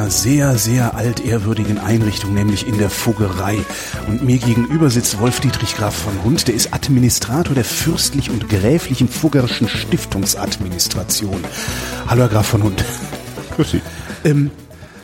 einer 0.00 0.10
sehr, 0.10 0.56
sehr 0.56 0.94
altehrwürdigen 0.94 1.78
Einrichtung, 1.78 2.32
nämlich 2.32 2.66
in 2.66 2.78
der 2.78 2.88
Fuggerei. 2.88 3.58
Und 4.08 4.24
mir 4.24 4.38
gegenüber 4.38 4.88
sitzt 4.88 5.20
Wolf-Dietrich 5.20 5.76
Graf 5.76 5.94
von 5.94 6.24
Hund, 6.24 6.48
der 6.48 6.54
ist 6.54 6.72
Administrator 6.72 7.54
der 7.54 7.64
fürstlich 7.64 8.30
und 8.30 8.48
gräflichen 8.48 9.08
Fuggerischen 9.08 9.68
Stiftungsadministration. 9.68 11.44
Hallo, 12.06 12.22
Herr 12.22 12.28
Graf 12.28 12.46
von 12.46 12.62
Hund. 12.62 12.82
Grüß 13.56 13.72
Sie. 13.72 13.82
Ähm, 14.24 14.50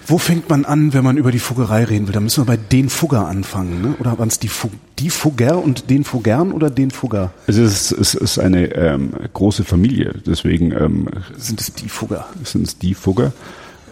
wo 0.07 0.17
fängt 0.17 0.49
man 0.49 0.65
an, 0.65 0.95
wenn 0.95 1.05
man 1.05 1.19
über 1.19 1.31
die 1.31 1.41
Fuggerei 1.41 1.85
reden 1.85 2.07
will? 2.07 2.15
Da 2.15 2.21
müssen 2.21 2.41
wir 2.41 2.47
bei 2.47 2.57
den 2.57 2.89
Fugger 2.89 3.27
anfangen, 3.27 3.83
ne? 3.83 3.97
Oder 3.99 4.19
waren 4.19 4.29
es 4.29 4.39
die, 4.39 4.49
Fug 4.49 4.71
die 4.99 5.11
Fugger 5.11 5.63
und 5.63 5.91
den 5.91 6.05
Fuggern 6.05 6.53
oder 6.53 6.71
den 6.71 6.91
Fugger? 6.91 7.33
Es 7.47 7.59
ist, 7.59 7.93
es 7.93 8.15
ist 8.15 8.39
eine 8.39 8.75
ähm, 8.75 9.11
große 9.35 9.65
Familie, 9.65 10.15
deswegen 10.25 10.73
ähm, 10.73 11.09
Sind 11.37 11.61
es 11.61 11.75
die 11.75 11.91
Fugger? 11.91 12.29
sind 12.45 12.67
es 12.67 12.79
die 12.79 12.95
Fugger. 12.95 13.35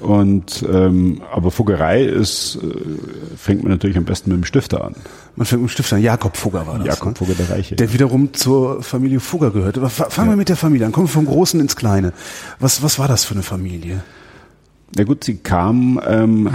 Und 0.05 0.65
ähm, 0.71 1.23
aber 1.33 1.51
Fuggerei 1.51 2.05
ist 2.05 2.57
äh, 2.57 3.37
fängt 3.37 3.63
man 3.63 3.73
natürlich 3.73 3.97
am 3.97 4.05
besten 4.05 4.31
mit 4.31 4.39
dem 4.41 4.45
Stifter 4.45 4.85
an. 4.85 4.95
Man 5.35 5.47
fängt 5.47 5.63
mit 5.63 5.71
dem 5.71 5.73
Stift 5.73 5.93
an. 5.93 6.03
Jakob 6.03 6.37
Fugger 6.37 6.67
war 6.67 6.79
das. 6.79 6.87
Jakob 6.87 7.09
ne? 7.09 7.15
Fugger 7.17 7.35
der 7.35 7.49
Reiche. 7.51 7.75
Der 7.77 7.93
wiederum 7.93 8.35
zur 8.35 8.83
Familie 8.83 9.19
Fugger 9.21 9.51
gehört. 9.51 9.79
Aber 9.79 9.89
fa- 9.91 10.11
fangen 10.11 10.31
wir 10.31 10.37
mit 10.37 10.49
der 10.51 10.57
Familie 10.57 10.87
an. 10.87 10.93
Kommen 10.93 11.07
wir 11.07 11.13
vom 11.13 11.25
Großen 11.27 11.59
ins 11.59 11.75
Kleine. 11.75 12.13
Was, 12.61 12.83
was 12.83 12.99
war 12.99 13.09
das 13.09 13.25
für 13.25 13.35
eine 13.35 13.43
Familie? 13.43 14.03
Na 14.97 15.05
gut, 15.05 15.25
sie 15.25 15.37
kam 15.37 16.01
ähm, 16.07 16.51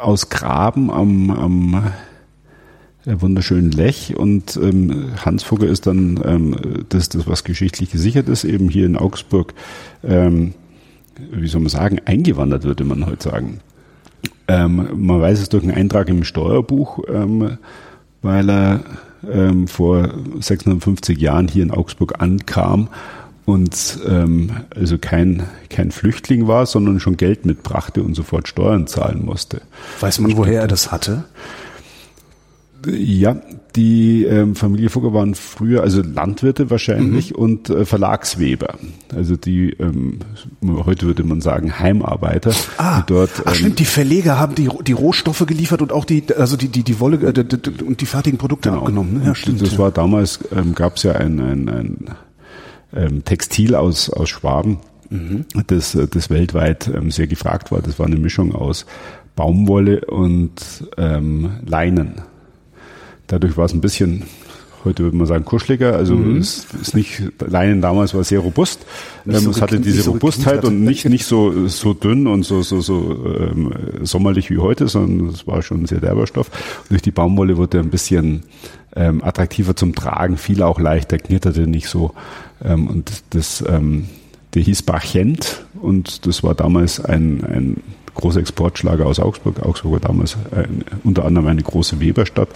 aus 0.00 0.28
Graben 0.28 0.90
am, 0.90 1.30
am 1.30 1.74
äh, 3.06 3.14
wunderschönen 3.20 3.72
Lech 3.72 4.14
und 4.16 4.56
ähm, 4.56 5.12
Hans 5.24 5.42
Fugger 5.42 5.66
ist 5.66 5.86
dann 5.86 6.20
ähm, 6.24 6.56
das, 6.88 7.08
das, 7.08 7.26
was 7.26 7.42
geschichtlich 7.44 7.90
gesichert 7.90 8.28
ist, 8.28 8.44
eben 8.44 8.68
hier 8.68 8.86
in 8.86 8.96
Augsburg, 8.96 9.54
ähm, 10.04 10.54
wie 11.30 11.48
soll 11.48 11.60
man 11.60 11.70
sagen, 11.70 12.00
eingewandert, 12.04 12.64
würde 12.64 12.84
man 12.84 13.06
heute 13.06 13.30
sagen. 13.30 13.60
Ähm, 14.48 14.88
man 14.96 15.20
weiß 15.20 15.40
es 15.40 15.48
durch 15.48 15.62
einen 15.62 15.74
Eintrag 15.74 16.08
im 16.08 16.24
Steuerbuch, 16.24 17.00
ähm, 17.08 17.58
weil 18.22 18.50
er 18.50 18.80
ähm, 19.30 19.68
vor 19.68 20.08
650 20.40 21.20
Jahren 21.20 21.48
hier 21.48 21.62
in 21.62 21.70
Augsburg 21.70 22.20
ankam 22.20 22.88
und 23.44 23.98
ähm, 24.06 24.50
also 24.74 24.98
kein, 24.98 25.44
kein 25.68 25.90
Flüchtling 25.90 26.46
war, 26.46 26.66
sondern 26.66 27.00
schon 27.00 27.16
Geld 27.16 27.44
mitbrachte 27.44 28.02
und 28.02 28.14
sofort 28.14 28.48
Steuern 28.48 28.86
zahlen 28.86 29.24
musste. 29.24 29.62
Weiß 30.00 30.20
man, 30.20 30.36
woher 30.36 30.62
er 30.62 30.68
das 30.68 30.92
hatte? 30.92 31.24
Ja, 32.86 33.36
die 33.76 34.24
ähm, 34.24 34.54
Familie 34.56 34.88
Fugger 34.90 35.14
waren 35.14 35.34
früher 35.34 35.82
also 35.82 36.02
Landwirte 36.02 36.70
wahrscheinlich 36.70 37.34
und 37.34 37.70
äh, 37.70 37.84
Verlagsweber. 37.84 38.74
Also 39.14 39.36
die, 39.36 39.70
ähm, 39.78 40.18
heute 40.62 41.06
würde 41.06 41.22
man 41.24 41.40
sagen 41.40 41.78
Heimarbeiter, 41.78 42.52
Ah, 42.78 43.00
die 43.02 43.06
dort 43.12 43.30
ach 43.44 43.50
ähm, 43.52 43.54
stimmt, 43.54 43.78
die 43.78 43.84
Verleger 43.84 44.38
haben 44.38 44.54
die, 44.54 44.68
die 44.86 44.92
Rohstoffe 44.92 45.44
geliefert 45.46 45.80
und 45.82 45.92
auch 45.92 46.04
die, 46.04 46.24
also 46.36 46.56
die, 46.56 46.68
die, 46.68 46.82
die 46.82 46.98
Wolle 47.00 47.16
äh, 47.28 47.32
d- 47.32 47.44
d- 47.44 47.84
und 47.84 48.00
die 48.00 48.06
fertigen 48.06 48.38
Produkte 48.38 48.72
abgenommen. 48.72 49.18
Ne? 49.20 49.26
Ja, 49.26 49.34
stimmt. 49.34 49.62
Das 49.62 49.78
war 49.78 49.90
damals, 49.90 50.40
ähm, 50.54 50.74
gab 50.74 50.96
es 50.96 51.04
ja 51.04 51.12
ein, 51.12 51.38
ein, 51.40 51.68
ein 51.68 51.96
ähm, 52.94 53.24
Textil 53.24 53.74
aus, 53.74 54.10
aus 54.10 54.28
Schwaben, 54.28 54.78
Mhm. 55.10 55.44
das, 55.66 55.96
das 56.10 56.30
weltweit 56.30 56.88
ähm, 56.94 57.10
sehr 57.10 57.26
gefragt 57.26 57.70
war. 57.70 57.82
Das 57.82 57.98
war 57.98 58.06
eine 58.06 58.16
Mischung 58.16 58.54
aus 58.54 58.86
Baumwolle 59.36 60.06
und 60.06 60.52
ähm, 60.96 61.50
Leinen. 61.66 62.14
Dadurch 63.32 63.56
war 63.56 63.64
es 63.64 63.72
ein 63.72 63.80
bisschen, 63.80 64.24
heute 64.84 65.04
würde 65.04 65.16
man 65.16 65.26
sagen, 65.26 65.46
kuscheliger. 65.46 65.96
Also 65.96 66.20
es 66.38 66.66
ist 66.78 66.94
nicht, 66.94 67.22
Leinen 67.40 67.80
damals 67.80 68.12
war 68.12 68.24
sehr 68.24 68.40
robust. 68.40 68.84
Mhm. 69.24 69.32
Ähm, 69.32 69.40
so 69.40 69.50
es 69.52 69.62
hatte 69.62 69.80
diese 69.80 70.02
so 70.02 70.10
Robustheit 70.10 70.66
und 70.66 70.84
nicht, 70.84 71.06
nicht 71.06 71.24
so, 71.24 71.66
so 71.66 71.94
dünn 71.94 72.26
und 72.26 72.42
so, 72.42 72.60
so, 72.60 72.82
so 72.82 73.24
ähm, 73.24 73.72
sommerlich 74.02 74.50
wie 74.50 74.58
heute, 74.58 74.86
sondern 74.86 75.28
es 75.28 75.46
war 75.46 75.62
schon 75.62 75.84
ein 75.84 75.86
sehr 75.86 76.00
derber 76.00 76.26
Stoff. 76.26 76.50
Und 76.82 76.90
durch 76.90 77.00
die 77.00 77.10
Baumwolle 77.10 77.56
wurde 77.56 77.78
er 77.78 77.84
ein 77.84 77.88
bisschen 77.88 78.42
ähm, 78.94 79.24
attraktiver 79.24 79.74
zum 79.74 79.94
Tragen, 79.94 80.36
fiel 80.36 80.62
auch 80.62 80.78
leichter, 80.78 81.16
knitterte 81.16 81.66
nicht 81.66 81.88
so. 81.88 82.12
Ähm, 82.62 82.86
und 82.86 83.10
das, 83.30 83.64
ähm, 83.66 84.10
der 84.52 84.60
hieß 84.60 84.82
Bachent 84.82 85.64
und 85.80 86.26
das 86.26 86.42
war 86.42 86.54
damals 86.54 87.02
ein, 87.02 87.42
ein 87.44 87.76
großer 88.14 88.40
Exportschlager 88.40 89.06
aus 89.06 89.18
Augsburg. 89.20 89.62
Augsburg 89.62 89.92
war 89.92 90.00
damals 90.00 90.36
ein, 90.50 90.84
unter 91.04 91.24
anderem 91.24 91.46
eine 91.48 91.62
große 91.62 92.00
Weberstadt 92.00 92.48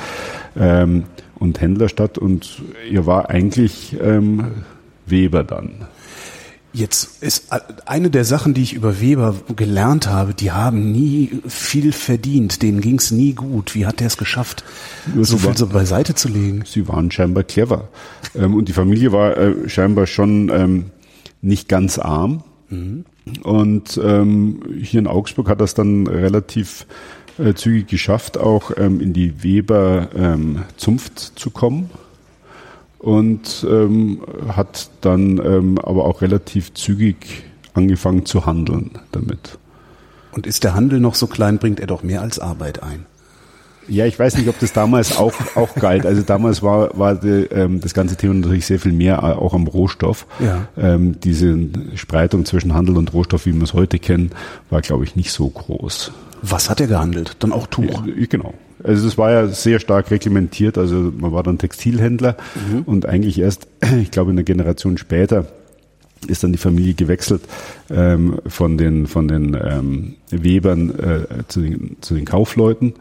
ähm, 0.56 1.04
und 1.38 1.60
Händlerstadt 1.60 2.18
und 2.18 2.62
er 2.90 3.06
war 3.06 3.30
eigentlich 3.30 3.96
ähm, 4.02 4.44
Weber 5.06 5.44
dann. 5.44 5.86
Jetzt 6.72 7.22
ist 7.22 7.46
eine 7.86 8.10
der 8.10 8.26
Sachen, 8.26 8.52
die 8.52 8.60
ich 8.62 8.74
über 8.74 9.00
Weber 9.00 9.34
gelernt 9.56 10.08
habe, 10.08 10.34
die 10.34 10.52
haben 10.52 10.92
nie 10.92 11.40
viel 11.46 11.90
verdient, 11.92 12.60
denen 12.60 12.82
ging's 12.82 13.10
nie 13.10 13.32
gut. 13.32 13.74
Wie 13.74 13.86
hat 13.86 14.00
der 14.00 14.08
es 14.08 14.18
geschafft, 14.18 14.62
Ja, 15.16 15.24
so 15.24 15.38
viel 15.38 15.46
war- 15.48 15.56
so 15.56 15.68
beiseite 15.68 16.14
zu 16.14 16.28
legen? 16.28 16.64
Sie 16.66 16.86
waren 16.86 17.10
scheinbar 17.10 17.44
clever. 17.44 17.88
Ähm, 18.34 18.54
und 18.54 18.68
die 18.68 18.74
Familie 18.74 19.10
war 19.12 19.38
äh, 19.38 19.68
scheinbar 19.70 20.06
schon 20.06 20.50
ähm, 20.50 20.84
nicht 21.40 21.66
ganz 21.70 21.98
arm. 21.98 22.42
Und 23.42 24.00
ähm, 24.02 24.60
hier 24.80 25.00
in 25.00 25.06
Augsburg 25.06 25.48
hat 25.48 25.60
das 25.60 25.74
dann 25.74 26.06
relativ 26.06 26.86
äh, 27.38 27.54
zügig 27.54 27.88
geschafft, 27.88 28.38
auch 28.38 28.70
ähm, 28.76 29.00
in 29.00 29.12
die 29.12 29.42
Weber 29.42 30.08
ähm, 30.14 30.62
zu 30.76 31.50
kommen. 31.50 31.90
Und 32.98 33.66
ähm, 33.68 34.22
hat 34.48 34.90
dann 35.00 35.38
ähm, 35.38 35.78
aber 35.78 36.06
auch 36.06 36.22
relativ 36.22 36.74
zügig 36.74 37.44
angefangen 37.74 38.24
zu 38.24 38.46
handeln 38.46 38.92
damit. 39.12 39.58
Und 40.32 40.46
ist 40.46 40.64
der 40.64 40.74
Handel 40.74 41.00
noch 41.00 41.14
so 41.14 41.26
klein, 41.26 41.58
bringt 41.58 41.78
er 41.78 41.86
doch 41.86 42.02
mehr 42.02 42.22
als 42.22 42.38
Arbeit 42.38 42.82
ein. 42.82 43.06
Ja, 43.88 44.06
ich 44.06 44.18
weiß 44.18 44.36
nicht, 44.36 44.48
ob 44.48 44.58
das 44.58 44.72
damals 44.72 45.16
auch, 45.16 45.34
auch 45.54 45.74
galt. 45.74 46.06
Also 46.06 46.22
damals 46.22 46.62
war, 46.62 46.96
war 46.98 47.14
die, 47.14 47.46
ähm, 47.50 47.80
das 47.80 47.94
ganze 47.94 48.16
Thema 48.16 48.34
natürlich 48.34 48.66
sehr 48.66 48.78
viel 48.78 48.92
mehr 48.92 49.18
äh, 49.18 49.38
auch 49.38 49.54
am 49.54 49.66
Rohstoff. 49.66 50.26
Ja. 50.40 50.68
Ähm, 50.76 51.20
diese 51.20 51.56
Spreitung 51.94 52.44
zwischen 52.44 52.74
Handel 52.74 52.96
und 52.96 53.12
Rohstoff, 53.12 53.46
wie 53.46 53.54
wir 53.54 53.62
es 53.62 53.74
heute 53.74 53.98
kennen, 53.98 54.30
war, 54.70 54.80
glaube 54.80 55.04
ich, 55.04 55.16
nicht 55.16 55.30
so 55.30 55.48
groß. 55.48 56.12
Was 56.42 56.70
hat 56.70 56.80
er 56.80 56.86
gehandelt? 56.86 57.36
Dann 57.40 57.52
auch 57.52 57.66
Tuch. 57.66 58.06
Ja, 58.06 58.26
Genau. 58.28 58.54
Also 58.84 59.06
das 59.06 59.18
war 59.18 59.32
ja 59.32 59.48
sehr 59.48 59.80
stark 59.80 60.10
reglementiert. 60.10 60.78
Also 60.78 61.12
man 61.16 61.32
war 61.32 61.42
dann 61.42 61.58
Textilhändler 61.58 62.36
und 62.84 63.06
eigentlich 63.06 63.38
erst, 63.38 63.66
ich 64.00 64.10
glaube, 64.10 64.30
in 64.30 64.36
einer 64.36 64.44
Generation 64.44 64.98
später 64.98 65.46
ist 66.28 66.44
dann 66.44 66.52
die 66.52 66.58
Familie 66.58 66.94
gewechselt 66.94 67.42
ähm, 67.90 68.38
von 68.46 68.78
den 68.78 69.06
von 69.06 69.28
den 69.28 69.54
ähm, 69.54 70.14
Webern 70.30 70.90
äh, 70.90 71.44
zu, 71.48 71.60
den, 71.60 71.96
zu 72.00 72.14
den 72.14 72.24
Kaufleuten 72.24 72.94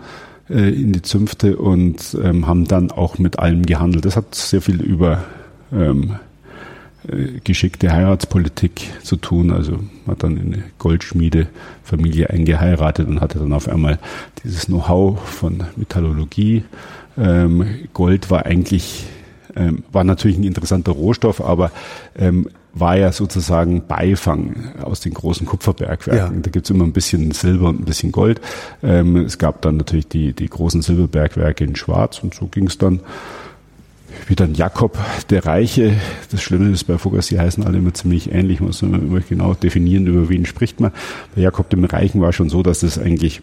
äh, 0.49 0.69
in 0.69 0.93
die 0.93 1.01
Zünfte 1.01 1.57
und 1.57 2.17
ähm, 2.21 2.47
haben 2.47 2.67
dann 2.67 2.91
auch 2.91 3.17
mit 3.17 3.39
allem 3.39 3.65
gehandelt. 3.65 4.05
Das 4.05 4.15
hat 4.15 4.35
sehr 4.35 4.61
viel 4.61 4.81
über 4.81 5.23
ähm, 5.71 6.15
äh, 7.07 7.39
geschickte 7.43 7.91
Heiratspolitik 7.91 8.89
zu 9.03 9.15
tun. 9.15 9.51
Also 9.51 9.79
hat 10.07 10.23
dann 10.23 10.37
in 10.37 10.53
eine 10.53 10.63
Goldschmiedefamilie 10.79 12.29
eingeheiratet 12.29 13.07
und 13.07 13.21
hatte 13.21 13.39
dann 13.39 13.53
auf 13.53 13.67
einmal 13.67 13.99
dieses 14.43 14.65
Know-how 14.65 15.19
von 15.19 15.63
Metallurgie. 15.75 16.63
Ähm, 17.17 17.65
Gold 17.93 18.29
war 18.31 18.45
eigentlich, 18.45 19.05
ähm, 19.55 19.83
war 19.91 20.03
natürlich 20.03 20.37
ein 20.37 20.43
interessanter 20.43 20.91
Rohstoff, 20.91 21.41
aber 21.41 21.71
ähm, 22.17 22.49
war 22.75 22.97
ja 22.97 23.11
sozusagen 23.13 23.87
Beifang 23.87 24.73
aus 24.81 24.99
den 24.99 25.13
großen 25.13 25.47
Kupferbergwerken. 25.47 26.35
Ja. 26.35 26.41
Da 26.41 26.51
gibt's 26.51 26.69
immer 26.69 26.83
ein 26.83 26.91
bisschen 26.91 27.31
Silber 27.31 27.69
und 27.69 27.81
ein 27.81 27.85
bisschen 27.85 28.11
Gold. 28.11 28.41
Ähm, 28.83 29.15
es 29.15 29.37
gab 29.37 29.61
dann 29.61 29.77
natürlich 29.77 30.09
die, 30.09 30.33
die 30.33 30.49
großen 30.49 30.81
Silberbergwerke 30.81 31.63
in 31.63 31.75
Schwarz 31.75 32.19
und 32.21 32.35
so 32.35 32.47
ging's 32.47 32.77
dann 32.77 32.99
wie 34.27 34.35
dann 34.35 34.53
Jakob 34.53 34.97
der 35.29 35.45
Reiche. 35.45 35.93
Das 36.31 36.41
Schlimme 36.41 36.69
ist 36.71 36.85
bei 36.85 36.97
Fuggers, 36.97 37.27
die 37.27 37.39
heißen 37.39 37.63
alle 37.63 37.77
immer 37.77 37.93
ziemlich 37.93 38.31
ähnlich, 38.31 38.59
muss 38.59 38.81
man 38.81 39.01
immer 39.01 39.19
genau 39.21 39.53
definieren, 39.53 40.07
über 40.07 40.29
wen 40.29 40.45
spricht 40.45 40.79
man. 40.79 40.91
Bei 41.35 41.41
Jakob 41.41 41.69
dem 41.69 41.83
Reichen 41.85 42.21
war 42.21 42.33
schon 42.33 42.49
so, 42.49 42.63
dass 42.63 42.83
es 42.83 42.97
eigentlich 42.97 43.41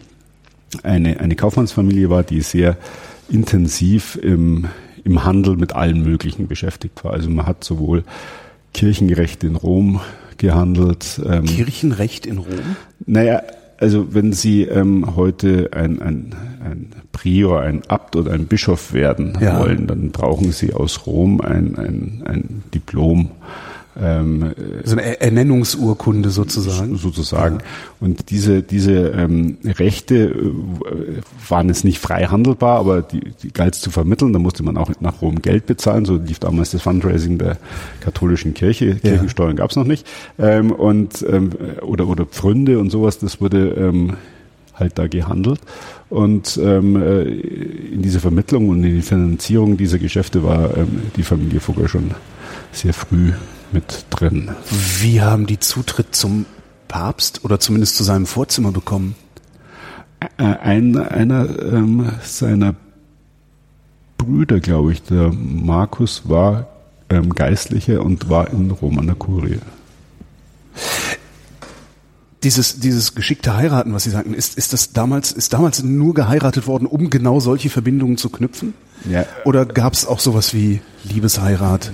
eine, 0.82 1.20
eine 1.20 1.36
Kaufmannsfamilie 1.36 2.10
war, 2.10 2.22
die 2.22 2.40
sehr 2.40 2.76
intensiv 3.28 4.16
im, 4.16 4.68
im 5.04 5.24
Handel 5.24 5.56
mit 5.56 5.74
allen 5.74 6.02
möglichen 6.02 6.48
beschäftigt 6.48 7.04
war. 7.04 7.12
Also 7.12 7.30
man 7.30 7.46
hat 7.46 7.64
sowohl 7.64 8.04
Kirchenrecht 8.74 9.44
in 9.44 9.56
Rom 9.56 10.00
gehandelt. 10.38 11.20
Ähm, 11.24 11.44
Kirchenrecht 11.44 12.26
in 12.26 12.38
Rom? 12.38 12.76
naja, 13.06 13.42
also 13.78 14.14
wenn 14.14 14.32
Sie 14.32 14.62
ähm, 14.62 15.16
heute 15.16 15.70
ein, 15.72 16.00
ein, 16.00 16.34
ein 16.64 16.92
Prior, 17.10 17.60
ein 17.60 17.82
Abt 17.88 18.16
oder 18.16 18.32
ein 18.32 18.46
Bischof 18.46 18.92
werden 18.92 19.36
Ja. 19.40 19.58
wollen, 19.60 19.86
dann 19.86 20.10
brauchen 20.10 20.52
Sie 20.52 20.72
aus 20.72 21.06
Rom 21.06 21.40
ein, 21.40 21.76
ein, 21.76 22.22
ein 22.24 22.62
Diplom 22.74 23.30
ähm, 24.00 24.52
so 24.84 24.96
eine 24.96 25.20
Ernennungsurkunde 25.20 26.30
sozusagen. 26.30 26.96
Sozusagen. 26.96 27.56
Ja. 27.56 27.64
Und 28.00 28.30
diese, 28.30 28.62
diese 28.62 28.92
ähm, 28.92 29.58
Rechte 29.64 30.16
äh, 30.16 31.20
waren 31.48 31.68
jetzt 31.68 31.84
nicht 31.84 31.98
frei 31.98 32.24
handelbar, 32.24 32.78
aber 32.78 33.02
die, 33.02 33.20
die 33.42 33.52
galt 33.52 33.74
es 33.74 33.80
zu 33.80 33.90
vermitteln. 33.90 34.32
Da 34.32 34.38
musste 34.38 34.62
man 34.62 34.76
auch 34.76 34.90
nach 35.00 35.20
Rom 35.20 35.42
Geld 35.42 35.66
bezahlen. 35.66 36.04
So 36.04 36.16
lief 36.16 36.38
damals 36.38 36.70
das 36.70 36.82
Fundraising 36.82 37.38
der 37.38 37.58
katholischen 38.00 38.54
Kirche. 38.54 38.94
Kirchensteuern 38.96 39.50
ja. 39.50 39.56
gab 39.56 39.70
es 39.70 39.76
noch 39.76 39.84
nicht. 39.84 40.06
Ähm, 40.38 40.72
und 40.72 41.24
ähm, 41.28 41.50
oder 41.82 42.08
oder 42.08 42.24
Pfründe 42.24 42.78
und 42.78 42.90
sowas, 42.90 43.18
das 43.18 43.40
wurde 43.40 43.70
ähm, 43.70 44.14
halt 44.74 44.98
da 44.98 45.06
gehandelt. 45.06 45.60
Und 46.08 46.58
ähm, 46.62 46.96
äh, 46.96 47.22
in 47.22 48.02
dieser 48.02 48.20
Vermittlung 48.20 48.68
und 48.68 48.84
in 48.84 48.96
die 48.96 49.02
Finanzierung 49.02 49.76
dieser 49.76 49.98
Geschäfte 49.98 50.44
war 50.44 50.76
ähm, 50.76 51.02
die 51.16 51.22
Familie 51.22 51.60
Fugger 51.60 51.88
schon 51.88 52.12
sehr 52.72 52.94
früh 52.94 53.32
mit 53.72 54.06
drin. 54.10 54.50
Wie 55.00 55.20
haben 55.20 55.46
die 55.46 55.58
Zutritt 55.58 56.14
zum 56.14 56.46
Papst 56.88 57.44
oder 57.44 57.58
zumindest 57.60 57.96
zu 57.96 58.04
seinem 58.04 58.26
Vorzimmer 58.26 58.72
bekommen? 58.72 59.14
Ein, 60.36 60.96
einer 60.96 61.48
ähm, 61.60 62.12
seiner 62.22 62.74
Brüder, 64.18 64.60
glaube 64.60 64.92
ich, 64.92 65.02
der 65.02 65.32
Markus, 65.32 66.22
war 66.28 66.68
ähm, 67.08 67.34
Geistlicher 67.34 68.02
und 68.02 68.28
war 68.28 68.50
in 68.52 68.70
Rom 68.70 68.98
an 68.98 69.06
der 69.06 69.16
Kurie. 69.16 69.58
Dieses, 72.42 72.80
dieses 72.80 73.14
geschickte 73.14 73.56
Heiraten, 73.56 73.94
was 73.94 74.04
Sie 74.04 74.10
sagten, 74.10 74.34
ist, 74.34 74.58
ist 74.58 74.72
das 74.72 74.92
damals, 74.92 75.32
ist 75.32 75.52
damals 75.52 75.82
nur 75.82 76.14
geheiratet 76.14 76.66
worden, 76.66 76.86
um 76.86 77.08
genau 77.08 77.38
solche 77.40 77.70
Verbindungen 77.70 78.16
zu 78.16 78.30
knüpfen? 78.30 78.74
Ja. 79.08 79.24
Oder 79.44 79.64
gab 79.64 79.92
es 79.92 80.06
auch 80.06 80.18
sowas 80.18 80.52
wie 80.54 80.80
Liebesheirat? 81.04 81.92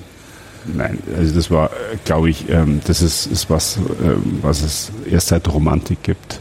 Nein, 0.76 0.98
also 1.16 1.34
das 1.34 1.50
war, 1.50 1.70
glaube 2.04 2.30
ich, 2.30 2.48
ähm, 2.50 2.80
das 2.86 3.02
ist, 3.02 3.26
ist 3.26 3.50
was, 3.50 3.76
ähm, 3.76 4.38
was 4.42 4.62
es 4.62 4.92
erst 5.10 5.28
seit 5.28 5.48
Romantik 5.52 6.02
gibt. 6.02 6.40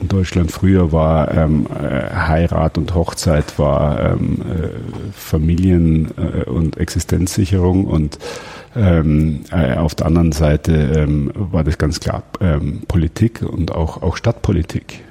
In 0.00 0.06
Deutschland 0.06 0.52
früher 0.52 0.92
war 0.92 1.34
ähm, 1.34 1.66
äh, 1.66 2.14
Heirat 2.14 2.78
und 2.78 2.94
Hochzeit 2.94 3.58
war 3.58 4.12
ähm, 4.12 4.42
äh, 4.42 4.68
Familien- 5.12 6.12
äh, 6.16 6.44
und 6.44 6.76
Existenzsicherung 6.76 7.84
und 7.84 8.18
ähm, 8.76 9.40
äh, 9.50 9.74
auf 9.74 9.96
der 9.96 10.06
anderen 10.06 10.30
Seite 10.30 10.72
ähm, 10.72 11.32
war 11.34 11.64
das 11.64 11.78
ganz 11.78 11.98
klar 11.98 12.22
ähm, 12.40 12.82
Politik 12.86 13.42
und 13.42 13.72
auch, 13.72 14.02
auch 14.02 14.16
Stadtpolitik. 14.16 15.02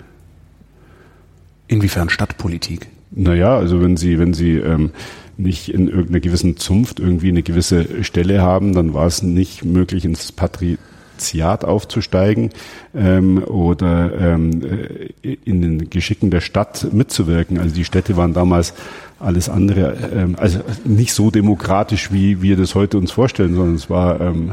Inwiefern 1.68 2.10
Stadtpolitik? 2.10 2.88
Naja, 3.12 3.58
also 3.58 3.82
wenn 3.82 3.98
Sie, 3.98 4.20
wenn 4.20 4.34
Sie 4.34 4.58
ähm, 4.58 4.92
nicht 5.38 5.70
in 5.70 5.88
irgendeiner 5.88 6.20
gewissen 6.20 6.58
Zunft 6.58 7.00
irgendwie 7.00 7.30
eine 7.30 7.44
gewisse 7.44 8.04
Stelle 8.04 8.42
haben, 8.42 8.74
dann 8.74 8.94
war 8.94 9.06
es 9.06 9.24
nicht 9.24 9.64
möglich, 9.64 10.04
ins 10.04 10.32
Patriziat 10.32 11.64
aufzusteigen 11.64 12.50
ähm, 12.96 13.44
oder 13.44 14.12
ähm, 14.20 14.62
äh, 15.24 15.38
in 15.46 15.62
den 15.62 15.90
Geschicken 15.90 16.32
der 16.32 16.42
Stadt 16.42 16.88
mitzuwirken. 16.92 17.60
Also 17.60 17.76
die 17.76 17.86
Städte 17.86 18.18
waren 18.18 18.34
damals 18.34 18.74
alles 19.20 19.48
andere, 19.50 19.96
ähm, 20.14 20.36
also 20.38 20.60
nicht 20.84 21.14
so 21.14 21.32
demokratisch, 21.32 22.12
wie 22.12 22.42
wir 22.42 22.58
das 22.58 22.76
heute 22.76 22.98
uns 22.98 23.12
vorstellen, 23.12 23.56
sondern 23.56 23.76
es 23.76 23.90
war 23.90 24.20
ähm, 24.20 24.52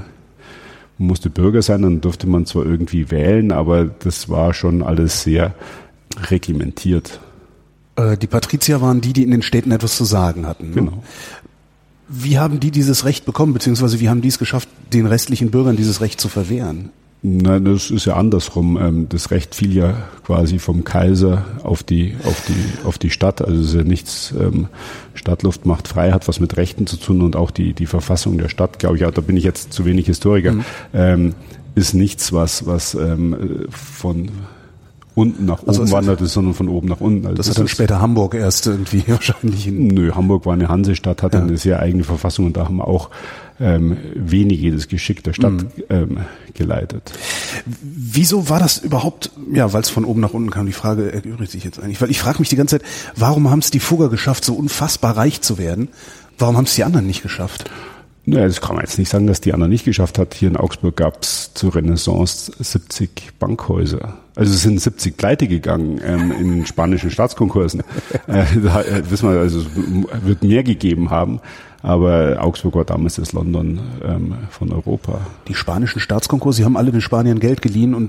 man 0.99 1.09
musste 1.09 1.29
Bürger 1.29 1.63
sein, 1.63 1.83
dann 1.83 2.01
durfte 2.01 2.29
man 2.29 2.47
zwar 2.47 2.65
irgendwie 2.65 3.11
wählen, 3.11 3.51
aber 3.51 3.85
das 3.85 4.29
war 4.29 4.55
schon 4.55 4.83
alles 4.83 5.25
sehr 5.25 5.55
reglementiert. 6.31 7.21
Äh, 7.97 8.17
die 8.17 8.27
Patrizier 8.27 8.81
waren 8.81 9.01
die, 9.01 9.13
die 9.13 9.23
in 9.23 9.31
den 9.31 9.43
Städten 9.43 9.71
etwas 9.71 9.97
zu 9.97 10.05
sagen 10.05 10.47
hatten. 10.47 10.71
Ne? 10.71 10.75
Genau. 10.75 11.03
Wie 12.09 12.39
haben 12.39 12.61
die 12.61 12.71
dieses 12.71 13.05
Recht 13.05 13.25
bekommen, 13.25 13.55
beziehungsweise 13.55 13.99
wie 14.01 14.09
haben 14.09 14.21
die 14.21 14.29
es 14.29 14.39
geschafft, 14.39 14.69
den 14.93 15.07
restlichen 15.07 15.51
Bürgern 15.51 15.77
dieses 15.77 16.01
Recht 16.01 16.21
zu 16.21 16.29
verwehren? 16.29 16.91
Nein, 17.27 17.65
das 17.65 17.91
ist 17.91 18.05
ja 18.05 18.17
andersrum. 18.17 18.77
Ähm, 18.77 19.09
das 19.09 19.31
Recht 19.31 19.55
fiel 19.55 19.75
ja 19.75 19.95
quasi 20.27 20.59
vom 20.59 20.85
Kaiser 20.85 21.47
auf 21.63 21.83
die, 21.83 22.15
auf 22.25 22.45
die, 22.47 22.87
auf 22.87 22.99
die 22.99 23.09
Stadt. 23.09 23.41
Also 23.41 23.63
es 23.63 23.69
ist 23.69 23.75
ja 23.75 23.83
nichts, 23.83 24.35
ähm, 24.39 24.69
Stadtluft 25.15 25.65
macht 25.65 25.89
frei, 25.89 26.13
hat 26.13 26.29
was 26.29 26.39
mit 26.39 26.59
Rechten 26.59 26.87
zu 26.87 26.99
tun 26.99 27.23
und 27.23 27.35
auch 27.35 27.51
die, 27.51 27.73
die 27.73 27.87
Verfassung 27.87 28.37
der 28.37 28.51
Stadt, 28.51 28.79
glaube 28.79 28.99
ich, 28.99 29.03
da 29.03 29.21
bin 29.23 29.39
ich 29.39 29.45
jetzt 29.45 29.73
zu 29.73 29.87
wenig 29.87 30.05
Historiker, 30.05 30.53
mhm. 30.53 30.65
ähm, 30.93 31.35
ist 31.75 31.95
nichts, 31.95 32.33
was, 32.33 32.67
was 32.67 32.97
von 33.71 34.29
unten 35.15 35.45
nach 35.45 35.61
also 35.61 35.73
oben 35.73 35.81
also 35.83 35.93
wanderte, 35.93 36.27
sondern 36.27 36.55
von 36.55 36.69
oben 36.69 36.89
nach 36.89 37.01
unten. 37.01 37.27
Also 37.27 37.37
das, 37.37 37.51
hat 37.51 37.59
dann 37.59 37.69
später 37.69 38.01
Hamburg 38.01 38.35
erst 38.35 38.67
irgendwie 38.67 39.05
wahrscheinlich. 39.07 39.67
In 39.67 39.89
Nö, 39.89 40.13
Hamburg 40.15 40.47
war 40.47 40.55
eine 40.55 40.69
Hansestadt, 40.69 41.23
hatte 41.23 41.39
ja. 41.39 41.43
eine 41.45 41.57
sehr 41.57 41.81
eigene 41.81 42.05
Verfassung 42.05 42.47
und 42.47 42.57
da 42.57 42.65
haben 42.65 42.81
auch 42.81 43.11
ähm, 43.61 43.97
wenige 44.15 44.73
das 44.73 44.89
Geschick 44.89 45.23
der 45.23 45.33
Stadt 45.33 45.53
mhm. 45.53 45.69
ähm, 45.89 46.17
geleitet. 46.55 47.13
Wieso 47.83 48.49
war 48.49 48.59
das 48.59 48.79
überhaupt, 48.79 49.31
ja, 49.53 49.73
weil 49.73 49.83
es 49.83 49.91
von 49.91 50.05
oben 50.05 50.21
nach 50.21 50.35
unten 50.35 50.51
kam, 50.51 50.67
die 50.67 50.73
Frage 50.73 51.13
erübrigt 51.13 51.53
sich 51.53 51.65
jetzt 51.65 51.79
eigentlich, 51.79 52.01
weil 52.01 52.11
ich 52.11 52.19
frage 52.19 52.41
mich 52.41 52.49
die 52.49 52.57
ganze 52.57 52.79
Zeit, 52.79 52.89
warum 53.15 53.51
haben 53.51 53.61
es 53.61 53.71
die 53.71 53.81
Fugger 53.81 54.09
geschafft, 54.09 54.45
so 54.45 54.55
unfassbar 54.55 55.17
reich 55.17 55.41
zu 55.41 55.59
werden? 55.59 55.89
Warum 56.37 56.57
haben 56.57 56.65
es 56.65 56.75
die 56.75 56.83
anderen 56.83 57.07
nicht 57.07 57.23
geschafft? 57.23 57.71
Naja, 58.27 58.47
das 58.47 58.61
kann 58.61 58.77
man 58.77 58.85
jetzt 58.85 58.99
nicht 58.99 59.11
sagen, 59.11 59.27
dass 59.27 59.41
die 59.41 59.53
anderen 59.53 59.71
nicht 59.71 59.85
geschafft 59.85 60.19
hat. 60.19 60.33
Hier 60.33 60.49
in 60.49 60.57
Augsburg 60.57 60.97
gab 60.97 61.23
es 61.23 61.53
zur 61.53 61.75
Renaissance 61.75 62.53
70 62.59 63.39
Bankhäuser. 63.39 64.19
Also 64.35 64.53
es 64.53 64.63
sind 64.63 64.81
70 64.81 65.17
pleite 65.17 65.47
gegangen 65.47 66.01
ähm, 66.05 66.33
in 66.33 66.67
spanischen 66.67 67.11
Staatskonkursen. 67.11 67.81
äh, 68.27 68.45
da 68.63 68.81
äh, 68.83 69.11
wissen 69.11 69.31
wir, 69.31 69.39
also 69.39 69.61
es 69.61 69.67
wird 70.25 70.43
mehr 70.43 70.65
gegeben 70.65 71.11
haben. 71.11 71.41
Aber 71.83 72.39
Augsburg 72.41 72.77
war 72.77 72.85
damals 72.87 73.17
das 73.17 73.35
London 73.35 73.79
ähm, 74.03 74.35
von 74.49 74.73
Europa. 74.73 75.21
Die 75.49 75.55
spanischen 75.55 76.01
Staatskonkurse, 76.01 76.59
sie 76.59 76.65
haben 76.65 76.79
alle 76.79 76.91
den 76.91 77.03
Spaniern 77.03 77.41
Geld 77.41 77.61
geliehen 77.61 77.95
und 77.95 78.09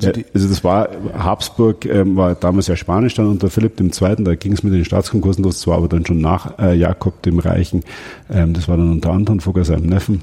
ja, 0.00 0.12
also 0.34 0.48
das 0.48 0.64
war 0.64 0.88
Habsburg 1.14 1.86
ähm, 1.86 2.16
war 2.16 2.34
damals 2.34 2.66
ja 2.66 2.76
Spanisch 2.76 3.14
dann 3.14 3.26
unter 3.26 3.50
Philipp 3.50 3.80
II. 3.80 3.90
Da 4.18 4.34
ging 4.34 4.52
es 4.52 4.62
mit 4.62 4.72
den 4.72 4.84
Staatskonkursen 4.84 5.44
los. 5.44 5.58
Das 5.58 5.66
war 5.66 5.76
aber 5.76 5.88
dann 5.88 6.04
schon 6.04 6.20
nach 6.20 6.58
äh, 6.58 6.74
Jakob 6.74 7.22
dem 7.22 7.38
Reichen. 7.38 7.84
Ähm, 8.30 8.52
das 8.52 8.68
war 8.68 8.76
dann 8.76 8.90
unter 8.90 9.10
Anton 9.10 9.40
Fugger 9.40 9.64
seinem 9.64 9.86
Neffen. 9.86 10.22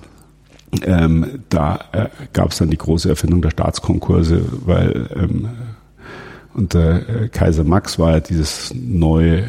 Ähm, 0.86 1.42
da 1.50 1.80
äh, 1.92 2.08
gab 2.34 2.52
es 2.52 2.58
dann 2.58 2.70
die 2.70 2.78
große 2.78 3.08
Erfindung 3.08 3.42
der 3.42 3.52
Staatskonkurse, 3.52 4.44
weil 4.66 5.08
ähm, 5.16 5.50
unter 6.54 7.08
äh, 7.08 7.30
Kaiser 7.30 7.64
Max 7.64 8.00
war 8.00 8.14
ja 8.14 8.20
dieses 8.20 8.74
neue 8.74 9.44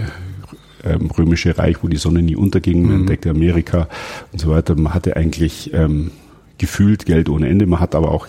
ähm, 0.85 1.11
römische 1.11 1.57
Reich, 1.57 1.83
wo 1.83 1.89
die 1.89 1.97
Sonne 1.97 2.23
nie 2.23 2.37
unterging, 2.37 2.83
man 2.83 2.93
mhm. 2.93 3.01
entdeckte 3.01 3.31
Amerika 3.31 3.89
und 4.33 4.39
so 4.39 4.51
weiter. 4.51 4.75
Man 4.75 4.93
hatte 4.93 5.17
eigentlich 5.17 5.73
ähm, 5.73 6.11
gefühlt 6.59 7.07
Geld 7.07 7.29
ohne 7.29 7.49
Ende. 7.49 7.67
Man 7.67 7.81
hat 7.81 7.95
aber 7.95 8.11
auch, 8.11 8.29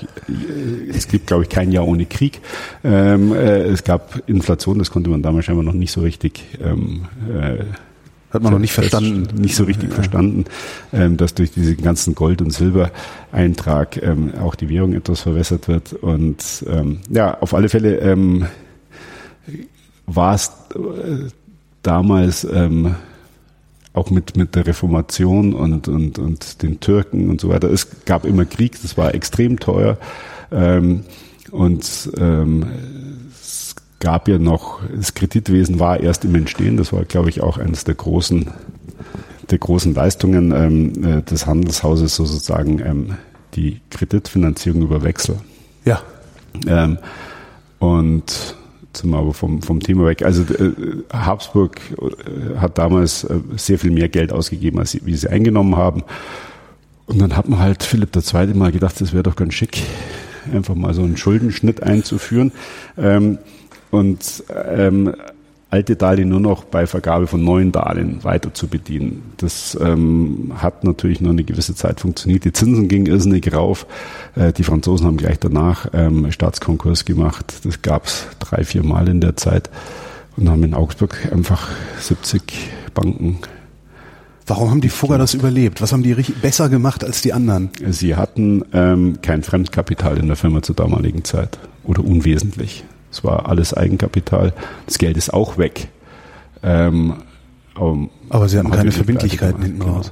es 0.90 1.08
gibt, 1.08 1.28
glaube 1.28 1.44
ich, 1.44 1.50
kein 1.50 1.72
Jahr 1.72 1.88
ohne 1.88 2.06
Krieg. 2.06 2.42
Ähm, 2.84 3.34
äh, 3.34 3.64
es 3.64 3.84
gab 3.84 4.22
Inflation, 4.28 4.80
das 4.80 4.92
konnte 4.92 5.10
man 5.10 5.22
damals 5.22 5.46
scheinbar 5.46 5.64
noch 5.64 5.74
nicht 5.74 5.92
so 5.92 6.02
richtig 6.02 6.44
ähm, 6.64 7.06
äh, 7.32 7.64
hat 8.36 8.44
man 8.44 8.52
noch 8.52 8.60
nicht 8.60 8.74
verstanden. 8.74 9.28
Nicht 9.42 9.56
so 9.56 9.64
richtig 9.64 9.90
ja. 9.90 9.96
verstanden, 9.96 10.44
ähm, 10.92 11.16
dass 11.16 11.34
durch 11.36 11.52
diesen 11.52 11.78
ganzen 11.78 12.16
Gold- 12.16 12.42
und 12.42 12.52
Silbereintrag 12.52 14.02
ähm, 14.04 14.34
auch 14.42 14.56
die 14.56 14.68
Währung 14.68 14.94
etwas 14.94 15.22
verwässert 15.22 15.70
wird. 15.70 15.94
Und 15.94 16.66
ähm, 16.70 17.00
ja, 17.10 17.40
auf 17.40 17.54
alle 17.54 17.70
Fälle 17.70 17.98
ähm, 18.00 18.46
war 20.06 20.36
es 20.36 20.52
äh, 20.76 21.30
damals 21.82 22.44
ähm, 22.44 22.96
auch 23.96 24.10
mit, 24.10 24.38
mit 24.38 24.56
der 24.56 24.68
Reformation 24.68 25.54
und, 25.54 25.88
und, 25.88 26.20
und 26.20 26.62
den 26.62 26.80
Türken 26.80 27.30
und 27.30 27.42
so 27.42 27.50
weiter. 27.50 27.70
Es 27.70 28.06
gab 28.06 28.26
immer 28.26 28.46
Krieg, 28.46 28.82
das 28.82 28.98
war 28.98 29.14
extrem 29.14 29.60
teuer. 29.60 29.98
Ähm, 30.52 31.04
und 31.52 32.12
ähm, 32.18 32.66
es 33.32 33.76
gab 34.00 34.28
ja 34.28 34.38
noch, 34.38 34.82
das 34.94 35.14
Kreditwesen 35.14 35.80
war 35.80 36.00
erst 36.00 36.26
im 36.26 36.36
Entstehen, 36.36 36.78
das 36.78 36.92
war, 36.94 37.06
glaube 37.06 37.30
ich, 37.30 37.42
auch 37.42 37.58
eines 37.58 37.84
der 37.84 37.96
großen, 37.96 38.52
der 39.50 39.58
großen 39.58 39.94
Leistungen 39.94 40.52
ähm, 40.52 41.04
äh, 41.04 41.22
des 41.22 41.46
Handelshauses 41.46 42.16
sozusagen 42.16 42.80
ähm, 42.80 43.18
die 43.56 43.82
Kreditfinanzierung 43.90 44.82
über 44.82 45.04
Wechsel. 45.04 45.38
Ja. 45.86 46.02
Ähm, 46.68 46.98
und 47.80 48.56
sind 48.98 49.10
wir 49.10 49.18
aber 49.18 49.34
vom, 49.34 49.62
vom 49.62 49.80
Thema 49.80 50.06
weg. 50.06 50.24
Also 50.24 50.42
äh, 50.54 50.72
Habsburg 51.12 51.80
äh, 52.00 52.58
hat 52.58 52.78
damals 52.78 53.24
äh, 53.24 53.40
sehr 53.56 53.80
viel 53.80 53.92
mehr 53.92 54.10
Geld 54.10 54.32
ausgegeben, 54.32 54.80
als 54.80 54.92
sie, 54.92 55.02
wie 55.06 55.16
sie 55.16 55.30
eingenommen 55.30 55.76
haben. 55.76 56.04
Und 57.08 57.22
dann 57.22 57.36
hat 57.36 57.48
man 57.48 57.60
halt 57.60 57.84
Philipp 57.84 58.16
II. 58.16 58.54
mal 58.54 58.72
gedacht, 58.72 59.00
das 59.00 59.14
wäre 59.14 59.24
doch 59.24 59.36
ganz 59.36 59.54
schick, 59.54 59.84
einfach 60.52 60.76
mal 60.76 60.94
so 60.94 61.04
einen 61.04 61.18
Schuldenschnitt 61.18 61.84
einzuführen. 61.84 62.52
Ähm, 62.98 63.38
und 63.92 64.44
ähm, 64.50 65.14
alte 65.76 65.98
Darlehen 65.98 66.30
nur 66.30 66.40
noch 66.40 66.64
bei 66.64 66.88
Vergabe 66.88 67.28
von 67.28 67.44
neuen 67.44 67.74
Darlehen 67.74 68.24
weiter 68.24 68.54
zu 68.54 68.68
bedienen. 68.68 69.34
Das 69.36 69.78
ähm, 69.82 70.54
hat 70.56 70.86
natürlich 70.86 71.20
nur 71.20 71.32
eine 71.32 71.44
gewisse 71.44 71.76
Zeit 71.76 72.00
funktioniert. 72.00 72.46
Die 72.46 72.54
Zinsen 72.54 72.88
gingen 72.88 73.08
irrsinnig 73.08 73.54
rauf. 73.54 73.86
Äh, 74.36 74.54
die 74.54 74.64
Franzosen 74.64 75.06
haben 75.06 75.18
gleich 75.18 75.38
danach 75.38 75.88
ähm, 75.92 76.32
Staatskonkurs 76.32 77.04
gemacht. 77.04 77.66
Das 77.66 77.82
gab 77.82 78.06
es 78.06 78.26
drei, 78.40 78.64
vier 78.64 78.84
Mal 78.84 79.10
in 79.10 79.20
der 79.20 79.36
Zeit 79.36 79.70
und 80.38 80.50
haben 80.50 80.64
in 80.64 80.74
Augsburg 80.74 81.30
einfach 81.30 81.68
70 82.00 82.42
Banken 82.94 83.40
Warum 84.48 84.70
haben 84.70 84.82
die 84.82 84.90
Fugger 84.90 85.18
das 85.18 85.34
überlebt? 85.34 85.82
Was 85.82 85.92
haben 85.92 86.04
die 86.04 86.14
besser 86.14 86.70
gemacht 86.70 87.04
als 87.04 87.24
die 87.24 87.34
anderen? 87.34 87.72
Sie 87.90 88.16
hatten 88.16 88.64
ähm, 88.74 89.18
kein 89.24 89.42
Fremdkapital 89.42 90.20
in 90.20 90.28
der 90.28 90.36
Firma 90.36 90.62
zur 90.62 90.76
damaligen 90.76 91.24
Zeit 91.24 91.58
oder 91.84 92.06
unwesentlich. 92.06 92.86
Es 93.16 93.24
war 93.24 93.48
alles 93.48 93.74
Eigenkapital. 93.74 94.52
Das 94.88 94.98
Geld 94.98 95.16
ist 95.16 95.34
auch 95.34 95.58
weg. 95.58 95.88
Ähm, 96.62 97.14
aber, 97.74 98.10
aber, 98.30 98.50
sie 98.50 98.60
hatten 98.60 98.72
keine 98.72 98.92
Verbindlichkeiten 98.92 99.62
hinten 99.62 99.82
raus. 99.84 100.12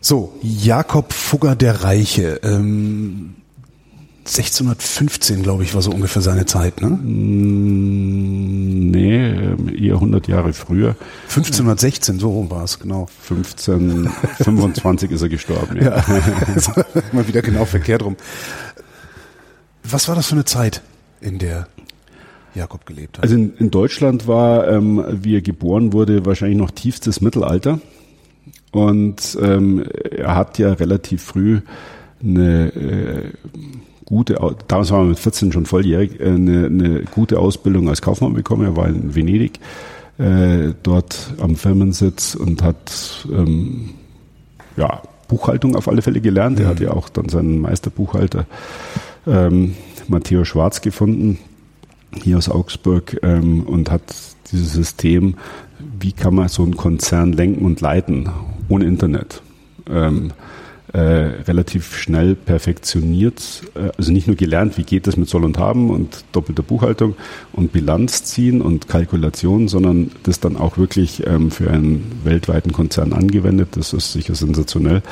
So, 0.00 0.32
Jakob 0.40 1.12
Fugger 1.12 1.54
der 1.54 1.84
Reiche. 1.84 2.40
Ähm, 2.42 3.34
1615, 4.20 5.42
glaube 5.42 5.64
ich, 5.64 5.74
war 5.74 5.82
so 5.82 5.90
ungefähr 5.90 6.22
seine 6.22 6.46
Zeit, 6.46 6.80
ne? 6.80 6.88
Mm, 6.88 7.80
nee, 8.90 9.16
ähm, 9.16 9.68
eher 9.76 9.94
100 9.94 10.28
Jahre 10.28 10.52
früher. 10.52 10.94
1516, 11.28 12.20
so 12.20 12.30
rum 12.30 12.48
war 12.48 12.64
es, 12.64 12.78
genau. 12.78 13.08
1525 13.28 15.10
ist 15.10 15.22
er 15.22 15.28
gestorben, 15.28 15.76
ja. 15.82 15.96
ja. 15.96 16.04
Mal 17.12 17.26
wieder 17.26 17.42
genau 17.42 17.64
verkehrt 17.64 18.02
rum. 18.02 18.16
Was 19.90 20.08
war 20.08 20.14
das 20.14 20.26
für 20.26 20.34
eine 20.34 20.44
Zeit, 20.44 20.82
in 21.20 21.38
der 21.38 21.66
Jakob 22.54 22.86
gelebt 22.86 23.18
hat? 23.18 23.24
Also 23.24 23.34
in, 23.36 23.54
in 23.56 23.70
Deutschland 23.70 24.26
war, 24.26 24.68
ähm, 24.68 25.04
wie 25.10 25.36
er 25.36 25.42
geboren 25.42 25.92
wurde, 25.92 26.26
wahrscheinlich 26.26 26.58
noch 26.58 26.70
tiefstes 26.70 27.20
Mittelalter. 27.20 27.80
Und 28.72 29.36
ähm, 29.40 29.84
er 30.10 30.36
hat 30.36 30.58
ja 30.58 30.72
relativ 30.72 31.22
früh 31.22 31.60
eine 32.22 32.68
äh, 32.68 33.32
gute, 34.04 34.38
damals 34.68 34.90
war 34.90 35.00
er 35.00 35.06
mit 35.06 35.18
14 35.18 35.52
schon 35.52 35.66
volljährig, 35.66 36.20
äh, 36.20 36.24
eine, 36.24 36.66
eine 36.66 37.02
gute 37.04 37.38
Ausbildung 37.38 37.88
als 37.88 38.02
Kaufmann 38.02 38.34
bekommen. 38.34 38.64
Er 38.64 38.76
war 38.76 38.88
in 38.88 39.14
Venedig, 39.14 39.58
äh, 40.18 40.74
dort 40.82 41.34
am 41.40 41.56
Firmensitz 41.56 42.34
und 42.34 42.62
hat 42.62 43.26
ähm, 43.32 43.90
ja, 44.76 45.02
Buchhaltung 45.28 45.76
auf 45.76 45.88
alle 45.88 46.02
Fälle 46.02 46.20
gelernt. 46.20 46.58
Mhm. 46.58 46.64
Er 46.64 46.68
hat 46.68 46.80
ja 46.80 46.90
auch 46.90 47.08
dann 47.08 47.28
seinen 47.28 47.60
Meisterbuchhalter 47.60 48.46
ähm, 49.26 49.76
Matteo 50.08 50.44
Schwarz 50.44 50.80
gefunden, 50.80 51.38
hier 52.22 52.38
aus 52.38 52.48
Augsburg, 52.48 53.18
ähm, 53.22 53.62
und 53.62 53.90
hat 53.90 54.02
dieses 54.52 54.72
System, 54.72 55.34
wie 56.00 56.12
kann 56.12 56.34
man 56.34 56.48
so 56.48 56.62
einen 56.62 56.76
Konzern 56.76 57.32
lenken 57.32 57.64
und 57.64 57.80
leiten 57.80 58.28
ohne 58.68 58.84
Internet. 58.84 59.42
Ähm, 59.88 60.32
äh, 60.92 60.98
relativ 60.98 61.96
schnell 61.96 62.34
perfektioniert, 62.34 63.62
äh, 63.76 63.90
also 63.96 64.10
nicht 64.10 64.26
nur 64.26 64.34
gelernt, 64.34 64.76
wie 64.76 64.82
geht 64.82 65.06
das 65.06 65.16
mit 65.16 65.28
Soll 65.28 65.44
und 65.44 65.56
Haben 65.56 65.88
und 65.88 66.24
doppelter 66.32 66.64
Buchhaltung 66.64 67.14
und 67.52 67.72
Bilanz 67.72 68.24
ziehen 68.24 68.60
und 68.60 68.88
Kalkulation, 68.88 69.68
sondern 69.68 70.10
das 70.24 70.40
dann 70.40 70.56
auch 70.56 70.78
wirklich 70.78 71.24
ähm, 71.28 71.52
für 71.52 71.70
einen 71.70 72.20
weltweiten 72.24 72.72
Konzern 72.72 73.12
angewendet. 73.12 73.68
Das 73.72 73.92
ist 73.92 74.12
sicher 74.12 74.34
sensationell. 74.34 75.02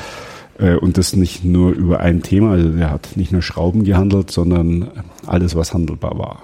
Äh, 0.59 0.75
und 0.75 0.97
das 0.97 1.15
nicht 1.15 1.43
nur 1.43 1.71
über 1.71 1.99
ein 1.99 2.21
Thema, 2.21 2.51
also 2.51 2.69
der 2.69 2.91
hat 2.91 3.15
nicht 3.15 3.31
nur 3.31 3.41
Schrauben 3.41 3.83
gehandelt, 3.83 4.31
sondern 4.31 4.89
alles, 5.25 5.55
was 5.55 5.73
handelbar 5.73 6.17
war. 6.17 6.43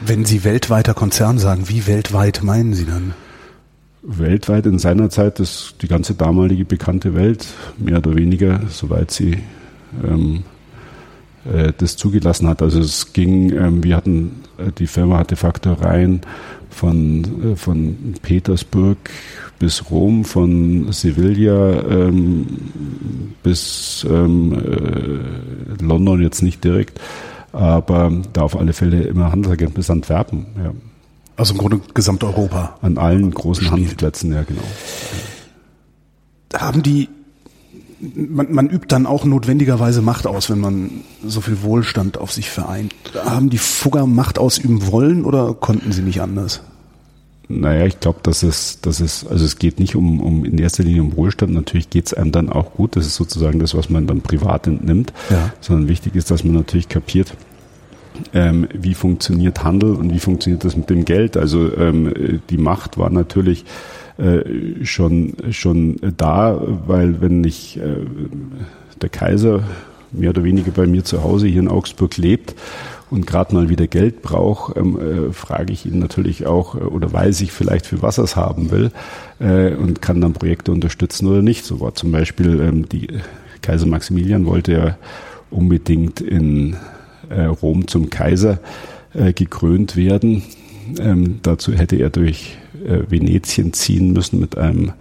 Wenn 0.00 0.24
Sie 0.24 0.44
weltweiter 0.44 0.94
Konzern 0.94 1.38
sagen, 1.38 1.68
wie 1.68 1.86
weltweit 1.86 2.42
meinen 2.42 2.74
Sie 2.74 2.84
dann? 2.84 3.14
weltweit 4.06 4.66
in 4.66 4.78
seiner 4.78 5.10
Zeit 5.10 5.40
das, 5.40 5.74
die 5.82 5.88
ganze 5.88 6.14
damalige 6.14 6.64
bekannte 6.64 7.14
Welt, 7.14 7.46
mehr 7.76 7.98
oder 7.98 8.14
weniger, 8.14 8.60
soweit 8.68 9.10
sie 9.10 9.38
ähm, 10.04 10.44
äh, 11.44 11.72
das 11.76 11.96
zugelassen 11.96 12.48
hat. 12.48 12.62
Also 12.62 12.80
es 12.80 13.12
ging, 13.12 13.52
ähm, 13.52 13.82
wir 13.82 13.96
hatten, 13.96 14.42
äh, 14.58 14.70
die 14.78 14.86
Firma 14.86 15.18
hatte 15.18 15.36
Faktoreien 15.36 16.20
von, 16.70 17.52
äh, 17.52 17.56
von 17.56 18.14
Petersburg 18.22 18.98
bis 19.58 19.90
Rom, 19.90 20.24
von 20.24 20.92
Sevilla 20.92 21.82
ähm, 21.88 22.46
bis 23.42 24.06
ähm, 24.08 24.52
äh, 24.52 25.82
London 25.82 26.22
jetzt 26.22 26.42
nicht 26.42 26.62
direkt, 26.64 27.00
aber 27.52 28.12
da 28.32 28.42
auf 28.42 28.56
alle 28.56 28.72
Fälle 28.72 29.02
immer 29.02 29.32
Handelsagent 29.32 29.74
bis 29.74 29.90
Antwerpen. 29.90 30.46
Ja. 30.62 30.72
Also 31.36 31.52
im 31.54 31.58
Grunde 31.58 31.80
Gesamteuropa. 31.94 32.78
An 32.80 32.98
allen 32.98 33.30
großen 33.30 33.70
Handelsplätzen, 33.70 34.32
ja 34.32 34.42
genau. 34.42 34.62
Haben 36.54 36.82
die, 36.82 37.08
man, 38.00 38.52
man 38.52 38.70
übt 38.70 38.86
dann 38.88 39.06
auch 39.06 39.24
notwendigerweise 39.24 40.00
Macht 40.00 40.26
aus, 40.26 40.48
wenn 40.48 40.60
man 40.60 40.90
so 41.24 41.40
viel 41.42 41.62
Wohlstand 41.62 42.18
auf 42.18 42.32
sich 42.32 42.50
vereint. 42.50 42.94
Haben 43.14 43.50
die 43.50 43.58
Fugger 43.58 44.06
Macht 44.06 44.38
ausüben 44.38 44.86
wollen 44.90 45.24
oder 45.24 45.52
konnten 45.54 45.92
sie 45.92 46.02
nicht 46.02 46.22
anders? 46.22 46.62
Naja, 47.48 47.86
ich 47.86 48.00
glaube, 48.00 48.18
dass 48.22 48.42
es, 48.42 48.80
dass 48.80 48.98
es, 48.98 49.24
also 49.26 49.44
es 49.44 49.58
geht 49.58 49.78
nicht 49.78 49.94
um, 49.94 50.20
um 50.20 50.44
in 50.44 50.58
erster 50.58 50.82
Linie 50.82 51.02
um 51.02 51.16
Wohlstand. 51.16 51.52
Natürlich 51.52 51.90
geht 51.90 52.06
es 52.06 52.14
einem 52.14 52.32
dann 52.32 52.50
auch 52.50 52.72
gut. 52.72 52.96
Das 52.96 53.06
ist 53.06 53.14
sozusagen 53.14 53.60
das, 53.60 53.74
was 53.74 53.88
man 53.88 54.06
dann 54.08 54.20
privat 54.20 54.66
entnimmt. 54.66 55.12
Ja. 55.30 55.52
Sondern 55.60 55.88
wichtig 55.88 56.16
ist, 56.16 56.30
dass 56.30 56.42
man 56.42 56.54
natürlich 56.54 56.88
kapiert, 56.88 57.34
ähm, 58.34 58.66
wie 58.72 58.94
funktioniert 58.94 59.62
Handel 59.62 59.94
und 59.94 60.12
wie 60.12 60.18
funktioniert 60.18 60.64
das 60.64 60.76
mit 60.76 60.90
dem 60.90 61.04
Geld. 61.04 61.36
Also 61.36 61.72
ähm, 61.76 62.40
die 62.50 62.58
Macht 62.58 62.98
war 62.98 63.10
natürlich 63.10 63.64
äh, 64.18 64.84
schon, 64.84 65.34
schon 65.50 66.00
da, 66.16 66.60
weil 66.86 67.20
wenn 67.20 67.44
ich 67.44 67.78
äh, 67.78 68.06
der 69.00 69.08
Kaiser 69.08 69.62
mehr 70.10 70.30
oder 70.30 70.42
weniger 70.42 70.72
bei 70.72 70.86
mir 70.86 71.04
zu 71.04 71.22
Hause 71.22 71.46
hier 71.46 71.60
in 71.60 71.68
Augsburg 71.68 72.16
lebt 72.16 72.54
und 73.10 73.26
gerade 73.26 73.54
mal 73.54 73.68
wieder 73.68 73.86
Geld 73.86 74.22
brauche, 74.22 74.78
ähm, 74.78 74.98
äh, 75.28 75.32
frage 75.32 75.72
ich 75.72 75.86
ihn 75.86 75.98
natürlich 75.98 76.46
auch 76.46 76.74
äh, 76.74 76.78
oder 76.78 77.12
weiß 77.12 77.40
ich 77.40 77.52
vielleicht, 77.52 77.86
für 77.86 78.02
was 78.02 78.18
er 78.18 78.24
es 78.24 78.36
haben 78.36 78.70
will 78.70 78.90
äh, 79.38 79.74
und 79.74 80.02
kann 80.02 80.20
dann 80.20 80.32
Projekte 80.32 80.72
unterstützen 80.72 81.26
oder 81.26 81.42
nicht. 81.42 81.64
So 81.64 81.80
war 81.80 81.94
zum 81.94 82.12
Beispiel 82.12 82.60
ähm, 82.60 82.88
die 82.88 83.08
Kaiser 83.62 83.86
Maximilian 83.86 84.46
wollte 84.46 84.72
ja 84.72 84.98
unbedingt 85.50 86.20
in 86.20 86.76
äh, 87.28 87.44
Rom 87.44 87.88
zum 87.88 88.10
Kaiser 88.10 88.58
äh, 89.14 89.32
gekrönt 89.32 89.96
werden. 89.96 90.42
Ähm, 91.00 91.40
dazu 91.42 91.72
hätte 91.72 91.96
er 91.96 92.10
durch 92.10 92.58
äh, 92.84 93.10
Venetien 93.10 93.72
ziehen 93.72 94.12
müssen 94.12 94.40
mit 94.40 94.56
einem 94.56 94.92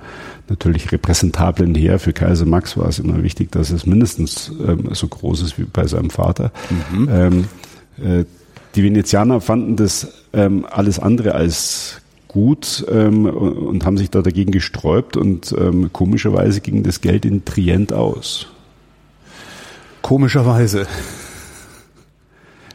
natürlich 0.48 0.92
repräsentablen 0.92 1.76
Heer. 1.76 2.00
Für 2.00 2.14
Kaiser 2.14 2.46
Max 2.46 2.78
war 2.78 2.88
es 2.88 3.00
immer 3.00 3.24
wichtig, 3.24 3.52
dass 3.52 3.72
es 3.72 3.86
mindestens 3.86 4.52
ähm, 4.66 4.90
so 4.94 5.08
groß 5.08 5.42
ist 5.42 5.58
wie 5.58 5.66
bei 5.66 5.88
seinem 5.88 6.10
Vater. 6.10 6.52
Mhm. 6.92 7.10
Ähm, 7.12 7.42
äh, 7.42 7.44
die 7.98 8.84
Venezianer 8.84 9.42
fanden 9.42 9.75
das 9.75 10.25
ähm, 10.34 10.66
alles 10.70 11.00
andere 11.00 11.34
als 11.34 12.02
gut 12.28 12.86
ähm, 12.92 13.25
und 13.25 13.86
haben 13.86 13.98
sich 13.98 14.10
da 14.10 14.22
dagegen 14.22 14.52
gesträubt 14.52 15.16
und 15.16 15.56
ähm, 15.58 15.94
komischerweise 15.94 16.60
ging 16.60 16.84
das 16.84 17.00
Geld 17.00 17.24
in 17.24 17.46
Trient 17.46 17.94
aus. 17.94 18.48
Komischerweise. 20.02 20.86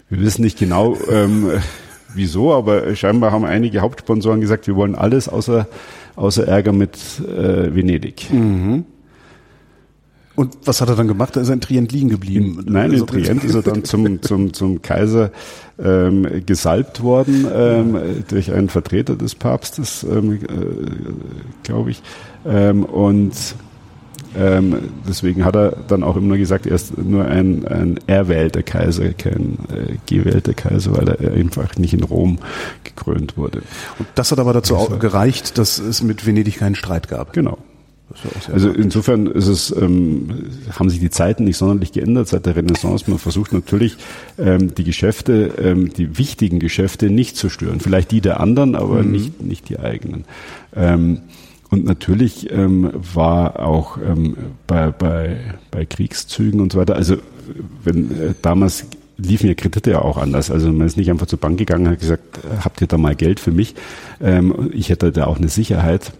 Wir 0.08 0.20
wissen 0.20 0.42
nicht 0.42 0.58
genau, 0.58 0.96
ähm, 1.10 1.50
wieso, 2.14 2.54
aber 2.54 2.96
scheinbar 2.96 3.32
haben 3.32 3.44
einige 3.44 3.80
Hauptsponsoren 3.82 4.40
gesagt, 4.40 4.66
wir 4.66 4.76
wollen 4.76 4.94
alles 4.94 5.28
außer, 5.28 5.68
außer 6.16 6.48
Ärger 6.48 6.72
mit 6.72 6.96
äh, 7.20 7.74
Venedig. 7.74 8.32
Mhm. 8.32 8.86
Und 10.36 10.56
was 10.64 10.80
hat 10.80 10.88
er 10.88 10.96
dann 10.96 11.08
gemacht? 11.08 11.36
Da 11.36 11.40
ist 11.40 11.48
er 11.48 11.54
in 11.54 11.60
Trient 11.60 11.92
liegen 11.92 12.08
geblieben. 12.08 12.64
In, 12.66 12.72
nein, 12.72 12.86
in 12.86 12.92
also 12.92 13.06
Trient 13.06 13.44
ist 13.44 13.54
er 13.54 13.62
dann 13.62 13.84
zum, 13.84 14.22
zum, 14.22 14.52
zum 14.52 14.80
Kaiser 14.80 15.32
ähm, 15.78 16.26
gesalbt 16.46 17.02
worden 17.02 17.46
ähm, 17.52 17.98
durch 18.28 18.52
einen 18.52 18.68
Vertreter 18.68 19.16
des 19.16 19.34
Papstes, 19.34 20.04
ähm, 20.04 20.34
äh, 20.34 20.38
glaube 21.62 21.90
ich. 21.90 22.02
Ähm, 22.46 22.84
und 22.84 23.34
ähm, 24.36 24.76
deswegen 25.08 25.44
hat 25.44 25.56
er 25.56 25.76
dann 25.88 26.04
auch 26.04 26.16
immer 26.16 26.38
gesagt, 26.38 26.66
er 26.66 26.76
ist 26.76 26.96
nur 26.96 27.24
ein, 27.24 27.66
ein 27.66 27.98
erwählter 28.06 28.62
Kaiser, 28.62 29.12
kein 29.12 29.58
äh, 29.74 29.96
gewählter 30.06 30.54
Kaiser, 30.54 30.96
weil 30.96 31.08
er 31.08 31.32
einfach 31.32 31.76
nicht 31.76 31.94
in 31.94 32.04
Rom 32.04 32.38
gekrönt 32.84 33.36
wurde. 33.36 33.62
Und 33.98 34.06
das 34.14 34.30
hat 34.30 34.38
aber 34.38 34.52
dazu 34.52 34.76
auch 34.76 34.98
gereicht, 35.00 35.58
dass 35.58 35.78
es 35.78 36.02
mit 36.02 36.26
Venedig 36.26 36.58
keinen 36.58 36.76
Streit 36.76 37.08
gab. 37.08 37.32
Genau. 37.32 37.58
Also 38.52 38.70
insofern 38.70 39.26
ist 39.26 39.46
es, 39.46 39.74
ähm, 39.76 40.30
haben 40.72 40.90
sich 40.90 40.98
die 40.98 41.10
Zeiten 41.10 41.44
nicht 41.44 41.56
sonderlich 41.56 41.92
geändert 41.92 42.28
seit 42.28 42.46
der 42.46 42.56
Renaissance. 42.56 43.08
Man 43.08 43.18
versucht 43.18 43.52
natürlich, 43.52 43.96
ähm, 44.38 44.74
die 44.74 44.84
Geschäfte, 44.84 45.52
ähm, 45.62 45.92
die 45.92 46.18
wichtigen 46.18 46.58
Geschäfte 46.58 47.08
nicht 47.08 47.36
zu 47.36 47.48
stören. 47.48 47.80
Vielleicht 47.80 48.10
die 48.10 48.20
der 48.20 48.40
anderen, 48.40 48.74
aber 48.74 49.02
mhm. 49.02 49.12
nicht, 49.12 49.42
nicht 49.42 49.68
die 49.68 49.78
eigenen. 49.78 50.24
Ähm, 50.74 51.20
und 51.70 51.84
natürlich 51.84 52.50
ähm, 52.50 52.90
war 53.14 53.60
auch 53.60 53.96
ähm, 53.98 54.36
bei, 54.66 54.90
bei, 54.90 55.36
bei 55.70 55.86
Kriegszügen 55.86 56.60
und 56.60 56.72
so 56.72 56.78
weiter, 56.80 56.96
also 56.96 57.16
wenn 57.84 58.10
äh, 58.10 58.34
damals 58.42 58.86
liefen 59.16 59.48
ja 59.48 59.54
Kredite 59.54 59.90
ja 59.92 60.02
auch 60.02 60.16
anders. 60.16 60.50
Also 60.50 60.72
man 60.72 60.86
ist 60.86 60.96
nicht 60.96 61.10
einfach 61.10 61.26
zur 61.26 61.38
Bank 61.38 61.58
gegangen 61.58 61.86
und 61.86 61.92
hat 61.92 62.00
gesagt, 62.00 62.40
habt 62.64 62.80
ihr 62.80 62.86
da 62.86 62.98
mal 62.98 63.14
Geld 63.14 63.38
für 63.38 63.52
mich? 63.52 63.74
Ähm, 64.20 64.70
ich 64.72 64.88
hätte 64.88 65.12
da 65.12 65.26
auch 65.26 65.38
eine 65.38 65.48
Sicherheit, 65.48 66.12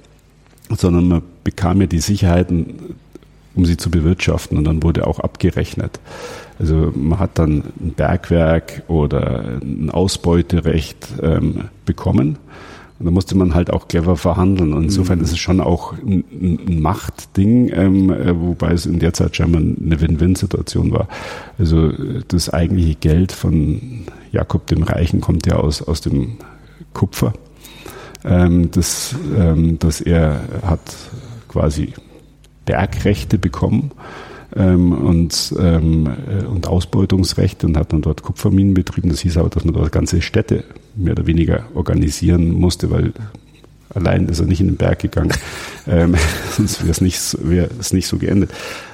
sondern 0.77 1.09
man 1.09 1.23
bekam 1.45 1.81
ja 1.81 1.87
die 1.87 2.01
Sicherheiten, 2.01 2.97
um 3.55 3.65
sie 3.65 3.77
zu 3.77 3.91
bewirtschaften 3.91 4.57
und 4.57 4.65
dann 4.65 4.83
wurde 4.83 5.07
auch 5.07 5.19
abgerechnet. 5.19 6.01
Also 6.59 6.93
man 6.95 7.19
hat 7.19 7.39
dann 7.39 7.65
ein 7.81 7.95
Bergwerk 7.97 8.83
oder 8.87 9.59
ein 9.63 9.91
Ausbeuterecht 9.91 11.09
ähm, 11.23 11.65
bekommen 11.87 12.39
Und 12.99 13.07
da 13.07 13.11
musste 13.13 13.35
man 13.35 13.55
halt 13.55 13.73
auch 13.73 13.89
clever 13.89 14.17
verhandeln. 14.17 14.75
Und 14.75 14.85
insofern 14.85 15.19
mhm. 15.19 15.25
ist 15.25 15.33
es 15.33 15.39
schon 15.39 15.61
auch 15.61 15.95
ein, 15.95 16.23
ein 16.31 16.83
Machtding, 16.83 17.71
ähm, 17.73 18.11
äh, 18.11 18.39
wobei 18.39 18.73
es 18.73 18.85
in 18.85 18.99
der 18.99 19.15
Zeit 19.15 19.35
scheinbar 19.35 19.63
eine 19.63 20.01
Win-Win-Situation 20.01 20.93
war. 20.93 21.09
Also 21.59 21.93
das 22.29 22.51
eigentliche 22.51 22.97
Geld 22.97 23.33
von 23.33 24.05
Jakob 24.33 24.67
dem 24.67 24.83
Reichen 24.83 25.23
kommt 25.23 25.47
ja 25.47 25.57
aus, 25.57 25.81
aus 25.81 26.03
dem 26.03 26.37
Kupfer. 26.93 27.33
Ähm, 28.25 28.71
das, 28.71 29.15
ähm, 29.37 29.79
das 29.79 30.01
er 30.01 30.41
hat 30.63 30.81
quasi 31.49 31.95
Bergrechte 32.65 33.39
bekommen 33.39 33.93
ähm, 34.55 34.93
und, 34.93 35.55
ähm, 35.59 36.07
äh, 36.07 36.45
und 36.45 36.67
Ausbeutungsrechte 36.67 37.67
und 37.67 37.77
hat 37.77 37.93
dann 37.93 38.03
dort 38.03 38.23
Kupferminen 38.23 38.75
betrieben. 38.75 39.09
Das 39.09 39.21
hieß 39.21 39.39
aber, 39.39 39.49
dass 39.49 39.65
man 39.65 39.75
dort 39.75 39.93
ganze 39.93 40.23
Städte 40.23 40.65
mehr 40.97 41.13
oder 41.13 41.27
weniger 41.27 41.65
organisieren 41.75 42.53
musste, 42.53 42.91
weil 42.91 43.13
allein 43.95 44.29
ist 44.29 44.41
er 44.41 44.47
nicht 44.47 44.61
in 44.61 44.69
den 44.69 44.77
Berg 44.77 45.01
gegangen. 45.01 45.33
ähm, 45.87 46.15
sonst 46.57 46.81
wäre 46.81 46.91
es 46.91 47.01
nicht, 47.01 47.39
wär 47.43 47.69
es 47.79 47.93
nicht 47.93 48.07
so 48.07 48.19
geendet. 48.19 48.51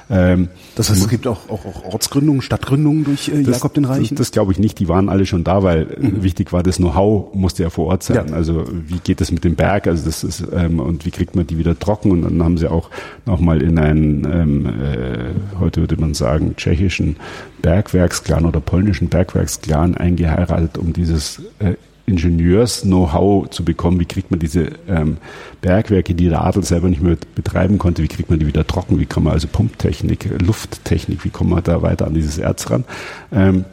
Ähm, 0.09 0.47
das 0.75 0.89
heißt, 0.89 1.01
es 1.01 1.09
gibt 1.09 1.27
auch, 1.27 1.49
auch, 1.49 1.65
auch 1.65 1.83
Ortsgründungen, 1.83 2.41
Stadtgründungen 2.41 3.03
durch 3.03 3.27
äh, 3.27 3.43
das, 3.43 3.57
Jakob 3.57 3.73
den 3.73 3.83
Reichen? 3.83 4.15
Das, 4.15 4.27
das 4.27 4.31
glaube 4.31 4.53
ich 4.53 4.59
nicht, 4.59 4.79
die 4.79 4.87
waren 4.87 5.09
alle 5.09 5.25
schon 5.25 5.43
da, 5.43 5.63
weil 5.63 5.85
mhm. 5.99 6.23
wichtig 6.23 6.53
war, 6.53 6.63
das 6.63 6.77
Know-how 6.77 7.33
musste 7.33 7.63
ja 7.63 7.69
vor 7.69 7.87
Ort 7.87 8.03
sein. 8.03 8.27
Ja. 8.29 8.33
Also 8.33 8.65
wie 8.71 8.99
geht 8.99 9.19
es 9.19 9.31
mit 9.31 9.43
dem 9.43 9.55
Berg, 9.55 9.87
also 9.87 10.05
das 10.05 10.23
ist, 10.23 10.47
ähm, 10.53 10.79
und 10.79 11.05
wie 11.05 11.11
kriegt 11.11 11.35
man 11.35 11.45
die 11.45 11.57
wieder 11.57 11.77
trocken? 11.77 12.11
Und 12.11 12.21
dann 12.21 12.41
haben 12.41 12.57
sie 12.57 12.71
auch 12.71 12.89
nochmal 13.25 13.61
in 13.61 13.77
einen, 13.77 14.25
ähm, 14.31 14.65
äh, 14.65 15.59
heute 15.59 15.81
würde 15.81 15.97
man 15.97 16.13
sagen, 16.13 16.55
tschechischen 16.55 17.17
Bergwerksklan 17.61 18.45
oder 18.45 18.61
polnischen 18.61 19.09
Bergwerksklan 19.09 19.95
eingeheiratet, 19.95 20.77
um 20.77 20.93
dieses 20.93 21.41
äh, 21.59 21.73
Ingenieurs-Know-how 22.07 23.49
zu 23.49 23.63
bekommen. 23.65 23.99
Wie 23.99 24.05
kriegt 24.05 24.31
man 24.31 24.39
diese 24.39 24.69
ähm, 24.87 25.17
Bergwerke, 25.61 26.15
die 26.15 26.29
der 26.29 26.43
Adel 26.43 26.63
selber 26.63 26.87
nicht 26.87 27.01
mehr 27.01 27.17
betreiben 27.35 27.77
konnte, 27.77 28.01
wie 28.01 28.07
kriegt 28.07 28.29
man 28.29 28.39
die 28.39 28.47
wieder 28.47 28.65
trocken? 28.65 28.99
Wie 28.99 29.05
kann 29.05 29.23
man 29.23 29.33
also 29.33 29.47
Pumptechnik, 29.47 30.29
Lufttechnik, 30.41 31.25
wie 31.25 31.29
kommt 31.29 31.49
man 31.49 31.63
da 31.63 31.81
weiter 31.81 32.07
an 32.07 32.13
dieses 32.13 32.37
Erz 32.37 32.71
ran? 32.71 32.85
Ähm, 33.31 33.65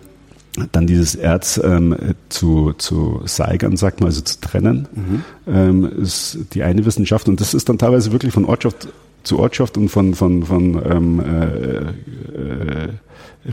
dann 0.73 0.87
dieses 0.87 1.15
Erz 1.15 1.61
ähm, 1.63 1.97
zu, 2.29 2.73
zu 2.75 3.23
seigern, 3.25 3.77
sagt 3.77 4.01
man, 4.01 4.09
also 4.09 4.21
zu 4.21 4.41
trennen, 4.41 4.89
mhm. 4.95 5.25
ähm, 5.47 5.93
ist 6.01 6.39
die 6.55 6.63
eine 6.63 6.85
Wissenschaft. 6.87 7.29
Und 7.29 7.41
das 7.41 7.55
ist 7.55 7.69
dann 7.69 7.79
teilweise 7.79 8.13
wirklich 8.13 8.33
von 8.33 8.45
Ortschaft 8.45 8.89
zu 9.23 9.39
Ortschaft 9.39 9.77
und 9.79 9.89
von, 9.89 10.15
von, 10.15 10.43
von 10.45 10.83
ähm, 10.85 11.21
äh, 11.21 12.87
äh, 12.87 12.89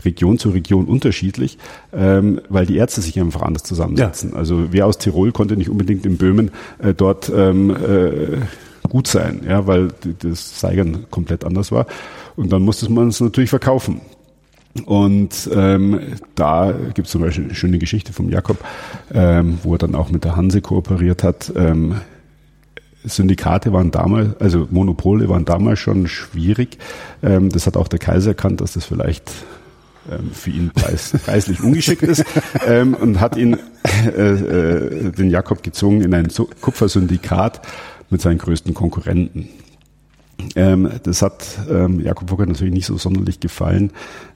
Region 0.04 0.38
zu 0.38 0.50
Region 0.50 0.86
unterschiedlich, 0.86 1.58
ähm, 1.92 2.40
weil 2.48 2.66
die 2.66 2.76
Ärzte 2.76 3.00
sich 3.00 3.18
einfach 3.20 3.42
anders 3.42 3.62
zusammensetzen. 3.62 4.30
Ja. 4.32 4.36
Also 4.36 4.72
wer 4.72 4.86
aus 4.86 4.98
Tirol 4.98 5.32
konnte 5.32 5.56
nicht 5.56 5.70
unbedingt 5.70 6.06
in 6.06 6.16
Böhmen 6.16 6.50
äh, 6.78 6.94
dort 6.94 7.30
ähm, 7.34 7.70
äh, 7.70 8.38
gut 8.88 9.06
sein, 9.06 9.42
ja, 9.48 9.66
weil 9.66 9.88
das 10.20 10.60
Seigern 10.60 11.06
komplett 11.10 11.44
anders 11.44 11.72
war. 11.72 11.86
Und 12.36 12.52
dann 12.52 12.62
musste 12.62 12.90
man 12.90 13.08
es 13.08 13.20
natürlich 13.20 13.50
verkaufen. 13.50 14.00
Und 14.86 15.50
ähm, 15.54 16.00
da 16.34 16.72
gibt 16.94 17.06
es 17.06 17.12
zum 17.12 17.20
Beispiel 17.20 17.44
eine 17.44 17.54
schöne 17.54 17.78
Geschichte 17.78 18.12
vom 18.12 18.30
Jakob, 18.30 18.58
ähm, 19.12 19.58
wo 19.62 19.74
er 19.74 19.78
dann 19.78 19.94
auch 19.94 20.10
mit 20.10 20.24
der 20.24 20.34
Hanse 20.36 20.62
kooperiert 20.62 21.22
hat. 21.22 21.52
Ähm, 21.54 21.96
Syndikate 23.04 23.72
waren 23.72 23.90
damals, 23.90 24.40
also 24.40 24.68
Monopole 24.70 25.28
waren 25.28 25.44
damals 25.44 25.78
schon 25.78 26.06
schwierig. 26.06 26.78
Ähm, 27.22 27.50
das 27.50 27.66
hat 27.66 27.76
auch 27.76 27.88
der 27.88 27.98
Kaiser 27.98 28.30
erkannt, 28.30 28.60
dass 28.60 28.72
das 28.74 28.84
vielleicht 28.84 29.30
für 30.32 30.50
ihn 30.50 30.70
preis, 30.70 31.12
preislich 31.24 31.62
ungeschickt 31.62 32.02
ist 32.02 32.24
ähm, 32.66 32.94
und 32.94 33.20
hat 33.20 33.36
ihn, 33.36 33.56
äh, 34.04 34.08
äh, 34.08 35.12
den 35.12 35.30
Jakob 35.30 35.62
gezwungen 35.62 36.02
in 36.02 36.14
ein 36.14 36.28
Kupfersyndikat 36.60 37.62
mit 38.10 38.20
seinen 38.20 38.38
größten 38.38 38.74
Konkurrenten. 38.74 39.48
Ähm, 40.56 40.90
das 41.04 41.22
hat 41.22 41.44
ähm, 41.70 42.00
Jakob 42.00 42.26
Burger 42.26 42.46
natürlich 42.46 42.74
nicht 42.74 42.86
so 42.86 42.96
sonderlich 42.98 43.40
gefallen 43.40 43.92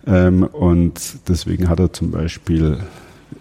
ähm, 0.06 0.44
und 0.44 1.00
deswegen 1.28 1.68
hat 1.68 1.80
er 1.80 1.92
zum 1.92 2.10
Beispiel, 2.10 2.78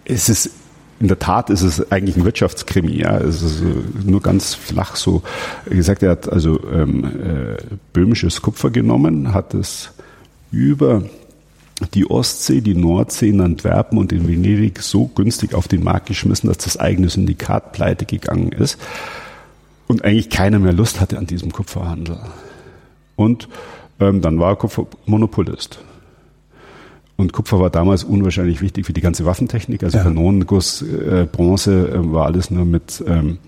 es 0.04 0.28
ist 0.28 0.50
in 0.98 1.08
der 1.08 1.18
Tat 1.18 1.50
ist 1.50 1.60
es 1.60 1.92
eigentlich 1.92 2.16
ein 2.16 2.24
Wirtschaftskrimi, 2.24 3.00
ja. 3.00 3.18
Es 3.18 3.42
ist 3.42 3.62
nur 4.02 4.22
ganz 4.22 4.54
flach 4.54 4.96
so 4.96 5.22
gesagt. 5.66 6.02
Er 6.02 6.12
hat 6.12 6.32
also 6.32 6.58
ähm, 6.72 7.04
äh, 7.04 7.56
böhmisches 7.92 8.40
Kupfer 8.40 8.70
genommen, 8.70 9.34
hat 9.34 9.52
es 9.52 9.90
über 10.50 11.02
die 11.94 12.08
Ostsee, 12.08 12.60
die 12.60 12.74
Nordsee 12.74 13.28
in 13.28 13.40
Antwerpen 13.40 13.98
und 13.98 14.12
in 14.12 14.26
Venedig 14.26 14.82
so 14.82 15.06
günstig 15.06 15.54
auf 15.54 15.68
den 15.68 15.84
Markt 15.84 16.06
geschmissen, 16.06 16.48
dass 16.48 16.58
das 16.58 16.78
eigene 16.78 17.08
Syndikat 17.08 17.72
pleite 17.72 18.06
gegangen 18.06 18.52
ist 18.52 18.78
und 19.86 20.04
eigentlich 20.04 20.30
keiner 20.30 20.58
mehr 20.58 20.72
Lust 20.72 21.00
hatte 21.00 21.18
an 21.18 21.26
diesem 21.26 21.52
Kupferhandel. 21.52 22.18
Und 23.14 23.48
ähm, 24.00 24.20
dann 24.20 24.38
war 24.38 24.56
Kupfer 24.56 24.86
Monopolist. 25.06 25.80
Und 27.16 27.32
Kupfer 27.32 27.60
war 27.60 27.70
damals 27.70 28.04
unwahrscheinlich 28.04 28.60
wichtig 28.60 28.84
für 28.84 28.92
die 28.92 29.00
ganze 29.00 29.24
Waffentechnik, 29.24 29.82
also 29.82 29.96
ja. 29.96 30.04
Kanonenguss, 30.04 30.82
äh, 30.82 31.26
Bronze 31.30 31.88
äh, 31.88 32.12
war 32.12 32.26
alles 32.26 32.50
nur 32.50 32.66
mit, 32.66 33.02
ähm, 33.06 33.38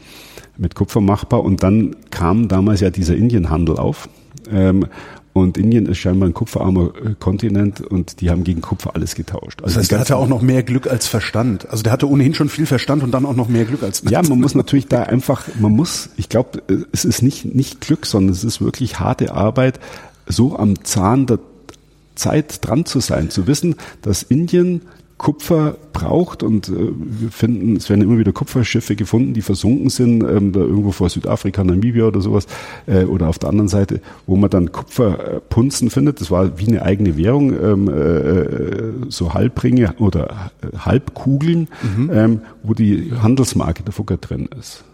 mit 0.57 0.75
Kupfer 0.75 1.03
machbar. 1.03 1.45
Und 1.45 1.63
dann 1.63 1.97
kam 2.11 2.49
damals 2.49 2.81
ja 2.81 2.91
dieser 2.91 3.17
Indienhandel 3.17 3.77
auf. 3.77 4.09
Ähm, 4.51 4.87
und 5.33 5.57
Indien 5.57 5.87
ist 5.87 5.99
scheinbar 5.99 6.29
ein 6.29 6.35
kupferarmer 6.35 6.91
äh, 6.97 7.15
Kontinent 7.19 7.81
und 7.81 8.21
die 8.21 8.31
haben 8.31 8.45
gegen 8.45 8.61
Kupfer 8.61 8.95
alles 8.95 9.15
getauscht. 9.15 9.63
Also 9.63 9.75
das 9.75 9.77
heißt, 9.77 9.91
der 9.93 10.01
hatte 10.01 10.17
auch 10.17 10.27
noch 10.27 10.43
mehr 10.43 10.63
Glück 10.63 10.89
als 10.89 11.07
Verstand. 11.07 11.69
Also 11.71 11.83
der 11.83 11.93
hatte 11.93 12.09
ohnehin 12.09 12.35
schon 12.35 12.49
viel 12.49 12.67
Verstand 12.67 13.03
und 13.03 13.13
dann 13.13 13.25
auch 13.25 13.37
noch 13.37 13.49
mehr 13.49 13.65
Glück 13.65 13.83
als 13.83 14.03
Ja, 14.09 14.23
man 14.23 14.41
muss 14.41 14.55
natürlich 14.55 14.89
da 14.89 15.05
einfach, 15.05 15.45
man 15.59 15.73
muss, 15.73 16.11
ich 16.17 16.29
glaube, 16.29 16.63
äh, 16.69 16.79
es 16.93 17.05
ist 17.05 17.23
nicht, 17.23 17.55
nicht 17.55 17.81
Glück, 17.81 18.07
sondern 18.07 18.33
es 18.33 18.45
ist 18.45 18.61
wirklich 18.61 18.99
harte 18.99 19.33
Arbeit, 19.33 19.79
so 20.27 20.59
am 20.59 20.85
Zahn 20.85 21.27
der 21.27 21.39
Zeit 22.15 22.67
dran 22.67 22.85
zu 22.85 23.01
sein, 23.01 23.31
zu 23.31 23.47
wissen, 23.47 23.77
dass 24.03 24.25
Indien 24.25 24.83
Kupfer 25.19 25.77
braucht 25.93 26.45
und 26.45 26.69
äh, 26.69 26.93
wir 26.93 27.31
finden, 27.31 27.77
es 27.77 27.91
werden 27.91 28.03
immer 28.03 28.19
wieder 28.19 28.33
Kupferschiffe 28.33 28.95
gefunden, 28.95 29.35
die 29.35 29.43
versunken 29.43 29.91
sind, 29.91 30.23
ähm, 30.23 30.53
da 30.53 30.61
irgendwo 30.61 30.93
vor 30.93 31.09
Südafrika, 31.09 31.65
Namibia 31.65 32.05
oder 32.07 32.21
sowas, 32.21 32.47
äh, 32.87 33.05
oder 33.05 33.29
auf 33.29 33.39
der 33.39 33.49
anderen 33.51 33.69
Seite, 33.69 34.01
wo 34.27 34.37
man 34.37 34.49
dann 34.49 34.71
Kupferpunzen 34.71 35.91
findet. 35.91 36.21
Das 36.21 36.31
war 36.31 36.59
wie 36.61 36.69
eine 36.69 36.83
eigene 36.83 37.17
Währung, 37.17 37.53
ähm, 37.53 37.89
äh, 37.89 39.11
so 39.11 39.35
Halbringe 39.35 39.95
oder 39.99 40.53
äh, 40.63 40.77
Halbkugeln, 40.79 41.69
mhm. 41.97 42.11
ähm, 42.13 42.41
wo 42.63 42.75
die 42.75 43.13
Handelsmarke 43.21 43.83
der 43.83 43.93
Fugger 43.93 44.19
drin 44.19 44.49
ist 44.59 44.85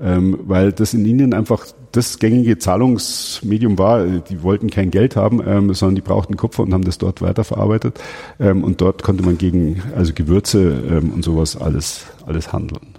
ähm, 0.00 0.38
weil 0.42 0.72
das 0.72 0.94
in 0.94 1.04
Indien 1.04 1.32
einfach 1.32 1.66
das 1.92 2.18
gängige 2.18 2.58
Zahlungsmedium 2.58 3.78
war. 3.78 4.04
Die 4.04 4.42
wollten 4.42 4.70
kein 4.70 4.90
Geld 4.90 5.16
haben, 5.16 5.40
ähm, 5.46 5.72
sondern 5.72 5.94
die 5.94 6.02
brauchten 6.02 6.36
Kupfer 6.36 6.62
und 6.62 6.74
haben 6.74 6.84
das 6.84 6.98
dort 6.98 7.22
weiterverarbeitet. 7.22 7.98
Ähm, 8.38 8.62
und 8.62 8.80
dort 8.80 9.02
konnte 9.02 9.24
man 9.24 9.38
gegen 9.38 9.82
also 9.96 10.12
Gewürze 10.12 10.60
ähm, 10.90 11.12
und 11.12 11.24
sowas 11.24 11.56
alles 11.56 12.04
alles 12.26 12.52
handeln. 12.52 12.94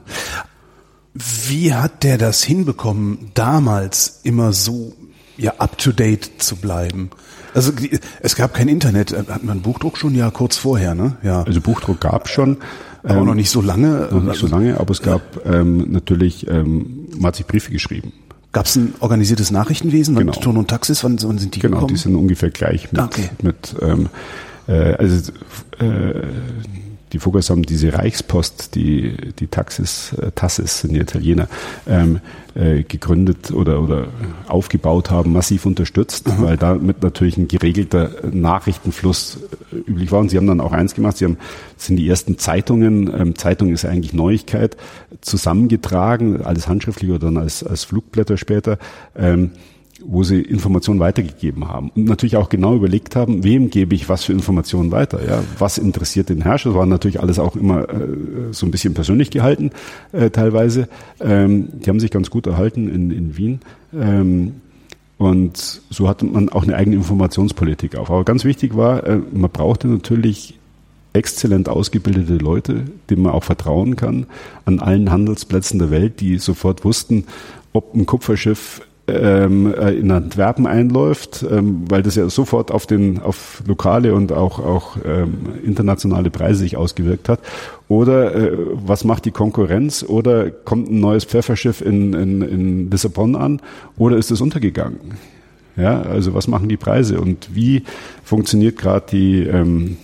Wie 1.14 1.74
hat 1.74 2.04
der 2.04 2.18
das 2.18 2.44
hinbekommen, 2.44 3.32
damals 3.34 4.22
immer 4.24 4.54
so 4.54 4.94
ja 5.38 5.54
up 5.58 5.78
to 5.78 5.92
date 5.92 6.30
zu 6.40 6.56
bleiben? 6.56 7.12
Also 7.54 7.72
es 8.22 8.36
gab 8.36 8.54
kein 8.54 8.68
Internet, 8.68 9.14
hat 9.14 9.44
man 9.44 9.62
Buchdruck 9.62 9.98
schon 9.98 10.14
ja 10.14 10.30
kurz 10.30 10.58
vorher, 10.58 10.94
ne? 10.94 11.18
Ja. 11.24 11.44
Also 11.44 11.60
Buchdruck 11.62 12.00
gab 12.02 12.30
schon. 12.30 12.58
Aber 13.08 13.20
ähm, 13.22 13.26
noch 13.26 13.36
nicht 13.36 13.50
so 13.50 13.62
lange. 13.62 14.10
Noch 14.12 14.24
nicht 14.24 14.40
so 14.40 14.48
lange, 14.48 14.80
aber 14.80 14.92
es 14.92 15.02
gab 15.02 15.22
ähm, 15.46 15.92
natürlich, 15.92 16.48
ähm, 16.50 17.08
man 17.16 17.28
hat 17.28 17.38
sich 17.38 17.46
Briefe 17.46 17.72
geschrieben. 17.72 18.14
Gab 18.52 18.66
es 18.66 18.76
ein 18.76 18.94
organisiertes 19.00 19.52
Nachrichtenwesen? 19.52 20.16
Genau. 20.16 20.32
Ton 20.34 20.58
und 20.58 20.70
Taxis, 20.70 21.04
wann, 21.04 21.22
wann 21.22 21.38
sind 21.38 21.56
die 21.56 21.60
genau, 21.60 21.78
gekommen? 21.78 21.88
Genau, 21.88 21.98
die 21.98 22.02
sind 22.02 22.16
ungefähr 22.16 22.50
gleich 22.50 22.92
mit, 22.92 23.02
okay. 23.02 23.30
mit 23.44 23.76
ähm, 23.82 24.10
äh, 24.68 24.94
also 24.94 25.32
äh, 25.80 26.22
die 27.14 27.20
Fuggers 27.20 27.50
haben 27.50 27.64
diese 27.64 27.94
Reichspost, 27.94 28.76
die, 28.76 29.16
die 29.40 29.48
Taxis, 29.48 30.14
äh, 30.14 30.32
Tassis 30.32 30.82
sind 30.82 30.94
die 30.94 31.00
Italiener, 31.00 31.48
ähm, 31.88 32.20
äh, 32.56 32.84
gegründet 32.84 33.52
oder, 33.52 33.82
oder 33.82 34.08
aufgebaut 34.48 35.10
haben, 35.10 35.32
massiv 35.32 35.66
unterstützt, 35.66 36.28
mhm. 36.28 36.42
weil 36.42 36.58
damit 36.58 37.04
natürlich 37.04 37.38
ein 37.38 37.48
geregelter 37.48 38.12
Nachrichtenfluss 38.30 39.40
äh, 39.72 39.76
üblich 39.90 40.12
war. 40.12 40.20
Und 40.20 40.30
sie 40.30 40.38
haben 40.38 40.48
dann 40.48 40.62
auch 40.62 40.74
eins 40.74 40.96
gemacht, 40.96 41.18
sie 41.18 41.26
haben, 41.26 41.38
sind 41.78 41.98
die 41.98 42.10
ersten 42.10 42.38
Zeitungen, 42.38 43.14
ähm, 43.16 43.36
Zeitung 43.36 43.72
ist 43.72 43.86
eigentlich 43.86 44.14
Neuigkeit, 44.14 44.76
zusammengetragen, 45.22 46.42
alles 46.42 46.68
handschriftlich 46.68 47.12
oder 47.12 47.20
dann 47.20 47.38
als, 47.38 47.64
als 47.64 47.86
Flugblätter 47.86 48.38
später. 48.38 48.80
Ähm, 49.16 49.52
wo 50.06 50.24
sie 50.24 50.42
Informationen 50.42 51.00
weitergegeben 51.00 51.68
haben 51.68 51.92
und 51.96 52.06
natürlich 52.06 52.38
auch 52.38 52.50
genau 52.50 52.76
überlegt 52.76 53.16
haben, 53.16 53.44
wem 53.44 53.70
gebe 53.70 53.96
ich 53.96 54.10
was 54.10 54.24
für 54.24 54.34
Informationen 54.34 54.92
weiter, 54.92 55.20
ja, 55.28 55.44
was 55.58 55.78
interessiert 55.78 56.30
den 56.30 56.42
Herrscher, 56.42 56.70
das 56.70 56.78
war 56.78 56.86
natürlich 56.86 57.20
alles 57.20 57.40
auch 57.40 57.56
immer 57.56 57.90
äh, 57.90 58.08
so 58.52 58.66
ein 58.66 58.72
bisschen 58.72 58.94
persönlich 58.94 59.32
gehalten 59.32 59.72
äh, 60.12 60.30
teilweise. 60.30 60.88
Ähm, 61.20 61.70
die 61.74 61.90
haben 61.90 62.00
sich 62.00 62.12
ganz 62.12 62.30
gut 62.30 62.48
erhalten 62.48 62.90
in, 62.90 63.12
in 63.12 63.38
Wien. 63.38 63.60
Ähm, 63.94 64.56
und 65.18 65.82
so 65.90 66.08
hatte 66.08 66.26
man 66.26 66.50
auch 66.50 66.64
eine 66.64 66.76
eigene 66.76 66.96
Informationspolitik 66.98 67.96
auf. 67.96 68.12
Aber 68.12 68.24
ganz 68.24 68.44
wichtig 68.44 68.76
war, 68.76 69.06
äh, 69.06 69.20
man 69.32 69.50
brauchte 69.50 69.88
natürlich 69.88 70.60
exzellent 71.14 71.68
ausgebildete 71.70 72.38
Leute, 72.38 72.86
denen 73.10 73.24
man 73.24 73.32
auch 73.32 73.44
vertrauen 73.44 73.96
kann, 73.96 74.28
an 74.66 74.80
allen 74.80 75.12
Handelsplätzen 75.12 75.80
der 75.80 75.90
Welt, 75.90 76.20
die 76.20 76.38
sofort 76.38 76.86
wussten, 76.86 77.26
ob 77.74 77.96
ein 77.96 78.06
Kupferschiff 78.06 78.82
ähm, 79.08 79.74
äh, 79.74 79.94
in 79.94 80.12
Antwerpen 80.12 80.68
einläuft, 80.68 81.46
ähm, 81.50 81.86
weil 81.90 82.04
das 82.04 82.16
ja 82.16 82.30
sofort 82.30 82.72
auf 82.72 82.86
den 82.86 83.20
auf 83.20 83.64
lokale 83.66 84.14
und 84.14 84.32
auch 84.32 84.60
auch 84.60 84.98
ähm, 85.06 85.34
internationale 85.64 86.30
Preise 86.30 86.60
sich 86.60 86.76
ausgewirkt 86.76 87.30
hat. 87.30 87.40
Oder 87.88 88.36
äh, 88.36 88.58
was 88.74 89.04
macht 89.06 89.26
die 89.26 89.32
Konkurrenz? 89.32 90.04
Oder 90.04 90.52
kommt 90.52 90.90
ein 90.90 91.00
neues 91.00 91.24
Pfefferschiff 91.24 91.82
in, 91.82 92.14
in, 92.14 92.42
in 92.42 92.92
Lissabon 92.92 93.36
an? 93.36 93.62
Oder 93.98 94.18
ist 94.18 94.30
es 94.32 94.42
untergegangen? 94.42 95.00
Ja, 95.78 96.02
also 96.02 96.34
was 96.34 96.48
machen 96.48 96.68
die 96.68 96.78
Preise 96.78 97.22
und 97.22 97.50
wie 97.54 97.84
funktioniert 98.24 98.78
gerade 98.78 99.06
die 99.12 99.44
ähm, 99.44 99.98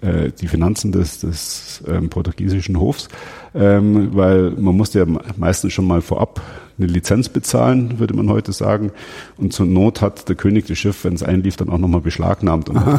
äh, 0.00 0.30
die 0.40 0.48
Finanzen 0.48 0.92
des, 0.92 1.20
des 1.20 1.82
ähm, 1.86 2.08
portugiesischen 2.08 2.78
Hofs, 2.78 3.08
ähm, 3.54 4.10
weil 4.12 4.50
man 4.50 4.76
musste 4.76 4.98
ja 5.00 5.06
meistens 5.36 5.72
schon 5.72 5.86
mal 5.86 6.02
vorab 6.02 6.40
eine 6.78 6.86
Lizenz 6.86 7.28
bezahlen, 7.28 7.98
würde 7.98 8.14
man 8.14 8.28
heute 8.28 8.52
sagen. 8.52 8.90
Und 9.36 9.52
zur 9.52 9.66
Not 9.66 10.00
hat 10.00 10.28
der 10.28 10.36
König 10.36 10.66
das 10.66 10.78
Schiff, 10.78 11.04
wenn 11.04 11.14
es 11.14 11.22
einlief, 11.22 11.56
dann 11.56 11.68
auch 11.68 11.78
nochmal 11.78 12.00
beschlagnahmt. 12.00 12.68
Und 12.68 12.82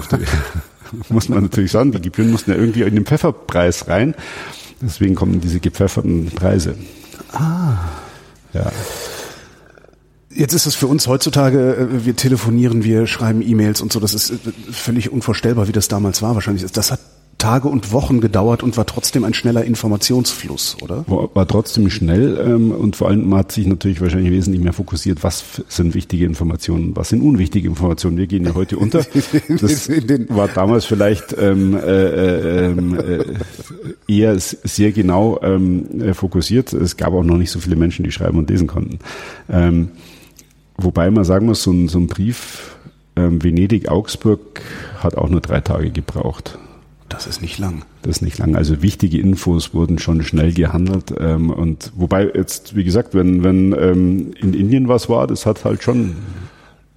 muss 1.10 1.30
man 1.30 1.44
natürlich 1.44 1.72
sagen, 1.72 1.92
die 1.92 2.02
Gebühren 2.02 2.32
mussten 2.32 2.52
ja 2.52 2.58
irgendwie 2.58 2.82
in 2.84 2.96
den 2.96 3.06
Pfefferpreis 3.06 3.88
rein. 3.88 4.16
Deswegen 4.82 5.16
kommen 5.16 5.42
diese 5.42 5.60
gepfefferten 5.60 6.32
Preise. 6.32 6.76
Ah. 7.32 7.78
Ja. 8.54 8.72
Jetzt 10.30 10.54
ist 10.54 10.66
es 10.66 10.76
für 10.76 10.88
uns 10.88 11.08
heutzutage, 11.08 11.76
äh, 11.76 12.06
wir 12.06 12.16
telefonieren, 12.16 12.84
wir 12.84 13.08
schreiben 13.08 13.42
E-Mails 13.42 13.82
und 13.82 13.94
so, 13.94 14.00
das 14.00 14.14
ist 14.14 14.32
äh, 14.32 14.38
völlig 14.72 15.12
unvorstellbar, 15.12 15.68
wie 15.68 15.72
das 15.72 15.88
damals 15.88 16.22
war 16.22 16.36
wahrscheinlich. 16.36 16.70
Das 16.72 16.92
hat 16.92 17.00
Tage 17.38 17.68
und 17.68 17.92
Wochen 17.92 18.22
gedauert 18.22 18.64
und 18.64 18.78
war 18.78 18.86
trotzdem 18.86 19.24
ein 19.24 19.34
schneller 19.34 19.64
Informationsfluss, 19.64 20.78
oder? 20.82 21.04
War, 21.08 21.30
war 21.36 21.48
trotzdem 21.48 21.90
schnell 21.90 22.40
ähm, 22.40 22.72
und 22.72 22.96
vor 22.96 23.10
allem 23.10 23.28
man 23.28 23.40
hat 23.40 23.52
sich 23.52 23.68
natürlich 23.68 24.00
wahrscheinlich 24.02 24.32
wesentlich 24.32 24.64
mehr 24.64 24.74
fokussiert, 24.74 25.24
was 25.24 25.44
sind 25.68 25.94
wichtige 25.94 26.26
Informationen, 26.26 26.96
was 26.96 27.10
sind 27.10 27.22
unwichtige 27.22 27.68
Informationen. 27.68 28.18
Wir 28.18 28.28
gehen 28.28 28.46
ja 28.46 28.56
heute 28.56 28.78
unter. 28.78 29.06
Das 29.48 29.90
war 30.30 30.48
damals 30.48 30.86
vielleicht 30.86 31.36
ähm, 31.38 31.76
äh, 31.76 32.66
ähm, 32.66 32.98
äh, 32.98 33.24
eher 34.08 34.38
sehr 34.40 34.92
genau 34.92 35.40
ähm, 35.42 36.02
äh, 36.02 36.14
fokussiert. 36.14 36.74
Es 36.74 36.98
gab 36.98 37.14
auch 37.14 37.24
noch 37.24 37.38
nicht 37.38 37.52
so 37.52 37.60
viele 37.60 37.76
Menschen, 37.76 38.04
die 38.04 38.12
schreiben 38.12 38.38
und 38.38 38.50
lesen 38.50 38.68
konnten. 38.68 39.00
Ähm, 39.50 39.90
wobei 40.78 41.12
man 41.12 41.24
sagen 41.24 41.46
muss, 41.46 41.64
so 41.64 41.72
ein, 41.72 41.88
so 41.88 42.00
ein 42.00 42.08
Brief 42.08 42.76
ähm, 43.16 43.44
Venedig-Augsburg 43.44 44.62
hat 45.00 45.18
auch 45.18 45.30
nur 45.30 45.42
drei 45.42 45.62
Tage 45.62 45.92
gebraucht. 45.92 46.58
Das 47.10 47.28
ist 47.28 47.42
nicht 47.42 47.60
lang. 47.60 47.84
Das 48.02 48.18
ist 48.18 48.22
nicht 48.22 48.38
lang. 48.40 48.56
Also 48.56 48.82
wichtige 48.82 49.20
Infos 49.20 49.74
wurden 49.74 50.00
schon 50.00 50.24
schnell 50.24 50.54
gehandelt. 50.54 51.14
Ähm, 51.20 51.52
und 51.52 51.92
wobei 51.96 52.32
jetzt, 52.34 52.76
wie 52.76 52.84
gesagt, 52.84 53.14
wenn, 53.14 53.44
wenn 53.44 53.74
ähm, 53.74 54.32
in 54.40 54.54
Indien 54.54 54.88
was 54.88 55.08
war, 55.08 55.28
das 55.28 55.46
hat 55.46 55.66
halt 55.66 55.84
schon 55.84 56.16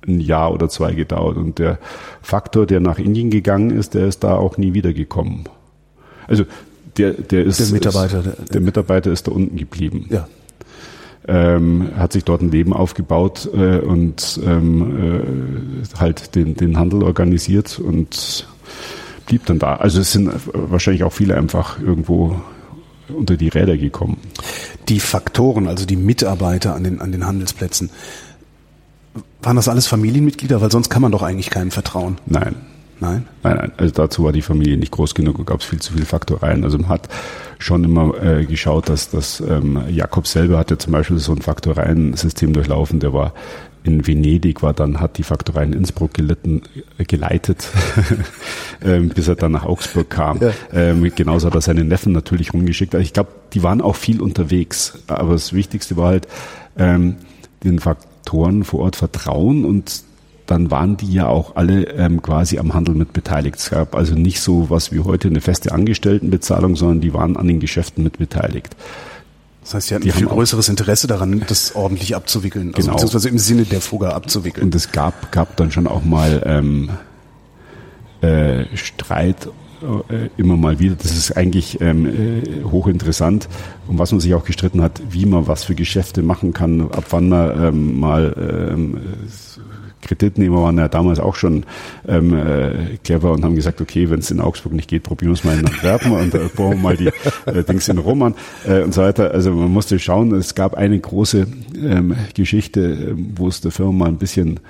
ein 0.07 0.21
Jahr 0.21 0.53
oder 0.53 0.68
zwei 0.71 0.92
gedauert. 0.92 1.37
Und 1.37 1.59
der 1.59 1.79
Faktor, 2.23 2.64
der 2.64 2.81
nach 2.81 2.99
Indien 2.99 3.31
gegangen 3.31 3.71
ist, 3.71 3.94
der 3.94 4.07
ist 4.07 4.25
da 4.25 4.37
auch 4.37 4.57
nie 4.57 4.73
wiedergekommen. 4.73 5.44
Also 6.27 6.44
der, 6.97 7.12
der 7.12 7.44
ist 7.44 7.61
der 7.61 7.68
Mitarbeiter. 7.68 8.21
Ist, 8.21 8.55
der 8.55 8.61
Mitarbeiter 8.61 9.12
ist 9.12 9.27
da 9.29 9.33
unten 9.33 9.57
geblieben. 9.57 10.07
Ja. 10.11 10.27
Ähm, 11.27 11.90
hat 11.97 12.14
sich 12.14 12.25
dort 12.25 12.40
ein 12.40 12.51
Leben 12.51 12.73
aufgebaut 12.73 13.49
äh, 13.53 13.79
und 13.81 14.40
ähm, 14.47 15.83
äh, 15.85 15.99
halt 15.99 16.35
den, 16.35 16.55
den 16.55 16.79
Handel 16.79 17.03
organisiert 17.03 17.79
und 17.79 18.47
blieb 19.29 19.45
dann 19.47 19.59
da. 19.59 19.77
Also 19.77 20.01
es 20.01 20.12
sind 20.12 20.33
wahrscheinlich 20.53 21.05
auch 21.05 21.12
viele 21.12 21.37
einfach 21.37 21.79
irgendwo 21.79 22.41
unter 23.09 23.37
die 23.37 23.49
Räder 23.49 23.77
gekommen. 23.77 24.19
Die 24.88 25.01
Faktoren, 25.01 25.69
also 25.69 25.87
die 25.87 25.97
Mitarbeiter 25.97 26.75
an 26.75 26.85
den, 26.85 27.01
an 27.01 27.12
den 27.12 27.27
Handelsplätzen, 27.27 27.91
waren 29.43 29.57
das 29.57 29.69
alles 29.69 29.87
Familienmitglieder? 29.87 30.61
Weil 30.61 30.71
sonst 30.71 30.88
kann 30.88 31.03
man 31.03 31.12
doch 31.12 31.23
eigentlich 31.23 31.51
keinem 31.51 31.71
vertrauen. 31.71 32.19
Nein. 32.27 32.57
Nein? 33.01 33.27
Nein, 33.45 33.57
nein. 33.57 33.73
Also 33.77 33.95
dazu 33.95 34.25
war 34.25 34.33
die 34.33 34.43
Familie 34.43 34.77
nicht 34.77 34.91
groß 34.91 35.14
genug 35.14 35.38
und 35.38 35.47
gab 35.47 35.61
es 35.61 35.67
viel 35.67 35.79
zu 35.79 35.93
viele 35.93 36.07
Faktoreien. 36.07 36.64
Also 36.64 36.79
man 36.79 36.88
hat 36.88 37.09
schon 37.59 37.85
immer 37.85 38.21
äh, 38.21 38.45
geschaut, 38.45 38.88
dass 38.88 39.11
das 39.11 39.41
ähm, 39.41 39.81
Jakob 39.88 40.27
selber 40.27 40.59
hatte 40.59 40.79
zum 40.79 40.95
Beispiel 40.95 41.19
so 41.19 41.33
ein 41.33 41.43
Faktoreiensystem 41.43 42.53
durchlaufen, 42.53 42.99
der 42.99 43.12
war 43.12 43.35
in 43.88 44.07
Venedig 44.07 44.62
war 44.62 44.74
dann, 44.74 45.01
hat 45.01 45.18
die 45.18 45.22
Faktorei 45.22 45.64
in 45.64 45.72
Innsbruck 45.72 46.12
gelitten, 46.14 46.62
äh, 46.98 47.05
geleitet, 47.05 47.68
ähm, 48.85 49.09
bis 49.09 49.29
er 49.29 49.35
dann 49.35 49.53
nach 49.53 49.64
Augsburg 49.64 50.11
kam. 50.11 50.40
Ja. 50.40 50.53
Ähm, 50.72 51.11
genauso 51.14 51.46
hat 51.46 51.55
er 51.55 51.62
seine 51.62 51.85
Neffen 51.85 52.12
natürlich 52.12 52.53
rumgeschickt. 52.53 52.94
Also 52.94 53.03
ich 53.03 53.14
glaube, 53.14 53.31
die 53.55 53.62
waren 53.62 53.81
auch 53.81 53.96
viel 53.96 54.20
unterwegs. 54.20 54.98
Aber 55.07 55.33
das 55.33 55.53
Wichtigste 55.53 55.96
war 55.96 56.09
halt, 56.09 56.29
ähm, 56.77 57.16
den 57.64 57.79
Faktoren 57.79 58.62
vor 58.62 58.81
Ort 58.81 58.96
vertrauen 58.96 59.64
und 59.64 60.03
dann 60.46 60.70
waren 60.70 60.96
die 60.96 61.12
ja 61.12 61.27
auch 61.27 61.57
alle 61.57 61.88
ähm, 61.90 62.22
quasi 62.22 62.59
am 62.59 62.72
Handel 62.72 62.94
mit 62.94 63.12
beteiligt. 63.12 63.57
Es 63.57 63.70
gab 63.70 63.94
also 63.94 64.14
nicht 64.14 64.40
so 64.40 64.70
was 64.70 64.92
wie 64.92 65.01
heute 65.01 65.29
eine 65.29 65.40
feste 65.40 65.72
Angestelltenbezahlung, 65.72 66.77
sondern 66.77 67.01
die 67.01 67.12
waren 67.12 67.37
an 67.37 67.48
den 67.48 67.61
Geschäften 67.61 68.05
mit 68.05 68.18
beteiligt. 68.18 68.74
Das 69.68 69.74
heißt, 69.74 69.88
sie 69.88 69.94
hatten 69.96 70.04
die 70.04 70.12
ein 70.12 70.16
viel 70.16 70.28
größeres 70.28 70.70
Interesse 70.70 71.07
daran, 71.09 71.44
das 71.46 71.74
ordentlich 71.74 72.16
abzuwickeln, 72.16 72.68
also 72.68 72.87
genau. 72.87 72.94
beziehungsweise 72.94 73.28
im 73.28 73.37
Sinne 73.37 73.64
der 73.64 73.83
Fugger 73.83 74.14
abzuwickeln. 74.14 74.64
Und 74.64 74.74
es 74.74 74.92
gab, 74.92 75.31
gab 75.31 75.59
dann 75.59 75.70
schon 75.70 75.87
auch 75.87 76.02
mal 76.02 76.42
ähm, 76.46 76.88
äh, 78.22 78.64
Streit 78.74 79.46
äh, 80.09 80.31
immer 80.38 80.57
mal 80.57 80.78
wieder. 80.78 80.94
Das 80.94 81.12
ist 81.12 81.37
eigentlich 81.37 81.83
ähm, 81.83 82.07
äh, 82.07 82.64
hochinteressant, 82.64 83.46
um 83.87 83.98
was 83.98 84.11
man 84.11 84.22
sich 84.22 84.33
auch 84.33 84.44
gestritten 84.46 84.81
hat, 84.81 85.02
wie 85.11 85.26
man 85.26 85.46
was 85.48 85.64
für 85.64 85.74
Geschäfte 85.74 86.22
machen 86.22 86.54
kann, 86.54 86.90
ab 86.90 87.04
wann 87.11 87.28
man 87.28 87.62
ähm, 87.62 88.00
mal 88.00 88.70
ähm, 88.72 89.00
Kreditnehmer 90.02 90.62
waren 90.62 90.78
ja 90.78 90.88
damals 90.88 91.20
auch 91.20 91.34
schon 91.34 91.64
ähm, 92.06 92.34
äh, 92.34 92.96
clever 93.04 93.32
und 93.32 93.44
haben 93.44 93.54
gesagt, 93.54 93.80
okay, 93.80 94.11
wenn 94.11 94.20
es 94.20 94.30
in 94.30 94.40
Augsburg 94.40 94.72
nicht 94.72 94.88
geht, 94.88 95.02
probieren 95.02 95.30
wir 95.30 95.34
es 95.34 95.44
mal 95.44 95.58
in 95.58 95.66
Antwerpen 95.66 96.12
und 96.12 96.34
äh, 96.34 96.48
bauen 96.54 96.76
wir 96.76 96.82
mal 96.82 96.96
die 96.96 97.11
äh, 97.46 97.64
Dings 97.64 97.88
in 97.88 97.98
Rom 97.98 98.22
an 98.22 98.34
äh, 98.66 98.82
und 98.82 98.94
so 98.94 99.02
weiter. 99.02 99.30
Also 99.32 99.52
man 99.52 99.70
musste 99.70 99.98
schauen, 99.98 100.32
es 100.34 100.54
gab 100.54 100.74
eine 100.74 100.98
große 100.98 101.46
ähm, 101.82 102.14
Geschichte, 102.34 102.80
ähm, 102.80 103.32
wo 103.37 103.48
es 103.48 103.61
der 103.61 103.70
Firma 103.70 103.92
mal 103.92 104.08
ein 104.08 104.18
bisschen, 104.18 104.61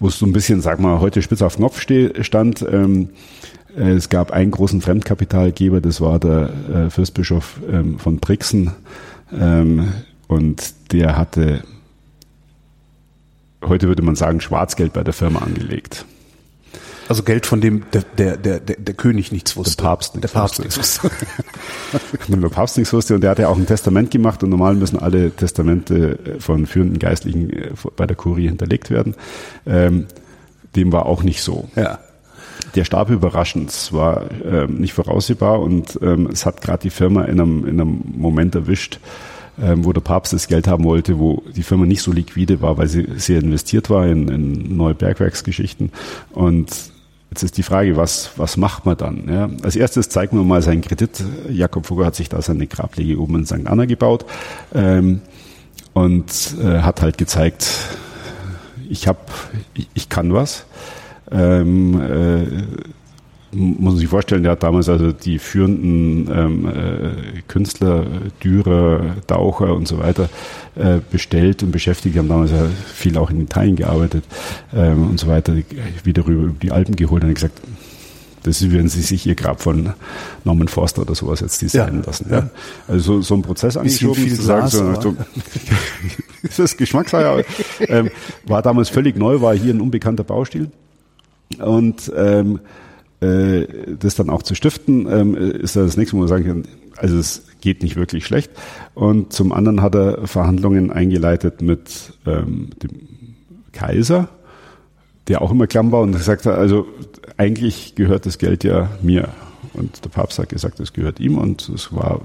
wo 0.00 0.08
es 0.08 0.18
so 0.18 0.26
ein 0.26 0.32
bisschen, 0.32 0.60
sag 0.60 0.80
mal, 0.80 1.00
heute 1.00 1.22
spitz 1.22 1.42
auf 1.42 1.56
Knopf 1.56 1.80
stand. 1.80 2.64
Ähm, 2.70 3.10
äh, 3.76 3.90
es 3.92 4.08
gab 4.08 4.32
einen 4.32 4.50
großen 4.50 4.80
Fremdkapitalgeber, 4.80 5.80
das 5.80 6.00
war 6.00 6.18
der 6.18 6.50
äh, 6.72 6.90
Fürstbischof 6.90 7.60
ähm, 7.70 7.98
von 7.98 8.18
Brixen 8.18 8.72
ähm, 9.32 9.92
und 10.28 10.74
der 10.92 11.16
hatte 11.16 11.62
heute 13.62 13.88
würde 13.88 14.02
man 14.02 14.16
sagen, 14.16 14.40
Schwarzgeld 14.40 14.92
bei 14.92 15.04
der 15.04 15.14
Firma 15.14 15.40
angelegt. 15.40 16.04
Also 17.08 17.24
Geld, 17.24 17.46
von 17.46 17.60
dem 17.60 17.82
der, 17.92 18.02
der, 18.16 18.36
der, 18.36 18.60
der 18.60 18.94
König 18.94 19.32
nichts 19.32 19.56
wusste. 19.56 19.76
Der 19.76 19.82
Papst 19.82 20.14
nichts 20.14 20.32
der 20.32 20.38
Papst 20.40 20.58
wusste. 20.64 20.68
Nichts 20.72 21.04
wusste. 22.12 22.38
der 22.40 22.48
Papst 22.48 22.78
nichts 22.78 22.92
wusste 22.92 23.14
und 23.14 23.20
der 23.20 23.30
hatte 23.30 23.48
auch 23.48 23.56
ein 23.56 23.66
Testament 23.66 24.10
gemacht 24.10 24.42
und 24.42 24.50
normal 24.50 24.74
müssen 24.74 24.98
alle 24.98 25.30
Testamente 25.30 26.18
von 26.38 26.66
führenden 26.66 26.98
Geistlichen 26.98 27.50
äh, 27.50 27.72
bei 27.96 28.06
der 28.06 28.16
Kurie 28.16 28.48
hinterlegt 28.48 28.90
werden. 28.90 29.14
Ähm, 29.66 30.06
dem 30.76 30.92
war 30.92 31.06
auch 31.06 31.22
nicht 31.22 31.42
so. 31.42 31.68
Ja. 31.76 31.98
Der 32.76 32.84
starb 32.84 33.10
überraschend, 33.10 33.70
es 33.70 33.92
war 33.92 34.30
ähm, 34.44 34.76
nicht 34.76 34.94
voraussehbar 34.94 35.60
und 35.60 35.98
ähm, 36.00 36.28
es 36.32 36.46
hat 36.46 36.62
gerade 36.62 36.82
die 36.84 36.90
Firma 36.90 37.24
in 37.24 37.40
einem, 37.40 37.66
in 37.66 37.80
einem 37.80 38.00
Moment 38.16 38.54
erwischt, 38.54 39.00
ähm, 39.60 39.84
wo 39.84 39.92
der 39.92 40.00
Papst 40.00 40.32
das 40.32 40.48
Geld 40.48 40.66
haben 40.66 40.84
wollte, 40.84 41.18
wo 41.18 41.42
die 41.54 41.62
Firma 41.62 41.86
nicht 41.86 42.02
so 42.02 42.12
liquide 42.12 42.60
war, 42.62 42.78
weil 42.78 42.88
sie 42.88 43.06
sehr 43.16 43.40
investiert 43.40 43.90
war 43.90 44.06
in, 44.06 44.28
in 44.28 44.76
neue 44.76 44.94
Bergwerksgeschichten. 44.94 45.90
Und 46.32 46.70
Jetzt 47.32 47.44
ist 47.44 47.56
die 47.56 47.62
Frage, 47.62 47.96
was, 47.96 48.32
was 48.36 48.58
macht 48.58 48.84
man 48.84 48.94
dann? 48.98 49.26
Ja, 49.26 49.48
als 49.62 49.74
erstes 49.74 50.10
zeigen 50.10 50.36
wir 50.36 50.44
mal 50.44 50.60
seinen 50.60 50.82
Kredit. 50.82 51.24
Jakob 51.48 51.86
Fugger 51.86 52.04
hat 52.04 52.14
sich 52.14 52.28
da 52.28 52.42
seine 52.42 52.66
Grablege 52.66 53.18
oben 53.18 53.36
in 53.36 53.46
St. 53.46 53.66
Anna 53.66 53.86
gebaut 53.86 54.26
ähm, 54.74 55.22
und 55.94 56.30
äh, 56.62 56.80
hat 56.80 57.00
halt 57.00 57.16
gezeigt, 57.16 57.66
ich 58.86 59.08
habe, 59.08 59.20
ich, 59.72 59.88
ich, 59.94 60.10
kann 60.10 60.34
was. 60.34 60.66
Ähm, 61.30 61.98
äh, 62.02 62.44
muss 63.52 63.92
man 63.92 63.96
sich 63.96 64.08
vorstellen, 64.08 64.42
der 64.42 64.52
hat 64.52 64.62
damals 64.62 64.88
also 64.88 65.12
die 65.12 65.38
führenden 65.38 66.28
ähm, 66.32 66.66
äh, 66.66 67.42
Künstler, 67.48 68.06
Dürer, 68.42 69.16
Taucher 69.26 69.74
und 69.74 69.86
so 69.86 69.98
weiter 69.98 70.30
äh, 70.74 71.00
bestellt 71.10 71.62
und 71.62 71.70
beschäftigt. 71.70 72.14
Die 72.14 72.18
haben 72.18 72.28
damals 72.28 72.50
ja 72.50 72.66
viel 72.94 73.18
auch 73.18 73.30
in 73.30 73.42
Italien 73.42 73.76
gearbeitet 73.76 74.24
ähm, 74.74 75.10
und 75.10 75.20
so 75.20 75.26
weiter, 75.26 75.54
wieder 76.02 76.26
rüber 76.26 76.44
über 76.44 76.58
die 76.60 76.72
Alpen 76.72 76.96
geholt 76.96 77.24
und 77.24 77.34
gesagt, 77.34 77.60
das 78.42 78.60
ist, 78.60 78.72
wenn 78.72 78.88
Sie 78.88 79.02
sich 79.02 79.26
Ihr 79.26 79.34
Grab 79.34 79.60
von 79.62 79.92
Norman 80.44 80.68
Forster 80.68 81.02
oder 81.02 81.14
sowas 81.14 81.40
jetzt 81.40 81.62
designen 81.62 82.00
ja, 82.00 82.06
lassen. 82.06 82.26
Ja. 82.30 82.50
Also 82.88 83.14
so, 83.14 83.22
so 83.22 83.34
ein 83.34 83.42
Prozess 83.42 83.76
angeschoben, 83.76 84.16
viel 84.16 84.34
zu 84.34 84.42
sagen, 84.42 84.66
so, 84.66 85.00
so, 85.00 85.16
das 86.42 86.58
ist 86.58 86.76
Geschmackssache, 86.76 87.44
ähm, 87.80 88.10
war 88.46 88.62
damals 88.62 88.88
völlig 88.88 89.16
neu, 89.16 89.40
war 89.40 89.54
hier 89.54 89.72
ein 89.72 89.80
unbekannter 89.80 90.24
Baustil 90.24 90.70
und 91.58 92.10
ähm, 92.16 92.60
äh, 93.22 93.96
das 93.98 94.14
dann 94.14 94.30
auch 94.30 94.42
zu 94.42 94.54
stiften, 94.54 95.06
ähm, 95.10 95.34
ist 95.34 95.76
das 95.76 95.96
nächste, 95.96 96.16
wo 96.16 96.20
man 96.20 96.28
sagen 96.28 96.44
kann, 96.44 96.64
also 96.96 97.16
es 97.16 97.46
geht 97.60 97.82
nicht 97.82 97.96
wirklich 97.96 98.26
schlecht. 98.26 98.50
Und 98.94 99.32
zum 99.32 99.52
anderen 99.52 99.82
hat 99.82 99.94
er 99.94 100.26
Verhandlungen 100.26 100.90
eingeleitet 100.90 101.62
mit 101.62 102.12
ähm, 102.26 102.70
dem 102.82 102.90
Kaiser, 103.72 104.28
der 105.28 105.42
auch 105.42 105.50
immer 105.50 105.66
klamm 105.66 105.92
war 105.92 106.02
und 106.02 106.12
gesagt 106.12 106.46
hat, 106.46 106.58
also 106.58 106.86
eigentlich 107.36 107.94
gehört 107.94 108.26
das 108.26 108.38
Geld 108.38 108.64
ja 108.64 108.90
mir. 109.00 109.28
Und 109.74 110.04
der 110.04 110.10
Papst 110.10 110.38
hat 110.38 110.48
gesagt, 110.50 110.80
es 110.80 110.92
gehört 110.92 111.18
ihm 111.20 111.38
und 111.38 111.68
es 111.70 111.92
war 111.92 112.20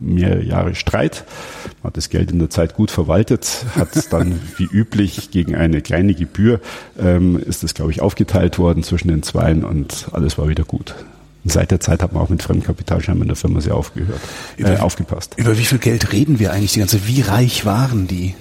mehrere 0.00 0.42
Jahre 0.42 0.74
Streit. 0.74 1.24
Man 1.82 1.88
hat 1.88 1.96
das 1.96 2.10
Geld 2.10 2.30
in 2.30 2.38
der 2.38 2.50
Zeit 2.50 2.74
gut 2.74 2.90
verwaltet, 2.90 3.64
hat 3.76 3.96
es 3.96 4.08
dann 4.08 4.38
wie 4.58 4.64
üblich 4.64 5.30
gegen 5.30 5.54
eine 5.54 5.80
kleine 5.80 6.14
Gebühr, 6.14 6.60
ähm, 6.98 7.38
ist 7.38 7.62
das, 7.62 7.74
glaube 7.74 7.92
ich, 7.92 8.02
aufgeteilt 8.02 8.58
worden 8.58 8.82
zwischen 8.82 9.08
den 9.08 9.22
Zweien 9.22 9.64
und 9.64 10.08
alles 10.12 10.36
war 10.38 10.48
wieder 10.48 10.64
gut. 10.64 10.94
Und 11.44 11.50
seit 11.52 11.70
der 11.70 11.80
Zeit 11.80 12.02
hat 12.02 12.12
man 12.12 12.22
auch 12.22 12.28
mit 12.28 12.42
Fremdkapital 12.42 13.02
scheinbar 13.02 13.22
in 13.22 13.28
der 13.28 13.36
Firma 13.36 13.60
sehr 13.60 13.74
aufgehört, 13.74 14.20
Über- 14.56 14.74
äh, 14.74 14.78
aufgepasst. 14.78 15.34
Über 15.38 15.58
wie 15.58 15.64
viel 15.64 15.78
Geld 15.78 16.12
reden 16.12 16.38
wir 16.38 16.52
eigentlich 16.52 16.72
die 16.72 16.78
ganze? 16.78 17.06
Wie 17.08 17.20
reich 17.22 17.64
waren 17.64 18.06
die? 18.06 18.34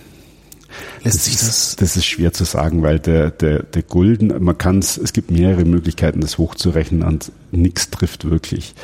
Lässt 1.04 1.24
sich 1.24 1.38
das? 1.38 1.76
Das 1.78 1.98
ist 1.98 2.06
schwer 2.06 2.34
zu 2.34 2.44
sagen, 2.44 2.84
weil 2.84 3.00
der, 3.00 3.32
der, 3.32 3.64
der 3.64 3.84
Gulden, 3.84 4.34
man 4.44 4.58
kann 4.58 4.80
es, 4.80 4.98
es 4.98 5.14
gibt 5.14 5.32
mehrere 5.32 5.66
Möglichkeiten, 5.66 6.22
das 6.22 6.38
hochzurechnen 6.38 7.04
und 7.04 7.32
nichts 7.52 7.90
trifft 7.90 8.30
wirklich. 8.30 8.76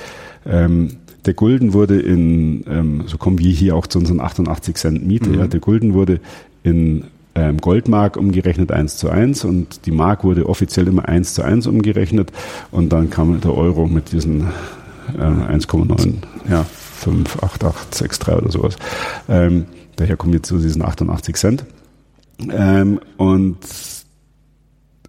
Ähm, 0.45 0.97
der 1.25 1.33
Gulden 1.33 1.73
wurde 1.73 1.99
in, 1.99 2.63
ähm, 2.69 3.03
so 3.05 3.17
kommen 3.17 3.39
wir 3.39 3.51
hier 3.51 3.75
auch 3.75 3.87
zu 3.87 3.99
unseren 3.99 4.21
88 4.21 4.75
Cent 4.75 5.05
Miete, 5.05 5.31
ja, 5.31 5.47
der 5.47 5.59
Gulden 5.59 5.93
wurde 5.93 6.19
in 6.63 7.03
ähm, 7.35 7.57
Goldmark 7.57 8.17
umgerechnet 8.17 8.71
1 8.71 8.97
zu 8.97 9.09
1 9.09 9.43
und 9.43 9.85
die 9.85 9.91
Mark 9.91 10.23
wurde 10.23 10.49
offiziell 10.49 10.87
immer 10.87 11.07
1 11.07 11.35
zu 11.35 11.43
1 11.43 11.67
umgerechnet 11.67 12.31
und 12.71 12.91
dann 12.93 13.09
kam 13.09 13.39
der 13.41 13.55
Euro 13.55 13.87
mit 13.87 14.11
diesen 14.11 14.47
äh, 15.17 15.21
1,9, 15.21 16.13
ja, 16.49 16.63
5, 16.63 17.43
8, 17.43 17.63
8, 17.63 17.95
6, 17.95 18.19
3 18.19 18.35
oder 18.37 18.51
sowas. 18.51 18.75
Ähm, 19.29 19.65
daher 19.97 20.17
kommen 20.17 20.33
jetzt 20.33 20.47
so 20.47 20.57
diesen 20.57 20.81
88 20.81 21.35
Cent. 21.35 21.65
Ähm, 22.51 22.99
und 23.17 23.57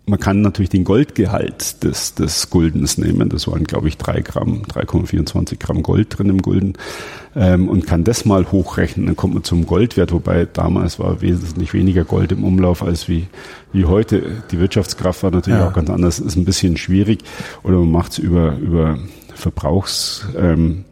man 0.07 0.19
kann 0.19 0.41
natürlich 0.41 0.71
den 0.71 0.85
Goldgehalt 0.85 1.85
des, 1.85 2.15
des 2.15 2.49
Guldens 2.49 2.97
nehmen. 2.97 3.29
Das 3.29 3.47
waren, 3.47 3.65
glaube 3.65 3.89
ich, 3.89 3.99
drei 3.99 4.23
Gramm, 4.23 4.63
3,24 4.63 5.59
Gramm 5.59 5.83
Gold 5.83 6.17
drin 6.19 6.31
im 6.31 6.41
Gulden. 6.41 6.73
Ähm, 7.37 7.69
und 7.69 7.87
kann 7.87 8.05
das 8.05 8.25
mal 8.25 8.51
hochrechnen. 8.51 9.05
Dann 9.05 9.17
kommt 9.17 9.35
man 9.35 9.45
zum 9.45 9.67
Goldwert, 9.67 10.11
wobei 10.13 10.47
damals 10.47 10.99
war 10.99 11.21
wesentlich 11.21 11.75
weniger 11.75 12.05
Gold 12.05 12.33
im 12.33 12.43
Umlauf 12.45 12.83
als 12.83 13.07
wie, 13.09 13.27
wie 13.73 13.85
heute. 13.85 14.43
Die 14.51 14.59
Wirtschaftskraft 14.59 15.23
war 15.23 15.31
natürlich 15.31 15.59
Ja. 15.61 15.69
auch 15.69 15.75
ganz 15.75 15.91
anders. 15.91 16.21
Ist 16.21 16.37
ein 16.37 16.47
bisschen 16.47 16.79
schwierig. 16.79 17.19
Oder 17.63 17.77
man 17.77 17.91
macht 17.93 18.13
es 18.13 18.19
über, 18.19 18.57
über 18.57 18.99
Verbrauchs, 19.35 20.27
ähm, 20.39 20.85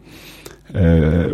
äh, 0.77 1.31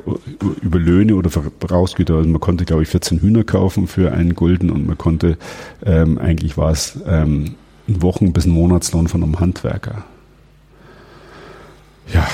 über 0.62 0.78
Löhne 0.78 1.16
oder 1.16 1.28
Verbrauchsgüter. 1.30 2.14
Also 2.14 2.28
man 2.28 2.40
konnte, 2.40 2.64
glaube 2.64 2.82
ich, 2.84 2.88
14 2.88 3.20
Hühner 3.20 3.42
kaufen 3.44 3.86
für 3.88 4.12
einen 4.12 4.34
Gulden 4.34 4.70
und 4.70 4.86
man 4.86 4.96
konnte, 4.96 5.36
ähm, 5.84 6.18
eigentlich 6.18 6.56
war 6.56 6.70
es 6.70 6.98
ähm, 7.06 7.56
ein 7.88 8.00
Wochen- 8.02 8.32
bis 8.32 8.46
ein 8.46 8.52
Monatslohn 8.52 9.08
von 9.08 9.22
einem 9.22 9.40
Handwerker. 9.40 10.04
Ja, 12.12 12.26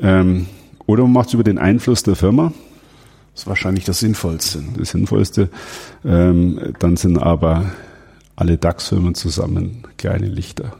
ähm, 0.00 0.46
oder 0.86 1.02
man 1.04 1.12
macht 1.12 1.28
es 1.28 1.34
über 1.34 1.44
den 1.44 1.58
Einfluss 1.58 2.02
der 2.02 2.16
Firma, 2.16 2.52
Das 3.32 3.42
ist 3.42 3.46
wahrscheinlich 3.46 3.84
das 3.84 3.98
Sinnvollste. 4.00 4.62
das 4.78 4.90
Sinnvollste. 4.90 5.48
Ähm, 6.04 6.74
dann 6.78 6.96
sind 6.96 7.18
aber 7.18 7.66
alle 8.34 8.56
DAX-Firmen 8.58 9.14
zusammen 9.14 9.84
kleine 9.98 10.26
Lichter. 10.26 10.72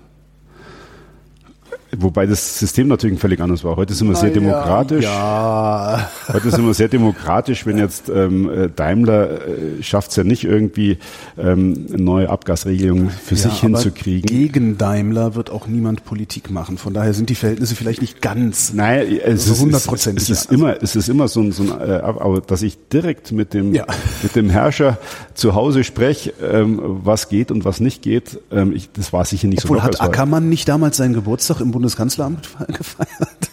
Wobei 1.97 2.27
das 2.27 2.59
System 2.59 2.89
natürlich 2.89 3.21
völlig 3.21 3.41
anders 3.41 3.63
war. 3.63 3.77
Heute 3.77 3.95
sind 3.95 4.09
wir 4.09 4.17
sehr 4.17 4.31
demokratisch. 4.31 5.05
Ja. 5.05 6.11
Heute 6.33 6.51
sind 6.51 6.67
wir 6.67 6.75
sehr 6.75 6.89
demokratisch, 6.89 7.65
wenn 7.65 7.79
jetzt 7.79 8.09
ähm, 8.09 8.51
äh, 8.51 8.69
Daimler 8.75 9.31
äh, 9.47 9.83
schafft 9.83 10.11
es 10.11 10.17
ja 10.17 10.25
nicht 10.25 10.43
irgendwie 10.45 10.99
ähm, 11.39 11.87
eine 11.93 12.03
neue 12.03 12.29
Abgasregelung 12.29 13.11
für 13.11 13.37
ja, 13.37 13.43
sich 13.43 13.61
hinzukriegen. 13.61 14.27
Gegen 14.29 14.79
Daimler 14.79 15.37
wird 15.37 15.51
auch 15.51 15.69
niemand 15.69 16.05
Politik 16.05 16.51
machen. 16.51 16.77
Von 16.77 16.93
daher 16.93 17.15
sind 17.15 17.31
die 17.31 17.37
Verhältnisse 17.37 17.77
vielleicht 17.77 18.01
nicht 18.01 18.21
ganz. 18.21 18.73
Nein, 18.75 19.07
es 19.23 19.25
Also 19.25 19.53
ist, 19.53 19.61
hundertprozentig, 19.61 20.25
es, 20.25 20.31
es 20.31 20.45
ist 20.47 20.53
immer, 20.53 20.83
es 20.83 20.97
ist 20.97 21.09
immer 21.09 21.29
so 21.29 21.41
ein, 21.41 21.53
so 21.53 21.63
ein 21.63 21.69
äh, 21.71 21.93
aber 22.03 22.41
dass 22.41 22.63
ich 22.63 22.79
direkt 22.93 23.31
mit 23.31 23.55
dem, 23.55 23.73
Ja. 23.75 23.87
mit 24.25 24.35
dem 24.35 24.51
Herrscher 24.51 24.99
zu 25.35 25.55
Hause 25.55 25.85
spreche, 25.85 26.33
ähm, 26.43 26.81
was 27.05 27.29
geht 27.29 27.53
und 27.53 27.65
was 27.65 27.79
nicht 27.79 28.03
geht, 28.03 28.41
ähm, 28.51 28.73
ich, 28.75 28.91
das 28.93 29.13
war 29.13 29.25
sicher 29.25 29.47
nicht 29.47 29.65
Obwohl 29.65 29.79
so 29.79 29.85
locker. 29.85 29.99
hat 29.99 30.09
Ackermann 30.09 30.49
nicht 30.49 30.69
damals 30.69 30.97
seinen 30.97 31.15
Geburtstag 31.15 31.61
im 31.61 31.76
Bundeskanzleramt 31.77 32.49
gefeiert? 32.69 33.11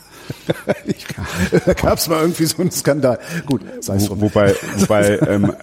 Ich- 0.85 1.05
da 1.65 1.73
gab 1.73 1.97
es 1.97 2.07
mal 2.07 2.21
irgendwie 2.21 2.45
so 2.45 2.57
einen 2.61 2.71
Skandal. 2.71 3.19
Gut, 3.45 3.61
sei 3.81 3.95
es 3.97 4.09
Wo, 4.09 4.21
wobei 4.21 4.55
wobei 4.77 5.19
ähm, 5.19 5.53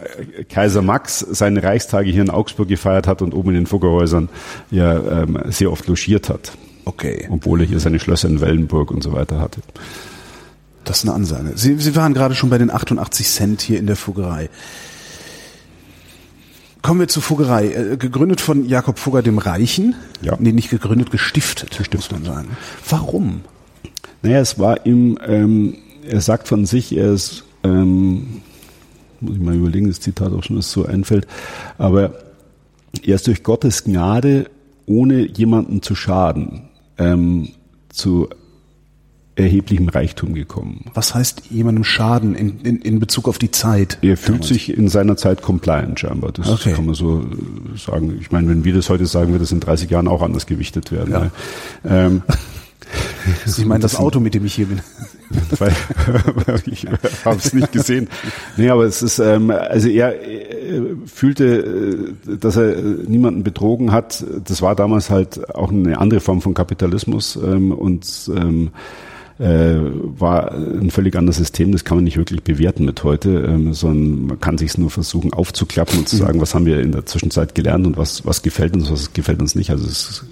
Kaiser 0.50 0.82
Max 0.82 1.20
seine 1.30 1.62
Reichstage 1.62 2.10
hier 2.10 2.22
in 2.22 2.30
Augsburg 2.30 2.68
gefeiert 2.68 3.06
hat 3.06 3.22
und 3.22 3.32
oben 3.34 3.50
in 3.50 3.54
den 3.56 3.66
Fuggerhäusern 3.66 4.28
ja 4.70 4.98
ähm, 5.22 5.38
sehr 5.48 5.72
oft 5.72 5.86
logiert 5.86 6.28
hat, 6.28 6.52
Okay, 6.84 7.26
obwohl 7.30 7.60
er 7.62 7.66
hier 7.66 7.80
seine 7.80 7.98
Schlösser 8.00 8.28
in 8.28 8.40
Wellenburg 8.42 8.90
und 8.90 9.02
so 9.02 9.12
weiter 9.14 9.40
hatte. 9.40 9.60
das 10.84 10.98
ist 10.98 11.04
eine 11.04 11.14
Ansage. 11.14 11.52
Sie, 11.56 11.76
Sie 11.78 11.96
waren 11.96 12.12
gerade 12.14 12.34
schon 12.34 12.50
bei 12.50 12.58
den 12.58 12.70
88 12.70 13.26
Cent 13.28 13.62
hier 13.62 13.78
in 13.78 13.86
der 13.86 13.96
Fuggerei. 13.96 14.50
Kommen 16.82 17.00
wir 17.00 17.08
zur 17.08 17.22
Fuggerei. 17.22 17.72
Äh, 17.72 17.96
gegründet 17.96 18.40
von 18.40 18.66
Jakob 18.66 18.98
Fugger 18.98 19.22
dem 19.22 19.38
Reichen. 19.38 19.94
Ja. 20.22 20.36
Nee, 20.38 20.52
nicht 20.52 20.70
gegründet, 20.70 21.10
gestiftet, 21.10 21.78
muss 21.94 22.10
man 22.10 22.24
sagen. 22.24 22.56
Warum? 22.88 23.42
Naja, 24.22 24.40
es 24.40 24.58
war 24.58 24.86
ihm, 24.86 25.18
ähm, 25.26 25.76
er 26.06 26.20
sagt 26.20 26.48
von 26.48 26.66
sich, 26.66 26.96
er 26.96 27.12
ist, 27.12 27.44
ähm, 27.64 28.42
muss 29.20 29.36
ich 29.36 29.40
mal 29.40 29.54
überlegen, 29.54 29.88
das 29.88 30.00
Zitat 30.00 30.32
auch 30.32 30.42
schon, 30.42 30.56
das 30.56 30.70
so 30.70 30.84
einfällt, 30.84 31.26
aber 31.78 32.14
er 33.02 33.14
ist 33.14 33.26
durch 33.26 33.42
Gottes 33.42 33.84
Gnade, 33.84 34.50
ohne 34.86 35.26
jemanden 35.26 35.82
zu 35.82 35.94
schaden, 35.94 36.68
ähm, 36.98 37.50
zu 37.90 38.28
erheblichem 39.36 39.88
Reichtum 39.88 40.34
gekommen. 40.34 40.86
Was 40.94 41.14
heißt 41.14 41.44
jemandem 41.50 41.84
Schaden 41.84 42.34
in, 42.34 42.60
in, 42.60 42.78
in 42.80 43.00
Bezug 43.00 43.28
auf 43.28 43.38
die 43.38 43.50
Zeit? 43.50 43.98
Er 44.02 44.16
fühlt 44.16 44.38
damals? 44.40 44.48
sich 44.48 44.76
in 44.76 44.88
seiner 44.88 45.16
Zeit 45.16 45.40
compliant 45.42 45.98
scheinbar. 46.00 46.32
Das 46.32 46.48
Okay. 46.48 46.72
kann 46.72 46.86
man 46.86 46.94
so 46.94 47.20
äh, 47.20 47.78
sagen. 47.78 48.18
Ich 48.20 48.30
meine, 48.32 48.48
wenn 48.48 48.64
wir 48.64 48.74
das 48.74 48.90
heute 48.90 49.06
sagen, 49.06 49.32
wird 49.32 49.42
das 49.42 49.52
in 49.52 49.60
30 49.60 49.88
Jahren 49.90 50.08
auch 50.08 50.22
anders 50.22 50.46
gewichtet 50.46 50.92
werden. 50.92 51.12
Ja. 51.12 51.20
ne? 51.20 51.30
Ähm, 51.84 52.22
Ich 53.46 53.64
meine, 53.66 53.80
das 53.82 53.96
Auto, 53.96 54.18
mit 54.18 54.34
dem 54.34 54.44
ich 54.44 54.54
hier 54.54 54.66
bin. 54.66 54.80
weil 55.58 55.72
ich 56.66 56.86
habe 57.24 57.36
es 57.38 57.52
nicht 57.52 57.70
gesehen. 57.70 58.08
Nee, 58.56 58.68
aber 58.70 58.84
es 58.84 59.00
ist, 59.02 59.20
ähm, 59.20 59.50
also 59.50 59.88
er 59.88 60.20
äh, 60.20 60.96
fühlte, 61.06 62.14
äh, 62.26 62.36
dass 62.36 62.56
er 62.56 62.76
äh, 62.76 62.82
niemanden 63.06 63.44
betrogen 63.44 63.92
hat. 63.92 64.24
Das 64.44 64.60
war 64.60 64.74
damals 64.74 65.08
halt 65.10 65.54
auch 65.54 65.70
eine 65.70 65.98
andere 66.00 66.18
Form 66.20 66.40
von 66.40 66.54
Kapitalismus 66.54 67.36
ähm, 67.36 67.70
und 67.70 68.28
ähm, 68.34 68.70
äh, 69.40 69.76
war 70.18 70.52
ein 70.52 70.90
völlig 70.90 71.16
anderes 71.16 71.38
System. 71.38 71.72
Das 71.72 71.84
kann 71.84 71.96
man 71.96 72.04
nicht 72.04 72.18
wirklich 72.18 72.42
bewerten 72.42 72.84
mit 72.84 73.02
heute, 73.02 73.30
ähm, 73.30 73.72
sondern 73.72 74.26
man 74.26 74.40
kann 74.40 74.58
sich 74.58 74.76
nur 74.76 74.90
versuchen 74.90 75.32
aufzuklappen 75.32 75.98
und 75.98 76.08
zu 76.08 76.16
sagen, 76.16 76.40
was 76.40 76.54
haben 76.54 76.66
wir 76.66 76.80
in 76.80 76.92
der 76.92 77.06
Zwischenzeit 77.06 77.54
gelernt 77.54 77.86
und 77.86 77.96
was, 77.96 78.26
was 78.26 78.42
gefällt 78.42 78.74
uns, 78.74 78.90
was 78.90 79.12
gefällt 79.12 79.40
uns 79.40 79.54
nicht. 79.54 79.70
Also 79.70 79.86
es 79.86 80.24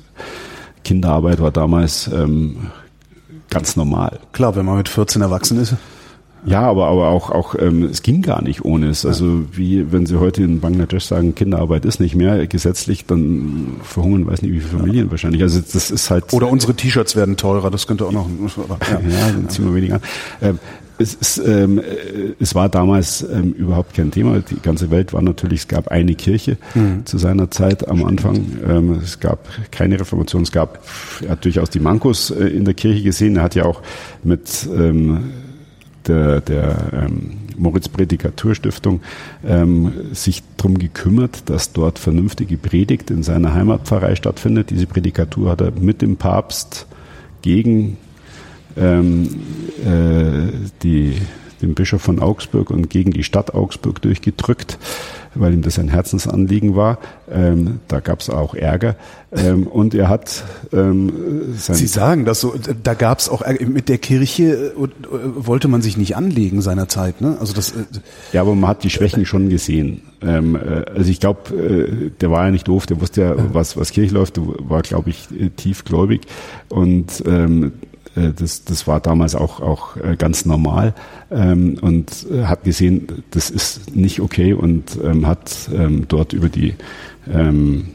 Kinderarbeit 0.85 1.41
war 1.41 1.51
damals 1.51 2.09
ähm, 2.09 2.69
ganz 3.51 3.77
normal. 3.77 4.21
Klar, 4.33 4.57
wenn 4.57 4.65
man 4.65 4.77
mit 4.77 4.89
14 4.89 5.23
erwachsen 5.23 5.61
ist. 5.61 5.75
Ja, 6.47 6.63
aber, 6.63 6.87
aber 6.89 7.09
auch, 7.09 7.31
auch 7.31 7.55
ähm, 7.59 7.85
es 7.85 8.03
ging 8.03 8.23
gar 8.23 8.43
nicht 8.43 8.65
ohne 8.65 8.89
es. 8.89 9.05
Also 9.05 9.45
wie 9.53 9.93
wenn 9.93 10.07
Sie 10.07 10.19
heute 10.19 10.43
in 10.43 10.61
Bangladesch 10.61 11.05
sagen, 11.05 11.35
Kinderarbeit 11.35 11.85
ist 11.85 12.01
nicht 12.01 12.15
mehr 12.15 12.47
gesetzlich, 12.47 13.07
dann 13.07 13.77
verhungern 13.83 14.27
weiß 14.27 14.43
nicht 14.43 14.53
wie 14.53 14.61
viele 14.61 14.79
Familien 14.79 15.11
wahrscheinlich. 15.11 15.43
Also 15.43 15.61
das 15.61 15.91
ist 15.91 16.11
halt 16.11 16.33
Oder 16.33 16.49
unsere 16.49 16.75
T-Shirts 16.75 17.17
werden 17.17 17.37
teurer, 17.37 17.71
das 17.71 17.87
könnte 17.87 18.07
auch 18.07 18.13
noch. 18.13 18.29
ja, 18.29 19.31
dann 19.33 19.49
ziehen 19.49 19.67
wir 19.67 19.75
weniger 19.75 19.97
an. 19.97 20.01
Ähm, 20.41 20.59
es, 20.99 21.15
ist, 21.15 21.39
ähm, 21.39 21.79
äh, 21.79 22.35
es 22.41 22.55
war 22.55 22.69
damals 22.69 23.23
ähm, 23.23 23.53
überhaupt 23.53 23.95
kein 23.95 24.11
Thema. 24.11 24.41
Die 24.41 24.61
ganze 24.61 24.91
Welt 24.91 25.13
war 25.13 25.23
natürlich, 25.23 25.61
es 25.61 25.69
gab 25.69 25.89
eine 25.89 26.15
Kirche 26.15 26.57
zu 27.05 27.19
seiner 27.19 27.51
Zeit 27.51 27.89
am 27.89 28.05
Anfang. 28.05 28.59
Ähm, 28.69 29.01
es 29.03 29.21
gab 29.21 29.49
keine 29.71 30.01
Reformation. 30.01 30.43
Es 30.43 30.53
gab, 30.53 30.81
er 31.23 31.31
hat 31.31 31.45
durchaus 31.45 31.71
die 31.71 31.81
Mankos 31.81 32.31
äh, 32.31 32.47
in 32.47 32.65
der 32.65 32.75
Kirche 32.75 33.03
gesehen. 33.03 33.37
Er 33.37 33.43
hat 33.43 33.55
ja 33.55 33.65
auch 33.65 33.83
mit 34.25 34.69
ähm, 34.75 35.31
der, 36.09 36.41
der 36.41 36.93
ähm, 36.93 37.39
Moritz 37.57 37.89
Prädikatur 37.89 38.55
Stiftung 38.55 39.01
ähm, 39.47 39.93
sich 40.13 40.43
darum 40.57 40.79
gekümmert, 40.79 41.49
dass 41.51 41.73
dort 41.73 41.99
vernünftige 41.99 42.57
Predigt 42.57 43.11
in 43.11 43.23
seiner 43.23 43.55
Heimatpfarrei 43.55 44.15
stattfindet. 44.15 44.71
Diese 44.71 44.87
Prädikatur 44.87 45.51
hat 45.51 45.61
er 45.61 45.73
mit 45.73 46.03
dem 46.03 46.17
Papst 46.17 46.87
gegen 47.43 47.97
ähm, 48.77 49.29
äh, 49.85 50.53
die, 50.83 51.17
den 51.61 51.75
Bischof 51.75 52.03
von 52.03 52.21
Augsburg 52.21 52.71
und 52.71 52.91
gegen 52.91 53.11
die 53.11 53.25
Stadt 53.25 53.55
Augsburg 53.55 54.01
durchgedrückt, 54.03 54.79
weil 55.35 55.55
ihm 55.55 55.63
das 55.63 55.79
ein 55.79 55.89
Herzensanliegen 55.89 56.77
war. 56.77 56.99
Ähm, 57.31 57.81
da 57.89 58.01
gab 58.01 58.21
es 58.21 58.31
auch 58.31 58.55
Ärger. 58.55 58.97
Ähm, 59.31 59.67
und 59.67 59.95
er 59.95 60.09
hat 60.09 60.45
ähm, 60.73 61.53
Sie 61.53 61.87
sagen 61.87 62.25
das 62.25 62.41
so, 62.41 62.55
da 62.83 62.95
gab 62.95 63.19
es 63.19 63.29
auch 63.29 63.43
Ärger. 63.43 63.67
mit 63.67 63.89
der 63.89 63.99
Kirche 63.99 64.73
äh, 64.75 64.89
wollte 65.37 65.69
man 65.69 65.83
sich 65.83 65.97
nicht 65.97 66.17
anlegen 66.17 66.63
seinerzeit, 66.63 67.21
ne? 67.21 67.37
Also 67.39 67.53
das. 67.53 67.73
Äh, 67.73 67.85
ja, 68.33 68.41
aber 68.41 68.55
man 68.55 68.71
hat 68.71 68.85
die 68.85 68.91
Schwächen 68.91 69.27
schon 69.27 69.51
gesehen. 69.51 70.03
Ähm, 70.23 70.57
äh, 70.57 70.85
also 70.95 71.11
ich 71.11 71.21
glaube, 71.21 71.55
äh, 71.55 72.11
der 72.21 72.31
war 72.31 72.47
ja 72.47 72.51
nicht 72.51 72.69
doof, 72.69 72.87
der 72.87 73.01
wusste 73.01 73.21
ja, 73.21 73.35
was 73.53 73.77
was 73.77 73.93
Kirche 73.93 74.15
läuft, 74.15 74.41
war 74.41 74.83
glaube 74.83 75.11
ich 75.11 75.29
tiefgläubig 75.57 76.23
und 76.69 77.23
ähm, 77.27 77.65
äh, 77.65 77.98
das, 78.15 78.65
das 78.65 78.87
war 78.87 79.01
damals 79.01 79.35
auch, 79.35 79.61
auch 79.61 79.97
äh, 79.97 80.17
ganz 80.17 80.45
normal 80.45 80.95
ähm, 81.31 81.79
und 81.81 82.27
äh, 82.31 82.45
hat 82.45 82.65
gesehen, 82.65 83.25
das 83.31 83.51
ist 83.51 83.95
nicht 83.95 84.21
okay 84.21 84.53
und 84.53 84.99
ähm, 85.03 85.27
hat 85.27 85.69
ähm, 85.73 86.07
dort 86.09 86.33
über 86.33 86.49
die 86.49 86.75
ähm, 87.33 87.89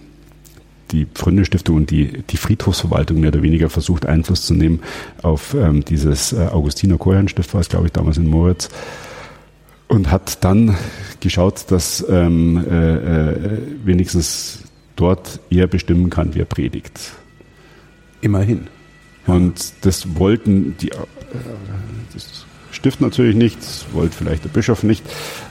die 0.93 1.07
Freunde-Stiftung 1.13 1.75
und 1.75 1.91
die, 1.91 2.23
die 2.29 2.37
Friedhofsverwaltung 2.37 3.19
mehr 3.19 3.29
oder 3.29 3.41
weniger 3.41 3.69
versucht, 3.69 4.05
Einfluss 4.05 4.45
zu 4.45 4.53
nehmen 4.53 4.81
auf 5.21 5.53
ähm, 5.55 5.83
dieses 5.83 6.31
äh, 6.31 6.47
Augustiner 6.51 6.97
Chorherrenstift, 6.97 7.53
war 7.53 7.61
es, 7.61 7.69
glaube 7.69 7.87
ich, 7.87 7.91
damals 7.91 8.17
in 8.17 8.27
Moritz. 8.27 8.69
Und 9.87 10.09
hat 10.09 10.43
dann 10.43 10.75
geschaut, 11.19 11.65
dass 11.69 12.05
ähm, 12.09 12.63
äh, 12.69 12.95
äh, 12.95 13.61
wenigstens 13.83 14.59
dort 14.95 15.39
er 15.49 15.67
bestimmen 15.67 16.09
kann, 16.09 16.31
wer 16.33 16.45
predigt. 16.45 17.11
Immerhin. 18.21 18.67
Und 19.27 19.73
das 19.81 20.15
wollten 20.15 20.75
die, 20.79 20.89
äh, 20.89 20.95
das 22.13 22.45
Stift 22.71 23.01
natürlich 23.01 23.35
nicht, 23.35 23.59
das 23.59 23.85
wollte 23.93 24.15
vielleicht 24.15 24.43
der 24.43 24.49
Bischof 24.49 24.83
nicht. 24.83 25.03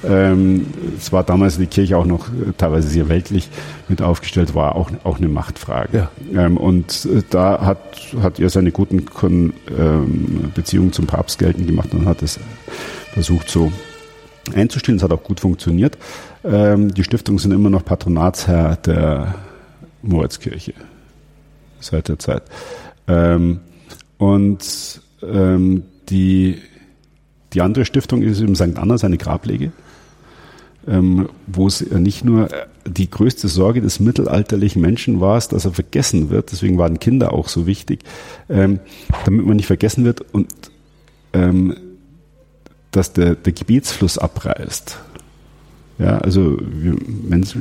Ähm, 0.04 0.66
es 0.98 1.12
war 1.12 1.22
damals 1.22 1.56
die 1.56 1.66
Kirche 1.66 1.96
auch 1.96 2.04
noch 2.04 2.28
äh, 2.28 2.52
teilweise 2.58 2.88
sehr 2.88 3.08
weltlich 3.08 3.48
mit 3.88 4.02
aufgestellt, 4.02 4.54
war 4.54 4.74
auch, 4.74 4.90
auch 5.04 5.18
eine 5.18 5.28
Machtfrage. 5.28 6.08
Ja. 6.32 6.44
Ähm, 6.44 6.56
und 6.56 7.06
äh, 7.06 7.22
da 7.30 7.64
hat, 7.64 7.78
hat 8.20 8.40
er 8.40 8.50
seine 8.50 8.72
guten 8.72 9.06
Kon 9.06 9.52
ähm, 9.70 10.50
Beziehungen 10.54 10.92
zum 10.92 11.06
Papst 11.06 11.38
geltend 11.38 11.68
gemacht 11.68 11.94
und 11.94 12.06
hat 12.06 12.22
es 12.22 12.40
versucht 13.12 13.48
so 13.48 13.72
einzustellen. 14.54 14.98
Es 14.98 15.04
hat 15.04 15.12
auch 15.12 15.22
gut 15.22 15.40
funktioniert. 15.40 15.96
Die 16.44 17.04
Stiftungen 17.04 17.38
sind 17.38 17.52
immer 17.52 17.70
noch 17.70 17.84
Patronatsherr 17.84 18.74
der 18.74 19.36
Moritzkirche 20.02 20.74
seit 21.78 22.08
der 22.08 22.18
Zeit. 22.18 22.42
Ähm, 23.08 23.60
und 24.18 25.00
ähm, 25.22 25.84
die, 26.08 26.58
die 27.52 27.60
andere 27.60 27.84
Stiftung 27.84 28.22
ist 28.22 28.40
im 28.40 28.54
St. 28.54 28.76
Anna 28.76 28.98
seine 28.98 29.18
Grablege, 29.18 29.72
ähm, 30.86 31.28
wo 31.46 31.66
es 31.66 31.80
nicht 31.90 32.24
nur 32.24 32.48
die 32.86 33.10
größte 33.10 33.48
Sorge 33.48 33.80
des 33.80 34.00
mittelalterlichen 34.00 34.82
Menschen 34.82 35.20
war, 35.20 35.40
dass 35.40 35.64
er 35.64 35.72
vergessen 35.72 36.30
wird. 36.30 36.52
Deswegen 36.52 36.78
waren 36.78 36.98
Kinder 36.98 37.32
auch 37.32 37.48
so 37.48 37.66
wichtig, 37.66 38.00
ähm, 38.48 38.80
damit 39.24 39.46
man 39.46 39.56
nicht 39.56 39.66
vergessen 39.66 40.04
wird 40.04 40.20
und 40.32 40.52
ähm, 41.32 41.76
dass 42.90 43.12
der, 43.12 43.34
der 43.34 43.52
Gebetsfluss 43.52 44.18
abreißt. 44.18 44.98
Ja, 46.02 46.18
also 46.18 46.58
wir 46.60 46.96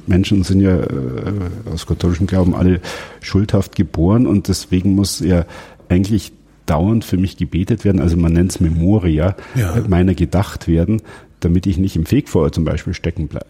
Menschen 0.08 0.44
sind 0.44 0.62
ja 0.62 0.80
äh, 0.80 1.34
aus 1.72 1.86
katholischem 1.86 2.28
Glauben 2.28 2.56
alle 2.56 2.82
schuldhaft 3.22 3.76
geboren 3.76 4.26
und 4.26 4.48
deswegen 4.48 4.96
muss 4.96 5.20
ja 5.20 5.46
eigentlich 5.90 6.34
dauernd 6.66 7.06
für 7.06 7.18
mich 7.18 7.38
gebetet 7.38 7.86
werden, 7.86 8.02
also 8.02 8.18
man 8.18 8.34
nennt 8.34 8.52
es 8.52 8.60
Memoria, 8.60 9.36
ja. 9.56 9.76
meiner 9.88 10.16
gedacht 10.16 10.68
werden, 10.68 11.02
damit 11.40 11.68
ich 11.68 11.78
nicht 11.78 11.96
im 11.96 12.06
Fegfeuer 12.06 12.52
zum 12.52 12.64
Beispiel 12.64 12.94
stecken 12.94 13.28
bleibe. 13.28 13.48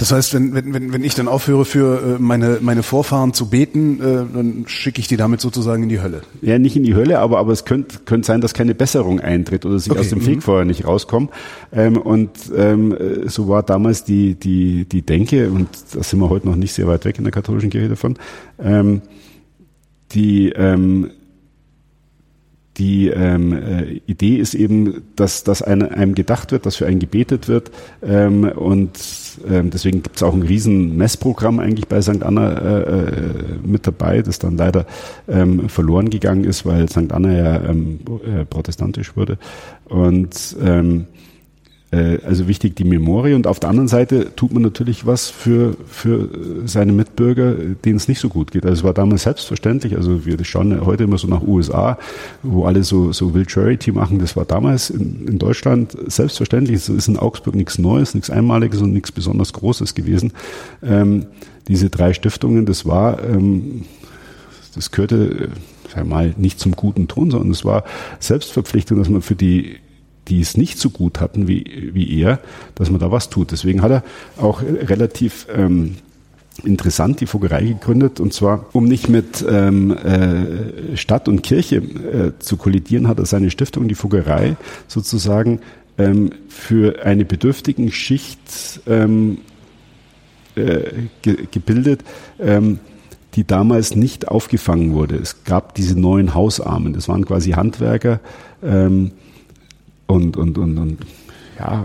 Das 0.00 0.12
heißt, 0.12 0.32
wenn, 0.32 0.54
wenn, 0.54 0.94
wenn 0.94 1.04
ich 1.04 1.14
dann 1.14 1.28
aufhöre, 1.28 1.66
für 1.66 2.16
äh, 2.16 2.18
meine, 2.18 2.56
meine 2.62 2.82
Vorfahren 2.82 3.34
zu 3.34 3.50
beten, 3.50 4.00
äh, 4.00 4.34
dann 4.34 4.64
schicke 4.66 4.98
ich 4.98 5.08
die 5.08 5.18
damit 5.18 5.42
sozusagen 5.42 5.82
in 5.82 5.90
die 5.90 6.00
Hölle. 6.00 6.22
Ja, 6.40 6.58
nicht 6.58 6.74
in 6.74 6.84
die 6.84 6.94
Hölle, 6.94 7.18
aber, 7.18 7.38
aber 7.38 7.52
es 7.52 7.66
könnte, 7.66 7.98
könnte 8.06 8.26
sein, 8.26 8.40
dass 8.40 8.54
keine 8.54 8.74
Besserung 8.74 9.20
eintritt 9.20 9.66
oder 9.66 9.78
sie 9.78 9.90
okay. 9.90 10.00
aus 10.00 10.08
dem 10.08 10.20
mhm. 10.20 10.22
Fegfeuer 10.22 10.64
nicht 10.64 10.86
rauskommen. 10.86 11.28
Ähm, 11.70 11.98
und 11.98 12.30
ähm, 12.56 12.96
so 13.26 13.48
war 13.48 13.62
damals 13.62 14.02
die, 14.02 14.36
die, 14.36 14.86
die 14.86 15.02
Denke, 15.02 15.50
und 15.50 15.68
da 15.92 16.02
sind 16.02 16.18
wir 16.18 16.30
heute 16.30 16.48
noch 16.48 16.56
nicht 16.56 16.72
sehr 16.72 16.86
weit 16.86 17.04
weg 17.04 17.18
in 17.18 17.24
der 17.24 17.32
katholischen 17.32 17.68
Kirche 17.68 17.90
davon, 17.90 18.16
ähm, 18.58 19.02
die 20.12 20.48
ähm, 20.48 21.10
die 22.80 23.08
ähm, 23.08 23.52
äh, 23.52 24.00
Idee 24.06 24.36
ist 24.36 24.54
eben, 24.54 25.02
dass, 25.14 25.44
dass 25.44 25.60
eine, 25.60 25.90
einem 25.90 26.14
gedacht 26.14 26.50
wird, 26.50 26.64
dass 26.64 26.76
für 26.76 26.86
einen 26.86 26.98
gebetet 26.98 27.46
wird. 27.46 27.70
Ähm, 28.02 28.44
und 28.44 28.98
ähm, 29.46 29.68
deswegen 29.68 30.02
gibt 30.02 30.16
es 30.16 30.22
auch 30.22 30.32
ein 30.32 30.42
riesen 30.42 30.96
Messprogramm 30.96 31.60
eigentlich 31.60 31.88
bei 31.88 32.00
St. 32.00 32.22
Anna 32.22 32.52
äh, 32.52 32.80
äh, 32.80 33.12
mit 33.62 33.86
dabei, 33.86 34.22
das 34.22 34.38
dann 34.38 34.56
leider 34.56 34.86
ähm, 35.28 35.68
verloren 35.68 36.08
gegangen 36.08 36.44
ist, 36.44 36.64
weil 36.64 36.88
St. 36.88 37.12
Anna 37.12 37.32
ja 37.36 37.62
ähm, 37.68 38.00
äh, 38.24 38.46
protestantisch 38.46 39.14
wurde. 39.14 39.36
Und 39.84 40.56
ähm, 40.64 41.00
äh, 41.00 41.19
also 41.92 42.46
wichtig 42.46 42.76
die 42.76 42.84
Memorie 42.84 43.34
und 43.34 43.48
auf 43.48 43.58
der 43.58 43.68
anderen 43.68 43.88
Seite 43.88 44.36
tut 44.36 44.52
man 44.52 44.62
natürlich 44.62 45.06
was 45.06 45.28
für, 45.28 45.76
für 45.86 46.28
seine 46.64 46.92
Mitbürger, 46.92 47.52
denen 47.52 47.96
es 47.96 48.06
nicht 48.06 48.20
so 48.20 48.28
gut 48.28 48.52
geht. 48.52 48.64
Also 48.64 48.80
es 48.80 48.84
war 48.84 48.94
damals 48.94 49.24
selbstverständlich, 49.24 49.96
also 49.96 50.24
wir 50.24 50.42
schauen 50.44 50.86
heute 50.86 51.04
immer 51.04 51.18
so 51.18 51.26
nach 51.26 51.42
USA, 51.42 51.98
wo 52.44 52.64
alle 52.64 52.84
so, 52.84 53.12
so 53.12 53.34
Will 53.34 53.48
Charity 53.48 53.90
machen, 53.90 54.20
das 54.20 54.36
war 54.36 54.44
damals 54.44 54.90
in, 54.90 55.26
in 55.26 55.38
Deutschland 55.38 55.96
selbstverständlich, 56.06 56.76
es 56.76 56.88
ist 56.88 57.08
in 57.08 57.16
Augsburg 57.16 57.56
nichts 57.56 57.76
Neues, 57.78 58.14
nichts 58.14 58.30
Einmaliges 58.30 58.80
und 58.80 58.92
nichts 58.92 59.10
besonders 59.10 59.52
Großes 59.52 59.96
gewesen. 59.96 60.32
Ähm, 60.84 61.26
diese 61.66 61.90
drei 61.90 62.12
Stiftungen, 62.12 62.66
das 62.66 62.86
war, 62.86 63.22
ähm, 63.24 63.84
das 64.76 64.92
gehörte, 64.92 65.48
sag 65.92 66.06
mal, 66.06 66.34
nicht 66.36 66.60
zum 66.60 66.72
guten 66.72 67.08
Ton, 67.08 67.32
sondern 67.32 67.50
es 67.50 67.64
war 67.64 67.82
Selbstverpflichtung, 68.20 68.98
dass 68.98 69.08
man 69.08 69.22
für 69.22 69.34
die 69.34 69.76
die 70.30 70.40
es 70.40 70.56
nicht 70.56 70.78
so 70.78 70.90
gut 70.90 71.20
hatten 71.20 71.48
wie, 71.48 71.90
wie 71.92 72.20
er, 72.20 72.38
dass 72.76 72.90
man 72.90 73.00
da 73.00 73.10
was 73.10 73.28
tut. 73.28 73.50
Deswegen 73.50 73.82
hat 73.82 73.90
er 73.90 74.04
auch 74.38 74.62
relativ 74.62 75.46
ähm, 75.54 75.96
interessant 76.64 77.20
die 77.20 77.26
Fuggerei 77.26 77.62
gegründet 77.64 78.20
und 78.20 78.32
zwar, 78.32 78.66
um 78.72 78.84
nicht 78.84 79.08
mit 79.08 79.44
ähm, 79.48 79.96
äh, 79.96 80.96
Stadt 80.96 81.28
und 81.28 81.42
Kirche 81.42 81.76
äh, 81.76 82.32
zu 82.38 82.56
kollidieren, 82.56 83.08
hat 83.08 83.18
er 83.18 83.26
seine 83.26 83.50
Stiftung, 83.50 83.88
die 83.88 83.94
Fuggerei, 83.94 84.56
sozusagen 84.86 85.60
ähm, 85.98 86.30
für 86.48 87.04
eine 87.04 87.24
bedürftigen 87.24 87.90
Schicht 87.92 88.80
ähm, 88.86 89.38
äh, 90.54 90.80
ge 91.22 91.46
gebildet, 91.50 92.02
ähm, 92.38 92.80
die 93.34 93.46
damals 93.46 93.94
nicht 93.94 94.28
aufgefangen 94.28 94.92
wurde. 94.92 95.16
Es 95.16 95.44
gab 95.44 95.74
diese 95.74 95.98
neuen 95.98 96.34
Hausarmen, 96.34 96.92
das 96.92 97.08
waren 97.08 97.24
quasi 97.24 97.52
Handwerker, 97.52 98.20
ähm, 98.62 99.12
und, 100.10 100.36
und, 100.36 100.58
und, 100.58 100.78
und 100.78 100.98
ja, 101.58 101.84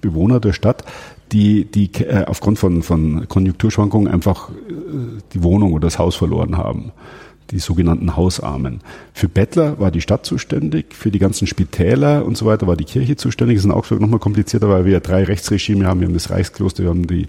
Bewohner 0.00 0.40
der 0.40 0.52
Stadt, 0.52 0.84
die, 1.32 1.64
die 1.64 1.90
äh, 2.02 2.24
aufgrund 2.26 2.58
von, 2.58 2.82
von 2.82 3.26
Konjunkturschwankungen 3.28 4.12
einfach 4.12 4.50
äh, 4.50 4.52
die 5.32 5.42
Wohnung 5.42 5.72
oder 5.72 5.86
das 5.86 5.98
Haus 5.98 6.14
verloren 6.14 6.56
haben. 6.58 6.92
Die 7.50 7.58
sogenannten 7.58 8.16
Hausarmen. 8.16 8.80
Für 9.12 9.28
Bettler 9.28 9.78
war 9.78 9.90
die 9.90 10.00
Stadt 10.00 10.24
zuständig, 10.24 10.94
für 10.94 11.10
die 11.10 11.18
ganzen 11.18 11.46
Spitäler 11.46 12.24
und 12.24 12.36
so 12.36 12.46
weiter 12.46 12.66
war 12.66 12.76
die 12.76 12.84
Kirche 12.84 13.16
zuständig. 13.16 13.56
Das 13.56 13.64
ist 13.64 13.66
in 13.66 13.72
Augsburg 13.72 14.00
nochmal 14.00 14.20
komplizierter, 14.20 14.68
weil 14.68 14.84
wir 14.84 15.00
drei 15.00 15.24
Rechtsregime 15.24 15.86
haben. 15.86 16.00
Wir 16.00 16.06
haben 16.06 16.14
das 16.14 16.30
Reichskloster, 16.30 16.82
wir 16.84 16.90
haben 16.90 17.06
die, 17.06 17.28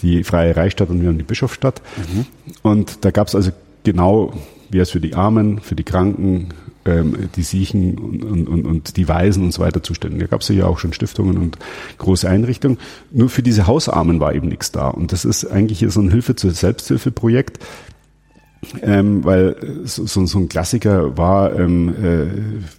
die 0.00 0.22
Freie 0.22 0.56
Reichsstadt 0.56 0.90
und 0.90 1.00
wir 1.00 1.08
haben 1.08 1.18
die 1.18 1.24
Bischofsstadt. 1.24 1.82
Mhm. 1.96 2.26
Und 2.62 3.04
da 3.04 3.10
gab 3.10 3.28
es 3.28 3.34
also 3.34 3.50
genau, 3.82 4.32
wer 4.70 4.82
ist 4.82 4.92
für 4.92 5.00
die 5.00 5.14
Armen, 5.14 5.60
für 5.60 5.74
die 5.74 5.84
Kranken, 5.84 6.48
ähm, 6.86 7.28
die 7.34 7.42
Siechen 7.42 7.98
und, 7.98 8.48
und, 8.48 8.66
und 8.66 8.96
die 8.96 9.08
Weisen 9.08 9.44
und 9.44 9.52
so 9.52 9.62
weiter 9.62 9.82
zuständig. 9.82 10.20
Da 10.20 10.26
gab 10.26 10.40
es 10.40 10.48
ja 10.48 10.66
auch 10.66 10.78
schon 10.78 10.92
Stiftungen 10.92 11.38
und 11.38 11.58
große 11.98 12.28
Einrichtungen. 12.28 12.78
Nur 13.10 13.28
für 13.28 13.42
diese 13.42 13.66
Hausarmen 13.66 14.20
war 14.20 14.34
eben 14.34 14.48
nichts 14.48 14.72
da. 14.72 14.88
Und 14.88 15.12
das 15.12 15.24
ist 15.24 15.44
eigentlich 15.44 15.84
so 15.88 16.00
ein 16.00 16.10
Hilfe 16.10 16.36
zur 16.36 16.50
Selbsthilfeprojekt, 16.50 17.64
ähm, 18.82 19.24
weil 19.24 19.56
so, 19.84 20.06
so, 20.06 20.38
ein 20.38 20.48
Klassiker 20.48 21.16
war, 21.16 21.58
ähm, 21.58 21.88
äh, 21.88 22.26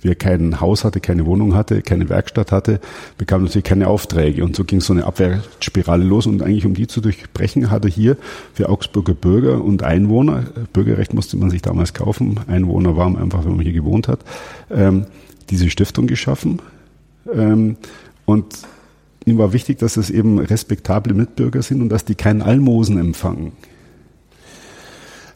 wer 0.02 0.15
kein 0.15 0.60
Haus 0.60 0.84
hatte, 0.84 1.00
keine 1.00 1.26
Wohnung 1.26 1.56
hatte, 1.56 1.82
keine 1.82 2.10
Werkstatt 2.10 2.52
hatte, 2.52 2.80
bekam 3.17 3.43
natürlich 3.43 3.63
keine 3.63 3.88
Aufträge. 3.88 4.43
Und 4.43 4.56
so 4.56 4.63
ging 4.63 4.82
so 4.82 4.93
eine 4.93 5.06
Abwärtsspirale 5.06 6.04
los. 6.04 6.28
Und 6.28 6.41
eigentlich, 6.41 6.65
um 6.65 6.74
die 6.74 6.88
zu 6.88 7.02
durchbrechen, 7.02 7.71
hatte 7.71 7.88
hier 7.88 8.17
für 8.54 8.69
Augsburger 8.69 9.13
Bürger 9.13 9.63
und 9.63 9.83
Einwohner, 9.83 10.44
Bürgerrecht 10.73 11.13
musste 11.13 11.38
man 11.38 11.50
sich 11.50 11.62
damals 11.62 11.94
kaufen, 11.94 12.40
Einwohner 12.48 12.96
waren 12.98 13.17
einfach, 13.17 13.46
wenn 13.46 13.56
man 13.56 13.63
hier 13.63 13.73
gewohnt 13.73 14.08
hat, 14.08 14.19
ähm, 14.69 15.06
diese 15.50 15.69
Stiftung 15.69 16.08
geschaffen. 16.08 16.62
Ähm, 17.33 17.77
und 18.25 18.46
ihm 19.25 19.38
war 19.38 19.54
wichtig, 19.54 19.79
dass 19.79 19.98
es 19.98 20.10
eben 20.10 20.40
respektable 20.40 21.13
Mitbürger 21.13 21.62
sind 21.62 21.81
und 21.81 21.90
dass 21.90 22.06
die 22.06 22.15
keinen 22.15 22.42
Almosen 22.42 22.98
empfangen. 22.98 23.54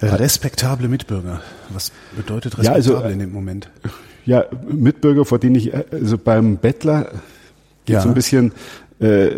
Respektable 0.02 0.88
Mitbürger. 0.88 1.42
Was 1.70 1.92
bedeutet 2.16 2.58
respektabel 2.58 2.84
ja, 2.84 2.98
also, 2.98 3.08
in 3.08 3.20
dem 3.20 3.32
Moment? 3.32 3.70
Ja, 4.26 4.46
Mitbürger, 4.72 5.26
vor 5.26 5.40
denen 5.40 5.56
ich, 5.56 5.72
also 5.92 6.18
beim 6.18 6.58
Bettler 6.58 7.12
geht 7.86 7.96
ja. 7.96 8.02
so 8.02 8.10
ein 8.10 8.14
bisschen, 8.14 8.52
äh, 9.00 9.30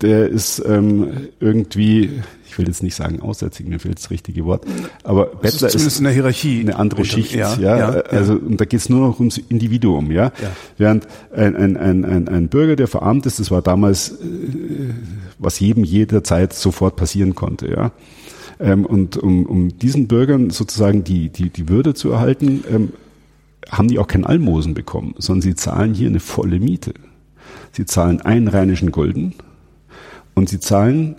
der 0.00 0.28
ist 0.28 0.62
ähm, 0.66 1.28
irgendwie, 1.40 2.22
ich 2.46 2.58
will 2.58 2.66
jetzt 2.66 2.82
nicht 2.82 2.94
sagen 2.94 3.20
aussätzig, 3.20 3.66
mir 3.66 3.78
fehlt 3.78 3.98
das 3.98 4.10
richtige 4.10 4.44
Wort, 4.44 4.64
aber 5.04 5.30
das 5.42 5.52
Bettler 5.52 5.68
ist, 5.68 5.86
ist 5.86 5.98
in 5.98 6.04
der 6.04 6.12
Hierarchie 6.12 6.60
eine 6.60 6.76
andere 6.76 7.02
unter, 7.02 7.12
Schicht, 7.12 7.34
ja, 7.34 7.54
ja, 7.56 7.78
ja, 7.78 7.88
also 8.10 8.34
und 8.34 8.60
da 8.60 8.64
geht 8.64 8.80
es 8.80 8.88
nur 8.88 9.08
noch 9.08 9.18
ums 9.18 9.38
Individuum, 9.38 10.10
ja. 10.10 10.24
ja. 10.24 10.32
Während 10.76 11.06
ein, 11.34 11.56
ein, 11.56 11.76
ein, 11.76 12.04
ein, 12.04 12.28
ein 12.28 12.48
Bürger, 12.48 12.76
der 12.76 12.88
verarmt 12.88 13.26
ist, 13.26 13.40
das 13.40 13.50
war 13.50 13.62
damals, 13.62 14.10
äh, 14.10 14.14
was 15.38 15.60
jedem 15.60 15.84
jederzeit 15.84 16.52
sofort 16.52 16.96
passieren 16.96 17.34
konnte, 17.34 17.68
ja. 17.70 17.92
Ähm, 18.58 18.86
und 18.86 19.16
um, 19.16 19.46
um 19.46 19.78
diesen 19.78 20.08
Bürgern 20.08 20.50
sozusagen 20.50 21.04
die, 21.04 21.28
die, 21.28 21.50
die 21.50 21.68
Würde 21.68 21.94
zu 21.94 22.10
erhalten, 22.10 22.64
ähm, 22.70 22.92
haben 23.70 23.88
die 23.88 23.98
auch 23.98 24.06
kein 24.06 24.24
Almosen 24.24 24.74
bekommen, 24.74 25.14
sondern 25.18 25.42
sie 25.42 25.54
zahlen 25.54 25.94
hier 25.94 26.08
eine 26.08 26.20
volle 26.20 26.60
Miete. 26.60 26.94
Sie 27.72 27.84
zahlen 27.84 28.20
einen 28.20 28.48
rheinischen 28.48 28.90
Gulden 28.92 29.34
und 30.34 30.48
sie 30.48 30.60
zahlen 30.60 31.16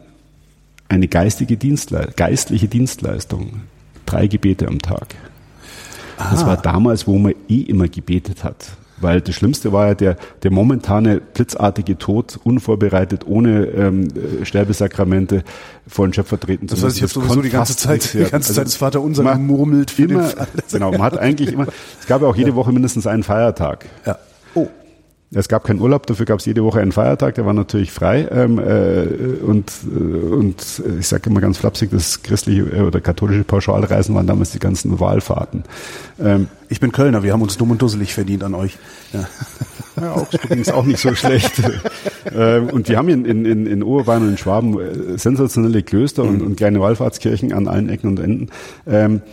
eine 0.90 1.08
geistige 1.08 1.58
Dienstle 1.58 2.12
geistliche 2.16 2.68
Dienstleistung. 2.68 3.62
Drei 4.06 4.28
Gebete 4.28 4.68
am 4.68 4.82
Tag. 4.82 5.16
Ah. 6.18 6.32
Das 6.32 6.46
war 6.46 6.58
damals, 6.58 7.08
wo 7.08 7.18
man 7.18 7.36
eh 7.50 7.62
immer 7.62 7.88
gebetet 7.88 8.44
hat. 8.44 8.72
Weil 9.00 9.22
das 9.22 9.36
Schlimmste 9.36 9.72
war 9.72 9.88
ja 9.88 9.96
der, 9.96 10.18
der 10.44 10.52
momentane 10.52 11.22
blitzartige 11.22 11.98
Tod, 11.98 12.40
unvorbereitet, 12.44 13.26
ohne 13.28 13.66
ähm, 13.66 14.08
Sterbesakramente 14.44 15.44
vor 15.88 16.08
den 16.08 16.14
Schöpfer 16.14 16.40
treten 16.40 16.68
zu 16.68 16.76
müssen. 16.76 16.86
Das 16.86 16.94
heißt, 16.94 16.98
ich 16.98 17.04
habe 17.04 17.14
sowieso 17.14 17.42
die 17.42 17.50
ganze 17.50 17.78
Zeit, 17.78 18.14
die 18.14 18.20
ganze 18.20 18.36
also 18.36 18.54
Zeit 18.54 18.66
das 18.66 18.76
Vater 18.76 19.02
unser 19.02 19.24
gemurmelt 19.24 19.92
für 19.92 20.04
immer, 20.04 20.24
den 20.24 20.38
Fall. 20.38 20.48
Genau, 20.72 20.92
man 20.92 21.04
hat 21.04 21.18
eigentlich 21.20 21.54
immer, 21.54 21.68
es 22.00 22.08
gab 22.08 22.22
ja 22.22 22.28
auch 22.28 22.36
jede 22.36 22.52
ja. 22.52 22.56
Woche 22.56 22.72
mindestens 22.72 23.06
einen 23.08 23.24
Feiertag. 23.24 23.86
Ja. 24.06 24.18
Es 25.34 25.50
gab 25.50 25.66
keinen 25.66 25.82
Urlaub, 25.82 26.08
dafür 26.08 26.26
gab 26.26 26.40
es 26.40 26.46
jede 26.46 26.64
Woche 26.64 26.80
einen 26.80 26.94
Feiertag, 26.94 27.36
der 27.36 27.46
war 27.46 27.54
natürlich 27.54 27.92
frei. 27.92 28.30
Ähm, 28.32 28.60
äh, 28.60 29.44
und, 29.44 29.70
äh, 29.94 30.00
und 30.00 30.82
ich 31.00 31.08
sage 31.08 31.30
immer 31.30 31.42
ganz 31.42 31.58
flapsig, 31.58 31.92
das 31.92 32.24
christliche 32.24 32.62
äh, 32.62 32.82
oder 32.82 33.02
katholische 33.02 33.44
Pauschalreisen 33.44 34.16
waren 34.16 34.26
damals 34.26 34.52
die 34.52 34.60
ganzen 34.60 35.02
Wahlfahrten. 35.02 35.64
Ähm, 36.18 36.48
ich 36.70 36.80
bin 36.80 36.94
Kölner, 36.94 37.24
wir 37.24 37.34
haben 37.34 37.42
uns 37.42 37.58
dumm 37.58 37.72
und 37.72 37.82
dusselig 37.82 38.14
verdient 38.14 38.44
an 38.44 38.56
euch. 38.56 38.78
Ja. 39.14 39.28
Ja, 40.00 40.14
Augsburg 40.14 40.52
ist 40.52 40.72
auch 40.72 40.86
nicht 40.86 41.00
so 41.00 41.16
schlecht. 41.16 41.60
ähm, 42.32 42.70
und 42.70 42.88
wir 42.88 42.98
haben 42.98 43.10
in, 43.10 43.26
in, 43.26 43.46
in, 43.46 43.66
in 43.66 43.82
Oberbayern 43.82 44.22
und 44.22 44.30
in 44.30 44.38
Schwaben 44.38 44.80
äh, 44.80 45.18
sensationelle 45.18 45.82
Klöster 45.82 46.22
und, 46.22 46.44
und 46.44 46.56
kleine 46.56 46.80
Wallfahrtskirchen 46.80 47.52
an 47.52 47.68
allen 47.68 47.90
Ecken 47.90 48.10
und 48.10 48.20
Enden. 48.20 48.50
Ähm, 48.86 49.24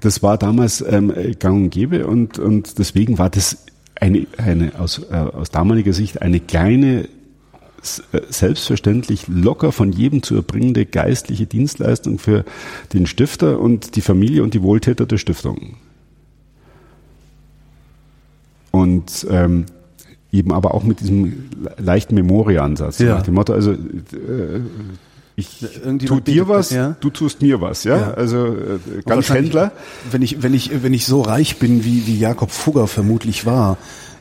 das 0.00 0.22
war 0.22 0.38
damals 0.38 0.82
ähm, 0.88 1.12
gang 1.38 1.64
und 1.64 1.70
gäbe 1.70 2.06
und, 2.06 2.38
und 2.38 2.78
deswegen 2.78 3.18
war 3.18 3.28
das 3.28 3.58
eine, 4.04 4.26
eine 4.36 4.78
aus, 4.78 5.00
äh, 5.10 5.14
aus 5.14 5.50
damaliger 5.50 5.92
Sicht 5.92 6.20
eine 6.20 6.40
kleine 6.40 7.04
äh, 7.04 8.20
selbstverständlich 8.28 9.28
locker 9.28 9.72
von 9.72 9.92
jedem 9.92 10.22
zu 10.22 10.36
erbringende 10.36 10.84
geistliche 10.84 11.46
Dienstleistung 11.46 12.18
für 12.18 12.44
den 12.92 13.06
Stifter 13.06 13.58
und 13.58 13.96
die 13.96 14.02
Familie 14.02 14.42
und 14.42 14.54
die 14.54 14.62
Wohltäter 14.62 15.06
der 15.06 15.16
Stiftung. 15.16 15.76
Und 18.70 19.26
ähm, 19.30 19.66
eben 20.32 20.52
aber 20.52 20.74
auch 20.74 20.84
mit 20.84 21.00
diesem 21.00 21.48
leichten 21.78 22.14
Memoria-Ansatz. 22.14 22.98
Ja. 22.98 23.14
Nach 23.14 23.22
dem 23.22 23.34
Motto, 23.34 23.52
also 23.52 23.72
äh, 23.72 23.76
ich 25.36 25.48
tu 26.06 26.20
dir 26.20 26.48
was, 26.48 26.70
ja? 26.70 26.96
du 27.00 27.10
tust 27.10 27.42
mir 27.42 27.60
was, 27.60 27.84
ja. 27.84 27.96
ja. 27.96 28.10
Also 28.12 28.46
äh, 28.46 29.02
ganz 29.04 29.30
Händler. 29.30 29.72
Wenn 30.10 30.22
ich 30.22 30.42
wenn 30.42 30.54
ich 30.54 30.82
wenn 30.82 30.94
ich 30.94 31.06
so 31.06 31.22
reich 31.22 31.58
bin 31.58 31.84
wie 31.84 32.06
wie 32.06 32.18
Jakob 32.18 32.52
Fugger 32.52 32.86
vermutlich 32.86 33.44
war, 33.44 33.76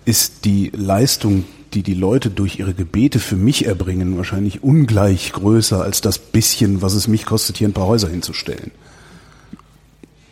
ist 0.05 0.45
die 0.45 0.71
Leistung, 0.75 1.45
die 1.73 1.83
die 1.83 1.93
Leute 1.93 2.29
durch 2.29 2.59
ihre 2.59 2.73
Gebete 2.73 3.19
für 3.19 3.35
mich 3.35 3.65
erbringen, 3.65 4.17
wahrscheinlich 4.17 4.63
ungleich 4.63 5.33
größer 5.33 5.81
als 5.81 6.01
das 6.01 6.17
bisschen, 6.17 6.81
was 6.81 6.93
es 6.93 7.07
mich 7.07 7.25
kostet, 7.25 7.57
hier 7.57 7.67
ein 7.67 7.73
paar 7.73 7.87
Häuser 7.87 8.09
hinzustellen. 8.09 8.71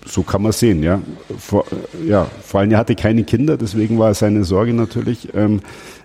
So 0.05 0.23
kann 0.23 0.41
man 0.41 0.51
sehen, 0.51 0.82
ja. 0.82 0.99
Vor, 1.38 1.65
ja. 2.07 2.27
vor 2.43 2.59
allem 2.59 2.71
er 2.71 2.79
hatte 2.79 2.95
keine 2.95 3.23
Kinder, 3.23 3.55
deswegen 3.57 3.99
war 3.99 4.13
seine 4.15 4.43
Sorge 4.43 4.73
natürlich. 4.73 5.29
Ähm, 5.36 5.61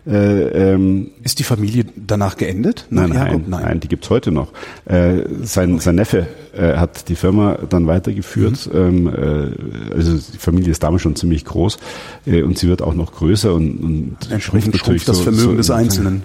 äh, 0.06 0.72
ähm, 0.72 1.10
ist 1.22 1.38
die 1.38 1.44
Familie 1.44 1.84
danach 1.96 2.36
geendet? 2.36 2.86
Nein, 2.90 3.10
nein, 3.10 3.44
nein, 3.48 3.62
nein, 3.62 3.80
die 3.80 3.88
gibt's 3.88 4.08
heute 4.10 4.30
noch. 4.30 4.52
Äh, 4.84 5.22
sein, 5.42 5.78
sein 5.80 5.96
Neffe 5.96 6.26
äh, 6.56 6.76
hat 6.76 7.08
die 7.08 7.16
Firma 7.16 7.58
dann 7.68 7.86
weitergeführt. 7.86 8.70
Mhm. 8.72 8.78
Ähm, 8.78 9.08
äh, 9.08 9.94
also 9.94 10.16
die 10.16 10.38
Familie 10.38 10.70
ist 10.70 10.82
damals 10.82 11.02
schon 11.02 11.16
ziemlich 11.16 11.44
groß 11.44 11.78
äh, 12.26 12.42
und 12.42 12.58
sie 12.58 12.68
wird 12.68 12.82
auch 12.82 12.94
noch 12.94 13.12
größer 13.12 13.54
und, 13.54 13.78
und 13.78 14.16
entsprechend 14.30 14.76
schrumpft 14.76 15.08
das 15.08 15.20
Vermögen 15.20 15.50
so, 15.50 15.56
des 15.56 15.70
Einzelnen 15.70 16.22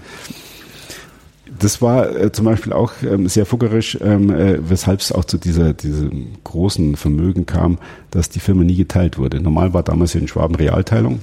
das 1.62 1.82
war 1.82 2.16
äh, 2.16 2.32
zum 2.32 2.46
Beispiel 2.46 2.74
auch 2.74 2.94
ähm, 3.04 3.28
sehr 3.28 3.46
fuggerisch, 3.46 3.98
ähm, 4.02 4.30
äh, 4.30 4.58
weshalb 4.68 5.00
es 5.00 5.12
auch 5.12 5.26
zu 5.26 5.38
dieser, 5.38 5.74
diesem 5.74 6.28
großen 6.44 6.96
Vermögen 6.96 7.46
kam, 7.46 7.78
dass 8.10 8.30
die 8.30 8.40
Firma 8.40 8.64
nie 8.64 8.76
geteilt 8.76 9.18
wurde. 9.18 9.40
Normal 9.40 9.74
war 9.74 9.84
damals 9.84 10.16
in 10.16 10.28
Schwaben 10.28 10.56
Realteilung. 10.56 11.20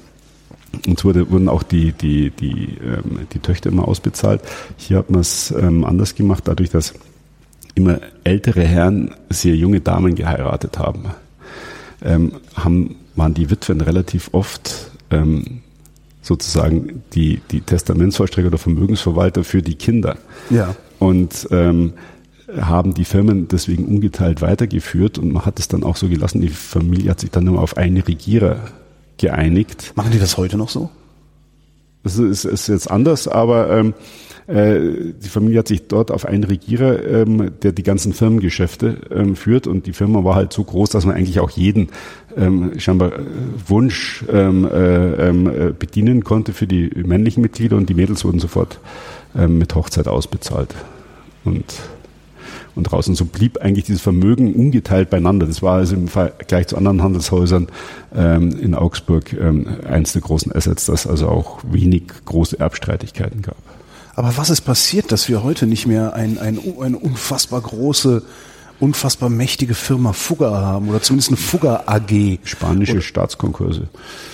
Uns 0.86 1.04
wurde, 1.04 1.30
wurden 1.30 1.48
auch 1.48 1.62
die, 1.62 1.92
die, 1.92 2.30
die, 2.30 2.76
ähm, 2.84 3.26
die 3.32 3.38
Töchter 3.38 3.70
immer 3.70 3.88
ausbezahlt. 3.88 4.42
Hier 4.76 4.98
hat 4.98 5.10
man 5.10 5.20
es 5.20 5.50
ähm, 5.50 5.84
anders 5.84 6.14
gemacht, 6.14 6.44
dadurch, 6.46 6.70
dass 6.70 6.94
immer 7.74 8.00
ältere 8.24 8.62
Herren 8.62 9.14
sehr 9.30 9.54
junge 9.54 9.80
Damen 9.80 10.14
geheiratet 10.14 10.78
haben, 10.78 11.06
ähm, 12.02 12.32
haben 12.54 12.96
waren 13.18 13.34
die 13.34 13.50
Witwen 13.50 13.80
relativ 13.80 14.30
oft 14.32 14.90
ähm, 15.10 15.62
sozusagen 16.22 17.02
die, 17.14 17.40
die 17.50 17.60
Testamentsvollstrecker 17.60 18.48
oder 18.48 18.58
Vermögensverwalter 18.58 19.44
für 19.44 19.62
die 19.62 19.74
Kinder. 19.74 20.16
Ja. 20.50 20.74
Und 20.98 21.48
ähm, 21.50 21.94
haben 22.60 22.94
die 22.94 23.04
Firmen 23.04 23.48
deswegen 23.48 23.84
ungeteilt 23.84 24.40
weitergeführt 24.40 25.18
und 25.18 25.32
man 25.32 25.44
hat 25.44 25.58
es 25.58 25.68
dann 25.68 25.84
auch 25.84 25.96
so 25.96 26.08
gelassen. 26.08 26.40
Die 26.40 26.48
Familie 26.48 27.10
hat 27.10 27.20
sich 27.20 27.30
dann 27.30 27.46
immer 27.46 27.60
auf 27.60 27.76
einen 27.76 27.98
Regierer 27.98 28.56
geeinigt. 29.18 29.92
Machen 29.96 30.12
die 30.12 30.18
das 30.18 30.36
heute 30.36 30.56
noch 30.56 30.68
so? 30.68 30.90
Das 32.02 32.18
ist, 32.18 32.44
ist 32.44 32.68
jetzt 32.68 32.90
anders, 32.90 33.28
aber 33.28 33.70
ähm, 33.70 33.94
äh, 34.46 35.12
die 35.22 35.28
Familie 35.28 35.58
hat 35.58 35.68
sich 35.68 35.88
dort 35.88 36.10
auf 36.10 36.24
einen 36.24 36.44
Regierer, 36.44 37.04
ähm, 37.04 37.50
der 37.62 37.72
die 37.72 37.82
ganzen 37.82 38.14
Firmengeschäfte 38.14 38.96
ähm, 39.10 39.36
führt 39.36 39.66
und 39.66 39.86
die 39.86 39.92
Firma 39.92 40.24
war 40.24 40.34
halt 40.34 40.52
so 40.52 40.64
groß, 40.64 40.88
dass 40.90 41.04
man 41.04 41.16
eigentlich 41.16 41.40
auch 41.40 41.50
jeden 41.50 41.88
ähm, 42.36 42.78
scheinbar 42.78 43.12
äh, 43.12 43.24
Wunsch 43.66 44.24
ähm, 44.32 44.64
äh, 44.64 45.28
ähm, 45.28 45.46
äh, 45.48 45.72
bedienen 45.78 46.24
konnte 46.24 46.54
für 46.54 46.66
die 46.66 46.90
männlichen 46.96 47.42
Mitglieder 47.42 47.76
und 47.76 47.90
die 47.90 47.94
Mädels 47.94 48.24
wurden 48.24 48.38
sofort 48.38 48.80
ähm, 49.36 49.58
mit 49.58 49.74
Hochzeit 49.74 50.08
ausbezahlt. 50.08 50.74
Und 51.44 51.66
und. 52.78 53.08
Und 53.08 53.14
so 53.16 53.24
blieb 53.24 53.58
eigentlich 53.58 53.84
dieses 53.84 54.00
Vermögen 54.00 54.54
ungeteilt 54.54 55.10
beieinander. 55.10 55.46
Das 55.46 55.62
war 55.62 55.76
also 55.76 55.94
im 55.94 56.08
Vergleich 56.08 56.68
zu 56.68 56.76
anderen 56.76 57.02
Handelshäusern 57.02 57.68
ähm, 58.14 58.58
in 58.58 58.74
Augsburg 58.74 59.32
ähm, 59.32 59.66
eins 59.86 60.12
der 60.12 60.22
großen 60.22 60.54
Assets, 60.54 60.86
dass 60.86 61.06
also 61.06 61.28
auch 61.28 61.60
wenig 61.70 62.04
große 62.24 62.58
Erbstreitigkeiten 62.58 63.42
gab. 63.42 63.56
Aber 64.14 64.36
was 64.36 64.50
ist 64.50 64.62
passiert, 64.62 65.12
dass 65.12 65.28
wir 65.28 65.44
heute 65.44 65.66
nicht 65.66 65.86
mehr 65.86 66.14
ein, 66.14 66.38
ein, 66.38 66.58
eine 66.80 66.98
unfassbar 66.98 67.60
große 67.60 68.22
unfassbar 68.80 69.28
mächtige 69.28 69.74
Firma 69.74 70.12
Fugger 70.12 70.52
haben 70.52 70.88
oder 70.88 71.02
zumindest 71.02 71.30
eine 71.30 71.36
Fugger 71.36 71.88
AG. 71.88 72.38
Spanische 72.44 72.92
oder, 72.92 73.02
Staatskonkurse. 73.02 73.88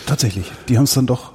Tatsächlich, 0.07 0.53
die 0.69 0.77
haben 0.77 0.85
es 0.85 0.95
dann 0.95 1.07
doch. 1.07 1.33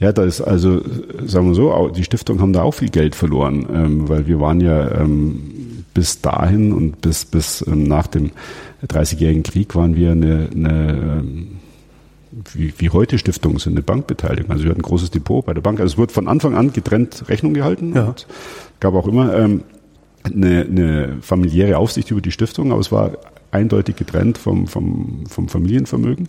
Ja, 0.00 0.12
da 0.12 0.22
ist 0.22 0.40
also, 0.40 0.80
sagen 1.26 1.48
wir 1.48 1.54
so, 1.54 1.88
die 1.88 2.04
Stiftung 2.04 2.40
haben 2.40 2.52
da 2.52 2.62
auch 2.62 2.72
viel 2.72 2.88
Geld 2.88 3.16
verloren, 3.16 3.66
ähm, 3.72 4.08
weil 4.08 4.26
wir 4.28 4.38
waren 4.40 4.60
ja 4.60 4.92
ähm, 5.00 5.57
bis 5.94 6.20
dahin 6.20 6.72
und 6.72 7.00
bis, 7.00 7.24
bis 7.24 7.64
ähm, 7.66 7.84
nach 7.84 8.06
dem 8.06 8.30
30-jährigen 8.86 9.42
Krieg 9.42 9.74
waren 9.74 9.96
wir 9.96 10.12
eine, 10.12 10.48
eine 10.54 11.20
ähm, 11.20 11.58
wie, 12.52 12.72
wie 12.78 12.90
heute 12.90 13.18
Stiftungen 13.18 13.58
sind, 13.58 13.72
eine 13.72 13.82
Bankbeteiligung. 13.82 14.50
Also 14.50 14.64
wir 14.64 14.70
hatten 14.70 14.80
ein 14.80 14.82
großes 14.82 15.10
Depot 15.10 15.44
bei 15.44 15.54
der 15.54 15.60
Bank. 15.60 15.80
Also 15.80 15.94
es 15.94 15.98
wird 15.98 16.12
von 16.12 16.28
Anfang 16.28 16.54
an 16.54 16.72
getrennt 16.72 17.28
Rechnung 17.28 17.54
gehalten. 17.54 17.94
Ja. 17.94 18.08
Und 18.08 18.26
gab 18.80 18.94
auch 18.94 19.08
immer 19.08 19.34
ähm, 19.34 19.62
eine, 20.24 20.62
eine 20.62 21.16
familiäre 21.20 21.78
Aufsicht 21.78 22.10
über 22.10 22.20
die 22.20 22.30
Stiftung, 22.30 22.70
aber 22.70 22.80
es 22.80 22.92
war 22.92 23.12
eindeutig 23.50 23.96
getrennt 23.96 24.38
vom, 24.38 24.66
vom, 24.66 25.24
vom 25.26 25.48
Familienvermögen. 25.48 26.28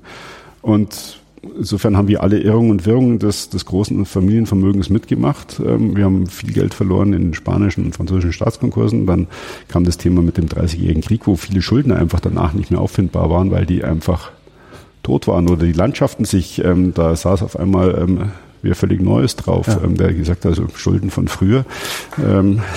Und 0.61 1.18
insofern 1.57 1.97
haben 1.97 2.07
wir 2.07 2.23
alle 2.23 2.39
Irrungen 2.39 2.71
und 2.71 2.85
Wirrungen 2.85 3.19
des, 3.19 3.49
des 3.49 3.65
großen 3.65 4.05
Familienvermögens 4.05 4.89
mitgemacht. 4.89 5.59
Ähm, 5.65 5.95
wir 5.95 6.05
haben 6.05 6.27
viel 6.27 6.53
Geld 6.53 6.73
verloren 6.73 7.13
in 7.13 7.33
spanischen 7.33 7.85
und 7.85 7.95
französischen 7.95 8.33
Staatskonkursen. 8.33 9.05
Dann 9.05 9.27
kam 9.67 9.83
das 9.83 9.97
Thema 9.97 10.21
mit 10.21 10.37
dem 10.37 10.47
30-jährigen 10.47 11.01
Krieg, 11.01 11.27
wo 11.27 11.35
viele 11.35 11.61
Schuldner 11.61 11.97
einfach 11.97 12.19
danach 12.19 12.53
nicht 12.53 12.71
mehr 12.71 12.81
auffindbar 12.81 13.29
waren, 13.29 13.51
weil 13.51 13.65
die 13.65 13.83
einfach 13.83 14.31
tot 15.03 15.27
waren 15.27 15.49
oder 15.49 15.65
die 15.65 15.71
Landschaften 15.71 16.25
sich, 16.25 16.63
ähm, 16.63 16.93
da 16.93 17.15
saß 17.15 17.43
auf 17.43 17.57
einmal 17.57 17.97
ähm, 17.97 18.31
wer 18.61 18.75
völlig 18.75 19.01
Neues 19.01 19.35
drauf, 19.35 19.67
ja. 19.67 19.81
ähm, 19.83 19.95
der 19.95 20.13
gesagt 20.13 20.45
hat, 20.45 20.51
also 20.51 20.67
Schulden 20.75 21.09
von 21.09 21.27
früher. 21.27 21.65
Ähm, 22.23 22.61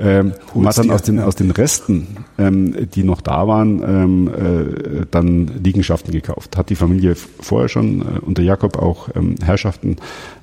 Ähm, 0.00 0.32
und 0.54 0.66
hat 0.66 0.78
dann 0.78 0.90
aus 0.90 1.02
den, 1.02 1.20
aus 1.20 1.36
den 1.36 1.50
Resten, 1.50 2.06
ähm, 2.38 2.88
die 2.94 3.04
noch 3.04 3.20
da 3.20 3.46
waren, 3.46 3.82
ähm, 3.82 4.28
äh, 4.28 5.06
dann 5.10 5.50
Liegenschaften 5.62 6.10
gekauft. 6.10 6.56
Hat 6.56 6.70
die 6.70 6.74
Familie 6.74 7.14
vorher 7.14 7.68
schon 7.68 8.00
äh, 8.00 8.04
unter 8.20 8.42
Jakob 8.42 8.78
auch 8.78 9.10
ähm, 9.14 9.34
Herrschaften 9.44 9.96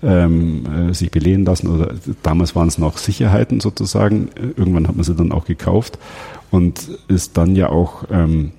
ähm, 0.03 0.89
äh, 0.89 0.93
sich 0.93 1.09
belehen 1.09 1.43
lassen 1.43 1.69
oder 1.69 1.93
damals 2.21 2.55
waren 2.55 2.67
es 2.67 2.77
noch 2.77 2.99
Sicherheiten 2.99 3.59
sozusagen. 3.59 4.29
Irgendwann 4.55 4.87
hat 4.87 4.95
man 4.95 5.03
sie 5.03 5.15
dann 5.15 5.31
auch 5.31 5.45
gekauft 5.45 5.97
und 6.51 6.87
ist 7.07 7.35
dann 7.37 7.55
ja 7.55 7.69
auch 7.69 8.03
ähm, 8.11 8.51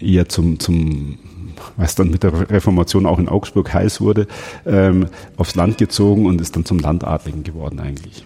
eher 0.00 0.28
zum, 0.28 0.60
zum 0.60 1.18
was 1.76 1.96
dann 1.96 2.10
mit 2.10 2.22
der 2.22 2.50
Reformation 2.50 3.04
auch 3.04 3.18
in 3.18 3.28
Augsburg 3.28 3.72
heiß 3.72 4.00
wurde, 4.00 4.26
ähm, 4.64 5.06
aufs 5.36 5.56
Land 5.56 5.78
gezogen 5.78 6.26
und 6.26 6.40
ist 6.40 6.54
dann 6.54 6.64
zum 6.64 6.78
Landadligen 6.78 7.42
geworden 7.42 7.80
eigentlich. 7.80 8.24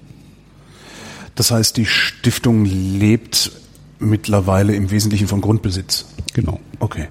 Das 1.34 1.50
heißt, 1.50 1.76
die 1.76 1.86
Stiftung 1.86 2.64
lebt 2.64 3.52
mittlerweile 3.98 4.74
im 4.74 4.90
Wesentlichen 4.90 5.28
von 5.28 5.40
Grundbesitz. 5.40 6.06
Genau. 6.32 6.60
Okay. 6.78 7.08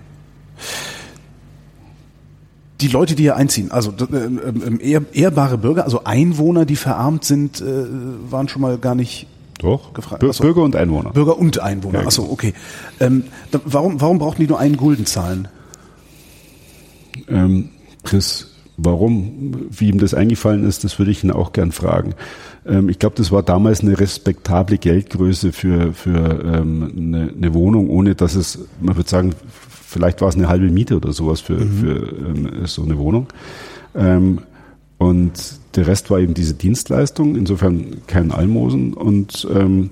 Die 2.82 2.88
Leute, 2.88 3.16
die 3.16 3.24
hier 3.24 3.36
einziehen, 3.36 3.72
also 3.72 3.92
äh, 3.92 4.16
äh, 4.16 4.92
ehr, 4.92 5.02
ehrbare 5.14 5.58
Bürger, 5.58 5.86
also 5.86 6.04
Einwohner, 6.04 6.66
die 6.66 6.76
verarmt 6.76 7.24
sind, 7.24 7.62
äh, 7.62 7.86
waren 8.30 8.50
schon 8.50 8.62
mal 8.62 8.78
gar 8.78 8.96
nicht 8.96 9.28
doch, 9.60 9.94
gefragt. 9.94 10.20
Bürger 10.20 10.64
und 10.64 10.76
Einwohner. 10.76 11.12
Bürger 11.12 11.38
und 11.38 11.60
Einwohner, 11.60 12.02
ja, 12.02 12.06
achso, 12.06 12.24
genau. 12.24 12.34
okay. 12.34 12.54
Ähm, 13.00 13.24
da, 13.52 13.62
warum, 13.64 14.02
warum 14.02 14.20
brauchten 14.20 14.42
die 14.42 14.48
nur 14.48 14.60
einen 14.60 14.76
Gulden 14.76 15.06
zahlen? 15.06 15.48
Ähm, 17.30 17.70
Chris, 18.04 18.52
warum, 18.76 19.68
wie 19.70 19.90
ihm 19.90 20.00
das 20.00 20.14
eingefallen 20.14 20.66
ist, 20.66 20.84
das 20.84 21.00
würde 21.00 21.12
ich 21.12 21.24
ihn 21.24 21.32
auch 21.32 21.54
gern 21.54 21.72
fragen. 21.72 22.16
Ähm, 22.66 22.90
ich 22.90 23.00
glaube, 23.00 23.16
das 23.16 23.32
war 23.32 23.44
damals 23.44 23.82
eine 23.82 24.00
respektable 24.00 24.78
Geldgröße 24.78 25.52
für, 25.52 25.94
für 25.94 26.44
ähm, 26.44 26.92
eine, 26.96 27.34
eine 27.36 27.54
Wohnung, 27.54 27.90
ohne 27.90 28.16
dass 28.16 28.36
es, 28.36 28.60
man 28.80 28.96
würde 28.96 29.10
sagen, 29.10 29.34
vielleicht 29.60 30.22
war 30.22 30.30
es 30.30 30.36
eine 30.36 30.48
halbe 30.50 30.70
Miete 30.70 30.96
oder 30.96 31.14
sowas 31.14 31.42
für, 31.42 31.58
mhm. 31.58 31.72
für 31.72 32.28
ähm, 32.28 32.66
so 32.66 32.84
eine 32.84 32.98
Wohnung. 32.98 33.28
Ähm, 33.96 34.40
und 34.98 35.34
der 35.76 35.88
Rest 35.88 36.10
war 36.10 36.20
eben 36.20 36.34
diese 36.34 36.54
Dienstleistung, 36.54 37.36
insofern 37.36 38.02
kein 38.08 38.32
Almosen 38.32 38.94
und 38.94 39.48
ähm, 39.54 39.90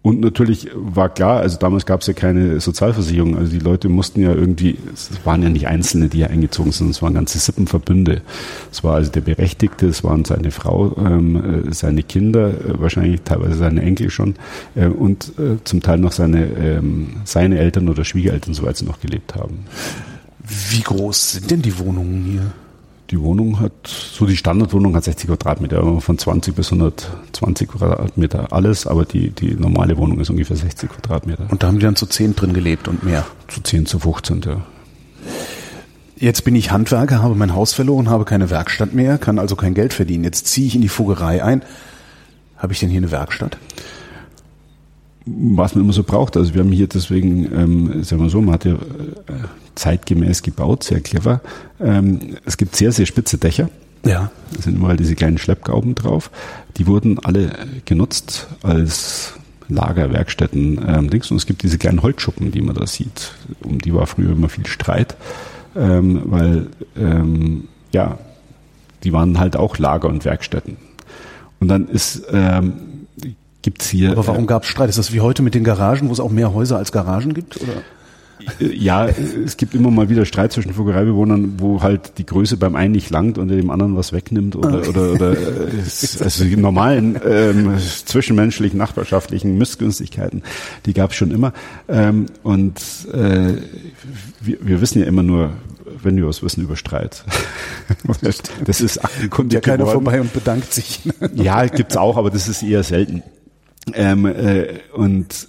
und 0.00 0.20
natürlich 0.20 0.68
war 0.74 1.08
klar, 1.08 1.40
also 1.40 1.58
damals 1.58 1.84
gab 1.84 2.02
es 2.02 2.06
ja 2.06 2.12
keine 2.12 2.60
Sozialversicherung, 2.60 3.36
also 3.36 3.50
die 3.50 3.58
Leute 3.58 3.88
mussten 3.88 4.22
ja 4.22 4.32
irgendwie, 4.32 4.78
es 4.94 5.10
waren 5.24 5.42
ja 5.42 5.48
nicht 5.48 5.66
Einzelne, 5.66 6.08
die 6.08 6.18
hier 6.18 6.30
eingezogen 6.30 6.70
sind, 6.70 6.90
es 6.90 7.02
waren 7.02 7.14
ganze 7.14 7.38
Sippenverbünde. 7.38 8.22
Es 8.70 8.84
war 8.84 8.94
also 8.94 9.10
der 9.10 9.22
Berechtigte, 9.22 9.86
es 9.86 10.04
waren 10.04 10.24
seine 10.24 10.52
Frau, 10.52 10.96
ähm, 10.98 11.66
äh, 11.68 11.74
seine 11.74 12.04
Kinder, 12.04 12.48
äh, 12.48 12.80
wahrscheinlich 12.80 13.22
teilweise 13.22 13.56
seine 13.56 13.82
Enkel 13.82 14.10
schon 14.10 14.36
äh, 14.76 14.86
und 14.86 15.32
zum 15.64 15.82
Teil 15.82 15.98
noch 15.98 16.12
seine, 16.12 16.44
ähm, 16.44 17.08
seine 17.24 17.58
Eltern 17.58 17.88
oder 17.88 18.04
Schwiegereltern, 18.04 18.54
soweit 18.54 18.76
sie 18.76 18.84
noch 18.84 19.00
gelebt 19.00 19.34
haben. 19.34 19.64
Wie 20.70 20.80
groß 20.80 21.32
sind 21.32 21.50
denn 21.50 21.62
die 21.62 21.78
Wohnungen 21.78 22.24
hier? 22.24 22.52
Die 23.10 23.20
Wohnung 23.20 23.58
hat, 23.58 23.72
so 23.86 24.26
die 24.26 24.36
Standardwohnung 24.36 24.94
hat 24.94 25.04
60 25.04 25.28
Quadratmeter, 25.28 26.00
von 26.00 26.18
20 26.18 26.54
bis 26.54 26.72
120 26.72 27.68
Quadratmeter 27.68 28.52
alles, 28.52 28.86
aber 28.86 29.06
die, 29.06 29.30
die 29.30 29.54
normale 29.54 29.96
Wohnung 29.96 30.20
ist 30.20 30.28
ungefähr 30.28 30.56
60 30.56 30.90
Quadratmeter. 30.90 31.46
Und 31.50 31.62
da 31.62 31.68
haben 31.68 31.78
die 31.78 31.86
dann 31.86 31.96
zu 31.96 32.04
10 32.04 32.36
drin 32.36 32.52
gelebt 32.52 32.86
und 32.86 33.04
mehr? 33.04 33.24
Zu 33.46 33.62
10, 33.62 33.86
zu 33.86 33.98
15, 33.98 34.42
ja. 34.42 34.60
Jetzt 36.16 36.44
bin 36.44 36.54
ich 36.54 36.70
Handwerker, 36.70 37.22
habe 37.22 37.34
mein 37.34 37.54
Haus 37.54 37.72
verloren, 37.72 38.10
habe 38.10 38.24
keine 38.24 38.50
Werkstatt 38.50 38.92
mehr, 38.92 39.18
kann 39.18 39.38
also 39.38 39.56
kein 39.56 39.72
Geld 39.72 39.94
verdienen. 39.94 40.24
Jetzt 40.24 40.46
ziehe 40.48 40.66
ich 40.66 40.74
in 40.74 40.82
die 40.82 40.88
Fuggerei 40.88 41.42
ein. 41.42 41.62
Habe 42.56 42.72
ich 42.72 42.80
denn 42.80 42.90
hier 42.90 42.98
eine 42.98 43.12
Werkstatt? 43.12 43.56
Was 45.54 45.74
man 45.74 45.84
immer 45.84 45.92
so 45.92 46.02
braucht. 46.02 46.36
Also 46.36 46.54
wir 46.54 46.62
haben 46.62 46.72
hier 46.72 46.86
deswegen, 46.86 47.44
ähm, 47.52 48.02
sagen 48.04 48.22
wir 48.22 48.30
so, 48.30 48.40
man 48.40 48.54
hat 48.54 48.64
ja 48.64 48.74
äh, 48.74 48.76
zeitgemäß 49.74 50.42
gebaut, 50.42 50.84
sehr 50.84 51.00
clever. 51.00 51.40
Ähm, 51.80 52.36
es 52.44 52.56
gibt 52.56 52.76
sehr, 52.76 52.92
sehr 52.92 53.06
spitze 53.06 53.38
Dächer. 53.38 53.70
Ja. 54.04 54.30
Da 54.54 54.62
sind 54.62 54.76
überall 54.76 54.96
diese 54.96 55.14
kleinen 55.14 55.38
Schleppgauben 55.38 55.94
drauf. 55.94 56.30
Die 56.76 56.86
wurden 56.86 57.18
alle 57.18 57.52
genutzt 57.84 58.46
als 58.62 59.34
Lagerwerkstätten 59.68 60.80
ähm, 60.86 61.10
Dings. 61.10 61.30
Und 61.30 61.36
es 61.36 61.46
gibt 61.46 61.62
diese 61.62 61.78
kleinen 61.78 62.02
Holzschuppen, 62.02 62.50
die 62.50 62.62
man 62.62 62.74
da 62.74 62.86
sieht. 62.86 63.32
Um 63.62 63.78
die 63.78 63.94
war 63.94 64.06
früher 64.06 64.32
immer 64.32 64.48
viel 64.48 64.66
Streit, 64.66 65.16
ähm, 65.76 66.22
weil 66.26 66.66
ähm, 66.96 67.64
ja, 67.92 68.18
die 69.04 69.12
waren 69.12 69.38
halt 69.38 69.56
auch 69.56 69.78
Lager 69.78 70.08
und 70.08 70.24
Werkstätten. 70.24 70.76
Und 71.60 71.68
dann 71.68 71.88
ist 71.88 72.22
ähm, 72.32 72.74
gibt's 73.62 73.88
hier. 73.88 74.12
Aber 74.12 74.26
warum 74.26 74.44
äh, 74.44 74.46
gab 74.46 74.62
es 74.62 74.68
Streit? 74.68 74.88
Ist 74.88 74.98
das 74.98 75.12
wie 75.12 75.20
heute 75.20 75.42
mit 75.42 75.54
den 75.54 75.64
Garagen, 75.64 76.08
wo 76.08 76.12
es 76.12 76.20
auch 76.20 76.30
mehr 76.30 76.54
Häuser 76.54 76.76
als 76.76 76.92
Garagen 76.92 77.34
gibt? 77.34 77.60
Oder? 77.60 77.82
Äh, 78.60 78.74
ja, 78.74 79.06
es 79.06 79.56
gibt 79.56 79.74
immer 79.74 79.90
mal 79.90 80.08
wieder 80.08 80.24
Streit 80.24 80.52
zwischen 80.52 80.72
Fuggereibewohnern, 80.72 81.54
wo 81.58 81.82
halt 81.82 82.18
die 82.18 82.26
Größe 82.26 82.56
beim 82.56 82.76
einen 82.76 82.92
nicht 82.92 83.10
langt 83.10 83.38
und 83.38 83.48
dem 83.48 83.70
anderen 83.70 83.96
was 83.96 84.12
wegnimmt 84.12 84.56
oder 84.56 84.78
okay. 84.78 84.88
oder, 84.88 85.12
oder 85.12 85.32
äh, 85.32 86.22
also 86.22 86.44
die 86.44 86.56
normalen 86.56 87.18
ähm, 87.24 87.76
zwischenmenschlichen, 87.78 88.78
nachbarschaftlichen 88.78 89.58
Missgünstigkeiten, 89.58 90.42
die 90.86 90.92
gab 90.92 91.10
es 91.10 91.16
schon 91.16 91.30
immer. 91.30 91.52
Ähm, 91.88 92.26
und 92.42 92.80
äh, 93.12 93.54
wir, 94.40 94.58
wir 94.60 94.80
wissen 94.80 95.00
ja 95.00 95.06
immer 95.06 95.22
nur, 95.22 95.50
wenn 96.02 96.16
wir 96.16 96.26
was 96.26 96.42
wissen 96.42 96.62
über 96.62 96.76
Streit. 96.76 97.24
das 98.64 98.80
ist 98.80 99.00
kommt 99.30 99.52
ja 99.52 99.60
keiner 99.60 99.86
vorbei 99.86 100.20
und 100.20 100.32
bedankt 100.32 100.72
sich. 100.72 101.00
ja, 101.34 101.66
gibt's 101.66 101.96
auch, 101.96 102.16
aber 102.16 102.30
das 102.30 102.48
ist 102.48 102.62
eher 102.62 102.82
selten. 102.82 103.22
Ähm, 103.94 104.26
äh, 104.26 104.78
und 104.92 105.48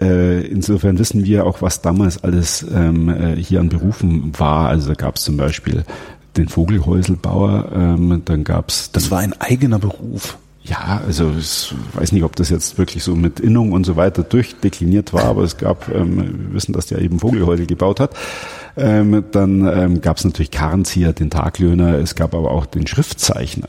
äh, 0.00 0.46
insofern 0.46 0.98
wissen 0.98 1.24
wir 1.24 1.46
auch, 1.46 1.62
was 1.62 1.80
damals 1.82 2.22
alles 2.22 2.66
ähm, 2.74 3.08
äh, 3.08 3.36
hier 3.36 3.60
an 3.60 3.68
Berufen 3.68 4.32
war. 4.38 4.68
Also 4.68 4.88
da 4.88 4.94
gab 4.94 5.16
es 5.16 5.22
zum 5.22 5.36
Beispiel 5.36 5.84
den 6.36 6.48
Vogelhäuselbauer, 6.48 7.72
ähm, 7.74 8.22
dann 8.24 8.44
gab 8.44 8.68
es... 8.68 8.92
Das 8.92 9.10
war 9.10 9.20
ein 9.20 9.32
eigener 9.40 9.78
Beruf. 9.78 10.36
Ja, 10.62 11.00
also 11.06 11.32
ich 11.38 11.72
weiß 11.94 12.12
nicht, 12.12 12.24
ob 12.24 12.34
das 12.34 12.50
jetzt 12.50 12.76
wirklich 12.76 13.04
so 13.04 13.14
mit 13.14 13.38
Innung 13.38 13.72
und 13.72 13.84
so 13.84 13.96
weiter 13.96 14.24
durchdekliniert 14.24 15.12
war, 15.12 15.24
aber 15.24 15.44
es 15.44 15.56
gab, 15.56 15.88
ähm, 15.94 16.48
wir 16.48 16.54
wissen, 16.54 16.72
dass 16.72 16.86
der 16.86 17.00
eben 17.00 17.20
Vogelhäusel 17.20 17.66
gebaut 17.66 18.00
hat. 18.00 18.16
Ähm, 18.76 19.24
dann 19.30 19.66
ähm, 19.66 20.00
gab 20.00 20.18
es 20.18 20.24
natürlich 20.24 20.50
Karrenzieher, 20.50 21.12
den 21.12 21.30
Taglöhner, 21.30 21.94
es 21.98 22.16
gab 22.16 22.34
aber 22.34 22.50
auch 22.50 22.66
den 22.66 22.86
Schriftzeichner. 22.86 23.68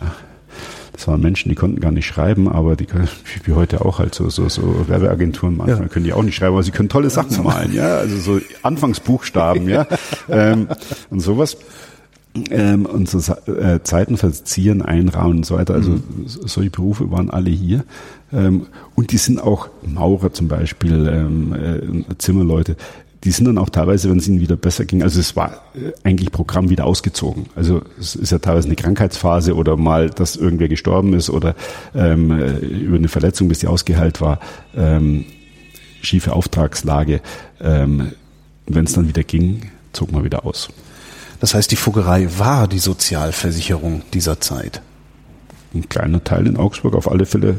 Das 0.97 1.07
waren 1.07 1.21
Menschen, 1.21 1.49
die 1.49 1.55
konnten 1.55 1.79
gar 1.79 1.91
nicht 1.91 2.07
schreiben, 2.07 2.49
aber 2.49 2.75
die 2.75 2.85
können, 2.85 3.07
wie 3.43 3.53
heute 3.53 3.85
auch 3.85 3.99
halt 3.99 4.15
so, 4.15 4.29
so, 4.29 4.49
so 4.49 4.87
Werbeagenturen 4.87 5.55
manchmal 5.55 5.83
ja. 5.83 5.87
können 5.87 6.05
die 6.05 6.13
auch 6.13 6.23
nicht 6.23 6.35
schreiben, 6.35 6.53
aber 6.53 6.63
sie 6.63 6.71
können 6.71 6.89
tolle 6.89 7.11
Sachen 7.11 7.43
malen, 7.43 7.71
ja, 7.71 7.97
also 7.97 8.17
so 8.17 8.41
Anfangsbuchstaben, 8.63 9.69
ja, 9.69 9.85
ähm, 10.29 10.67
und 11.09 11.19
sowas. 11.19 11.57
Ähm, 12.51 12.85
und 12.85 13.09
so 13.09 13.33
äh, 13.51 13.81
Zeiten 13.81 14.15
verzieren, 14.15 14.83
einrahmen 14.83 15.37
und 15.37 15.45
so 15.47 15.55
weiter. 15.55 15.73
Also 15.73 15.91
mhm. 15.91 16.01
solche 16.27 16.69
Berufe 16.69 17.09
waren 17.09 17.31
alle 17.31 17.49
hier. 17.49 17.83
Ähm, 18.31 18.67
und 18.93 19.11
die 19.11 19.17
sind 19.17 19.41
auch 19.41 19.69
Maurer 19.81 20.31
zum 20.33 20.47
Beispiel, 20.47 21.07
ähm, 21.07 21.55
äh, 21.55 22.15
Zimmerleute 22.19 22.75
die 23.23 23.31
sind 23.31 23.45
dann 23.45 23.57
auch 23.57 23.69
teilweise, 23.69 24.09
wenn 24.09 24.19
es 24.19 24.27
ihnen 24.27 24.41
wieder 24.41 24.55
besser 24.55 24.85
ging, 24.85 25.01
also 25.01 25.19
es 25.19 25.35
war 25.35 25.61
äh, 25.75 25.91
eigentlich 26.03 26.31
Programm 26.31 26.69
wieder 26.69 26.85
ausgezogen. 26.85 27.47
Also 27.55 27.81
es 27.99 28.15
ist 28.15 28.31
ja 28.31 28.39
teilweise 28.39 28.67
eine 28.67 28.75
Krankheitsphase 28.75 29.55
oder 29.55 29.75
mal, 29.75 30.09
dass 30.09 30.35
irgendwer 30.35 30.67
gestorben 30.67 31.13
ist 31.13 31.29
oder 31.29 31.55
ähm, 31.95 32.31
äh, 32.31 32.57
über 32.57 32.97
eine 32.97 33.07
Verletzung, 33.07 33.47
bis 33.47 33.59
die 33.59 33.67
ausgeheilt 33.67 34.21
war, 34.21 34.39
ähm, 34.75 35.25
schiefe 36.01 36.33
Auftragslage. 36.33 37.21
Ähm, 37.59 38.11
wenn 38.67 38.85
es 38.85 38.93
dann 38.93 39.07
wieder 39.07 39.23
ging, 39.23 39.71
zog 39.93 40.11
man 40.11 40.23
wieder 40.23 40.45
aus. 40.45 40.69
Das 41.39 41.53
heißt, 41.53 41.71
die 41.71 41.75
Fuggerei 41.75 42.27
war 42.37 42.67
die 42.67 42.79
Sozialversicherung 42.79 44.01
dieser 44.13 44.41
Zeit. 44.41 44.81
Ein 45.73 45.87
kleiner 45.87 46.23
Teil 46.23 46.47
in 46.47 46.57
Augsburg, 46.57 46.95
auf 46.95 47.09
alle 47.09 47.25
Fälle 47.25 47.55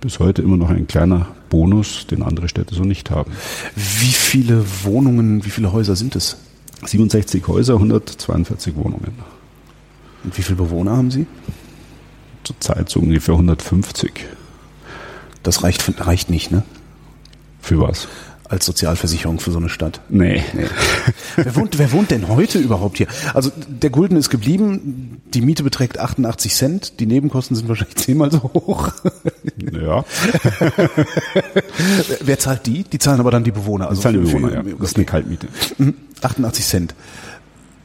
bis 0.00 0.18
heute 0.18 0.42
immer 0.42 0.56
noch 0.56 0.70
ein 0.70 0.86
kleiner 0.86 1.28
Bonus, 1.48 2.06
den 2.06 2.22
andere 2.22 2.48
Städte 2.48 2.74
so 2.74 2.82
nicht 2.82 3.10
haben. 3.10 3.32
Wie 3.74 4.12
viele 4.12 4.64
Wohnungen, 4.84 5.44
wie 5.44 5.50
viele 5.50 5.72
Häuser 5.72 5.96
sind 5.96 6.16
es? 6.16 6.36
67 6.84 7.46
Häuser, 7.48 7.74
142 7.74 8.76
Wohnungen. 8.76 9.14
Und 10.24 10.36
wie 10.36 10.42
viele 10.42 10.56
Bewohner 10.56 10.96
haben 10.96 11.10
Sie? 11.10 11.26
Zurzeit 12.44 12.88
so 12.88 13.00
ungefähr 13.00 13.34
150. 13.34 14.26
Das 15.42 15.62
reicht, 15.62 16.06
reicht 16.06 16.30
nicht, 16.30 16.50
ne? 16.50 16.62
Für 17.60 17.80
was? 17.80 18.08
Als 18.48 18.64
Sozialversicherung 18.66 19.40
für 19.40 19.50
so 19.50 19.58
eine 19.58 19.68
Stadt. 19.68 20.00
Nee. 20.08 20.42
nee. 20.54 20.64
wer, 21.36 21.54
wohnt, 21.56 21.78
wer 21.78 21.92
wohnt 21.92 22.10
denn 22.10 22.28
heute 22.28 22.58
überhaupt 22.58 22.98
hier? 22.98 23.06
Also 23.34 23.50
der 23.68 23.90
Gulden 23.90 24.16
ist 24.16 24.30
geblieben, 24.30 25.20
die 25.34 25.40
Miete 25.40 25.62
beträgt 25.62 25.98
88 25.98 26.54
Cent, 26.54 27.00
die 27.00 27.06
Nebenkosten 27.06 27.56
sind 27.56 27.68
wahrscheinlich 27.68 27.96
zehnmal 27.96 28.30
so 28.30 28.42
hoch. 28.42 28.92
Ja. 29.72 30.04
wer 32.20 32.38
zahlt 32.38 32.66
die? 32.66 32.84
Die 32.84 32.98
zahlen 32.98 33.20
aber 33.20 33.30
dann 33.30 33.44
die 33.44 33.50
Bewohner. 33.50 33.88
Also 33.88 34.02
zahlen 34.02 34.24
die 34.24 34.30
Bewohner, 34.30 34.54
ja. 34.54 34.62
Das 34.62 34.90
ist 34.90 34.96
eine 34.96 35.04
Kaltmiete. 35.04 35.48
88 36.22 36.64
mhm. 36.64 36.68
Cent. 36.68 36.94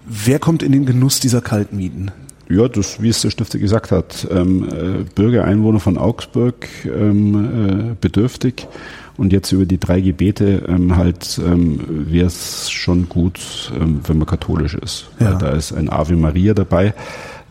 Wer 0.06 0.40
kommt 0.40 0.64
in 0.64 0.72
den 0.72 0.86
Genuss 0.86 1.20
dieser 1.20 1.42
Kaltmieten? 1.42 2.12
Ja, 2.50 2.68
das, 2.68 3.02
wie 3.02 3.10
es 3.10 3.22
der 3.22 3.32
Stifter 3.32 3.58
gesagt 3.58 3.92
hat, 3.92 4.28
ähm, 4.30 4.68
äh, 4.70 5.04
Bürger, 5.16 5.46
Einwohner 5.46 5.80
von 5.80 5.98
Augsburg 5.98 6.68
ähm, 6.86 7.92
äh, 7.92 7.96
bedürftig 8.00 8.68
und 9.18 9.32
jetzt 9.32 9.52
über 9.52 9.66
die 9.66 9.80
drei 9.80 10.02
Gebete 10.02 10.64
ähm, 10.68 10.96
halt 10.96 11.40
ähm, 11.44 11.80
wäre 12.10 12.28
es 12.28 12.70
schon 12.70 13.10
gut, 13.10 13.72
ähm, 13.80 14.02
wenn 14.06 14.18
man 14.18 14.28
katholisch 14.28 14.76
ist. 14.76 15.10
Ja. 15.20 15.36
Da 15.36 15.50
ist 15.50 15.72
ein 15.72 15.90
Ave 15.90 16.16
Maria 16.16 16.54
dabei, 16.54 16.94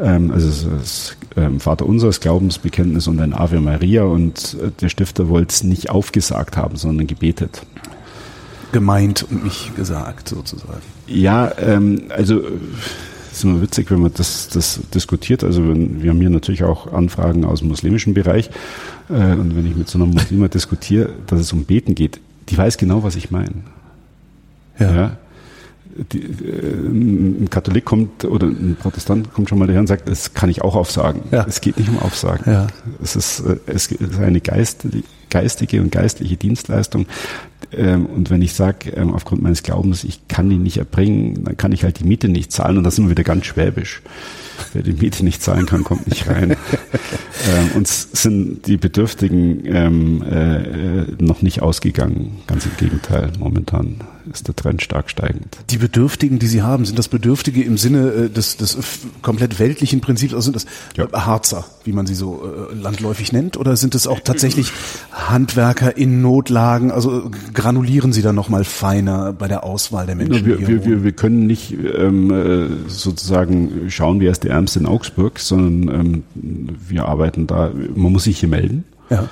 ähm, 0.00 0.30
also 0.30 0.70
das 0.70 1.16
ähm, 1.36 1.60
Vater 1.60 1.86
unseres 1.86 2.20
Glaubensbekenntnis 2.20 3.06
und 3.06 3.20
ein 3.20 3.32
Ave 3.32 3.60
Maria 3.60 4.04
und 4.04 4.56
äh, 4.60 4.70
der 4.80 4.88
Stifter 4.88 5.28
wollte 5.28 5.52
es 5.52 5.64
nicht 5.64 5.90
aufgesagt 5.90 6.56
haben, 6.56 6.76
sondern 6.76 7.06
gebetet 7.06 7.62
gemeint 8.72 9.22
und 9.22 9.44
nicht 9.44 9.76
gesagt, 9.76 10.30
sozusagen. 10.30 10.80
Ja, 11.06 11.52
ähm, 11.58 12.04
also 12.08 12.42
ist 13.32 13.44
immer 13.44 13.60
witzig, 13.62 13.90
wenn 13.90 14.00
man 14.00 14.12
das, 14.14 14.48
das 14.48 14.80
diskutiert. 14.94 15.44
Also 15.44 15.68
wenn, 15.68 16.02
wir 16.02 16.10
haben 16.10 16.20
hier 16.20 16.30
natürlich 16.30 16.64
auch 16.64 16.92
Anfragen 16.92 17.44
aus 17.44 17.60
dem 17.60 17.68
muslimischen 17.68 18.14
Bereich. 18.14 18.50
Äh, 19.08 19.32
und 19.32 19.56
wenn 19.56 19.66
ich 19.66 19.76
mit 19.76 19.88
so 19.88 19.98
einer 19.98 20.06
Muslima 20.06 20.48
diskutiere, 20.48 21.10
dass 21.26 21.40
es 21.40 21.52
um 21.52 21.64
Beten 21.64 21.94
geht, 21.94 22.20
die 22.48 22.58
weiß 22.58 22.76
genau, 22.78 23.02
was 23.02 23.16
ich 23.16 23.30
meine. 23.30 23.54
Ja. 24.78 24.94
ja. 24.94 25.16
Die, 26.12 26.20
äh, 26.20 26.86
ein 26.88 27.48
Katholik 27.50 27.84
kommt 27.84 28.24
oder 28.24 28.46
ein 28.46 28.76
Protestant 28.80 29.32
kommt 29.32 29.48
schon 29.48 29.58
mal 29.58 29.66
daher 29.66 29.80
und 29.80 29.86
sagt, 29.86 30.08
das 30.08 30.34
kann 30.34 30.48
ich 30.48 30.62
auch 30.62 30.74
aufsagen. 30.74 31.22
Ja. 31.30 31.44
Es 31.46 31.60
geht 31.60 31.78
nicht 31.78 31.88
um 31.88 31.98
Aufsagen. 31.98 32.50
Ja. 32.50 32.66
Es, 33.02 33.16
ist, 33.16 33.40
äh, 33.40 33.56
es 33.66 33.86
ist 33.86 34.18
eine 34.18 34.40
Geist, 34.40 34.86
geistige 35.30 35.80
und 35.80 35.92
geistliche 35.92 36.36
Dienstleistung. 36.36 37.06
Ähm, 37.72 38.06
und 38.06 38.30
wenn 38.30 38.42
ich 38.42 38.54
sage, 38.54 38.90
ähm, 38.90 39.14
aufgrund 39.14 39.42
meines 39.42 39.62
Glaubens, 39.62 40.04
ich 40.04 40.28
kann 40.28 40.50
ihn 40.50 40.62
nicht 40.62 40.78
erbringen, 40.78 41.44
dann 41.44 41.56
kann 41.56 41.72
ich 41.72 41.84
halt 41.84 42.00
die 42.00 42.04
Miete 42.04 42.28
nicht 42.28 42.52
zahlen 42.52 42.78
und 42.78 42.84
das 42.84 42.96
sind 42.96 43.06
wir 43.06 43.10
wieder 43.10 43.24
ganz 43.24 43.46
schwäbisch. 43.46 44.02
Wer 44.72 44.82
die 44.82 44.92
Miete 44.92 45.24
nicht 45.24 45.42
zahlen 45.42 45.66
kann, 45.66 45.84
kommt 45.84 46.06
nicht 46.06 46.28
rein. 46.28 46.50
ähm, 47.50 47.70
uns 47.74 48.08
sind 48.12 48.66
die 48.66 48.76
Bedürftigen 48.76 49.64
ähm, 49.64 50.22
äh, 50.22 51.22
noch 51.22 51.42
nicht 51.42 51.62
ausgegangen. 51.62 52.40
Ganz 52.46 52.66
im 52.66 52.76
Gegenteil, 52.76 53.30
momentan 53.38 53.96
ist 54.32 54.48
der 54.48 54.56
Trend 54.56 54.82
stark 54.82 55.10
steigend. 55.10 55.56
Die 55.70 55.78
Bedürftigen, 55.78 56.38
die 56.38 56.46
Sie 56.46 56.62
haben, 56.62 56.84
sind 56.84 56.98
das 56.98 57.08
Bedürftige 57.08 57.62
im 57.62 57.78
Sinne 57.78 58.08
äh, 58.08 58.30
des, 58.30 58.56
des 58.56 58.76
komplett 59.22 59.58
weltlichen 59.58 60.00
Prinzips, 60.00 60.34
also 60.34 60.52
sind 60.52 60.56
das 60.56 60.66
ja. 60.96 61.10
Harzer, 61.12 61.64
wie 61.84 61.92
man 61.92 62.06
sie 62.06 62.14
so 62.14 62.42
äh, 62.44 62.74
landläufig 62.74 63.32
nennt, 63.32 63.56
oder 63.56 63.76
sind 63.76 63.94
es 63.94 64.06
auch 64.06 64.20
tatsächlich 64.20 64.72
Handwerker 65.10 65.96
in 65.96 66.22
Notlagen? 66.22 66.90
Also 66.90 67.30
granulieren 67.54 68.12
Sie 68.12 68.22
da 68.22 68.32
nochmal 68.32 68.64
feiner 68.64 69.32
bei 69.32 69.48
der 69.48 69.64
Auswahl 69.64 70.06
der 70.06 70.14
Menschen? 70.14 70.44
Wir, 70.44 70.66
wir, 70.66 70.84
wir, 70.84 71.04
wir 71.04 71.12
können 71.12 71.46
nicht 71.46 71.72
ähm, 71.72 72.30
äh, 72.30 72.88
sozusagen 72.88 73.90
schauen, 73.90 74.20
wer 74.20 74.30
ist 74.30 74.44
der 74.44 74.52
Ärmste 74.52 74.78
in 74.78 74.86
Augsburg, 74.86 75.38
sondern 75.38 76.00
ähm, 76.00 76.22
wir 76.34 77.06
arbeiten 77.06 77.46
da, 77.46 77.70
man 77.94 78.12
muss 78.12 78.24
sich 78.24 78.38
hier 78.38 78.48
melden. 78.48 78.84
Ja. 79.10 79.28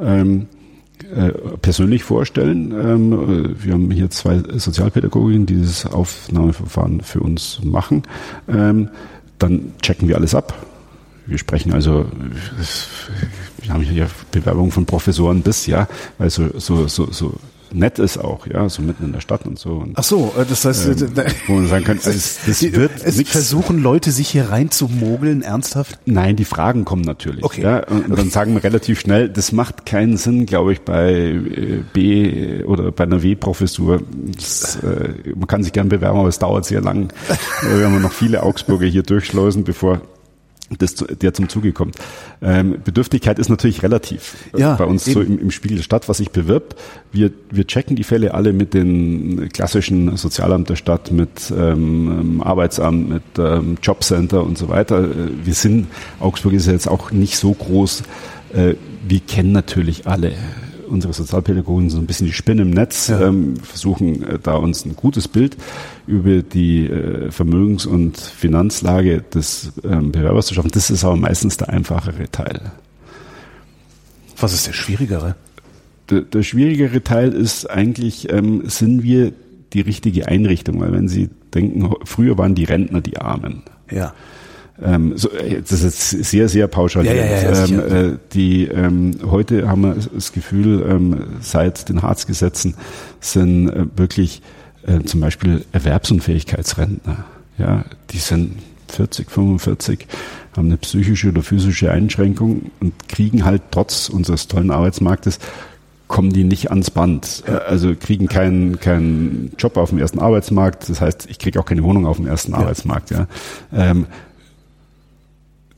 Ähm, 0.00 0.46
äh, 1.14 1.30
persönlich 1.62 2.04
vorstellen. 2.04 2.72
Ähm, 2.72 3.56
wir 3.62 3.72
haben 3.72 3.90
hier 3.90 4.10
zwei 4.10 4.42
Sozialpädagoginnen, 4.56 5.46
die 5.46 5.56
dieses 5.56 5.86
Aufnahmeverfahren 5.86 7.00
für 7.00 7.20
uns 7.20 7.60
machen. 7.62 8.02
Ähm, 8.48 8.90
dann 9.38 9.72
checken 9.82 10.08
wir 10.08 10.16
alles 10.16 10.34
ab. 10.34 10.66
Wir 11.26 11.38
sprechen 11.38 11.72
also, 11.72 12.06
wir 13.62 13.72
haben 13.72 13.82
hier 13.82 14.08
Bewerbungen 14.32 14.70
von 14.70 14.86
Professoren 14.86 15.42
bis, 15.42 15.66
ja, 15.66 15.86
weil 16.16 16.30
so, 16.30 16.58
so, 16.58 16.88
so, 16.88 17.10
so 17.10 17.34
nett 17.72 17.98
ist 17.98 18.18
auch, 18.18 18.46
ja, 18.46 18.68
so 18.68 18.82
mitten 18.82 19.04
in 19.04 19.12
der 19.12 19.20
Stadt 19.20 19.46
und 19.46 19.58
so. 19.58 19.70
Und, 19.70 19.92
Ach 19.96 20.04
so, 20.04 20.32
äh, 20.38 20.44
das 20.48 20.64
heißt, 20.64 20.86
ähm, 20.86 21.12
äh, 21.16 21.30
wo 21.46 21.54
man 21.54 21.68
sagen 21.68 21.84
kann, 21.84 21.98
es, 22.04 22.38
das 22.46 22.62
wird 22.62 22.92
es 23.02 23.20
versuchen 23.28 23.82
Leute 23.82 24.10
sich 24.10 24.28
hier 24.28 24.50
rein 24.50 24.70
zu 24.70 24.88
mogeln, 24.88 25.42
ernsthaft? 25.42 25.98
Nein, 26.06 26.36
die 26.36 26.44
Fragen 26.44 26.84
kommen 26.84 27.02
natürlich. 27.02 27.44
Okay. 27.44 27.62
Ja, 27.62 27.84
und 27.86 28.06
okay. 28.06 28.14
dann 28.16 28.30
sagen 28.30 28.54
wir 28.54 28.64
relativ 28.64 29.00
schnell, 29.00 29.28
das 29.28 29.52
macht 29.52 29.86
keinen 29.86 30.16
Sinn, 30.16 30.46
glaube 30.46 30.72
ich, 30.72 30.80
bei 30.82 31.12
äh, 31.12 31.82
B 31.92 32.64
oder 32.64 32.92
bei 32.92 33.04
einer 33.04 33.22
W-Professur. 33.22 33.96
Äh, 33.96 35.34
man 35.34 35.46
kann 35.46 35.62
sich 35.62 35.72
gern 35.72 35.88
bewerben, 35.88 36.18
aber 36.18 36.28
es 36.28 36.38
dauert 36.38 36.64
sehr 36.64 36.80
lang. 36.80 37.12
wir 37.62 37.84
haben 37.86 38.00
noch 38.02 38.12
viele 38.12 38.42
Augsburger 38.42 38.86
hier 38.86 39.02
durchschleusen, 39.02 39.64
bevor 39.64 40.00
das, 40.76 40.94
der 40.94 41.32
zum 41.32 41.48
Zuge 41.48 41.72
kommt. 41.72 41.96
Ähm, 42.42 42.76
Bedürftigkeit 42.84 43.38
ist 43.38 43.48
natürlich 43.48 43.82
relativ 43.82 44.36
ja, 44.56 44.74
bei 44.74 44.84
uns 44.84 45.06
eben. 45.06 45.14
so 45.14 45.20
im, 45.22 45.38
im 45.38 45.50
Spiegel 45.50 45.78
der 45.78 45.84
Stadt, 45.84 46.08
was 46.08 46.18
sich 46.18 46.30
bewirbt. 46.30 46.76
Wir, 47.10 47.30
wir 47.50 47.66
checken 47.66 47.96
die 47.96 48.04
Fälle 48.04 48.34
alle 48.34 48.52
mit 48.52 48.74
den 48.74 49.48
klassischen 49.48 50.16
Sozialamt 50.16 50.68
der 50.68 50.76
Stadt, 50.76 51.10
mit 51.10 51.52
ähm, 51.56 52.42
Arbeitsamt, 52.42 53.08
mit 53.08 53.22
ähm, 53.38 53.78
Jobcenter 53.82 54.44
und 54.44 54.58
so 54.58 54.68
weiter. 54.68 55.04
Äh, 55.04 55.30
wir 55.44 55.54
sind, 55.54 55.86
Augsburg 56.20 56.52
ist 56.52 56.66
ja 56.66 56.72
jetzt 56.72 56.88
auch 56.88 57.10
nicht 57.12 57.38
so 57.38 57.52
groß. 57.52 58.02
Äh, 58.52 58.74
wir 59.06 59.20
kennen 59.20 59.52
natürlich 59.52 60.06
alle 60.06 60.32
unsere 60.88 61.12
Sozialpädagogen 61.12 61.90
so 61.90 61.98
ein 61.98 62.06
bisschen 62.06 62.26
die 62.26 62.32
Spinne 62.32 62.62
im 62.62 62.70
Netz, 62.70 63.08
ja. 63.08 63.20
ähm, 63.20 63.56
versuchen 63.56 64.22
äh, 64.22 64.38
da 64.42 64.54
uns 64.54 64.84
ein 64.84 64.96
gutes 64.96 65.28
Bild 65.28 65.56
über 66.06 66.42
die 66.42 66.86
äh, 66.86 67.30
Vermögens- 67.30 67.86
und 67.86 68.18
Finanzlage 68.18 69.22
des 69.22 69.72
ähm, 69.84 70.12
Bewerbers 70.12 70.46
zu 70.46 70.54
schaffen. 70.54 70.70
Das 70.72 70.90
ist 70.90 71.04
aber 71.04 71.16
meistens 71.16 71.56
der 71.56 71.70
einfachere 71.70 72.30
Teil. 72.30 72.72
Was 74.38 74.52
ist 74.52 74.66
der 74.66 74.72
schwierigere? 74.72 75.36
Der, 76.10 76.22
der 76.22 76.42
schwierigere 76.42 77.02
Teil 77.02 77.32
ist 77.32 77.68
eigentlich, 77.68 78.32
ähm, 78.32 78.62
sind 78.66 79.02
wir 79.02 79.32
die 79.72 79.80
richtige 79.80 80.28
Einrichtung? 80.28 80.80
Weil 80.80 80.92
wenn 80.92 81.08
Sie 81.08 81.28
denken, 81.54 81.92
früher 82.04 82.38
waren 82.38 82.54
die 82.54 82.64
Rentner 82.64 83.00
die 83.00 83.18
Armen. 83.18 83.62
Ja 83.90 84.14
ähm, 84.82 85.16
so, 85.16 85.30
äh, 85.30 85.60
das 85.60 85.82
ist 85.82 86.10
sehr, 86.10 86.48
sehr 86.48 86.68
pauschaliert. 86.68 87.16
Ja, 87.16 87.24
ja, 87.24 87.52
ja, 87.52 87.64
ähm, 87.64 88.12
äh, 88.12 88.18
die, 88.32 88.66
ähm, 88.66 89.18
heute 89.28 89.68
haben 89.68 89.82
wir 89.82 89.96
das 90.14 90.32
Gefühl, 90.32 90.86
ähm, 90.88 91.24
seit 91.40 91.88
den 91.88 92.02
Harzgesetzen 92.02 92.74
sind 93.20 93.68
äh, 93.68 93.86
wirklich 93.96 94.42
äh, 94.86 95.00
zum 95.00 95.20
Beispiel 95.20 95.64
Erwerbsunfähigkeitsrentner. 95.72 97.24
Ja, 97.58 97.84
die 98.10 98.18
sind 98.18 98.56
40, 98.88 99.30
45, 99.30 100.06
haben 100.56 100.68
eine 100.68 100.76
psychische 100.76 101.28
oder 101.28 101.42
physische 101.42 101.90
Einschränkung 101.90 102.70
und 102.80 103.08
kriegen 103.08 103.44
halt 103.44 103.62
trotz 103.72 104.08
unseres 104.08 104.46
tollen 104.46 104.70
Arbeitsmarktes 104.70 105.40
kommen 106.08 106.32
die 106.32 106.44
nicht 106.44 106.70
ans 106.70 106.90
Band. 106.90 107.44
Ja. 107.46 107.58
Also 107.58 107.94
kriegen 107.94 108.26
keinen 108.26 108.80
keinen 108.80 109.52
Job 109.58 109.76
auf 109.76 109.90
dem 109.90 109.98
ersten 109.98 110.18
Arbeitsmarkt. 110.18 110.88
Das 110.88 111.00
heißt, 111.00 111.28
ich 111.30 111.38
kriege 111.38 111.60
auch 111.60 111.66
keine 111.66 111.84
Wohnung 111.84 112.06
auf 112.06 112.16
dem 112.16 112.26
ersten 112.26 112.52
ja. 112.52 112.58
Arbeitsmarkt. 112.58 113.10
Ja. 113.10 113.26
Ähm, 113.72 114.06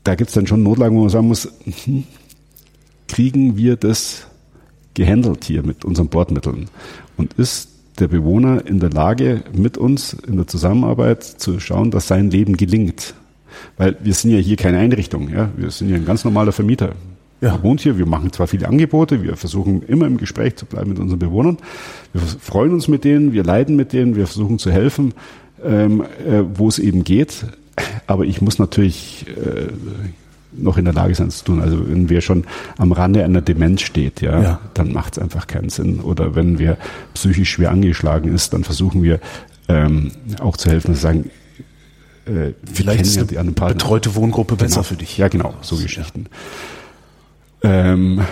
da 0.05 0.14
gibt 0.14 0.28
es 0.28 0.34
dann 0.34 0.46
schon 0.46 0.62
Notlagen, 0.62 0.96
wo 0.96 1.01
man 1.01 1.11
sagen 1.11 1.28
muss, 1.28 1.48
hm, 1.84 2.05
kriegen 3.09 3.57
wir 3.57 3.76
das 3.76 4.26
gehandelt 4.94 5.44
hier 5.44 5.62
mit 5.62 5.84
unseren 5.84 6.09
Bordmitteln? 6.09 6.66
Und 7.16 7.34
ist 7.34 7.68
der 7.98 8.09
Bewohner 8.09 8.66
in 8.66 8.80
der 8.80 8.90
Lage, 8.90 9.42
mit 9.53 9.76
uns 9.76 10.14
in 10.14 10.36
der 10.36 10.46
Zusammenarbeit 10.46 11.22
zu 11.24 11.61
schauen, 11.61 11.90
dass 11.90 12.09
sein 12.09 12.30
Leben 12.30 12.57
gelingt? 12.57 13.14
Weil 13.76 13.96
wir 14.03 14.14
sind 14.14 14.30
ja 14.30 14.38
hier 14.38 14.57
keine 14.57 14.78
Einrichtung, 14.78 15.28
ja. 15.28 15.51
Wir 15.57 15.70
sind 15.70 15.90
ja 15.90 15.96
ein 15.96 16.05
ganz 16.05 16.24
normaler 16.24 16.53
Vermieter. 16.53 16.94
Ja. 17.40 17.55
Er 17.55 17.62
wohnt 17.62 17.80
hier, 17.80 17.98
wir 17.98 18.07
machen 18.07 18.32
zwar 18.32 18.46
viele 18.46 18.68
Angebote, 18.68 19.22
wir 19.22 19.36
versuchen 19.36 19.82
immer 19.82 20.07
im 20.07 20.18
Gespräch 20.18 20.57
zu 20.57 20.66
bleiben 20.66 20.90
mit 20.90 20.98
unseren 20.98 21.18
Bewohnern. 21.18 21.57
Wir 22.12 22.20
freuen 22.20 22.72
uns 22.72 22.86
mit 22.86 23.05
denen, 23.05 23.32
wir 23.32 23.44
leiden 23.44 23.76
mit 23.76 23.92
denen, 23.92 24.14
wir 24.14 24.26
versuchen 24.26 24.59
zu 24.59 24.70
helfen, 24.70 25.14
ähm, 25.64 26.03
äh, 26.26 26.42
wo 26.55 26.68
es 26.68 26.78
eben 26.78 27.03
geht. 27.03 27.46
Aber 28.06 28.24
ich 28.24 28.40
muss 28.40 28.58
natürlich 28.58 29.26
äh, 29.28 29.68
noch 30.52 30.76
in 30.76 30.84
der 30.84 30.94
Lage 30.94 31.14
sein 31.14 31.30
zu 31.30 31.44
tun. 31.44 31.60
Also 31.60 31.88
wenn 31.88 32.08
wir 32.08 32.20
schon 32.20 32.44
am 32.76 32.92
Rande 32.92 33.24
einer 33.24 33.40
Demenz 33.40 33.82
steht, 33.82 34.20
ja, 34.20 34.42
ja. 34.42 34.60
dann 34.74 34.92
macht 34.92 35.16
es 35.16 35.22
einfach 35.22 35.46
keinen 35.46 35.70
Sinn. 35.70 36.00
Oder 36.00 36.34
wenn 36.34 36.58
wir 36.58 36.76
psychisch 37.14 37.50
schwer 37.50 37.70
angeschlagen 37.70 38.34
ist, 38.34 38.52
dann 38.52 38.64
versuchen 38.64 39.02
wir 39.02 39.20
ähm, 39.68 40.12
auch 40.40 40.56
zu 40.56 40.70
helfen 40.70 40.88
und 40.88 40.94
zu 40.96 41.00
sagen, 41.00 41.30
äh, 42.26 42.52
vielleicht 42.72 43.02
ist 43.02 43.16
ja 43.30 43.40
eine 43.40 43.52
betreute 43.52 44.14
Wohngruppe 44.14 44.56
genau. 44.56 44.66
besser 44.66 44.84
für 44.84 44.96
dich. 44.96 45.16
Ja, 45.18 45.28
genau, 45.28 45.54
so 45.60 45.76
Geschichten. 45.76 46.26
Ja. 47.62 47.92
Ähm, 47.92 48.22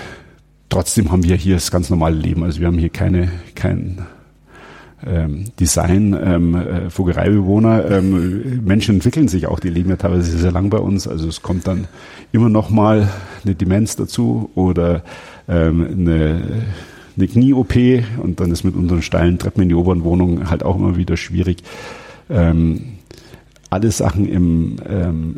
trotzdem 0.68 1.12
haben 1.12 1.24
wir 1.24 1.36
hier 1.36 1.54
das 1.54 1.70
ganz 1.70 1.90
normale 1.90 2.16
Leben. 2.16 2.42
Also 2.42 2.60
wir 2.60 2.66
haben 2.66 2.78
hier 2.78 2.90
keine, 2.90 3.30
kein 3.54 4.06
ähm, 5.06 5.44
Design, 5.60 6.16
ähm, 6.20 6.54
äh, 6.54 6.90
Vogereibewohner. 6.90 7.90
Ähm, 7.90 8.64
Menschen 8.64 8.96
entwickeln 8.96 9.28
sich 9.28 9.46
auch, 9.46 9.60
die 9.60 9.70
leben 9.70 9.90
ja 9.90 9.96
teilweise 9.96 10.36
sehr 10.36 10.52
lang 10.52 10.70
bei 10.70 10.78
uns. 10.78 11.06
Also 11.06 11.28
es 11.28 11.42
kommt 11.42 11.66
dann 11.66 11.86
immer 12.32 12.48
noch 12.48 12.70
mal 12.70 13.08
eine 13.44 13.54
Demenz 13.54 13.96
dazu 13.96 14.50
oder 14.54 15.02
ähm, 15.48 15.86
eine, 15.90 16.42
eine 17.16 17.28
Knie-OP 17.28 17.74
und 18.22 18.40
dann 18.40 18.50
ist 18.50 18.64
mit 18.64 18.74
unseren 18.74 19.02
steilen 19.02 19.38
Treppen 19.38 19.62
in 19.62 19.68
die 19.68 19.74
oberen 19.74 20.04
Wohnungen 20.04 20.50
halt 20.50 20.62
auch 20.62 20.76
immer 20.76 20.96
wieder 20.96 21.16
schwierig. 21.16 21.62
Ähm, 22.30 22.98
alle 23.70 23.90
Sachen 23.90 24.28
im 24.28 24.76
ähm, 24.88 25.36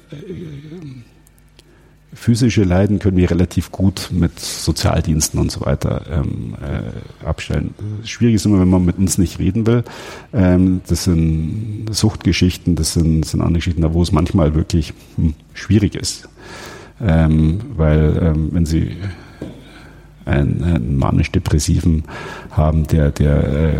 physische 2.12 2.64
Leiden 2.64 2.98
können 2.98 3.16
wir 3.16 3.30
relativ 3.30 3.70
gut 3.70 4.10
mit 4.12 4.38
Sozialdiensten 4.38 5.38
und 5.38 5.50
so 5.50 5.60
weiter 5.62 6.02
ähm, 6.10 6.54
äh, 6.60 7.26
abstellen. 7.26 7.74
Schwierig 8.04 8.36
ist 8.36 8.46
immer, 8.46 8.60
wenn 8.60 8.68
man 8.68 8.84
mit 8.84 8.98
uns 8.98 9.18
nicht 9.18 9.38
reden 9.38 9.66
will. 9.66 9.84
Ähm, 10.32 10.80
das 10.88 11.04
sind 11.04 11.86
Suchtgeschichten, 11.90 12.74
das 12.74 12.94
sind, 12.94 13.24
sind 13.24 13.40
andere 13.40 13.58
Geschichten, 13.58 13.82
da 13.82 13.94
wo 13.94 14.02
es 14.02 14.12
manchmal 14.12 14.54
wirklich 14.54 14.92
hm, 15.16 15.34
schwierig 15.54 15.94
ist. 15.94 16.28
Ähm, 17.00 17.60
weil 17.76 18.20
ähm, 18.22 18.48
wenn 18.52 18.66
Sie 18.66 18.96
einen, 20.24 20.62
einen 20.62 20.96
manisch-depressiven 20.96 22.04
haben, 22.50 22.86
der, 22.86 23.10
der 23.10 23.44
äh, 23.44 23.74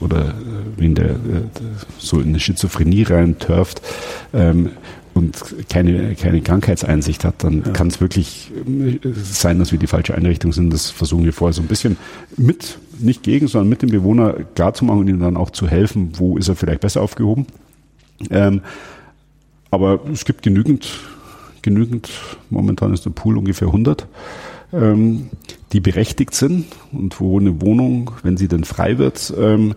oder 0.00 0.34
wie 0.76 0.86
in 0.86 0.94
der, 0.94 1.10
äh, 1.10 1.48
so 1.98 2.20
in 2.20 2.28
eine 2.28 2.40
Schizophrenie 2.40 3.04
reintörft, 3.04 3.82
ähm, 4.32 4.70
und 5.14 5.68
keine, 5.68 6.14
keine 6.14 6.40
Krankheitseinsicht 6.40 7.24
hat, 7.24 7.44
dann 7.44 7.62
ja. 7.64 7.72
kann 7.72 7.88
es 7.88 8.00
wirklich 8.00 8.50
äh, 8.66 8.98
sein, 9.14 9.58
dass 9.58 9.72
wir 9.72 9.78
die 9.78 9.86
falsche 9.86 10.14
Einrichtung 10.14 10.52
sind. 10.52 10.72
Das 10.72 10.90
versuchen 10.90 11.24
wir 11.24 11.32
vorher 11.32 11.52
so 11.52 11.62
ein 11.62 11.68
bisschen 11.68 11.96
mit, 12.36 12.78
nicht 12.98 13.22
gegen, 13.22 13.46
sondern 13.46 13.68
mit 13.68 13.82
dem 13.82 13.90
Bewohner 13.90 14.32
klar 14.54 14.74
zu 14.74 14.84
machen 14.84 15.00
und 15.00 15.08
ihm 15.08 15.20
dann 15.20 15.36
auch 15.36 15.50
zu 15.50 15.68
helfen, 15.68 16.12
wo 16.16 16.38
ist 16.38 16.48
er 16.48 16.56
vielleicht 16.56 16.80
besser 16.80 17.02
aufgehoben. 17.02 17.46
Ähm, 18.30 18.62
aber 19.70 20.00
es 20.12 20.24
gibt 20.24 20.42
genügend, 20.42 20.88
genügend, 21.62 22.10
momentan 22.50 22.92
ist 22.92 23.04
der 23.04 23.10
Pool 23.10 23.38
ungefähr 23.38 23.68
100, 23.68 24.06
ähm, 24.72 25.30
die 25.72 25.80
berechtigt 25.80 26.34
sind 26.34 26.66
und 26.92 27.20
wo 27.20 27.38
eine 27.38 27.60
Wohnung, 27.60 28.12
wenn 28.22 28.36
sie 28.36 28.48
denn 28.48 28.64
frei 28.64 28.98
wird, 28.98 29.32
ähm, 29.38 29.74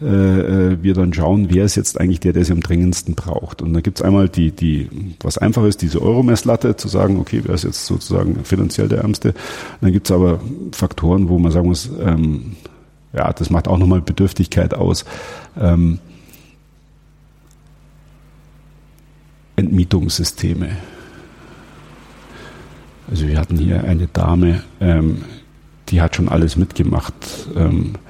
äh, 0.00 0.04
äh, 0.04 0.78
wir 0.80 0.94
dann 0.94 1.12
schauen, 1.12 1.48
wer 1.50 1.64
ist 1.64 1.74
jetzt 1.74 2.00
eigentlich 2.00 2.20
der, 2.20 2.32
der 2.32 2.44
sie 2.44 2.52
am 2.52 2.60
dringendsten 2.60 3.16
braucht. 3.16 3.62
Und 3.62 3.72
da 3.72 3.80
gibt's 3.80 4.00
einmal 4.00 4.28
die, 4.28 4.52
die, 4.52 4.88
was 5.20 5.38
einfach 5.38 5.64
ist, 5.64 5.82
diese 5.82 6.00
Euromesslatte, 6.00 6.76
zu 6.76 6.86
sagen, 6.86 7.18
okay, 7.18 7.42
wer 7.44 7.56
ist 7.56 7.64
jetzt 7.64 7.84
sozusagen 7.86 8.44
finanziell 8.44 8.88
der 8.88 9.00
Ärmste. 9.00 9.30
Und 9.30 9.36
dann 9.80 9.92
gibt's 9.92 10.12
aber 10.12 10.40
Faktoren, 10.70 11.28
wo 11.28 11.40
man 11.40 11.50
sagen 11.50 11.66
muss, 11.66 11.90
ähm, 12.00 12.56
ja, 13.12 13.32
das 13.32 13.50
macht 13.50 13.66
auch 13.66 13.78
nochmal 13.78 14.00
Bedürftigkeit 14.00 14.72
aus. 14.72 15.04
Ähm, 15.58 15.98
Entmietungssysteme. 19.56 20.76
Also 23.10 23.26
wir 23.26 23.38
hatten 23.38 23.56
hier 23.56 23.82
eine 23.82 24.06
Dame, 24.06 24.62
ähm, 24.80 25.22
die 25.88 26.00
hat 26.00 26.14
schon 26.14 26.28
alles 26.28 26.54
mitgemacht. 26.54 27.14
Ähm, 27.56 27.94
äh, 27.94 28.07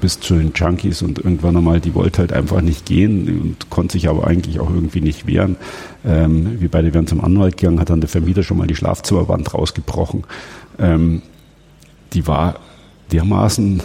bis 0.00 0.20
zu 0.20 0.34
den 0.34 0.52
Junkies 0.54 1.02
und 1.02 1.18
irgendwann 1.18 1.56
einmal, 1.56 1.80
die 1.80 1.94
wollte 1.94 2.18
halt 2.18 2.32
einfach 2.32 2.60
nicht 2.60 2.86
gehen 2.86 3.40
und 3.40 3.70
konnte 3.70 3.92
sich 3.92 4.08
aber 4.08 4.26
eigentlich 4.26 4.60
auch 4.60 4.70
irgendwie 4.70 5.00
nicht 5.00 5.26
wehren. 5.26 5.56
Ähm, 6.04 6.60
wir 6.60 6.70
beide 6.70 6.94
wären 6.94 7.06
zum 7.06 7.22
Anwalt 7.22 7.56
gegangen, 7.56 7.80
hat 7.80 7.90
dann 7.90 8.00
der 8.00 8.08
Vermieter 8.08 8.42
schon 8.42 8.58
mal 8.58 8.66
die 8.66 8.76
Schlafzimmerwand 8.76 9.54
rausgebrochen. 9.54 10.24
Ähm, 10.78 11.22
die 12.12 12.26
war 12.26 12.60
dermaßen 13.12 13.82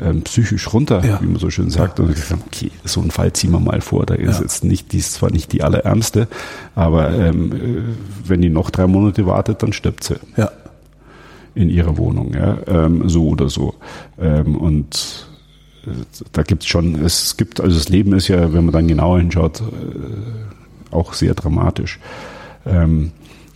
ähm, 0.00 0.22
psychisch 0.22 0.72
runter, 0.72 1.04
ja. 1.04 1.20
wie 1.22 1.26
man 1.26 1.36
so 1.36 1.50
schön 1.50 1.70
sagt. 1.70 2.00
Und 2.00 2.10
ich 2.10 2.16
gesagt, 2.16 2.42
okay, 2.46 2.70
so 2.84 3.00
einen 3.00 3.10
Fall 3.10 3.32
ziehen 3.32 3.52
wir 3.52 3.60
mal 3.60 3.80
vor. 3.80 4.06
Da 4.06 4.14
ist 4.14 4.36
ja. 4.36 4.42
jetzt 4.42 4.64
nicht, 4.64 4.92
die 4.92 4.98
ist 4.98 5.12
zwar 5.12 5.30
nicht 5.30 5.52
die 5.52 5.62
allerärmste, 5.62 6.26
aber 6.74 7.12
ähm, 7.12 7.52
äh, 7.52 8.28
wenn 8.28 8.40
die 8.40 8.50
noch 8.50 8.70
drei 8.70 8.86
Monate 8.86 9.26
wartet, 9.26 9.62
dann 9.62 9.72
stirbt 9.72 10.04
sie. 10.04 10.16
Ja 10.36 10.50
in 11.54 11.70
ihrer 11.70 11.96
Wohnung, 11.96 12.34
ja, 12.34 12.58
ähm, 12.66 13.08
so 13.08 13.28
oder 13.28 13.48
so. 13.48 13.74
Ähm, 14.18 14.56
und 14.56 15.28
äh, 15.86 15.90
da 16.32 16.42
gibt's 16.42 16.66
schon, 16.66 16.96
es 16.96 17.36
gibt, 17.36 17.60
also 17.60 17.76
das 17.76 17.88
Leben 17.88 18.12
ist 18.12 18.28
ja, 18.28 18.52
wenn 18.52 18.64
man 18.64 18.72
dann 18.72 18.88
genauer 18.88 19.20
hinschaut, 19.20 19.60
äh, 19.60 20.94
auch 20.94 21.12
sehr 21.12 21.34
dramatisch. 21.34 21.98
Ähm, 22.66 23.12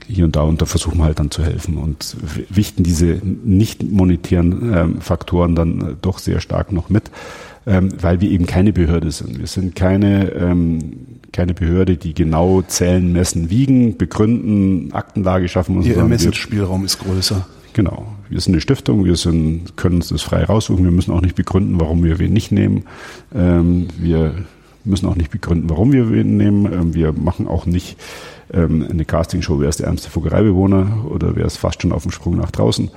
hier 0.07 0.25
und 0.25 0.37
da 0.37 0.43
und 0.43 0.61
da 0.63 0.67
versuchen 0.67 0.99
wir 0.99 1.05
halt 1.05 1.19
dann 1.19 1.31
zu 1.31 1.45
helfen 1.45 1.77
und 1.77 2.17
wichten 2.49 2.83
diese 2.83 3.21
nicht 3.45 3.83
monetären 3.83 4.73
ähm, 4.75 5.01
Faktoren 5.01 5.55
dann 5.55 5.81
äh, 5.81 5.95
doch 6.01 6.19
sehr 6.19 6.41
stark 6.41 6.73
noch 6.73 6.89
mit, 6.89 7.11
ähm, 7.67 7.91
weil 8.01 8.21
wir 8.21 8.31
eben 8.31 8.47
keine 8.47 8.73
Behörde 8.73 9.11
sind. 9.11 9.39
Wir 9.39 9.47
sind 9.47 9.77
keine, 9.77 10.33
ähm, 10.33 10.79
keine 11.33 11.53
Behörde, 11.53 11.99
die 11.99 12.15
genau 12.15 12.63
zählen, 12.63 13.13
messen, 13.13 13.51
wiegen, 13.51 13.99
begründen, 13.99 14.93
Aktenlage 14.93 15.49
schaffen 15.49 15.77
und 15.77 15.83
so. 15.83 15.91
Ihr 15.91 15.99
Ermessensspielraum 15.99 16.87
ist 16.87 17.01
größer. 17.01 17.47
Genau. 17.79 18.09
Wir 18.29 18.41
sind 18.41 18.55
eine 18.55 18.61
Stiftung, 18.61 19.05
wir 19.05 19.15
sind, 19.15 19.77
können 19.77 19.95
uns 19.95 20.09
das 20.09 20.23
frei 20.23 20.43
raussuchen. 20.43 20.83
Wir 20.83 20.91
müssen 20.91 21.13
auch 21.13 21.21
nicht 21.21 21.37
begründen, 21.37 21.79
warum 21.79 22.03
wir 22.03 22.19
wen 22.19 22.33
nicht 22.33 22.51
nehmen. 22.51 22.87
Ähm, 23.33 23.87
wir 23.97 24.35
müssen 24.83 25.07
auch 25.07 25.15
nicht 25.15 25.31
begründen, 25.31 25.71
warum 25.71 25.93
wir 25.93 26.11
wen 26.11 26.37
nehmen. 26.37 26.67
Ähm, 26.73 26.95
wir 26.95 27.13
machen 27.13 27.47
auch 27.47 27.67
nicht 27.67 27.97
ähm, 28.53 28.85
eine 28.91 29.05
Castingshow, 29.05 29.61
wer 29.61 29.69
ist 29.69 29.79
der 29.79 29.87
ärmste 29.87 30.11
Vogereibewohner 30.11 31.05
oder 31.09 31.37
wer 31.37 31.47
ist 31.47 31.59
fast 31.59 31.81
schon 31.81 31.93
auf 31.93 32.03
dem 32.03 32.11
Sprung 32.11 32.37
nach 32.37 32.51
draußen. 32.51 32.91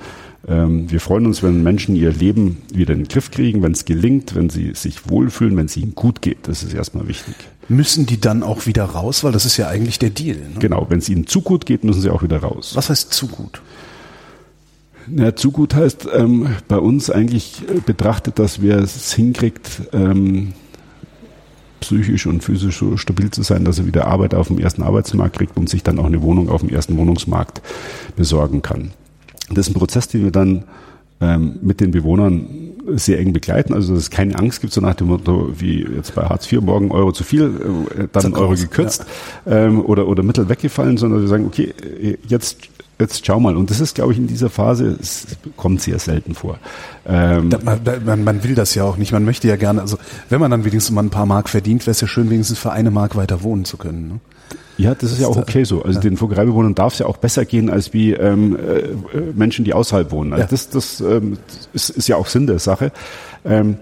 Ähm, 0.48 0.90
wir 0.90 0.98
freuen 0.98 1.26
uns, 1.26 1.44
wenn 1.44 1.62
Menschen 1.62 1.94
ihr 1.94 2.10
Leben 2.10 2.60
wieder 2.74 2.92
in 2.94 3.04
den 3.04 3.08
Griff 3.08 3.30
kriegen, 3.30 3.62
wenn 3.62 3.70
es 3.70 3.84
gelingt, 3.84 4.34
wenn 4.34 4.50
sie 4.50 4.72
sich 4.74 5.08
wohlfühlen, 5.08 5.56
wenn 5.56 5.66
es 5.66 5.76
ihnen 5.76 5.94
gut 5.94 6.22
geht. 6.22 6.48
Das 6.48 6.64
ist 6.64 6.74
erstmal 6.74 7.06
wichtig. 7.06 7.36
Müssen 7.68 8.04
die 8.04 8.20
dann 8.20 8.42
auch 8.42 8.66
wieder 8.66 8.82
raus? 8.86 9.22
Weil 9.22 9.30
das 9.30 9.44
ist 9.44 9.58
ja 9.58 9.68
eigentlich 9.68 10.00
der 10.00 10.10
Deal. 10.10 10.38
Ne? 10.38 10.58
Genau, 10.58 10.86
wenn 10.88 10.98
es 10.98 11.08
ihnen 11.08 11.28
zu 11.28 11.40
gut 11.40 11.66
geht, 11.66 11.84
müssen 11.84 12.00
sie 12.00 12.10
auch 12.10 12.24
wieder 12.24 12.38
raus. 12.38 12.72
Was 12.74 12.90
heißt 12.90 13.12
zu 13.12 13.28
gut? 13.28 13.62
Ja, 15.08 15.34
zu 15.34 15.50
gut 15.50 15.74
heißt 15.74 16.08
ähm, 16.14 16.48
bei 16.68 16.78
uns 16.78 17.10
eigentlich 17.10 17.62
äh, 17.68 17.80
betrachtet, 17.80 18.38
dass 18.38 18.62
wir 18.62 18.78
es 18.78 19.12
hinkriegt, 19.12 19.82
ähm, 19.92 20.52
psychisch 21.80 22.26
und 22.26 22.42
physisch 22.42 22.78
so 22.78 22.96
stabil 22.96 23.30
zu 23.30 23.42
sein, 23.42 23.64
dass 23.64 23.78
er 23.78 23.86
wieder 23.86 24.06
Arbeit 24.06 24.34
auf 24.34 24.48
dem 24.48 24.58
ersten 24.58 24.82
Arbeitsmarkt 24.82 25.36
kriegt 25.36 25.56
und 25.56 25.68
sich 25.68 25.82
dann 25.82 25.98
auch 25.98 26.06
eine 26.06 26.22
Wohnung 26.22 26.48
auf 26.48 26.60
dem 26.60 26.70
ersten 26.70 26.96
Wohnungsmarkt 26.96 27.60
besorgen 28.16 28.62
kann. 28.62 28.92
Das 29.48 29.66
ist 29.66 29.74
ein 29.74 29.78
Prozess, 29.78 30.08
den 30.08 30.22
wir 30.22 30.30
dann 30.30 30.64
ähm, 31.20 31.58
mit 31.62 31.80
den 31.80 31.90
Bewohnern 31.90 32.46
sehr 32.94 33.20
eng 33.20 33.32
begleiten, 33.32 33.74
also 33.74 33.94
dass 33.94 34.04
es 34.04 34.10
keine 34.10 34.36
Angst 34.38 34.60
gibt, 34.60 34.72
so 34.72 34.80
nach 34.80 34.94
dem 34.94 35.08
Motto, 35.08 35.52
wie 35.56 35.86
jetzt 35.96 36.14
bei 36.14 36.22
Hartz 36.22 36.50
IV, 36.50 36.62
morgen 36.62 36.90
Euro 36.90 37.12
zu 37.12 37.24
viel, 37.24 37.86
äh, 37.96 38.08
dann 38.12 38.34
Euro 38.34 38.54
gekürzt 38.54 39.06
ja. 39.46 39.66
ähm, 39.66 39.84
oder, 39.84 40.08
oder 40.08 40.22
Mittel 40.22 40.48
weggefallen, 40.48 40.96
sondern 40.96 41.20
wir 41.20 41.28
sagen, 41.28 41.46
okay, 41.46 41.72
äh, 42.00 42.16
jetzt 42.26 42.58
jetzt 43.02 43.26
schau 43.26 43.38
mal. 43.38 43.56
Und 43.56 43.70
das 43.70 43.80
ist, 43.80 43.94
glaube 43.94 44.12
ich, 44.12 44.18
in 44.18 44.26
dieser 44.26 44.50
Phase, 44.50 44.96
es 45.00 45.26
kommt 45.56 45.82
sehr 45.82 45.98
selten 45.98 46.34
vor. 46.34 46.58
Ähm 47.06 47.50
da, 47.50 47.58
man, 48.04 48.24
man, 48.24 48.44
will 48.44 48.54
das 48.54 48.74
ja 48.74 48.84
auch 48.84 48.96
nicht. 48.96 49.12
Man 49.12 49.24
möchte 49.24 49.48
ja 49.48 49.56
gerne, 49.56 49.80
also 49.80 49.98
wenn 50.28 50.40
man 50.40 50.50
dann 50.50 50.64
wenigstens 50.64 50.94
mal 50.94 51.02
ein 51.02 51.10
paar 51.10 51.26
Mark 51.26 51.48
verdient, 51.48 51.82
wäre 51.82 51.92
es 51.92 52.00
ja 52.00 52.08
schön, 52.08 52.30
wenigstens 52.30 52.58
für 52.58 52.72
eine 52.72 52.90
Mark 52.90 53.16
weiter 53.16 53.42
wohnen 53.42 53.64
zu 53.64 53.76
können. 53.76 54.08
Ne? 54.08 54.20
Ja, 54.78 54.94
das 54.94 55.12
ist 55.12 55.20
ja 55.20 55.28
auch 55.28 55.36
okay 55.36 55.64
so. 55.64 55.82
Also 55.82 55.98
ja. 55.98 56.02
den 56.02 56.16
Vogereibewohnern 56.16 56.74
darf 56.74 56.94
es 56.94 57.00
ja 57.00 57.06
auch 57.06 57.18
besser 57.18 57.44
gehen 57.44 57.70
als 57.70 57.92
wie 57.92 58.12
ähm, 58.12 58.56
äh, 58.56 59.20
Menschen, 59.34 59.64
die 59.64 59.74
außerhalb 59.74 60.10
wohnen. 60.10 60.32
Also 60.32 60.42
ja. 60.42 60.48
das, 60.50 60.70
das 60.70 61.00
ähm, 61.00 61.38
ist, 61.72 61.90
ist 61.90 62.08
ja 62.08 62.16
auch 62.16 62.26
Sinn 62.26 62.46
der 62.46 62.58
Sache. 62.58 62.90
Ähm, 63.44 63.76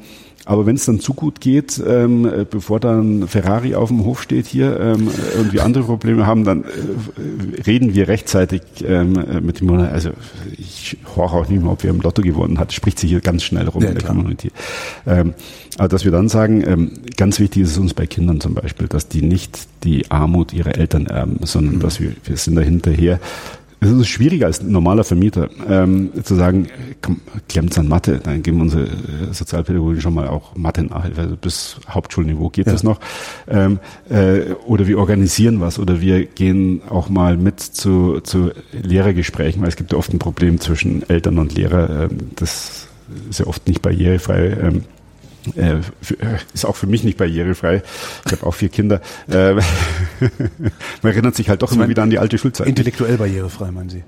aber 0.46 0.64
wenn 0.66 0.76
es 0.76 0.86
dann 0.86 1.00
zu 1.00 1.12
gut 1.12 1.40
geht, 1.40 1.82
ähm, 1.86 2.24
äh, 2.24 2.46
bevor 2.48 2.80
dann 2.80 3.28
Ferrari 3.28 3.74
auf 3.74 3.88
dem 3.88 4.04
Hof 4.04 4.22
steht 4.22 4.46
hier 4.46 4.80
ähm, 4.80 5.08
und 5.38 5.52
wir 5.52 5.64
andere 5.64 5.84
Probleme 5.84 6.26
haben, 6.26 6.44
dann 6.44 6.64
äh, 6.64 7.60
reden 7.66 7.94
wir 7.94 8.08
rechtzeitig 8.08 8.62
ähm, 8.82 9.16
äh, 9.16 9.40
mit 9.40 9.60
dem 9.60 9.66
Monat. 9.66 9.92
Also 9.92 10.10
ich 10.56 10.96
horche 11.14 11.36
auch 11.36 11.48
nicht 11.48 11.62
mehr, 11.62 11.70
ob 11.70 11.82
wir 11.82 11.90
im 11.90 12.00
Lotto 12.00 12.22
gewonnen 12.22 12.58
hat. 12.58 12.72
Spricht 12.72 12.98
sich 12.98 13.10
hier 13.10 13.20
ganz 13.20 13.42
schnell 13.42 13.68
rum 13.68 13.82
ja, 13.82 13.88
in 13.90 13.94
der 13.94 14.02
klar. 14.02 14.14
Community. 14.14 14.50
Ähm, 15.06 15.34
aber 15.76 15.88
dass 15.88 16.04
wir 16.04 16.12
dann 16.12 16.28
sagen, 16.28 16.62
ähm, 16.66 16.90
ganz 17.16 17.38
wichtig 17.38 17.62
ist 17.62 17.72
es 17.72 17.78
uns 17.78 17.94
bei 17.94 18.06
Kindern 18.06 18.40
zum 18.40 18.54
Beispiel, 18.54 18.88
dass 18.88 19.08
die 19.08 19.22
nicht 19.22 19.68
die 19.84 20.10
Armut 20.10 20.52
ihrer 20.52 20.76
Eltern 20.76 21.06
erben, 21.06 21.38
sondern 21.42 21.76
mhm. 21.76 21.80
dass 21.80 22.00
wir, 22.00 22.12
wir 22.24 22.36
sind 22.36 22.56
da 22.56 22.62
hinterher, 22.62 23.20
es 23.80 23.90
ist 23.90 24.08
schwieriger 24.08 24.46
als 24.46 24.60
ein 24.60 24.70
normaler 24.70 25.04
Vermieter 25.04 25.48
ähm, 25.66 26.10
zu 26.22 26.34
sagen, 26.34 26.68
komm, 27.00 27.20
klemmt's 27.48 27.78
an 27.78 27.88
Mathe, 27.88 28.20
dann 28.22 28.42
geben 28.42 28.60
unsere 28.60 28.84
äh, 28.84 29.32
Sozialpädagogen 29.32 30.00
schon 30.00 30.14
mal 30.14 30.28
auch 30.28 30.54
Mathe-Nachhilfe, 30.54 31.20
also 31.20 31.36
bis 31.36 31.76
Hauptschulniveau 31.88 32.50
geht 32.50 32.66
ja. 32.66 32.72
das 32.72 32.82
noch. 32.82 33.00
Ähm, 33.48 33.78
äh, 34.10 34.52
oder 34.66 34.86
wir 34.86 34.98
organisieren 34.98 35.60
was 35.60 35.78
oder 35.78 36.00
wir 36.00 36.26
gehen 36.26 36.82
auch 36.90 37.08
mal 37.08 37.38
mit 37.38 37.60
zu, 37.60 38.20
zu 38.20 38.50
Lehrergesprächen, 38.72 39.62
weil 39.62 39.68
es 39.70 39.76
gibt 39.76 39.92
ja 39.92 39.98
oft 39.98 40.12
ein 40.12 40.18
Problem 40.18 40.60
zwischen 40.60 41.08
Eltern 41.08 41.38
und 41.38 41.54
Lehrer. 41.54 42.04
Ähm, 42.04 42.18
das 42.36 42.86
ist 43.30 43.40
ja 43.40 43.46
oft 43.46 43.66
nicht 43.66 43.80
barrierefrei. 43.80 44.58
Ähm, 44.62 44.84
äh, 45.56 45.72
äh, 45.72 45.80
ist 46.54 46.64
auch 46.64 46.76
für 46.76 46.86
mich 46.86 47.04
nicht 47.04 47.18
barrierefrei. 47.18 47.82
Ich 48.26 48.32
habe 48.32 48.46
auch 48.46 48.54
vier 48.54 48.68
Kinder. 48.68 49.00
Äh, 49.28 49.54
man 49.54 49.62
erinnert 51.02 51.36
sich 51.36 51.48
halt 51.48 51.62
doch 51.62 51.72
immer 51.72 51.88
wieder 51.88 52.02
an 52.02 52.10
die 52.10 52.18
alte 52.18 52.38
Schulzeit. 52.38 52.66
Intellektuell 52.66 53.16
barrierefrei, 53.16 53.70
meinen 53.70 53.88
Sie? 53.88 54.02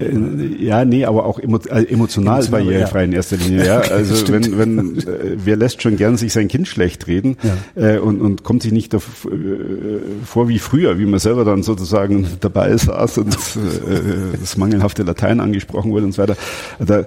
Äh, 0.00 0.64
ja, 0.64 0.84
nee, 0.84 1.04
aber 1.04 1.24
auch 1.24 1.38
äh, 1.38 1.42
emotional, 1.42 1.86
emotional 1.86 2.44
barrierefrei 2.46 3.00
ja. 3.00 3.04
in 3.04 3.12
erster 3.12 3.36
Linie. 3.36 3.64
Ja, 3.64 3.78
also 3.90 4.32
wenn, 4.32 4.58
wenn 4.58 4.98
äh, 4.98 5.36
wer 5.36 5.56
lässt 5.56 5.82
schon 5.82 5.96
gern 5.96 6.16
sich 6.16 6.32
sein 6.32 6.48
Kind 6.48 6.66
schlecht 6.66 7.06
reden 7.06 7.36
ja. 7.76 7.94
äh, 7.94 7.98
und, 7.98 8.20
und 8.20 8.42
kommt 8.42 8.62
sich 8.62 8.72
nicht 8.72 8.92
da, 8.92 8.98
vor 8.98 10.48
wie 10.48 10.58
früher, 10.58 10.98
wie 10.98 11.06
man 11.06 11.20
selber 11.20 11.44
dann 11.44 11.62
sozusagen 11.62 12.26
dabei 12.40 12.76
saß 12.76 13.18
und 13.18 13.34
äh, 13.34 14.36
das 14.40 14.56
mangelhafte 14.56 15.04
Latein 15.04 15.40
angesprochen 15.40 15.92
wurde 15.92 16.06
und 16.06 16.12
so 16.12 16.22
weiter. 16.22 16.36
Da, 16.80 17.00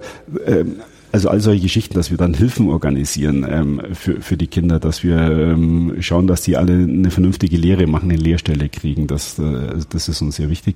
äh, 0.46 0.64
also 1.12 1.30
all 1.30 1.40
solche 1.40 1.62
Geschichten, 1.62 1.94
dass 1.94 2.12
wir 2.12 2.18
dann 2.18 2.34
Hilfen 2.34 2.70
organisieren 2.70 3.46
ähm, 3.50 3.82
für, 3.94 4.22
für 4.22 4.38
die 4.38 4.48
Kinder, 4.48 4.80
dass 4.80 5.04
wir 5.04 5.18
ähm, 5.18 5.96
schauen, 6.00 6.28
dass 6.28 6.42
die 6.42 6.58
alle 6.58 6.74
eine 6.74 7.12
vernünftige 7.12 7.58
Lehre 7.58 7.88
machen, 7.88 8.12
eine 8.12 8.20
Lehrstelle 8.20 8.70
kriegen. 8.70 9.08
Das, 9.08 9.40
äh, 9.40 9.76
das 9.90 10.10
ist 10.10 10.22
uns 10.22 10.36
sehr 10.36 10.50
wichtig. 10.50 10.76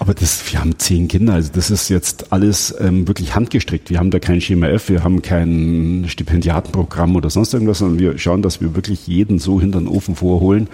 Aber 0.00 0.12
das, 0.12 0.52
wir 0.52 0.60
haben 0.60 0.78
zehn 0.78 1.08
Kinder, 1.08 1.34
also 1.34 1.50
das 1.54 1.70
ist 1.70 1.88
jetzt 1.88 2.32
alles 2.32 2.74
ähm, 2.80 3.06
wirklich 3.06 3.34
handgestrickt. 3.34 3.90
Wir 3.90 3.98
haben 3.98 4.10
da 4.10 4.18
kein 4.18 4.40
Schema 4.40 4.66
F, 4.68 4.88
wir 4.88 5.04
haben 5.04 5.22
kein 5.22 6.04
Stipendiatenprogramm 6.08 7.14
oder 7.16 7.30
sonst 7.30 7.54
irgendwas, 7.54 7.78
sondern 7.78 7.98
wir 7.98 8.18
schauen, 8.18 8.42
dass 8.42 8.60
wir 8.60 8.74
wirklich 8.74 9.06
jeden 9.06 9.38
so 9.38 9.60
hinter 9.60 9.78
den 9.78 9.88
Ofen 9.88 10.16
vorholen. 10.16 10.68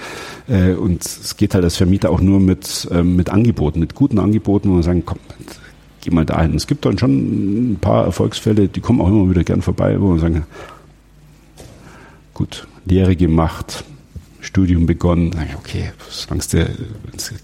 Äh, 0.49 0.73
und 0.73 1.05
es 1.05 1.37
geht 1.37 1.55
halt 1.55 1.65
als 1.65 1.77
Vermieter 1.77 2.11
auch 2.11 2.21
nur 2.21 2.41
mit, 2.41 2.89
ähm, 2.91 3.15
mit 3.15 3.31
Angeboten, 3.31 3.79
mit 3.79 3.95
guten 3.95 4.19
Angeboten, 4.19 4.71
wo 4.71 4.77
wir 4.77 4.83
sagen, 4.83 5.05
komm, 5.05 5.19
geh 6.01 6.11
mal 6.11 6.25
dahin. 6.25 6.55
Es 6.55 6.67
gibt 6.67 6.85
dann 6.85 6.99
schon 6.99 7.73
ein 7.73 7.79
paar 7.81 8.05
Erfolgsfälle, 8.05 8.69
die 8.69 8.81
kommen 8.81 9.01
auch 9.01 9.09
immer 9.09 9.29
wieder 9.31 9.45
gern 9.45 9.63
vorbei, 9.63 10.01
wo 10.01 10.15
wir 10.15 10.21
sagen, 10.21 10.45
gut, 12.35 12.67
Lehre 12.85 13.17
gemacht, 13.17 13.85
Studium 14.41 14.87
begonnen, 14.87 15.35
okay, 15.59 15.93
solange 16.09 16.43
du 16.51 16.67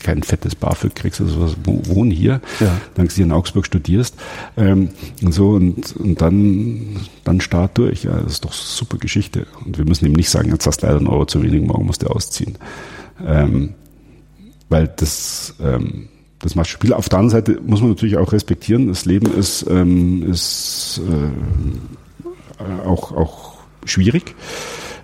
kein 0.03 0.23
fettes 0.23 0.55
BAföG 0.55 0.95
kriegst 0.95 1.21
oder 1.21 1.31
sowas, 1.31 1.57
wohn 1.65 2.11
hier, 2.11 2.41
ja. 2.59 2.81
solange 2.95 3.09
du 3.09 3.15
hier 3.15 3.25
in 3.27 3.33
Augsburg 3.33 3.67
studierst 3.67 4.15
ähm, 4.57 4.91
und 5.23 5.33
so 5.33 5.51
und, 5.51 5.95
und 5.97 6.21
dann, 6.21 7.01
dann 7.25 7.41
start 7.41 7.77
durch. 7.77 8.05
Ja, 8.05 8.19
das 8.21 8.33
ist 8.33 8.45
doch 8.45 8.53
super 8.53 8.97
Geschichte. 8.97 9.47
Und 9.65 9.77
wir 9.77 9.85
müssen 9.85 10.07
ihm 10.07 10.15
nicht 10.15 10.31
sagen, 10.31 10.51
jetzt 10.51 10.67
hast 10.67 10.83
du 10.83 10.87
leider 10.87 10.99
einen 10.99 11.09
Euro 11.09 11.27
zu 11.27 11.43
wenig, 11.43 11.63
morgen 11.63 11.87
musst 11.87 12.03
du 12.03 12.07
ausziehen. 12.07 12.57
Ähm, 13.25 13.75
weil 14.69 14.89
das 14.89 15.55
ähm, 15.61 16.09
das 16.41 16.55
macht 16.55 16.69
Spiel. 16.69 16.93
Auf 16.93 17.09
der 17.09 17.19
anderen 17.19 17.45
Seite 17.45 17.61
muss 17.65 17.81
man 17.81 17.91
natürlich 17.91 18.17
auch 18.17 18.33
respektieren, 18.33 18.89
das 18.89 19.05
Leben 19.05 19.33
ist, 19.33 19.67
ähm, 19.69 20.23
ist 20.31 21.01
äh, 21.09 22.87
auch, 22.87 23.13
auch 23.13 23.55
schwierig. 23.85 24.35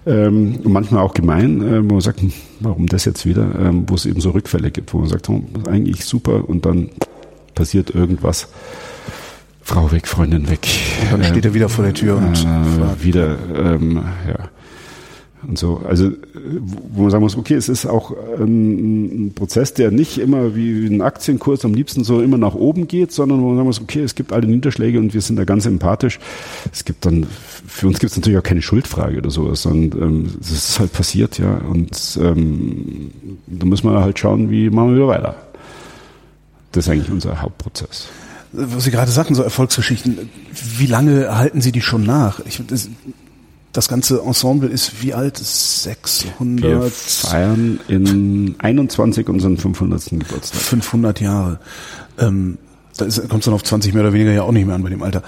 Ähm, 0.05 0.57
und 0.65 0.73
manchmal 0.73 1.03
auch 1.03 1.15
gemein, 1.15 1.63
äh, 1.63 1.79
wo 1.83 1.95
man 1.95 2.01
sagt, 2.01 2.21
hm, 2.21 2.33
warum 2.61 2.87
das 2.87 3.05
jetzt 3.05 3.25
wieder, 3.25 3.55
ähm, 3.59 3.85
wo 3.87 3.95
es 3.95 4.05
eben 4.05 4.21
so 4.21 4.31
Rückfälle 4.31 4.71
gibt, 4.71 4.93
wo 4.93 4.99
man 4.99 5.09
sagt, 5.09 5.29
oh, 5.29 5.45
eigentlich 5.69 6.05
super 6.05 6.49
und 6.49 6.67
dann 6.67 6.91
passiert 7.55 7.91
irgendwas. 7.91 8.49
Frau 9.63 9.93
weg, 9.93 10.09
Freundin 10.09 10.51
weg. 10.51 10.67
Und 11.13 11.23
dann 11.23 11.25
steht 11.25 11.45
er 11.45 11.55
wieder 11.55 11.69
vor 11.69 11.85
der 11.85 11.95
Tür 11.95 12.17
und 12.17 12.45
äh, 12.45 13.05
wieder, 13.05 13.39
ähm, 13.57 14.03
ja 14.27 14.49
und 15.47 15.59
so. 15.59 15.83
Also 15.89 16.11
wo 16.91 17.03
man 17.03 17.11
sagen 17.11 17.23
muss, 17.23 17.37
okay, 17.37 17.55
es 17.55 17.69
ist 17.69 17.87
auch 17.87 18.15
ein, 18.39 19.33
Prozess, 19.35 19.75
der 19.75 19.91
nicht 19.91 20.19
immer 20.19 20.55
wie 20.55 20.87
ein 20.87 21.01
Aktienkurs 21.01 21.65
am 21.65 21.75
liebsten 21.75 22.05
so 22.05 22.21
immer 22.21 22.39
nach 22.39 22.55
oben 22.55 22.89
geht, 22.89 23.13
sondern 23.13 23.41
wo 23.41 23.49
man 23.49 23.57
sagen 23.57 23.67
muss, 23.67 23.81
okay, 23.81 24.01
es 24.01 24.15
gibt 24.15 24.33
alle 24.33 24.47
Niederschläge 24.47 24.99
und 24.99 25.15
wir 25.15 25.21
sind 25.21 25.37
da 25.37 25.45
ganz 25.45 25.67
empathisch. 25.67 26.19
Es 26.73 26.85
gibt 26.85 27.05
dann, 27.07 27.27
für 27.67 27.87
uns 27.87 27.99
gibt 27.99 28.13
es 28.13 28.17
natürlich 28.17 28.39
auch 28.39 28.45
keine 28.45 28.63
Schuldfrage 28.63 29.19
oder 29.19 29.31
sowas, 29.31 29.63
sondern 29.63 30.03
ähm, 30.03 30.27
es 30.41 30.51
ist 30.51 30.81
halt 30.81 30.93
passiert, 30.93 31.39
ja. 31.39 31.59
Und 31.69 32.19
ähm, 32.21 33.11
da 33.47 33.67
muss 33.67 33.83
man 33.83 34.03
halt 34.03 34.19
schauen, 34.19 34.51
wie 34.51 34.71
machen 34.71 34.91
wir 34.91 34.97
wieder 34.97 35.09
weiter. 35.09 35.37
Das 36.73 36.87
ist 36.87 36.93
eigentlich 36.93 37.11
unser 37.11 37.41
Hauptprozess 37.43 38.09
was 38.53 38.85
Sie 38.85 38.91
gerade 38.91 39.11
sagten, 39.11 39.35
so 39.35 39.43
Erfolgsgeschichten, 39.43 40.31
wie 40.53 40.87
lange 40.87 41.35
halten 41.35 41.61
Sie 41.61 41.73
die 41.73 41.81
schon 41.81 42.05
nach? 42.05 42.41
Ich, 42.45 42.61
das, 42.67 42.89
das 43.73 43.89
ganze 43.89 44.21
Ensemble 44.21 44.69
ist 44.69 45.03
wie 45.03 45.15
alt? 45.15 45.39
600? 45.39 46.63
Wir 46.63 46.91
feiern 46.91 47.81
in 47.89 48.55
21 48.59 49.29
unseren 49.29 49.57
500. 49.57 50.11
Geburtstag. 50.11 50.61
500 50.61 51.21
Jahre. 51.21 51.59
Ähm, 52.19 52.59
da 52.99 53.07
kommt 53.07 53.41
es 53.41 53.45
dann 53.47 53.55
auf 53.55 53.65
20 53.65 53.95
mehr 53.95 54.03
oder 54.03 54.13
weniger 54.13 54.33
ja 54.33 54.43
auch 54.43 54.53
nicht 54.53 54.67
mehr 54.67 54.75
an 54.75 54.83
bei 54.83 54.91
dem 54.91 55.03
Alter. 55.03 55.23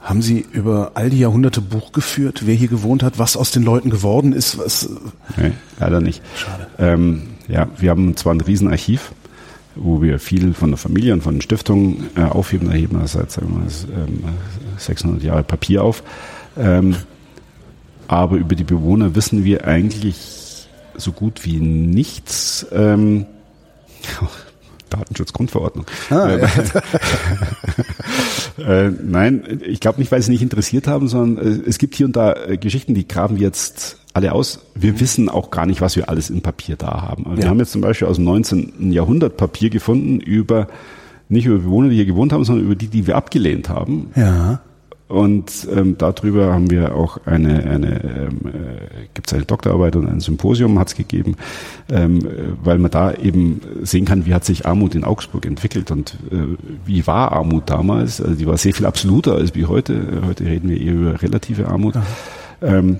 Haben 0.00 0.22
Sie 0.22 0.44
über 0.52 0.92
all 0.94 1.10
die 1.10 1.18
Jahrhunderte 1.18 1.60
Buch 1.60 1.92
geführt, 1.92 2.42
wer 2.44 2.54
hier 2.54 2.68
gewohnt 2.68 3.02
hat, 3.02 3.18
was 3.18 3.36
aus 3.36 3.50
den 3.50 3.64
Leuten 3.64 3.90
geworden 3.90 4.32
ist? 4.32 4.58
Was 4.58 4.88
nee, 5.36 5.52
leider 5.80 6.00
nicht. 6.00 6.22
Schade. 6.36 6.68
Ähm, 6.78 7.22
ja, 7.48 7.68
wir 7.78 7.90
haben 7.90 8.16
zwar 8.16 8.34
ein 8.34 8.40
Riesenarchiv, 8.40 9.12
wo 9.74 10.02
wir 10.02 10.20
viel 10.20 10.52
von 10.52 10.70
der 10.70 10.78
Familie 10.78 11.14
und 11.14 11.22
von 11.22 11.36
den 11.36 11.40
Stiftungen 11.40 12.10
äh, 12.16 12.22
aufheben, 12.22 12.70
erheben 12.70 13.00
wir 13.00 13.08
seit 13.08 13.32
sagen 13.32 13.64
wir, 13.64 13.96
ähm, 13.96 14.24
600 14.76 15.22
Jahre 15.22 15.42
Papier 15.42 15.82
auf. 15.82 16.04
Ähm, 16.56 16.94
aber 18.08 18.36
über 18.36 18.54
die 18.54 18.64
Bewohner 18.64 19.14
wissen 19.14 19.44
wir 19.44 19.66
eigentlich 19.66 20.68
so 20.96 21.12
gut 21.12 21.44
wie 21.44 21.56
nichts. 21.60 22.66
Ähm, 22.72 23.26
Datenschutzgrundverordnung. 24.90 25.84
Ah, 26.10 26.36
ja. 26.36 26.48
äh, 28.86 28.90
nein, 28.90 29.60
ich 29.66 29.80
glaube 29.80 29.98
nicht, 29.98 30.12
weil 30.12 30.22
sie 30.22 30.30
nicht 30.30 30.42
interessiert 30.42 30.86
haben, 30.86 31.08
sondern 31.08 31.44
äh, 31.44 31.68
es 31.68 31.78
gibt 31.78 31.96
hier 31.96 32.06
und 32.06 32.14
da 32.14 32.34
äh, 32.34 32.56
Geschichten, 32.56 32.94
die 32.94 33.08
graben 33.08 33.36
jetzt 33.36 33.98
alle 34.12 34.32
aus. 34.32 34.60
Wir 34.74 34.92
mhm. 34.92 35.00
wissen 35.00 35.28
auch 35.28 35.50
gar 35.50 35.66
nicht, 35.66 35.80
was 35.80 35.96
wir 35.96 36.08
alles 36.08 36.30
im 36.30 36.40
Papier 36.40 36.76
da 36.76 37.02
haben. 37.02 37.24
Also 37.26 37.38
ja. 37.38 37.42
Wir 37.42 37.50
haben 37.50 37.58
jetzt 37.58 37.72
zum 37.72 37.80
Beispiel 37.80 38.06
aus 38.06 38.16
dem 38.16 38.26
19. 38.26 38.92
Jahrhundert 38.92 39.36
Papier 39.36 39.70
gefunden 39.70 40.20
über 40.20 40.68
nicht 41.28 41.46
über 41.46 41.58
Bewohner, 41.58 41.88
die 41.88 41.96
hier 41.96 42.06
gewohnt 42.06 42.32
haben, 42.32 42.44
sondern 42.44 42.64
über 42.64 42.76
die, 42.76 42.86
die 42.86 43.06
wir 43.06 43.16
abgelehnt 43.16 43.68
haben. 43.68 44.10
Ja. 44.14 44.60
Und 45.08 45.68
ähm, 45.72 45.96
darüber 45.98 46.52
haben 46.52 46.68
wir 46.68 46.96
auch 46.96 47.18
eine, 47.26 47.62
eine 47.64 48.02
ähm, 48.02 48.40
äh, 48.46 49.06
gibt 49.14 49.28
es 49.28 49.34
eine 49.34 49.44
Doktorarbeit 49.44 49.94
und 49.94 50.08
ein 50.08 50.18
Symposium 50.18 50.80
hat 50.80 50.88
es 50.88 50.96
gegeben, 50.96 51.36
ähm, 51.88 52.26
weil 52.64 52.78
man 52.78 52.90
da 52.90 53.14
eben 53.14 53.60
sehen 53.82 54.04
kann, 54.04 54.26
wie 54.26 54.34
hat 54.34 54.44
sich 54.44 54.66
Armut 54.66 54.96
in 54.96 55.04
Augsburg 55.04 55.46
entwickelt 55.46 55.92
und 55.92 56.18
äh, 56.32 56.56
wie 56.84 57.06
war 57.06 57.30
Armut 57.32 57.70
damals. 57.70 58.20
Also 58.20 58.34
die 58.34 58.46
war 58.46 58.56
sehr 58.56 58.74
viel 58.74 58.86
absoluter 58.86 59.34
als 59.34 59.54
wie 59.54 59.66
heute. 59.66 60.22
Heute 60.26 60.44
reden 60.44 60.68
wir 60.68 60.80
eher 60.80 60.94
über 60.94 61.22
relative 61.22 61.68
Armut. 61.68 61.94
Ähm, 62.60 62.98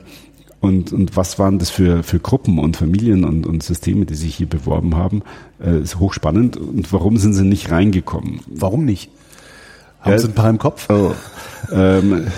und, 0.60 0.92
und 0.92 1.16
was 1.16 1.38
waren 1.38 1.58
das 1.58 1.70
für, 1.70 2.02
für 2.02 2.18
Gruppen 2.18 2.58
und 2.58 2.76
Familien 2.76 3.24
und, 3.24 3.46
und 3.46 3.62
Systeme, 3.62 4.06
die 4.06 4.14
sich 4.14 4.36
hier 4.36 4.48
beworben 4.48 4.96
haben? 4.96 5.22
Äh, 5.60 5.80
ist 5.80 5.98
hochspannend. 5.98 6.56
Und 6.56 6.92
warum 6.92 7.16
sind 7.18 7.34
sie 7.34 7.44
nicht 7.44 7.70
reingekommen? 7.70 8.40
Warum 8.46 8.84
nicht? 8.84 9.10
Haben 10.06 10.12
ja, 10.12 10.18
Sie 10.20 10.28
ein 10.28 10.34
paar 10.34 10.50
im 10.50 10.58
Kopf? 10.58 10.88
Oh, 10.88 11.14
ähm, 11.72 12.28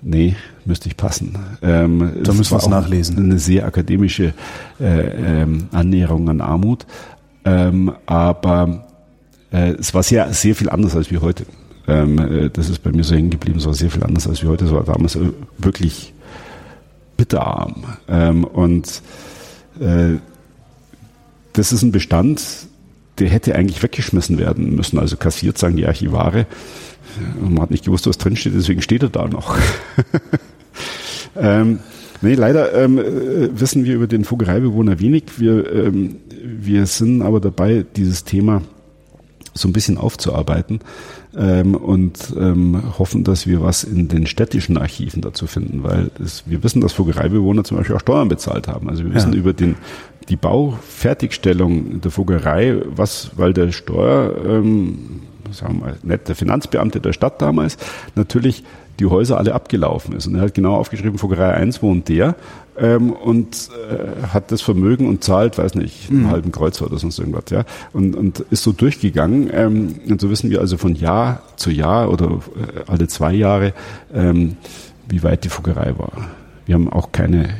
nee, 0.00 0.34
müsste 0.64 0.88
ich 0.88 0.96
passen. 0.96 1.38
Ähm, 1.60 2.12
da 2.22 2.32
müssen 2.32 2.52
wir 2.52 2.56
es 2.56 2.68
nachlesen. 2.68 3.18
Eine 3.18 3.38
sehr 3.38 3.66
akademische 3.66 4.32
äh, 4.80 5.42
ähm, 5.42 5.68
Annäherung 5.72 6.30
an 6.30 6.40
Armut. 6.40 6.86
Ähm, 7.44 7.92
aber 8.06 8.88
äh, 9.52 9.72
es 9.72 9.92
war 9.92 10.02
sehr, 10.02 10.32
sehr 10.32 10.54
viel 10.54 10.70
anders 10.70 10.96
als 10.96 11.10
wie 11.10 11.18
heute. 11.18 11.44
Ähm, 11.86 12.18
äh, 12.18 12.48
das 12.48 12.70
ist 12.70 12.82
bei 12.82 12.92
mir 12.92 13.04
so 13.04 13.14
hängen 13.14 13.28
geblieben. 13.28 13.58
Es 13.58 13.66
war 13.66 13.74
sehr 13.74 13.90
viel 13.90 14.02
anders 14.02 14.26
als 14.26 14.42
wie 14.42 14.46
heute. 14.46 14.64
Es 14.64 14.72
war 14.72 14.84
damals 14.84 15.16
äh, 15.16 15.32
wirklich 15.58 16.14
bitterarm. 17.18 17.84
Ähm, 18.08 18.44
und 18.44 19.02
äh, 19.78 20.16
das 21.52 21.72
ist 21.72 21.82
ein 21.82 21.92
Bestand, 21.92 22.40
der 23.20 23.28
hätte 23.28 23.54
eigentlich 23.54 23.82
weggeschmissen 23.82 24.38
werden 24.38 24.74
müssen, 24.74 24.98
also 24.98 25.16
kassiert, 25.16 25.58
sagen 25.58 25.76
die 25.76 25.86
Archivare. 25.86 26.46
Man 27.40 27.60
hat 27.60 27.70
nicht 27.70 27.84
gewusst, 27.84 28.06
was 28.06 28.18
drinsteht, 28.18 28.54
deswegen 28.54 28.82
steht 28.82 29.02
er 29.02 29.10
da 29.10 29.28
noch. 29.28 29.56
ähm, 31.36 31.80
nee, 32.22 32.34
leider 32.34 32.72
ähm, 32.72 32.98
äh, 32.98 33.60
wissen 33.60 33.84
wir 33.84 33.94
über 33.94 34.06
den 34.06 34.24
Vogereibewohner 34.24 35.00
wenig. 35.00 35.24
Wir, 35.38 35.70
ähm, 35.72 36.16
wir 36.42 36.86
sind 36.86 37.22
aber 37.22 37.40
dabei, 37.40 37.84
dieses 37.96 38.24
Thema 38.24 38.62
so 39.54 39.68
ein 39.68 39.72
bisschen 39.72 39.98
aufzuarbeiten 39.98 40.80
ähm, 41.36 41.74
und 41.74 42.34
ähm, 42.38 42.82
hoffen, 42.98 43.24
dass 43.24 43.46
wir 43.46 43.62
was 43.62 43.84
in 43.84 44.08
den 44.08 44.26
städtischen 44.26 44.76
Archiven 44.76 45.22
dazu 45.22 45.46
finden, 45.46 45.82
weil 45.82 46.10
es, 46.22 46.44
wir 46.46 46.62
wissen, 46.62 46.80
dass 46.80 46.92
Vogereibewohner 46.92 47.64
zum 47.64 47.76
Beispiel 47.76 47.96
auch 47.96 48.00
Steuern 48.00 48.28
bezahlt 48.28 48.68
haben. 48.68 48.88
Also 48.88 49.04
wir 49.04 49.14
wissen 49.14 49.32
ja. 49.32 49.38
über 49.38 49.52
den 49.52 49.76
die 50.28 50.36
Baufertigstellung 50.36 52.00
der 52.00 52.16
Vogerei, 52.16 52.76
was, 52.86 53.32
weil 53.36 53.52
der 53.52 53.72
Steuer, 53.72 54.34
ähm, 54.46 55.22
sagen 55.50 55.80
wir 55.80 55.86
mal, 55.86 55.96
nicht 56.02 56.28
der 56.28 56.36
Finanzbeamte 56.36 57.00
der 57.00 57.12
Stadt 57.12 57.42
damals, 57.42 57.76
natürlich 58.14 58.62
die 59.00 59.06
Häuser 59.06 59.38
alle 59.38 59.54
abgelaufen 59.54 60.14
ist. 60.14 60.26
Und 60.26 60.36
er 60.36 60.42
hat 60.42 60.54
genau 60.54 60.76
aufgeschrieben, 60.76 61.20
Vogerei 61.20 61.54
1 61.54 61.82
wohnt 61.82 62.08
der 62.08 62.36
ähm, 62.78 63.12
und 63.12 63.68
äh, 63.90 64.26
hat 64.28 64.52
das 64.52 64.62
Vermögen 64.62 65.08
und 65.08 65.22
zahlt, 65.24 65.58
weiß 65.58 65.74
nicht, 65.74 66.10
einen 66.10 66.22
mhm. 66.22 66.30
halben 66.30 66.52
Kreuzer 66.52 66.86
oder 66.86 66.98
sonst 66.98 67.18
irgendwas, 67.18 67.44
ja. 67.50 67.64
Und, 67.92 68.16
und 68.16 68.40
ist 68.50 68.62
so 68.62 68.72
durchgegangen. 68.72 69.50
Ähm, 69.52 69.94
und 70.08 70.20
so 70.20 70.30
wissen 70.30 70.50
wir 70.50 70.60
also 70.60 70.76
von 70.76 70.94
Jahr 70.94 71.42
zu 71.56 71.70
Jahr 71.70 72.10
oder 72.10 72.26
äh, 72.26 72.90
alle 72.90 73.08
zwei 73.08 73.32
Jahre, 73.32 73.72
ähm, 74.12 74.56
wie 75.08 75.22
weit 75.22 75.44
die 75.44 75.48
Fuggerei 75.48 75.94
war. 75.98 76.12
Wir 76.66 76.74
haben 76.74 76.90
auch 76.90 77.12
keine 77.12 77.50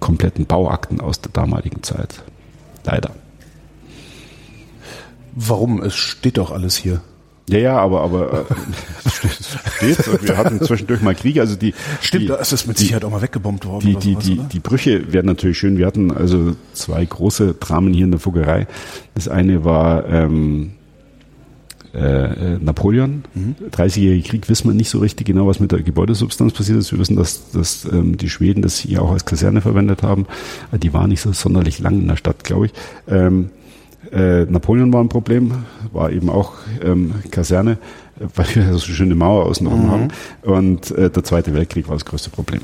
kompletten 0.00 0.46
Bauakten 0.46 1.00
aus 1.00 1.20
der 1.20 1.30
damaligen 1.32 1.82
Zeit. 1.82 2.22
Leider. 2.84 3.10
Warum? 5.32 5.82
Es 5.82 5.94
steht 5.94 6.38
doch 6.38 6.50
alles 6.50 6.76
hier. 6.76 7.00
Ja, 7.50 7.58
ja, 7.58 7.78
aber, 7.78 8.02
aber 8.02 8.32
äh, 8.40 8.44
steht, 9.94 10.22
wir 10.22 10.36
hatten 10.36 10.60
zwischendurch 10.60 11.02
mal 11.02 11.14
Krieg, 11.14 11.38
also 11.38 11.56
die 11.56 11.74
Stimmt, 12.00 12.24
die, 12.24 12.28
da 12.28 12.36
ist 12.36 12.52
es 12.52 12.66
mit 12.66 12.78
Sicherheit 12.78 13.04
auch 13.04 13.10
mal 13.10 13.22
weggebombt 13.22 13.66
worden. 13.66 13.86
Die, 13.86 13.96
die, 13.96 14.12
sowas, 14.12 14.24
die, 14.24 14.40
die 14.52 14.60
Brüche 14.60 15.12
werden 15.12 15.26
natürlich 15.26 15.58
schön. 15.58 15.78
Wir 15.78 15.86
hatten 15.86 16.10
also 16.12 16.56
zwei 16.72 17.04
große 17.04 17.54
Dramen 17.54 17.92
hier 17.92 18.04
in 18.04 18.12
der 18.12 18.20
Fuggerei. 18.20 18.66
Das 19.14 19.28
eine 19.28 19.64
war 19.64 20.06
ähm, 20.08 20.72
äh, 21.94 22.58
Napoleon. 22.58 23.24
Mhm. 23.34 23.54
30-jährige 23.70 24.28
Krieg 24.28 24.48
wissen 24.48 24.68
wir 24.68 24.74
nicht 24.74 24.90
so 24.90 24.98
richtig 24.98 25.26
genau, 25.26 25.46
was 25.46 25.60
mit 25.60 25.72
der 25.72 25.82
Gebäudesubstanz 25.82 26.52
passiert 26.52 26.78
ist. 26.78 26.92
Wir 26.92 26.98
wissen, 26.98 27.16
dass, 27.16 27.50
dass 27.50 27.84
ähm, 27.84 28.16
die 28.16 28.30
Schweden 28.30 28.62
das 28.62 28.78
hier 28.78 29.02
auch 29.02 29.10
als 29.10 29.24
Kaserne 29.24 29.60
verwendet 29.60 30.02
haben. 30.02 30.26
Die 30.72 30.92
war 30.92 31.06
nicht 31.06 31.20
so 31.20 31.32
sonderlich 31.32 31.80
lang 31.80 32.00
in 32.00 32.08
der 32.08 32.16
Stadt, 32.16 32.44
glaube 32.44 32.66
ich. 32.66 32.72
Ähm, 33.08 33.50
äh, 34.12 34.44
Napoleon 34.46 34.92
war 34.92 35.02
ein 35.02 35.08
Problem, 35.08 35.64
war 35.92 36.10
eben 36.10 36.30
auch 36.30 36.54
ähm, 36.82 37.14
Kaserne, 37.30 37.78
weil 38.16 38.46
wir 38.54 38.64
so 38.64 38.70
eine 38.70 38.78
schöne 38.80 39.14
Mauer 39.14 39.46
außenrum 39.46 39.84
mhm. 39.84 39.90
haben. 39.90 40.08
Und 40.42 40.90
äh, 40.92 41.10
der 41.10 41.24
Zweite 41.24 41.54
Weltkrieg 41.54 41.88
war 41.88 41.96
das 41.96 42.04
größte 42.04 42.30
Problem. 42.30 42.62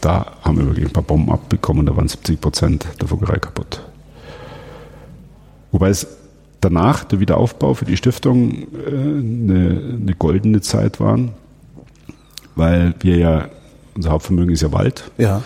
Da 0.00 0.32
haben 0.42 0.58
wir 0.58 0.66
wirklich 0.66 0.86
ein 0.86 0.92
paar 0.92 1.04
Bomben 1.04 1.30
abbekommen, 1.30 1.86
da 1.86 1.96
waren 1.96 2.08
70 2.08 2.40
Prozent 2.40 2.86
der 3.00 3.08
Vogelei 3.08 3.38
kaputt. 3.38 3.82
Wobei 5.70 5.90
es 5.90 6.06
danach, 6.60 7.04
der 7.04 7.20
Wiederaufbau 7.20 7.74
für 7.74 7.84
die 7.84 7.96
Stiftung, 7.96 8.52
äh, 8.52 8.90
eine, 8.90 9.98
eine 10.00 10.14
goldene 10.18 10.60
Zeit 10.60 11.00
waren, 11.00 11.30
weil 12.56 12.94
wir 13.00 13.16
ja, 13.16 13.48
unser 13.94 14.10
Hauptvermögen 14.10 14.52
ist 14.52 14.62
ja 14.62 14.72
Wald. 14.72 15.10
Ja. 15.18 15.42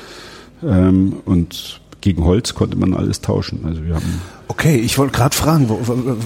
Ähm, 0.62 1.16
und 1.26 1.80
gegen 2.00 2.24
Holz 2.24 2.54
konnte 2.54 2.76
man 2.76 2.94
alles 2.94 3.20
tauschen. 3.20 3.64
Also 3.64 3.84
wir 3.84 3.94
haben 3.94 4.20
okay, 4.48 4.76
ich 4.76 4.98
wollte 4.98 5.14
gerade 5.14 5.34
fragen, 5.34 5.68
wo, 5.68 5.78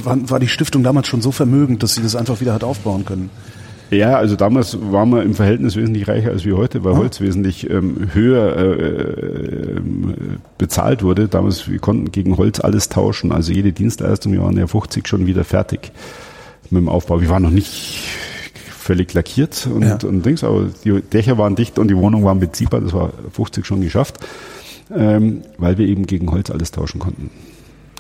wann 0.05 0.31
war 0.31 0.41
die 0.41 0.49
Stiftung 0.49 0.83
damals 0.83 1.09
schon 1.09 1.23
so 1.23 1.33
vermögend, 1.33 1.83
dass 1.83 1.95
sie 1.95 2.03
das 2.03 2.17
einfach 2.17 2.41
wieder 2.41 2.55
hat 2.55 2.65
aufbauen 2.65 3.05
können? 3.05 3.31
Ja, 3.91 4.17
also 4.17 4.37
damals 4.37 4.79
waren 4.81 5.11
wir 5.11 5.23
im 5.23 5.35
Verhältnis 5.35 5.75
wesentlich 5.75 6.07
reicher 6.07 6.31
als 6.31 6.45
wir 6.45 6.57
heute, 6.57 6.85
weil 6.85 6.95
ah. 6.95 6.99
Holz 6.99 7.21
wesentlich 7.21 7.69
ähm, 7.69 8.09
höher 8.13 8.57
äh, 8.57 8.93
äh, 8.93 9.81
bezahlt 10.59 11.03
wurde. 11.03 11.27
Damals, 11.27 11.69
wir 11.69 11.81
konnten 11.81 12.13
gegen 12.13 12.37
Holz 12.37 12.61
alles 12.61 12.89
tauschen. 12.89 13.33
Also 13.33 13.53
jede 13.53 13.73
Dienstleistung, 13.73 14.33
wir 14.33 14.43
waren 14.43 14.57
ja 14.57 14.69
50 14.69 15.09
schon 15.09 15.27
wieder 15.27 15.43
fertig 15.43 15.91
mit 16.71 16.83
dem 16.83 16.89
Aufbau. 16.89 17.21
Wir 17.21 17.31
waren 17.31 17.43
noch 17.43 17.51
nicht 17.51 18.05
völlig 18.71 19.13
lackiert 19.13 19.69
und, 19.73 19.83
ja. 19.83 19.99
und 20.05 20.25
Dings, 20.25 20.45
aber 20.45 20.69
die 20.85 21.01
Dächer 21.01 21.37
waren 21.37 21.57
dicht 21.57 21.79
und 21.81 21.89
die 21.89 21.97
Wohnung 21.97 22.25
war 22.25 22.35
beziehbar. 22.37 22.81
Das 22.81 22.93
war 22.93 23.11
50 23.33 23.67
schon 23.67 23.81
geschafft 23.81 24.21
ähm, 24.95 25.43
weil 25.59 25.79
wir 25.79 25.87
eben 25.87 26.07
gegen 26.07 26.31
Holz 26.31 26.51
alles 26.51 26.71
tauschen 26.71 26.99
konnten. 26.99 27.31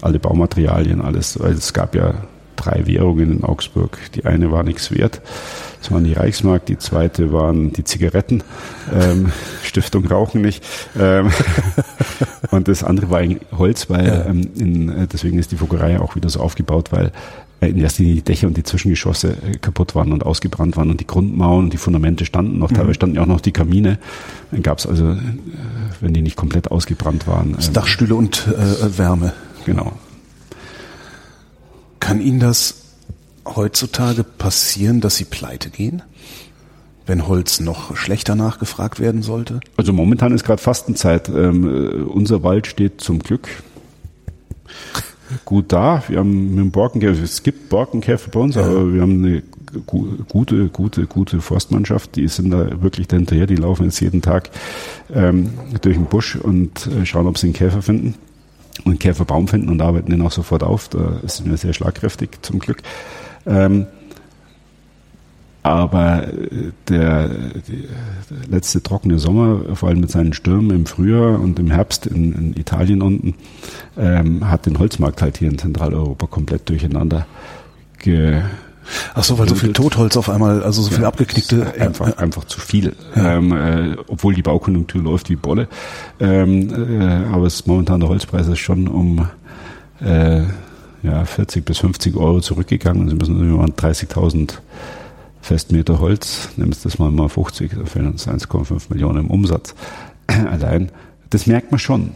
Alle 0.00 0.18
Baumaterialien, 0.18 1.00
alles. 1.00 1.38
Weil 1.40 1.52
es 1.52 1.72
gab 1.72 1.94
ja 1.94 2.14
drei 2.56 2.86
Währungen 2.86 3.38
in 3.38 3.44
Augsburg. 3.44 3.98
Die 4.14 4.24
eine 4.24 4.50
war 4.50 4.62
nichts 4.62 4.90
wert. 4.90 5.20
Das 5.80 5.90
waren 5.90 6.04
die 6.04 6.12
Reichsmark, 6.12 6.66
die 6.66 6.76
zweite 6.76 7.32
waren 7.32 7.72
die 7.72 7.84
Zigaretten, 7.84 8.42
ähm, 8.92 9.32
Stiftung 9.64 10.06
Rauchen 10.06 10.42
nicht. 10.42 10.62
Ähm, 10.98 11.30
und 12.50 12.68
das 12.68 12.84
andere 12.84 13.10
war 13.10 13.22
Holz, 13.56 13.88
weil 13.88 14.06
ja. 14.06 14.26
ähm, 14.26 14.50
in, 14.56 15.08
deswegen 15.10 15.38
ist 15.38 15.52
die 15.52 15.56
Fuggerei 15.56 15.98
auch 15.98 16.16
wieder 16.16 16.28
so 16.28 16.40
aufgebaut, 16.40 16.92
weil 16.92 17.12
in 17.60 17.78
erster 17.78 18.02
Linie 18.02 18.16
die 18.16 18.22
Dächer 18.22 18.46
und 18.46 18.56
die 18.56 18.62
Zwischengeschosse 18.62 19.30
äh, 19.30 19.58
kaputt 19.58 19.94
waren 19.94 20.12
und 20.12 20.24
ausgebrannt 20.24 20.76
waren 20.76 20.90
und 20.90 21.00
die 21.00 21.06
Grundmauern 21.06 21.64
und 21.64 21.72
die 21.72 21.78
Fundamente 21.78 22.26
standen 22.26 22.58
noch, 22.58 22.70
mhm. 22.70 22.74
teilweise 22.74 22.94
standen 22.94 23.16
ja 23.16 23.22
auch 23.22 23.26
noch 23.26 23.40
die 23.40 23.52
Kamine. 23.52 23.98
Dann 24.50 24.62
gab 24.62 24.78
es 24.78 24.86
also, 24.86 25.12
äh, 25.12 25.18
wenn 26.00 26.12
die 26.12 26.22
nicht 26.22 26.36
komplett 26.36 26.70
ausgebrannt 26.70 27.26
waren. 27.26 27.54
Das 27.54 27.72
Dachstühle 27.72 28.14
und 28.14 28.46
äh, 28.48 28.98
Wärme. 28.98 29.32
Genau. 29.70 29.92
Kann 32.00 32.20
Ihnen 32.20 32.40
das 32.40 32.96
heutzutage 33.46 34.24
passieren, 34.24 35.00
dass 35.00 35.14
Sie 35.16 35.24
pleite 35.24 35.70
gehen? 35.70 36.02
wenn 37.06 37.26
Holz 37.26 37.58
noch 37.58 37.96
schlechter 37.96 38.36
nachgefragt 38.36 39.00
werden 39.00 39.22
sollte? 39.22 39.58
Also 39.76 39.92
momentan 39.92 40.32
ist 40.32 40.44
gerade 40.44 40.62
Fastenzeit. 40.62 41.28
Ähm, 41.28 41.64
äh, 41.66 42.02
unser 42.02 42.44
Wald 42.44 42.68
steht 42.68 43.00
zum 43.00 43.18
Glück 43.18 43.48
gut 45.44 45.72
da. 45.72 46.04
Wir 46.06 46.18
haben 46.18 46.50
mit 46.50 46.58
dem 46.58 46.70
Borkenkäfer, 46.70 47.20
es 47.20 47.42
gibt 47.42 47.68
Borkenkäfer 47.68 48.30
bei 48.30 48.38
uns, 48.38 48.54
ja. 48.54 48.62
aber 48.62 48.92
wir 48.94 49.02
haben 49.02 49.24
eine 49.24 49.42
gute, 49.86 50.68
gute, 50.68 51.06
gute 51.06 51.40
Forstmannschaft. 51.40 52.14
Die 52.14 52.28
sind 52.28 52.50
da 52.50 52.80
wirklich 52.80 53.08
dahinterher. 53.08 53.48
Die 53.48 53.56
laufen 53.56 53.86
jetzt 53.86 53.98
jeden 53.98 54.22
Tag 54.22 54.50
ähm, 55.12 55.50
durch 55.80 55.96
den 55.96 56.06
Busch 56.06 56.36
und 56.36 56.86
äh, 56.86 57.06
schauen, 57.06 57.26
ob 57.26 57.38
sie 57.38 57.48
einen 57.48 57.54
Käfer 57.54 57.82
finden 57.82 58.14
und 58.84 58.92
einen 58.92 58.98
Käferbaum 58.98 59.48
finden 59.48 59.68
und 59.68 59.82
arbeiten 59.82 60.10
den 60.10 60.22
auch 60.22 60.32
sofort 60.32 60.62
auf. 60.62 60.88
Da 60.88 61.20
sind 61.24 61.48
wir 61.48 61.56
sehr 61.56 61.72
schlagkräftig 61.72 62.30
zum 62.42 62.58
Glück. 62.58 62.82
Ähm, 63.46 63.86
aber 65.62 66.28
äh, 66.28 66.72
der, 66.88 67.28
der, 67.28 68.48
letzte 68.48 68.82
trockene 68.82 69.18
Sommer, 69.18 69.76
vor 69.76 69.88
allem 69.88 70.00
mit 70.00 70.10
seinen 70.10 70.32
Stürmen 70.32 70.70
im 70.70 70.86
Frühjahr 70.86 71.38
und 71.38 71.58
im 71.58 71.70
Herbst 71.70 72.06
in, 72.06 72.32
in 72.32 72.56
Italien 72.56 73.02
unten, 73.02 73.34
ähm, 73.98 74.48
hat 74.48 74.66
den 74.66 74.78
Holzmarkt 74.78 75.20
halt 75.20 75.38
hier 75.38 75.50
in 75.50 75.58
Zentraleuropa 75.58 76.26
komplett 76.26 76.68
durcheinander 76.68 77.26
ge 77.98 78.40
Ach 79.14 79.24
so, 79.24 79.38
weil 79.38 79.48
so 79.48 79.54
viel 79.54 79.72
Totholz 79.72 80.16
auf 80.16 80.28
einmal, 80.28 80.62
also 80.62 80.82
so 80.82 80.90
viel 80.90 81.02
ja, 81.02 81.08
abgeknickte. 81.08 81.74
Einfach, 81.78 82.08
äh, 82.08 82.16
einfach 82.16 82.44
zu 82.44 82.60
viel. 82.60 82.94
Ja. 83.14 83.36
Ähm, 83.36 83.52
äh, 83.52 83.96
obwohl 84.08 84.34
die 84.34 84.42
Baukonjunktur 84.42 85.02
läuft 85.02 85.30
wie 85.30 85.36
Bolle. 85.36 85.68
Ähm, 86.18 87.00
äh, 87.00 87.34
aber 87.34 87.46
es 87.46 87.54
ist 87.54 87.66
momentan 87.66 88.00
der 88.00 88.08
Holzpreis 88.08 88.46
ist 88.48 88.58
schon 88.58 88.88
um 88.88 89.28
äh, 90.00 90.42
ja, 91.02 91.24
40 91.24 91.64
bis 91.64 91.78
50 91.78 92.16
Euro 92.16 92.40
zurückgegangen. 92.40 93.08
Sie 93.08 93.14
müssen 93.14 93.40
immer 93.40 93.64
30.000 93.64 94.54
Festmeter 95.42 95.98
Holz, 95.98 96.50
nimmst 96.56 96.84
das 96.84 96.98
mal 96.98 97.10
mal 97.10 97.28
50, 97.28 97.72
da 97.74 97.84
fehlen 97.86 98.08
uns 98.08 98.28
1,5 98.28 98.82
Millionen 98.90 99.20
im 99.20 99.30
Umsatz 99.30 99.74
allein. 100.26 100.90
Das 101.30 101.46
merkt 101.46 101.70
man 101.70 101.78
schon. 101.78 102.10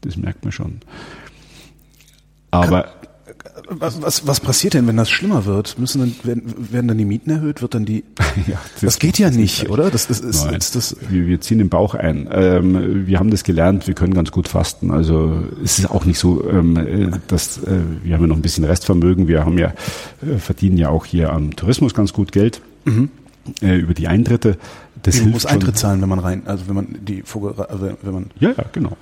Das 0.00 0.16
merkt 0.16 0.42
man 0.44 0.52
schon. 0.52 0.80
Aber 2.50 2.90
was, 3.68 4.02
was, 4.02 4.26
was 4.26 4.40
passiert 4.40 4.74
denn, 4.74 4.86
wenn 4.86 4.96
das 4.96 5.10
schlimmer 5.10 5.44
wird? 5.44 5.78
Müssen 5.78 6.00
dann, 6.00 6.14
werden, 6.22 6.72
werden 6.72 6.88
dann 6.88 6.98
die 6.98 7.04
Mieten 7.04 7.30
erhöht? 7.30 7.62
Wird 7.62 7.74
dann 7.74 7.84
die? 7.84 8.04
ja, 8.46 8.58
das, 8.74 8.80
das 8.80 8.98
geht 8.98 9.18
ja 9.18 9.30
nicht, 9.30 9.68
oder? 9.68 9.90
Das, 9.90 10.06
das 10.06 10.20
ist, 10.20 10.44
Nein, 10.44 10.54
ist 10.54 10.76
das. 10.76 10.96
Wir, 11.08 11.26
wir 11.26 11.40
ziehen 11.40 11.58
den 11.58 11.68
Bauch 11.68 11.94
ein. 11.94 12.28
Ähm, 12.30 13.06
wir 13.06 13.18
haben 13.18 13.30
das 13.30 13.44
gelernt. 13.44 13.86
Wir 13.86 13.94
können 13.94 14.14
ganz 14.14 14.30
gut 14.30 14.48
fasten. 14.48 14.90
Also 14.90 15.42
es 15.62 15.78
ist 15.78 15.90
auch 15.90 16.04
nicht 16.04 16.18
so, 16.18 16.48
ähm, 16.48 17.20
dass 17.28 17.58
äh, 17.58 17.80
wir 18.02 18.14
haben 18.14 18.22
ja 18.22 18.26
noch 18.28 18.36
ein 18.36 18.42
bisschen 18.42 18.64
Restvermögen. 18.64 19.28
Wir 19.28 19.44
haben 19.44 19.58
ja 19.58 19.72
äh, 20.22 20.38
verdienen 20.38 20.78
ja 20.78 20.88
auch 20.88 21.04
hier 21.04 21.32
am 21.32 21.56
Tourismus 21.56 21.94
ganz 21.94 22.12
gut 22.12 22.32
Geld 22.32 22.60
mhm. 22.84 23.10
äh, 23.60 23.76
über 23.76 23.94
die 23.94 24.08
Eintritte. 24.08 24.58
Das 25.02 25.20
man 25.20 25.30
muss 25.30 25.46
Eintritt 25.46 25.76
zahlen, 25.76 26.00
wenn 26.00 26.08
man 26.08 26.20
rein, 26.20 26.42
also 26.46 26.68
wenn 26.68 26.76
man 26.76 26.98
die 27.00 27.22
Vogel, 27.22 27.54
also 27.58 27.90
wenn 28.02 28.14
man. 28.14 28.30
Ja, 28.38 28.50
ja, 28.50 28.64
genau. 28.72 28.96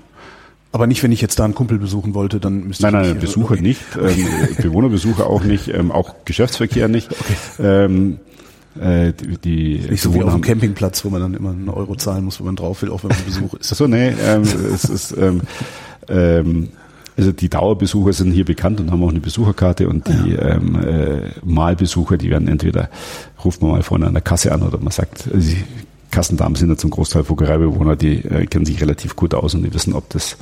Aber 0.72 0.86
nicht, 0.86 1.02
wenn 1.02 1.10
ich 1.10 1.20
jetzt 1.20 1.38
da 1.38 1.44
einen 1.44 1.54
Kumpel 1.54 1.78
besuchen 1.78 2.14
wollte, 2.14 2.38
dann 2.38 2.68
müsste 2.68 2.84
nein, 2.84 2.94
ich. 2.94 3.00
Nein, 3.00 3.10
nein, 3.12 3.20
Besucher 3.20 3.54
okay. 3.54 3.62
nicht, 3.62 3.80
ähm, 3.96 4.56
Bewohnerbesucher 4.62 5.26
auch 5.26 5.42
nicht, 5.42 5.68
ähm, 5.68 5.90
auch 5.90 6.14
Geschäftsverkehr 6.24 6.88
nicht. 6.88 7.10
Okay. 7.10 7.36
Ähm, 7.66 8.18
äh, 8.80 9.12
die, 9.12 9.36
die 9.38 9.90
nicht 9.90 10.00
so 10.00 10.14
wie 10.14 10.22
auf 10.22 10.32
dem 10.32 10.42
Campingplatz, 10.42 11.04
wo 11.04 11.10
man 11.10 11.20
dann 11.20 11.34
immer 11.34 11.50
einen 11.50 11.68
Euro 11.68 11.96
zahlen 11.96 12.24
muss, 12.24 12.38
wenn 12.38 12.46
man 12.46 12.56
drauf 12.56 12.82
will, 12.82 12.90
auch 12.90 13.02
wenn 13.02 13.08
man 13.08 13.24
Besuch 13.26 13.54
ist. 13.54 13.72
Achso, 13.72 13.88
nee, 13.88 14.14
ähm, 14.24 14.42
es 14.42 14.84
ist 14.84 15.16
ähm, 15.18 15.40
ähm, 16.08 16.68
also 17.16 17.32
die 17.32 17.48
Dauerbesucher 17.48 18.12
sind 18.12 18.32
hier 18.32 18.44
bekannt 18.44 18.80
und 18.80 18.90
haben 18.90 19.02
auch 19.02 19.10
eine 19.10 19.20
Besucherkarte 19.20 19.88
und 19.88 20.08
die 20.08 20.30
ja. 20.30 20.54
ähm, 20.54 20.76
äh, 20.76 21.30
Malbesucher, 21.44 22.16
die 22.16 22.30
werden 22.30 22.48
entweder 22.48 22.88
ruft 23.44 23.60
man 23.60 23.72
mal 23.72 23.82
vorne 23.82 24.06
an 24.06 24.14
der 24.14 24.22
Kasse 24.22 24.52
an 24.52 24.62
oder 24.62 24.78
man 24.78 24.92
sagt, 24.92 25.28
sie 25.34 25.64
Kassendamen 26.10 26.56
sind 26.56 26.68
ja 26.68 26.76
zum 26.76 26.90
Großteil 26.90 27.24
Vogereibewohner, 27.24 27.96
die 27.96 28.24
äh, 28.24 28.46
kennen 28.46 28.66
sich 28.66 28.80
relativ 28.80 29.16
gut 29.16 29.34
aus 29.34 29.54
und 29.54 29.62
die 29.62 29.72
wissen, 29.72 29.94
ob 29.94 30.08
das 30.10 30.36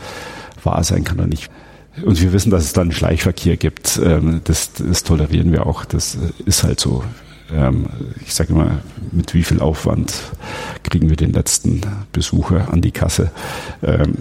wahr 0.63 0.83
sein 0.85 1.05
kann 1.05 1.19
oder 1.19 1.29
nicht. 1.29 1.51
Und 2.05 2.21
wir 2.21 2.33
wissen, 2.33 2.51
dass 2.51 2.65
es 2.65 2.73
dann 2.73 2.93
Schleichverkehr 2.93 3.57
gibt. 3.57 4.01
Ähm, 4.03 4.41
das, 4.45 4.73
das 4.73 5.03
tolerieren 5.03 5.53
wir 5.53 5.67
auch. 5.67 5.85
Das 5.85 6.15
äh, 6.15 6.19
ist 6.47 6.63
halt 6.63 6.81
so. 6.81 7.03
Ähm, 7.53 7.87
ich 8.25 8.35
sage 8.35 8.53
immer, 8.53 8.81
mit 9.11 9.35
wie 9.35 9.43
viel 9.43 9.61
Aufwand 9.61 10.15
kriegen 10.83 11.09
wir 11.09 11.17
den 11.17 11.33
letzten 11.33 11.81
Besucher 12.13 12.73
an 12.73 12.83
die 12.83 12.91
Kasse? 12.91 13.31
Ähm, 13.83 14.15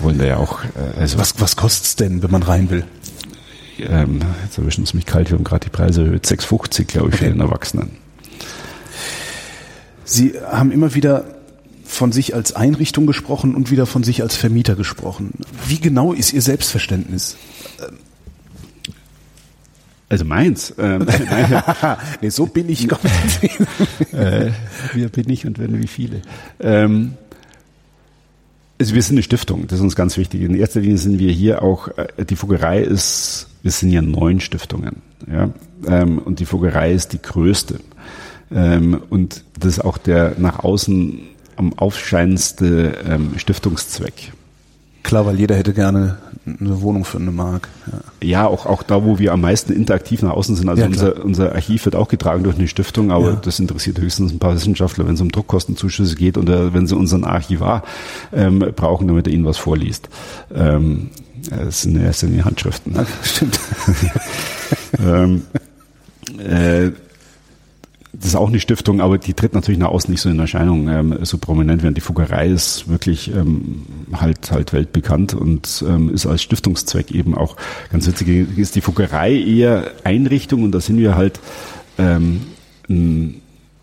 wollen 0.00 0.18
wir 0.18 0.26
ja 0.26 0.36
auch. 0.36 0.62
Äh, 0.64 1.00
also 1.00 1.18
was 1.18 1.40
was 1.40 1.56
kostet's 1.56 1.96
denn, 1.96 2.22
wenn 2.22 2.30
man 2.30 2.42
rein 2.42 2.70
will? 2.70 2.84
Ähm, 3.78 4.20
jetzt 4.44 4.58
erwischen 4.58 4.84
es 4.84 4.94
mich 4.94 5.06
kalt, 5.06 5.30
wir 5.30 5.38
haben 5.38 5.44
gerade 5.44 5.64
die 5.64 5.70
Preise 5.70 6.02
erhöht. 6.02 6.26
6,50 6.26 6.84
glaube 6.84 7.08
ich 7.08 7.14
okay. 7.14 7.24
für 7.24 7.30
den 7.30 7.40
Erwachsenen. 7.40 7.90
Sie 10.10 10.32
haben 10.40 10.72
immer 10.72 10.96
wieder 10.96 11.24
von 11.84 12.10
sich 12.10 12.34
als 12.34 12.56
Einrichtung 12.56 13.06
gesprochen 13.06 13.54
und 13.54 13.70
wieder 13.70 13.86
von 13.86 14.02
sich 14.02 14.22
als 14.22 14.34
Vermieter 14.34 14.74
gesprochen. 14.74 15.30
Wie 15.68 15.78
genau 15.78 16.12
ist 16.12 16.32
Ihr 16.32 16.42
Selbstverständnis? 16.42 17.36
Also 20.08 20.24
meins. 20.24 20.74
Ähm, 20.78 21.06
nee, 22.20 22.28
so 22.28 22.46
bin 22.46 22.68
ich. 22.68 22.90
äh, 22.90 24.50
wer 24.94 25.08
bin 25.10 25.30
ich 25.30 25.46
und 25.46 25.60
wenn 25.60 25.80
wie 25.80 25.86
viele? 25.86 26.22
Ähm, 26.58 27.14
also 28.80 28.94
wir 28.96 29.02
sind 29.02 29.14
eine 29.14 29.22
Stiftung, 29.22 29.68
das 29.68 29.78
ist 29.78 29.84
uns 29.84 29.94
ganz 29.94 30.16
wichtig. 30.16 30.42
In 30.42 30.56
erster 30.56 30.80
Linie 30.80 30.98
sind 30.98 31.20
wir 31.20 31.30
hier 31.30 31.62
auch, 31.62 31.86
äh, 31.96 32.24
die 32.24 32.34
Fuggerei 32.34 32.80
ist, 32.80 33.46
wir 33.62 33.70
sind 33.70 33.90
ja 33.92 34.02
neun 34.02 34.40
Stiftungen. 34.40 35.02
Ja? 35.30 35.50
Ähm, 35.86 36.18
und 36.18 36.40
die 36.40 36.46
Fuggerei 36.46 36.92
ist 36.92 37.12
die 37.12 37.22
größte. 37.22 37.78
Ähm, 38.52 39.00
und 39.10 39.44
das 39.58 39.74
ist 39.74 39.84
auch 39.84 39.98
der 39.98 40.34
nach 40.38 40.60
außen 40.60 41.20
am 41.56 41.72
aufscheinendste 41.78 42.94
ähm, 43.06 43.32
Stiftungszweck. 43.36 44.32
Klar, 45.02 45.26
weil 45.26 45.38
jeder 45.38 45.56
hätte 45.56 45.72
gerne 45.72 46.18
eine 46.46 46.80
Wohnung 46.82 47.04
für 47.04 47.18
eine 47.18 47.30
Mark. 47.30 47.68
Ja, 48.20 48.28
ja 48.28 48.46
auch, 48.46 48.66
auch 48.66 48.82
da, 48.82 49.04
wo 49.04 49.18
wir 49.18 49.32
am 49.32 49.42
meisten 49.42 49.72
interaktiv 49.72 50.22
nach 50.22 50.32
außen 50.32 50.56
sind. 50.56 50.68
Also 50.68 50.82
Ja, 50.82 50.88
unser, 50.88 51.24
unser 51.24 51.54
Archiv 51.54 51.84
wird 51.84 51.96
auch 51.96 52.08
getragen 52.08 52.42
durch 52.44 52.56
eine 52.56 52.68
Stiftung, 52.68 53.10
aber 53.10 53.30
Ja. 53.30 53.36
das 53.36 53.60
interessiert 53.60 53.98
höchstens 53.98 54.32
ein 54.32 54.38
paar 54.38 54.54
Wissenschaftler, 54.54 55.06
wenn 55.06 55.14
es 55.14 55.20
um 55.20 55.30
Druckkostenzuschüsse 55.30 56.16
geht 56.16 56.36
oder 56.38 56.74
wenn 56.74 56.86
sie 56.86 56.96
unseren 56.96 57.24
Archivar 57.24 57.82
ähm, 58.32 58.58
brauchen, 58.74 59.08
damit 59.08 59.26
er 59.26 59.32
ihnen 59.32 59.44
was 59.44 59.58
vorliest. 59.58 60.08
Ähm, 60.54 61.10
das 61.48 61.82
sind 61.82 61.96
in 61.96 62.02
erster 62.02 62.26
Linie 62.26 62.44
Handschriften. 62.44 62.94
Stimmt. 63.22 63.58
ähm, 64.98 65.42
äh, 66.38 66.90
das 68.12 68.26
ist 68.26 68.36
auch 68.36 68.48
eine 68.48 68.58
Stiftung, 68.58 69.00
aber 69.00 69.18
die 69.18 69.34
tritt 69.34 69.54
natürlich 69.54 69.78
nach 69.78 69.88
außen 69.88 70.10
nicht 70.10 70.20
so 70.20 70.28
in 70.28 70.38
Erscheinung, 70.38 70.88
ähm, 70.88 71.18
so 71.22 71.38
prominent, 71.38 71.82
während 71.82 71.96
die 71.96 72.02
Fuggerei 72.02 72.48
ist 72.48 72.88
wirklich 72.88 73.32
ähm, 73.34 73.82
halt 74.12 74.50
halt 74.50 74.72
weltbekannt 74.72 75.34
und 75.34 75.84
ähm, 75.86 76.12
ist 76.12 76.26
als 76.26 76.42
Stiftungszweck 76.42 77.12
eben 77.12 77.36
auch 77.36 77.56
ganz 77.92 78.06
witzig. 78.08 78.58
Ist 78.58 78.74
die 78.74 78.80
Fuggerei 78.80 79.34
eher 79.34 79.92
Einrichtung 80.02 80.64
und 80.64 80.72
da 80.72 80.80
sind 80.80 80.98
wir 80.98 81.14
halt 81.14 81.38
ähm, 81.98 82.42
ein 82.88 83.40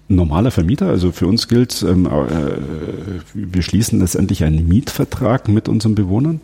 normaler 0.09 0.51
Vermieter. 0.51 0.87
Also 0.87 1.11
für 1.11 1.27
uns 1.27 1.47
gilt, 1.47 1.81
ähm, 1.83 2.05
äh, 2.05 3.19
wir 3.33 3.61
schließen 3.61 3.99
letztendlich 3.99 4.43
einen 4.43 4.67
Mietvertrag 4.67 5.47
mit 5.47 5.69
unseren 5.69 5.95
Bewohnern. 5.95 6.41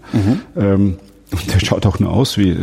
Ähm, 0.56 0.98
und 1.34 1.54
der 1.54 1.60
schaut 1.60 1.86
auch 1.86 2.00
nur 2.00 2.12
aus 2.12 2.38
wie 2.38 2.50
äh, 2.50 2.54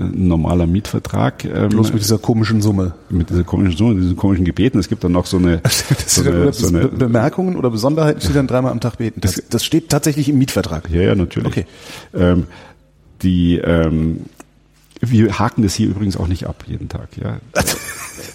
ein 0.00 0.28
normaler 0.28 0.66
Mietvertrag. 0.66 1.44
Ähm, 1.44 1.68
Bloß 1.70 1.92
mit 1.92 2.02
dieser 2.02 2.18
komischen 2.18 2.60
Summe. 2.60 2.94
mit 3.08 3.30
dieser 3.30 3.44
komischen 3.44 3.76
Summe, 3.76 4.00
diesen 4.00 4.16
komischen 4.16 4.44
Gebeten. 4.44 4.78
Es 4.78 4.88
gibt 4.88 5.04
dann 5.04 5.12
noch 5.12 5.26
so 5.26 5.38
eine, 5.38 5.60
so 6.06 6.22
eine, 6.22 6.52
so 6.52 6.70
Be- 6.72 6.78
eine 6.78 6.88
Bemerkungen 6.88 7.56
oder 7.56 7.70
Besonderheiten 7.70 8.20
steht 8.20 8.36
dann 8.36 8.46
dreimal 8.46 8.72
am 8.72 8.80
Tag 8.80 8.98
beten. 8.98 9.20
Das, 9.20 9.42
das 9.48 9.64
steht 9.64 9.88
tatsächlich 9.88 10.28
im 10.28 10.38
Mietvertrag. 10.38 10.90
ja, 10.90 11.02
ja, 11.02 11.14
natürlich. 11.14 11.48
Okay. 11.48 11.66
Ähm, 12.14 12.44
die, 13.22 13.56
ähm, 13.58 14.20
wir 15.00 15.38
haken 15.38 15.62
das 15.62 15.74
hier 15.74 15.88
übrigens 15.88 16.16
auch 16.16 16.28
nicht 16.28 16.46
ab 16.46 16.64
jeden 16.66 16.88
Tag. 16.88 17.08
Ja. 17.22 17.38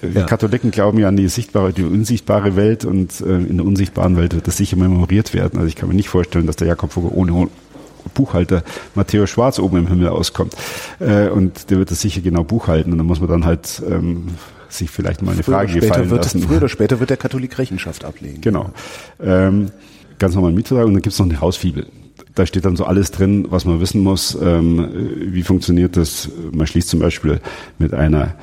Wir 0.02 0.22
Ja. 0.22 0.26
Katholiken 0.26 0.72
glauben 0.72 0.98
ja 1.00 1.08
an 1.08 1.16
die 1.16 1.28
sichtbare, 1.28 1.74
die 1.74 1.84
unsichtbare 1.84 2.56
Welt 2.56 2.86
und 2.86 3.20
äh, 3.22 3.36
in 3.38 3.58
der 3.58 3.66
unsichtbaren 3.66 4.16
Welt 4.18 4.34
wird 4.34 4.48
das 4.48 4.58
sicher 4.58 4.76
memoriert 4.78 5.34
werden. 5.34 5.58
Also 5.58 5.68
ich 5.68 5.76
kann 5.76 5.89
mir 5.89 5.96
nicht 5.96 6.10
vorstellen, 6.10 6.48
dass 6.48 6.56
der 6.56 6.68
Jakob 6.68 6.92
Fugger 6.94 7.12
ohne 7.14 7.50
Buchhalter 8.14 8.64
Matteo 8.95 9.26
Schwarz 9.26 9.60
oben 9.60 9.78
im 9.78 9.88
Himmel 9.88 10.10
auskommt. 10.10 10.56
Äh, 10.99 11.30
und 11.30 11.70
der 11.70 11.78
wird 11.78 11.91
das 11.91 12.02
sicher 12.02 12.22
genau 12.22 12.43
buchhalten 12.43 12.91
und 12.91 12.97
dann 12.97 13.08
muss 13.08 13.20
man 13.20 13.30
dann 13.30 13.45
halt 13.45 13.82
ähm, 13.89 14.28
sich 14.70 14.89
vielleicht 14.89 15.22
mal 15.22 15.32
eine 15.34 15.43
Früher 15.43 15.56
Frage 15.56 15.80
gefallen 15.80 16.10
wird, 16.10 16.24
lassen. 16.24 16.41
früher 16.41 16.58
oder 16.58 16.70
später 16.70 16.99
wird 16.99 17.10
der 17.10 17.18
Katholik 17.18 17.58
Rechenschaft 17.58 18.06
ablegen. 18.06 18.41
Genau. 18.41 18.72
Ähm, 19.22 19.72
ganz 20.20 20.36
normal 20.36 20.52
Mietvertrag 20.52 20.86
und 20.86 20.93
dann 20.93 21.02
gibt's 21.02 21.20
noch 21.20 21.26
eine 21.26 21.41
Hausfibel. 21.41 21.88
Da 22.36 22.45
steht 22.45 22.64
dann 22.64 22.78
so 22.78 22.86
alles 22.86 23.12
drin, 23.12 23.47
was 23.49 23.66
man 23.66 23.82
wissen 23.82 24.02
muss. 24.02 24.38
Ähm, 24.41 24.88
wie 25.18 25.43
funktioniert 25.43 25.97
das? 25.97 26.30
Man 26.52 26.66
schließt 26.66 26.88
zum 26.88 26.99
Beispiel 27.02 27.41
mit 27.78 27.93
einer 27.93 28.36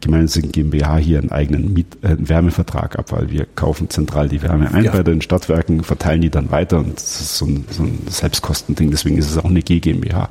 gemeinnützigen 0.00 0.52
GmbH 0.52 0.98
hier 0.98 1.18
einen 1.18 1.30
eigenen 1.30 1.72
Miet 1.72 1.96
äh, 2.02 2.16
Wärmevertrag 2.18 2.98
ab, 2.98 3.12
weil 3.12 3.30
wir 3.30 3.46
kaufen 3.54 3.88
zentral 3.90 4.28
die 4.28 4.42
Wärme 4.42 4.72
ein 4.72 4.84
Ja. 4.84 4.92
bei 4.92 5.02
den 5.02 5.22
Stadtwerken, 5.22 5.82
verteilen 5.82 6.20
die 6.20 6.30
dann 6.30 6.50
weiter 6.50 6.78
und 6.78 6.96
das 6.96 7.20
ist 7.20 7.36
so 7.38 7.46
ein, 7.46 7.64
so 7.70 7.82
ein 7.82 7.98
Selbstkostending. 8.08 8.90
Deswegen 8.90 9.16
ist 9.16 9.30
es 9.30 9.38
auch 9.38 9.44
eine 9.44 9.62
G 9.62 9.80
GmbH. 9.80 10.28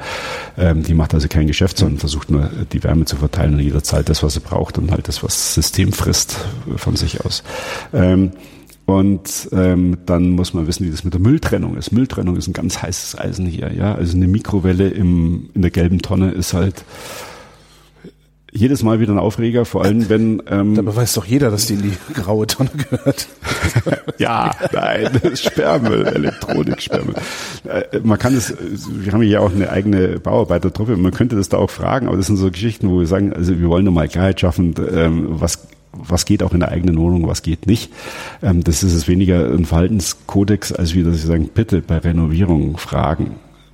Ähm, 0.57 0.83
die 0.83 0.93
macht 0.93 1.13
also 1.13 1.27
kein 1.27 1.47
Geschäft, 1.47 1.77
sondern 1.77 1.97
versucht 1.99 2.29
nur 2.29 2.49
die 2.71 2.83
Wärme 2.83 3.05
zu 3.05 3.15
verteilen 3.15 3.53
und 3.55 3.59
jeder 3.59 3.83
zahlt 3.83 4.09
das, 4.09 4.23
was 4.23 4.35
er 4.35 4.41
braucht 4.41 4.77
und 4.77 4.91
halt 4.91 5.07
das, 5.07 5.23
was 5.23 5.33
das 5.35 5.53
System 5.55 5.93
frisst 5.93 6.37
äh, 6.73 6.77
von 6.77 6.95
sich 6.95 7.25
aus. 7.25 7.43
Ähm, 7.93 8.31
und 8.85 9.49
ähm, 9.51 9.97
dann 10.07 10.31
muss 10.31 10.55
man 10.55 10.65
wissen, 10.65 10.83
wie 10.83 10.89
das 10.89 11.03
mit 11.03 11.13
der 11.13 11.21
Mülltrennung 11.21 11.77
ist. 11.77 11.91
Mülltrennung 11.91 12.35
ist 12.37 12.47
ein 12.47 12.53
ganz 12.53 12.81
heißes 12.81 13.19
Eisen 13.19 13.45
hier. 13.45 13.71
Ja, 13.71 13.93
also 13.93 14.15
eine 14.17 14.27
Mikrowelle 14.27 14.89
im, 14.89 15.51
in 15.53 15.61
der 15.61 15.69
gelben 15.69 15.99
Tonne 15.99 16.31
ist 16.31 16.53
halt 16.55 16.83
jedes 18.51 18.83
Mal 18.83 18.99
wieder 18.99 19.13
ein 19.13 19.19
Aufreger, 19.19 19.65
vor 19.65 19.83
allem 19.83 20.09
wenn 20.09 20.41
ähm, 20.49 20.75
Dabei 20.75 20.95
weiß 20.95 21.13
doch 21.13 21.25
jeder, 21.25 21.51
dass 21.51 21.67
die 21.67 21.73
in 21.73 21.81
die 21.83 21.97
graue 22.13 22.47
Tonne 22.47 22.69
gehört. 22.89 23.27
ja, 24.17 24.51
nein, 24.73 25.09
Sperrmüll, 25.35 26.05
Elektronik-Sperrmüll. 26.05 27.15
Äh, 27.65 27.99
Man 28.03 28.17
kann 28.17 28.35
es, 28.35 28.53
wir 28.59 29.11
haben 29.13 29.21
hier 29.21 29.41
auch 29.41 29.51
eine 29.53 29.69
eigene 29.69 30.19
Bauarbeitertruppe, 30.19 30.97
man 30.97 31.11
könnte 31.11 31.35
das 31.35 31.49
da 31.49 31.57
auch 31.57 31.69
fragen, 31.69 32.07
aber 32.07 32.17
das 32.17 32.27
sind 32.27 32.37
so 32.37 32.49
Geschichten, 32.51 32.89
wo 32.89 32.99
wir 32.99 33.07
sagen, 33.07 33.33
also 33.33 33.59
wir 33.59 33.69
wollen 33.69 33.85
nur 33.85 33.93
mal 33.93 34.07
Klarheit 34.07 34.39
schaffen, 34.39 34.73
ähm, 34.93 35.25
was 35.29 35.67
was 35.91 36.25
geht 36.25 36.43
auch 36.43 36.53
in 36.53 36.59
der 36.59 36.69
eigenen 36.69 36.97
Wohnung, 36.99 37.27
was 37.27 37.41
geht 37.41 37.65
nicht. 37.65 37.91
Ähm, 38.43 38.63
Das 38.63 38.83
ist 38.83 38.93
es 38.93 39.07
weniger 39.07 39.49
ein 39.51 39.65
Verhaltenskodex, 39.65 40.71
als 40.71 40.93
wie, 40.93 41.03
dass 41.03 41.19
sie 41.19 41.27
sagen, 41.27 41.49
bitte 41.53 41.81
bei 41.81 41.97
Renovierung 41.97 42.77
fragen. 42.77 43.31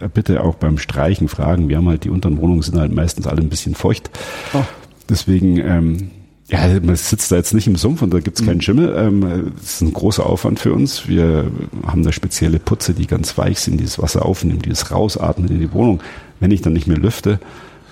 Bitte 0.07 0.43
auch 0.43 0.55
beim 0.55 0.77
Streichen 0.77 1.27
fragen. 1.27 1.69
Wir 1.69 1.77
haben 1.77 1.87
halt, 1.87 2.03
die 2.03 2.09
unteren 2.09 2.37
Wohnungen 2.37 2.61
sind 2.61 2.77
halt 2.77 2.93
meistens 2.93 3.27
alle 3.27 3.41
ein 3.41 3.49
bisschen 3.49 3.75
feucht. 3.75 4.09
Oh. 4.53 4.63
Deswegen, 5.09 5.57
ähm, 5.57 6.11
ja, 6.47 6.59
man 6.81 6.95
sitzt 6.95 7.31
da 7.31 7.35
jetzt 7.37 7.53
nicht 7.53 7.67
im 7.67 7.75
Sumpf 7.75 8.01
und 8.01 8.13
da 8.13 8.19
gibt's 8.19 8.45
keinen 8.45 8.61
Schimmel. 8.61 8.95
Ähm, 8.97 9.51
das 9.55 9.75
ist 9.75 9.81
ein 9.81 9.93
großer 9.93 10.25
Aufwand 10.25 10.59
für 10.59 10.73
uns. 10.73 11.07
Wir 11.07 11.49
haben 11.87 12.03
da 12.03 12.11
spezielle 12.11 12.59
Putze, 12.59 12.93
die 12.93 13.07
ganz 13.07 13.37
weich 13.37 13.59
sind, 13.59 13.79
die 13.79 13.83
das 13.83 13.99
Wasser 13.99 14.25
aufnehmen, 14.25 14.61
die 14.61 14.69
das 14.69 14.91
rausatmen 14.91 15.49
in 15.49 15.59
die 15.59 15.73
Wohnung. 15.73 16.01
Wenn 16.39 16.51
ich 16.51 16.61
dann 16.61 16.73
nicht 16.73 16.87
mehr 16.87 16.97
lüfte, 16.97 17.39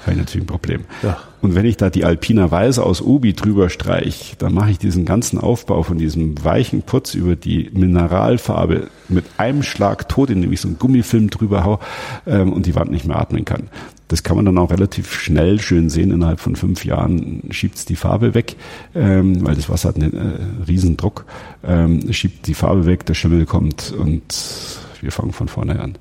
habe 0.03 0.13
ich 0.13 0.17
natürlich 0.17 0.43
ein 0.43 0.47
Problem. 0.47 0.81
Ja. 1.01 1.17
Und 1.41 1.55
wenn 1.55 1.65
ich 1.65 1.75
da 1.75 1.89
die 1.89 2.05
Alpina 2.05 2.51
Weiß 2.51 2.79
aus 2.79 3.01
Ubi 3.01 3.33
drüber 3.33 3.69
streich, 3.69 4.35
dann 4.37 4.53
mache 4.53 4.71
ich 4.71 4.77
diesen 4.77 5.03
ganzen 5.03 5.39
Aufbau 5.39 5.83
von 5.83 5.97
diesem 5.97 6.41
weichen 6.43 6.83
Putz 6.83 7.15
über 7.15 7.35
die 7.35 7.69
Mineralfarbe 7.73 8.87
mit 9.09 9.25
einem 9.37 9.61
Schlag 9.61 10.07
tot, 10.07 10.29
indem 10.29 10.53
ich 10.53 10.61
so 10.61 10.69
einen 10.69 10.79
Gummifilm 10.79 11.29
drüber 11.29 11.65
hau 11.65 11.79
ähm, 12.25 12.53
und 12.53 12.65
die 12.65 12.75
Wand 12.75 12.91
nicht 12.91 13.05
mehr 13.05 13.17
atmen 13.17 13.43
kann. 13.43 13.69
Das 14.07 14.23
kann 14.23 14.35
man 14.35 14.45
dann 14.45 14.57
auch 14.57 14.71
relativ 14.71 15.11
schnell 15.13 15.59
schön 15.59 15.89
sehen. 15.89 16.11
Innerhalb 16.11 16.39
von 16.39 16.55
fünf 16.55 16.85
Jahren 16.85 17.41
schiebt's 17.51 17.83
die 17.83 17.95
Farbe 17.95 18.33
weg, 18.33 18.55
ähm, 18.95 19.45
weil 19.45 19.55
das 19.55 19.69
Wasser 19.69 19.89
hat 19.89 19.95
einen 19.95 20.13
äh, 20.13 20.65
Riesendruck, 20.67 21.25
ähm, 21.63 22.13
schiebt 22.13 22.47
die 22.47 22.53
Farbe 22.53 22.85
weg, 22.85 23.05
der 23.05 23.15
Schimmel 23.15 23.45
kommt 23.45 23.91
und 23.91 24.23
wir 25.01 25.11
fangen 25.11 25.33
von 25.33 25.47
vorne 25.47 25.79
an. 25.79 25.97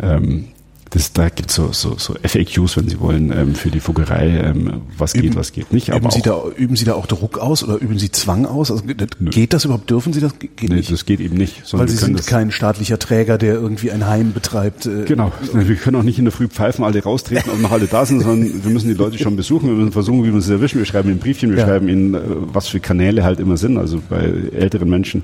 Ähm, 0.00 0.46
das, 0.92 1.12
da 1.12 1.28
gibt's 1.30 1.54
so, 1.54 1.72
so, 1.72 1.94
so 1.98 2.14
FAQs, 2.22 2.76
wenn 2.76 2.88
Sie 2.88 3.00
wollen, 3.00 3.32
ähm, 3.32 3.54
für 3.54 3.70
die 3.70 3.80
Fuggerei, 3.80 4.28
ähm, 4.44 4.82
was 4.98 5.14
geht, 5.14 5.24
Üben- 5.24 5.36
was 5.36 5.52
geht 5.52 5.72
nicht. 5.72 5.88
Üben 5.88 5.96
Aber 6.04 6.10
Sie, 6.10 6.20
auch, 6.30 6.50
da, 6.50 6.56
üben 6.56 6.76
Sie 6.76 6.84
da 6.84 6.94
auch 6.94 7.06
Druck 7.06 7.38
aus 7.38 7.64
oder 7.64 7.76
üben 7.80 7.98
Sie 7.98 8.10
Zwang 8.12 8.44
aus? 8.46 8.70
Also, 8.70 8.84
geht 8.84 9.52
das 9.54 9.64
überhaupt? 9.64 9.88
Dürfen 9.88 10.12
Sie 10.12 10.20
das? 10.20 10.38
Ge- 10.38 10.50
Geht 10.54 10.68
nee, 10.70 10.76
nicht. 10.76 10.90
das 10.92 11.06
geht 11.06 11.20
eben 11.20 11.36
nicht. 11.36 11.62
Weil 11.72 11.88
Sie 11.88 11.96
sind 11.96 12.26
kein 12.26 12.50
staatlicher 12.50 12.98
Träger, 12.98 13.38
der 13.38 13.54
irgendwie 13.54 13.90
ein 13.90 14.06
Heim 14.06 14.32
betreibt. 14.32 14.86
äh, 14.86 15.04
Genau. 15.06 15.32
Wir 15.52 15.76
können 15.76 15.96
auch 15.96 16.02
nicht 16.02 16.18
in 16.18 16.24
der 16.26 16.32
Früh 16.32 16.48
pfeifen, 16.48 16.84
alle 16.84 17.02
raustreten 17.02 17.50
und 17.52 17.62
noch 17.62 17.72
alle 17.72 17.86
da 17.86 18.04
sind, 18.04 18.20
sondern 18.20 18.62
wir 18.64 18.70
müssen 18.70 18.88
die 18.88 18.94
Leute 18.94 19.18
schon 19.18 19.34
besuchen. 19.36 19.68
Wir 19.68 19.74
müssen 19.76 19.92
versuchen, 19.92 20.24
wie 20.24 20.32
wir 20.32 20.40
sie 20.42 20.52
erwischen. 20.52 20.78
Wir 20.78 20.84
schreiben 20.86 21.08
ihnen 21.10 21.18
Briefchen, 21.20 21.50
wir 21.52 21.58
Ja. 21.58 21.66
schreiben 21.66 21.88
ihnen, 21.88 22.14
äh, 22.14 22.18
was 22.52 22.68
für 22.68 22.80
Kanäle 22.80 23.24
halt 23.24 23.40
immer 23.40 23.56
sind. 23.56 23.78
Also 23.78 24.02
bei 24.10 24.30
älteren 24.52 24.90
Menschen 24.90 25.22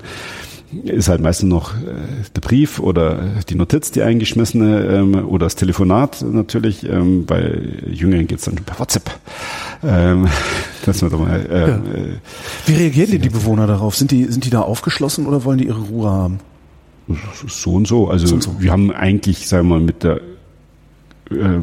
ist 0.83 1.09
halt 1.09 1.21
meistens 1.21 1.49
noch 1.49 1.73
äh, 1.73 1.95
der 2.35 2.41
Brief 2.41 2.79
oder 2.79 3.19
die 3.49 3.55
Notiz, 3.55 3.91
die 3.91 4.01
eingeschmissene 4.01 4.85
ähm, 4.85 5.27
oder 5.27 5.45
das 5.45 5.55
Telefonat 5.55 6.21
natürlich. 6.21 6.87
Ähm, 6.87 7.25
bei 7.25 7.59
Jüngeren 7.87 8.27
geht's 8.27 8.45
dann 8.45 8.55
per 8.55 8.79
WhatsApp. 8.79 9.09
Ähm, 9.83 10.27
dass 10.85 11.01
man 11.01 11.11
da 11.11 11.17
mal, 11.17 11.45
äh, 11.49 11.71
äh, 11.71 11.79
Wie 12.65 12.73
reagieren 12.73 13.11
denn 13.11 13.21
die 13.21 13.29
Bewohner 13.29 13.67
darauf? 13.67 13.95
Sind 13.95 14.11
die, 14.11 14.25
sind 14.25 14.45
die 14.45 14.49
da 14.49 14.61
aufgeschlossen 14.61 15.25
oder 15.25 15.43
wollen 15.43 15.57
die 15.57 15.67
ihre 15.67 15.81
Ruhe 15.81 16.09
haben? 16.09 16.39
so 17.47 17.73
und 17.73 17.87
so. 17.87 18.07
Also 18.09 18.27
So 18.27 18.35
und 18.35 18.43
so. 18.43 18.55
wir 18.59 18.71
haben 18.71 18.91
eigentlich, 18.91 19.47
sagen 19.47 19.67
wir 19.67 19.77
mal, 19.77 19.83
mit 19.83 20.03
der 20.03 20.21
äh, 21.31 21.59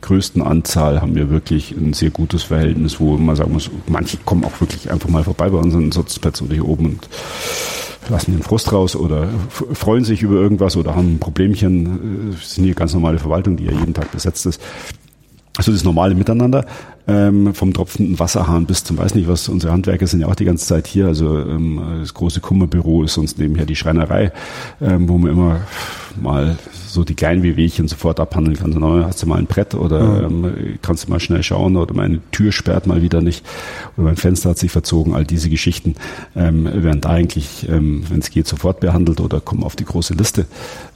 größten 0.00 0.42
Anzahl 0.42 1.00
haben 1.00 1.14
wir 1.14 1.30
wirklich 1.30 1.72
ein 1.72 1.92
sehr 1.92 2.10
gutes 2.10 2.44
Verhältnis, 2.44 3.00
wo 3.00 3.16
man 3.16 3.36
sagen 3.36 3.52
muss, 3.52 3.70
manche 3.86 4.16
kommen 4.18 4.44
auch 4.44 4.60
wirklich 4.60 4.90
einfach 4.90 5.08
mal 5.08 5.24
vorbei 5.24 5.48
bei 5.48 5.58
unseren 5.58 5.90
Sitzplätzen 5.92 6.46
oder 6.46 6.54
hier 6.54 6.68
oben 6.68 6.86
und 6.86 7.08
lassen 8.08 8.32
den 8.32 8.42
Frust 8.42 8.72
raus 8.72 8.96
oder 8.96 9.28
freuen 9.48 10.04
sich 10.04 10.22
über 10.22 10.36
irgendwas 10.36 10.76
oder 10.76 10.96
haben 10.96 11.14
ein 11.14 11.18
Problemchen. 11.18 12.32
Äh, 12.32 12.44
sind 12.44 12.64
hier 12.64 12.74
ganz 12.74 12.94
normale 12.94 13.18
Verwaltung, 13.18 13.56
die 13.56 13.64
ja 13.64 13.72
jeden 13.72 13.94
Tag 13.94 14.10
besetzt 14.12 14.46
ist. 14.46 14.60
Also 15.56 15.72
das 15.72 15.84
normale 15.84 16.14
Miteinander, 16.14 16.64
ähm, 17.08 17.54
vom 17.54 17.72
tropfenden 17.72 18.18
Wasserhahn 18.18 18.66
bis 18.66 18.84
zum 18.84 18.98
weiß 18.98 19.14
nicht 19.14 19.28
was. 19.28 19.48
Unsere 19.48 19.72
Handwerker 19.72 20.06
sind 20.06 20.20
ja 20.20 20.28
auch 20.28 20.34
die 20.34 20.44
ganze 20.44 20.66
Zeit 20.66 20.86
hier. 20.86 21.06
Also 21.06 21.38
ähm, 21.38 21.80
das 22.00 22.14
große 22.14 22.40
Kummerbüro 22.40 23.04
ist 23.04 23.14
sonst 23.14 23.38
nebenher 23.38 23.66
die 23.66 23.76
Schreinerei, 23.76 24.32
ähm, 24.80 25.08
wo 25.08 25.18
man 25.18 25.30
immer 25.30 25.60
mal 26.20 26.58
so 26.86 27.04
die 27.04 27.14
kleinen 27.14 27.42
Wehwehchen 27.42 27.88
sofort 27.88 28.20
abhandeln 28.20 28.56
kann. 28.56 28.72
So, 28.72 28.78
na, 28.78 29.06
hast 29.06 29.22
du 29.22 29.26
mal 29.26 29.38
ein 29.38 29.46
Brett 29.46 29.74
oder 29.74 30.24
ähm, 30.24 30.78
kannst 30.82 31.06
du 31.06 31.10
mal 31.10 31.20
schnell 31.20 31.42
schauen 31.42 31.76
oder 31.76 31.94
meine 31.94 32.20
Tür 32.32 32.52
sperrt 32.52 32.86
mal 32.86 33.02
wieder 33.02 33.20
nicht 33.20 33.44
oder 33.96 34.06
mein 34.06 34.16
Fenster 34.16 34.50
hat 34.50 34.58
sich 34.58 34.72
verzogen. 34.72 35.14
All 35.14 35.24
diese 35.24 35.50
Geschichten 35.50 35.94
ähm, 36.36 36.64
werden 36.64 37.00
da 37.00 37.10
eigentlich, 37.10 37.68
ähm, 37.68 38.04
wenn 38.08 38.20
es 38.20 38.30
geht, 38.30 38.46
sofort 38.46 38.80
behandelt 38.80 39.20
oder 39.20 39.40
kommen 39.40 39.62
auf 39.62 39.76
die 39.76 39.84
große 39.84 40.14
Liste. 40.14 40.46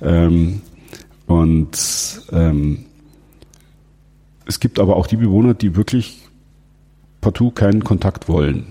Ähm, 0.03 0.63
und 1.27 1.79
ähm, 2.33 2.85
es 4.47 4.61
gibt 4.61 4.79
aber 4.79 4.97
auch 4.97 5.07
die 5.07 5.17
Bewohner, 5.17 5.55
die 5.55 5.77
wirklich 5.77 6.19
partout 7.21 7.53
keinen 7.53 7.85
Kontakt 7.85 8.29
wollen. 8.29 8.67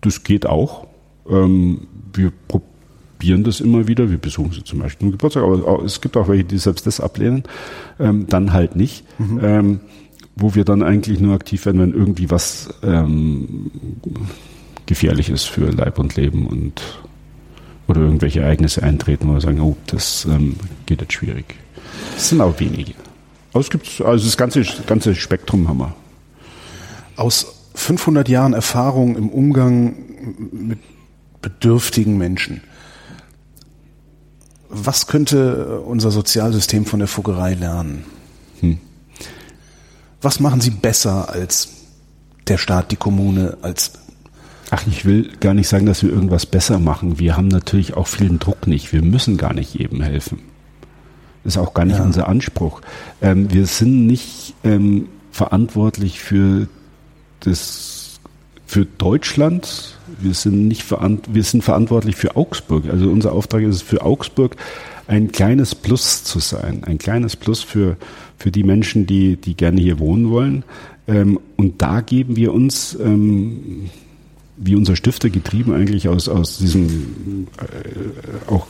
Das 0.00 0.24
geht 0.24 0.46
auch. 0.46 0.86
Ähm, 1.28 1.86
wir 2.12 2.32
probieren 2.48 3.44
das 3.44 3.60
immer 3.60 3.86
wieder. 3.86 4.10
Wir 4.10 4.18
besuchen 4.18 4.52
sie 4.52 4.64
zum 4.64 4.80
Beispiel 4.80 5.06
im 5.06 5.12
Geburtstag, 5.12 5.44
aber 5.44 5.82
es 5.84 6.00
gibt 6.00 6.16
auch 6.16 6.28
welche, 6.28 6.44
die 6.44 6.58
selbst 6.58 6.86
das 6.86 7.00
ablehnen. 7.00 7.44
Ähm, 7.98 8.26
dann 8.28 8.52
halt 8.52 8.76
nicht. 8.76 9.04
Mhm. 9.18 9.40
Ähm, 9.42 9.80
wo 10.36 10.56
wir 10.56 10.64
dann 10.64 10.82
eigentlich 10.82 11.20
nur 11.20 11.34
aktiv 11.34 11.64
werden, 11.64 11.80
wenn 11.80 11.92
irgendwie 11.92 12.28
was 12.28 12.68
gefährlich 14.84 15.30
ist 15.30 15.44
für 15.44 15.70
Leib 15.70 16.00
und 16.00 16.16
Leben 16.16 16.48
und 16.48 16.82
oder 17.86 18.00
irgendwelche 18.00 18.40
Ereignisse 18.40 18.82
eintreten, 18.82 19.28
wo 19.28 19.34
wir 19.34 19.40
sagen, 19.40 19.60
oh, 19.60 19.76
das 19.86 20.26
geht 20.86 21.02
jetzt 21.02 21.12
schwierig. 21.12 21.54
Das 22.14 22.30
sind 22.30 22.40
auch 22.40 22.58
wenige. 22.58 22.94
Aber 23.54 23.60
es 23.60 23.70
gibt 23.70 24.00
also 24.00 24.26
das 24.26 24.36
ganze, 24.36 24.64
ganze 24.86 25.14
Spektrum 25.14 25.68
haben 25.68 25.78
wir. 25.78 25.94
Aus 27.14 27.46
500 27.76 28.28
Jahren 28.28 28.52
Erfahrung 28.52 29.16
im 29.16 29.28
Umgang 29.28 29.94
mit 30.50 30.80
bedürftigen 31.40 32.18
Menschen. 32.18 32.62
Was 34.68 35.06
könnte 35.06 35.82
unser 35.82 36.10
Sozialsystem 36.10 36.84
von 36.84 36.98
der 36.98 37.06
Fuggerei 37.06 37.54
lernen? 37.54 38.04
Hm. 38.58 38.78
Was 40.20 40.40
machen 40.40 40.60
Sie 40.60 40.70
besser 40.70 41.28
als 41.28 41.68
der 42.48 42.58
Staat, 42.58 42.90
die 42.90 42.96
Kommune, 42.96 43.56
als 43.62 43.92
Ach, 44.70 44.84
ich 44.88 45.04
will 45.04 45.30
gar 45.38 45.54
nicht 45.54 45.68
sagen, 45.68 45.86
dass 45.86 46.02
wir 46.02 46.10
irgendwas 46.10 46.46
besser 46.46 46.80
machen. 46.80 47.20
Wir 47.20 47.36
haben 47.36 47.46
natürlich 47.46 47.94
auch 47.94 48.08
vielen 48.08 48.40
Druck 48.40 48.66
nicht. 48.66 48.92
Wir 48.92 49.02
müssen 49.02 49.36
gar 49.36 49.52
nicht 49.52 49.74
jedem 49.74 50.00
helfen. 50.00 50.40
Das 51.44 51.56
ist 51.56 51.58
auch 51.58 51.74
gar 51.74 51.84
nicht 51.84 51.98
ja. 51.98 52.04
unser 52.04 52.26
Anspruch. 52.26 52.80
Ähm, 53.20 53.52
wir 53.52 53.66
sind 53.66 54.06
nicht 54.06 54.54
ähm, 54.64 55.08
verantwortlich 55.30 56.20
für 56.20 56.68
das, 57.40 58.18
für 58.66 58.86
Deutschland. 58.86 59.98
Wir 60.20 60.32
sind 60.32 60.68
nicht 60.68 60.82
verant 60.82 61.28
wir 61.32 61.42
sind 61.42 61.62
verantwortlich 61.62 62.16
für 62.16 62.36
Augsburg. 62.36 62.84
Also 62.90 63.10
unser 63.10 63.32
Auftrag 63.32 63.62
ist 63.62 63.76
es 63.76 63.82
für 63.82 64.02
Augsburg 64.02 64.56
ein 65.06 65.32
kleines 65.32 65.74
Plus 65.74 66.24
zu 66.24 66.38
sein, 66.38 66.82
ein 66.84 66.98
kleines 66.98 67.36
Plus 67.36 67.62
für 67.62 67.96
für 68.38 68.50
die 68.50 68.64
Menschen, 68.64 69.06
die 69.06 69.36
die 69.36 69.54
gerne 69.54 69.80
hier 69.80 69.98
wohnen 69.98 70.30
wollen. 70.30 70.64
Ähm, 71.06 71.38
und 71.56 71.82
da 71.82 72.00
geben 72.00 72.36
wir 72.36 72.54
uns 72.54 72.96
ähm, 72.98 73.90
wie 74.56 74.76
unser 74.76 74.96
Stifter 74.96 75.28
getrieben 75.28 75.74
eigentlich 75.74 76.08
aus 76.08 76.28
aus 76.28 76.58
diesem 76.58 77.48
äh, 77.58 78.50
auch 78.50 78.68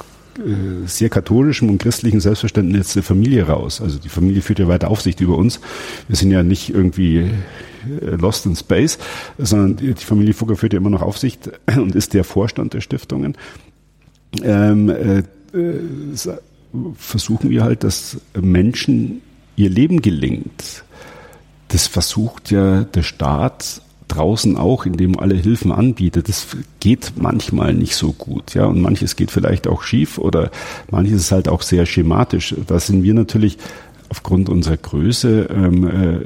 sehr 0.86 1.08
katholischem 1.08 1.70
und 1.70 1.78
christlichen 1.78 2.20
Selbstverständnis 2.20 2.94
der 2.94 3.02
Familie 3.02 3.46
raus. 3.46 3.80
Also 3.80 3.98
die 3.98 4.08
Familie 4.08 4.42
führt 4.42 4.58
ja 4.58 4.68
weiter 4.68 4.90
Aufsicht 4.90 5.20
über 5.20 5.36
uns. 5.36 5.60
Wir 6.08 6.16
sind 6.16 6.30
ja 6.30 6.42
nicht 6.42 6.70
irgendwie 6.70 7.18
äh, 7.18 8.16
lost 8.16 8.46
in 8.46 8.56
space, 8.56 8.98
sondern 9.38 9.76
die 9.76 9.94
Familie 9.94 10.34
Fugger 10.34 10.56
führt 10.56 10.72
ja 10.72 10.78
immer 10.78 10.90
noch 10.90 11.02
Aufsicht 11.02 11.50
und 11.76 11.94
ist 11.94 12.14
der 12.14 12.24
Vorstand 12.24 12.74
der 12.74 12.80
Stiftungen. 12.80 13.36
Ähm, 14.42 14.88
äh, 14.88 15.18
äh, 15.56 15.80
versuchen 16.96 17.50
wir 17.50 17.62
halt, 17.62 17.84
dass 17.84 18.18
Menschen 18.40 19.22
ihr 19.56 19.70
Leben 19.70 20.02
gelingt. 20.02 20.84
Das 21.68 21.86
versucht 21.86 22.50
ja 22.50 22.82
der 22.82 23.02
Staat 23.02 23.80
draußen 24.08 24.56
auch, 24.56 24.86
indem 24.86 25.18
alle 25.18 25.34
Hilfen 25.34 25.72
anbietet, 25.72 26.28
das 26.28 26.46
geht 26.80 27.12
manchmal 27.16 27.74
nicht 27.74 27.96
so 27.96 28.12
gut, 28.12 28.54
ja, 28.54 28.66
und 28.66 28.80
manches 28.80 29.16
geht 29.16 29.30
vielleicht 29.30 29.66
auch 29.66 29.82
schief 29.82 30.18
oder 30.18 30.50
manches 30.90 31.22
ist 31.22 31.32
halt 31.32 31.48
auch 31.48 31.62
sehr 31.62 31.86
schematisch. 31.86 32.54
Da 32.66 32.78
sind 32.78 33.02
wir 33.02 33.14
natürlich 33.14 33.58
aufgrund 34.08 34.48
unserer 34.48 34.76
Größe 34.76 35.48
ähm, 35.50 35.86
äh, 35.86 36.20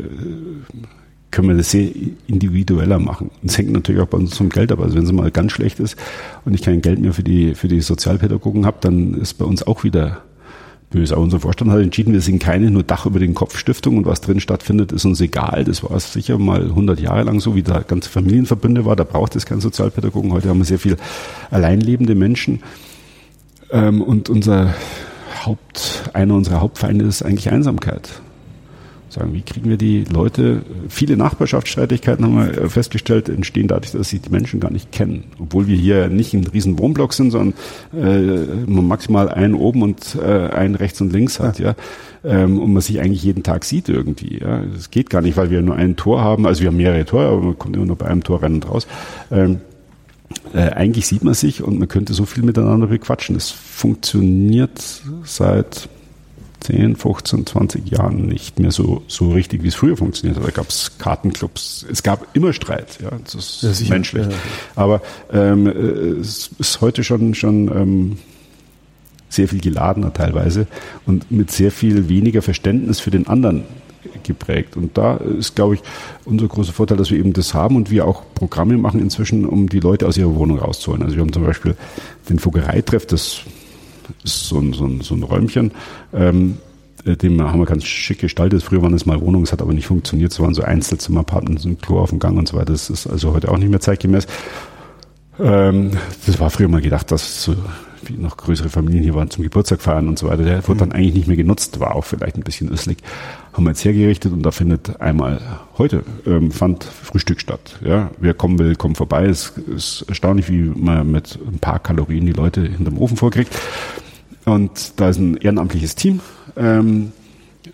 können 1.31 1.49
wir 1.49 1.57
das 1.57 1.71
sehr 1.71 1.91
individueller 2.27 2.99
machen. 2.99 3.31
Es 3.45 3.59
hängt 3.59 3.71
natürlich 3.71 4.01
auch 4.01 4.09
bei 4.09 4.19
uns 4.19 4.31
zum 4.31 4.49
Geld 4.49 4.73
ab. 4.73 4.81
Also 4.81 4.97
wenn 4.97 5.05
es 5.05 5.13
mal 5.13 5.31
ganz 5.31 5.53
schlecht 5.53 5.79
ist 5.79 5.97
und 6.45 6.55
ich 6.55 6.63
kein 6.63 6.81
Geld 6.81 6.99
mehr 7.01 7.13
für 7.13 7.23
die, 7.23 7.55
für 7.55 7.69
die 7.69 7.81
Sozialpädagogen 7.81 8.65
habe, 8.65 8.79
dann 8.81 9.15
ist 9.15 9.35
bei 9.35 9.45
uns 9.45 9.63
auch 9.63 9.85
wieder 9.85 10.23
böse. 10.90 11.15
Aber 11.15 11.23
unser 11.23 11.40
Vorstand 11.40 11.70
hat 11.70 11.81
entschieden, 11.81 12.12
wir 12.12 12.20
sind 12.20 12.39
keine 12.39 12.70
nur 12.70 12.82
Dach 12.82 13.06
über 13.06 13.19
den 13.19 13.35
Kopf 13.35 13.56
Stiftung 13.56 13.97
und 13.97 14.06
was 14.06 14.20
drin 14.20 14.40
stattfindet, 14.40 14.93
ist 14.93 15.05
uns 15.05 15.20
egal. 15.20 15.65
Das 15.65 15.82
war 15.82 15.98
sicher 16.01 16.39
mal 16.39 16.62
100 16.62 17.01
Jahre 17.01 17.23
lang 17.24 17.40
so, 17.40 17.55
wie 17.55 17.62
da 17.62 17.81
ganze 17.81 18.10
Familienverbünde 18.10 18.85
war. 18.85 18.97
Da 18.97 19.05
braucht 19.05 19.36
es 19.36 19.47
keinen 19.47 19.60
Sozialpädagogen. 19.60 20.32
Heute 20.32 20.48
haben 20.48 20.59
wir 20.59 20.65
sehr 20.65 20.78
viel 20.78 20.97
alleinlebende 21.51 22.15
Menschen. 22.15 22.62
Ähm, 23.70 24.02
und 24.02 24.28
unser 24.31 24.74
Haupt, 25.44 26.10
einer 26.15 26.35
unserer 26.35 26.60
Hauptfeinde 26.60 27.05
ist 27.05 27.23
eigentlich 27.23 27.51
Einsamkeit 27.51 28.20
sagen, 29.10 29.32
wie 29.32 29.43
kriegen 29.43 29.68
wir 29.68 29.76
die 29.76 30.05
Leute, 30.05 30.62
viele 30.89 31.16
Nachbarschaftsstreitigkeiten 31.16 32.24
haben 32.24 32.36
wir 32.36 32.70
festgestellt, 32.70 33.28
entstehen 33.28 33.68
dadurch, 33.68 33.93
dass 33.93 34.09
sie 34.09 34.18
die 34.18 34.30
Menschen 34.30 34.60
gar 34.60 34.70
nicht 34.70 34.93
kennen. 34.93 35.24
Obwohl 35.39 35.66
wir 35.66 35.76
hier 35.76 36.09
nicht 36.09 36.35
ein 36.35 36.47
riesen 36.47 36.78
Wohnblock 36.78 37.12
sind, 37.12 37.30
sondern 37.30 37.55
äh, 37.97 38.70
maximal 38.70 39.28
einen 39.28 39.55
oben 39.55 39.82
und 39.82 40.16
äh, 40.16 40.48
einen 40.48 40.74
rechts 40.74 41.01
und 41.01 41.12
links 41.12 41.40
hat, 41.40 41.59
ja. 41.59 41.74
Ähm, 42.24 42.59
und 42.59 42.72
man 42.72 42.82
sich 42.82 43.01
eigentlich 43.01 43.22
jeden 43.22 43.43
Tag 43.43 43.64
sieht 43.64 43.89
irgendwie. 43.89 44.39
Ja. 44.40 44.62
Das 44.74 44.90
geht 44.90 45.09
gar 45.09 45.22
nicht, 45.22 45.36
weil 45.36 45.51
wir 45.51 45.62
nur 45.62 45.76
ein 45.76 45.97
Tor 45.97 46.20
haben, 46.20 46.47
also 46.47 46.60
wir 46.62 46.68
haben 46.68 46.76
mehrere 46.76 47.05
Tore, 47.05 47.26
aber 47.26 47.40
man 47.40 47.59
kommt 47.59 47.76
immer 47.76 47.86
nur 47.86 47.97
bei 47.97 48.06
einem 48.06 48.24
Tor 48.24 48.43
rein 48.43 48.55
und 48.55 48.68
raus. 48.68 48.86
Ähm, 49.30 49.60
äh, 50.52 50.70
eigentlich 50.70 51.06
sieht 51.06 51.24
man 51.24 51.35
sich 51.35 51.62
und 51.62 51.78
man 51.78 51.89
könnte 51.89 52.14
so 52.14 52.24
viel 52.24 52.43
miteinander 52.43 52.89
bequatschen. 52.89 53.35
Das 53.35 53.51
funktioniert 53.51 55.02
seit 55.24 55.89
10, 56.60 56.97
15, 56.97 57.47
20 57.47 57.90
Jahren 57.90 58.26
nicht 58.26 58.59
mehr 58.59 58.70
so, 58.70 59.02
so 59.06 59.30
richtig, 59.30 59.62
wie 59.62 59.68
es 59.68 59.74
früher 59.74 59.97
funktioniert 59.97 60.39
hat. 60.39 60.47
Da 60.47 60.51
gab 60.51 60.68
es 60.68 60.98
Kartenclubs, 60.98 61.86
es 61.90 62.02
gab 62.02 62.26
immer 62.35 62.52
Streit, 62.52 62.98
ja, 63.01 63.10
das 63.24 63.35
ist 63.35 63.62
ja, 63.62 63.72
sicher, 63.72 63.94
menschlich. 63.94 64.26
Ja. 64.26 64.36
Aber 64.74 65.02
ähm, 65.32 65.66
äh, 65.66 65.70
es 66.20 66.51
ist 66.59 66.80
heute 66.80 67.05
schon, 67.05 67.35
schon 67.35 67.68
ähm, 67.68 68.18
sehr 69.28 69.48
viel 69.48 69.60
geladener 69.60 70.12
teilweise 70.12 70.66
und 71.06 71.30
mit 71.30 71.51
sehr 71.51 71.70
viel 71.70 72.09
weniger 72.09 72.43
Verständnis 72.43 73.01
für 73.01 73.10
den 73.10 73.26
anderen 73.26 73.64
geprägt. 74.22 74.76
Und 74.76 74.97
da 74.97 75.16
ist, 75.16 75.55
glaube 75.55 75.74
ich, 75.74 75.82
unser 76.24 76.47
großer 76.47 76.72
Vorteil, 76.72 76.97
dass 76.97 77.10
wir 77.10 77.18
eben 77.18 77.32
das 77.32 77.55
haben 77.55 77.76
und 77.76 77.90
wir 77.90 78.06
auch 78.06 78.22
Programme 78.35 78.76
machen 78.78 79.01
inzwischen, 79.01 79.44
um 79.44 79.68
die 79.68 79.80
Leute 79.80 80.06
aus 80.06 80.16
ihrer 80.16 80.35
Wohnung 80.35 80.59
rauszuholen. 80.59 81.02
Also 81.02 81.16
wir 81.16 81.22
haben 81.22 81.32
zum 81.32 81.44
Beispiel 81.44 81.76
den 82.28 82.39
Fuggereitreff, 82.39 83.06
das 83.06 83.43
ist 84.24 84.48
so 84.48 84.59
ein, 84.59 84.72
so 84.72 84.86
ein, 84.86 85.01
so 85.01 85.14
ein 85.14 85.22
Räumchen. 85.22 85.72
Ähm, 86.12 86.59
äh, 87.05 87.16
dem 87.16 87.40
haben 87.43 87.60
wir 87.60 87.66
ganz 87.66 87.85
schick 87.85 88.18
gestaltet. 88.20 88.62
Früher 88.62 88.82
waren 88.82 88.94
es 88.94 89.06
mal 89.06 89.20
Wohnungen, 89.20 89.44
es 89.44 89.52
hat 89.52 89.62
aber 89.62 89.72
nicht 89.72 89.86
funktioniert. 89.86 90.32
Es 90.32 90.40
waren 90.40 90.55
so 90.55 90.62
Einzelzimmer, 90.62 91.20
Apartments, 91.20 91.64
ein 91.64 91.78
Klo 91.78 91.98
auf 92.01 92.10
dem 92.10 92.18
Gang 92.18 92.39
und 92.39 92.48
so 92.48 92.56
weiter. 92.56 92.72
Das 92.72 92.90
ist 92.90 93.06
also 93.06 93.32
heute 93.32 93.51
auch 93.51 93.59
nicht 93.59 93.70
mehr 93.70 93.80
zeitgemäß. 93.80 94.26
Ähm, 95.40 95.93
das 96.26 96.40
war 96.40 96.51
früher 96.51 96.68
mal 96.68 96.80
gedacht, 96.80 97.10
dass 97.10 97.43
so 97.43 97.55
noch 98.16 98.36
größere 98.36 98.68
Familien 98.68 99.02
hier 99.02 99.14
waren 99.14 99.30
zum 99.30 99.43
Geburtstag 99.43 99.80
feiern 99.80 100.09
und 100.09 100.18
so 100.18 100.28
weiter. 100.28 100.43
Der 100.43 100.66
wurde 100.66 100.80
dann 100.80 100.93
eigentlich 100.93 101.14
nicht 101.14 101.28
mehr 101.28 101.36
genutzt, 101.36 101.80
war 101.80 101.94
auch 101.94 102.05
vielleicht 102.05 102.36
ein 102.36 102.43
bisschen 102.43 102.70
östlich. 102.70 102.98
Haben 103.59 103.64
wir 103.64 103.70
jetzt 103.70 103.85
hergerichtet 103.85 104.32
und 104.32 104.44
da 104.44 104.52
findet 104.52 105.01
einmal 105.01 105.40
heute 105.78 106.05
ähm, 106.26 106.52
fand 106.52 106.85
Frühstück 106.85 107.40
statt. 107.40 107.80
Ja, 107.85 108.12
wer 108.20 108.32
kommen 108.32 108.56
will, 108.60 108.76
kommt 108.76 108.97
vorbei. 108.97 109.24
Es 109.24 109.48
ist 109.66 110.05
erstaunlich, 110.06 110.48
wie 110.48 110.62
man 110.62 111.10
mit 111.10 111.36
ein 111.44 111.59
paar 111.59 111.80
Kalorien 111.80 112.24
die 112.24 112.32
Leute 112.32 112.60
hinterm 112.60 112.98
Ofen 112.98 113.16
vorkriegt. 113.16 113.52
Und 114.44 114.93
da 115.01 115.09
ist 115.09 115.18
ein 115.18 115.39
ehrenamtliches 115.39 115.97
Team. 115.97 116.20
Ähm, 116.56 117.10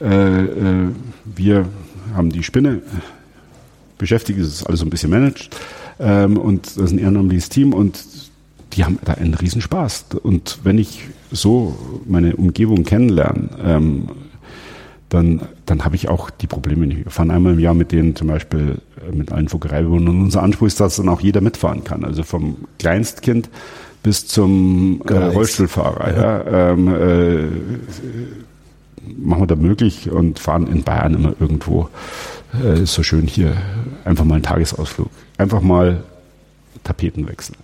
äh, 0.00 0.44
äh, 0.44 0.88
wir 1.26 1.68
haben 2.14 2.30
die 2.30 2.42
Spinne 2.42 2.80
beschäftigt, 3.98 4.38
es 4.38 4.48
ist 4.48 4.66
alles 4.66 4.80
so 4.80 4.86
ein 4.86 4.90
bisschen 4.90 5.10
managed. 5.10 5.50
Ähm, 6.00 6.38
und 6.38 6.64
das 6.64 6.78
ist 6.78 6.92
ein 6.92 6.98
ehrenamtliches 6.98 7.50
Team 7.50 7.74
und 7.74 8.02
die 8.72 8.86
haben 8.86 8.98
da 9.04 9.12
einen 9.12 9.34
Riesenspaß. 9.34 10.06
Und 10.22 10.60
wenn 10.62 10.78
ich 10.78 11.08
so 11.30 11.76
meine 12.06 12.36
Umgebung 12.36 12.84
kennenlerne, 12.84 13.50
ähm, 13.62 14.08
dann, 15.14 15.42
dann 15.66 15.84
habe 15.84 15.96
ich 15.96 16.08
auch 16.08 16.30
die 16.30 16.46
Probleme 16.46 16.86
nicht. 16.86 17.04
Wir 17.04 17.10
fahren 17.10 17.30
einmal 17.30 17.54
im 17.54 17.58
Jahr 17.58 17.74
mit 17.74 17.92
denen 17.92 18.16
zum 18.16 18.28
Beispiel 18.28 18.78
äh, 19.06 19.14
mit 19.14 19.32
allen 19.32 19.48
Vogereibewohnern. 19.48 20.08
Und 20.08 20.22
unser 20.24 20.42
Anspruch 20.42 20.66
ist, 20.66 20.80
dass 20.80 20.96
dann 20.96 21.08
auch 21.08 21.20
jeder 21.20 21.40
mitfahren 21.40 21.84
kann. 21.84 22.04
Also 22.04 22.22
vom 22.22 22.56
Kleinstkind 22.78 23.48
bis 24.02 24.26
zum 24.26 25.02
äh, 25.08 25.14
Rollstuhlfahrer. 25.14 26.16
Ja 26.16 26.70
ähm, 26.72 26.88
äh, 26.88 27.46
machen 29.16 29.42
wir 29.42 29.46
da 29.46 29.56
möglich 29.56 30.10
und 30.10 30.38
fahren 30.38 30.66
in 30.66 30.82
Bayern 30.82 31.14
immer 31.14 31.34
irgendwo. 31.40 31.88
Äh, 32.62 32.82
ist 32.82 32.94
so 32.94 33.02
schön 33.02 33.26
hier. 33.26 33.56
Einfach 34.04 34.24
mal 34.24 34.34
einen 34.34 34.44
Tagesausflug. 34.44 35.10
Einfach 35.38 35.60
mal 35.60 36.02
Tapeten 36.84 37.26
wechseln. 37.28 37.56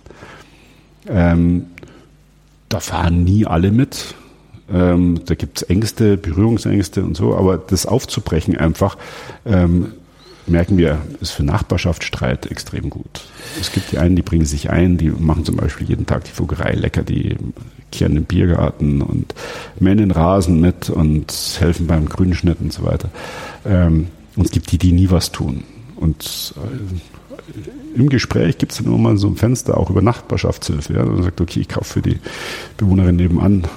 Ähm, 1.07 1.65
da 2.69 2.79
fahren 2.79 3.23
nie 3.23 3.45
alle 3.45 3.71
mit. 3.71 4.15
Ähm, 4.71 5.21
da 5.25 5.35
gibt 5.35 5.61
es 5.61 5.63
Ängste, 5.63 6.17
Berührungsängste 6.17 7.03
und 7.03 7.15
so, 7.15 7.35
aber 7.35 7.57
das 7.57 7.85
aufzubrechen 7.85 8.57
einfach, 8.57 8.97
ähm, 9.45 9.93
merken 10.47 10.77
wir, 10.77 10.99
ist 11.19 11.31
für 11.31 11.43
Nachbarschaftsstreit 11.43 12.47
extrem 12.47 12.89
gut. 12.89 13.21
Es 13.59 13.71
gibt 13.71 13.91
die 13.91 13.97
einen, 13.97 14.15
die 14.15 14.21
bringen 14.21 14.45
sich 14.45 14.69
ein, 14.69 14.97
die 14.97 15.09
machen 15.09 15.45
zum 15.45 15.55
Beispiel 15.55 15.87
jeden 15.87 16.05
Tag 16.05 16.23
die 16.23 16.37
Vogerei 16.37 16.73
lecker, 16.73 17.03
die 17.03 17.35
kehren 17.91 18.15
den 18.15 18.25
Biergarten 18.25 19.01
und 19.01 19.33
mähen 19.79 19.97
den 19.97 20.11
Rasen 20.11 20.61
mit 20.61 20.89
und 20.89 21.33
helfen 21.59 21.87
beim 21.87 22.07
Grünschnitt 22.07 22.59
und 22.61 22.73
so 22.73 22.83
weiter. 22.83 23.09
Ähm, 23.65 24.07
und 24.35 24.45
es 24.45 24.51
gibt 24.51 24.71
die, 24.71 24.77
die 24.77 24.93
nie 24.93 25.11
was 25.11 25.31
tun. 25.31 25.63
Und 25.97 26.53
äh, 26.57 27.99
im 27.99 28.09
Gespräch 28.09 28.57
gibt 28.57 28.71
es 28.71 28.77
dann 28.77 28.87
immer 28.87 28.97
mal 28.97 29.17
so 29.17 29.27
ein 29.27 29.35
Fenster 29.35 29.77
auch 29.77 29.89
über 29.89 30.01
Nachbarschaftshilfe. 30.01 30.93
Ja? 30.93 31.05
Man 31.05 31.23
sagt, 31.23 31.41
okay, 31.41 31.59
ich 31.59 31.67
kaufe 31.67 31.93
für 31.93 32.01
die 32.01 32.19
Bewohnerin 32.77 33.17
nebenan, 33.17 33.67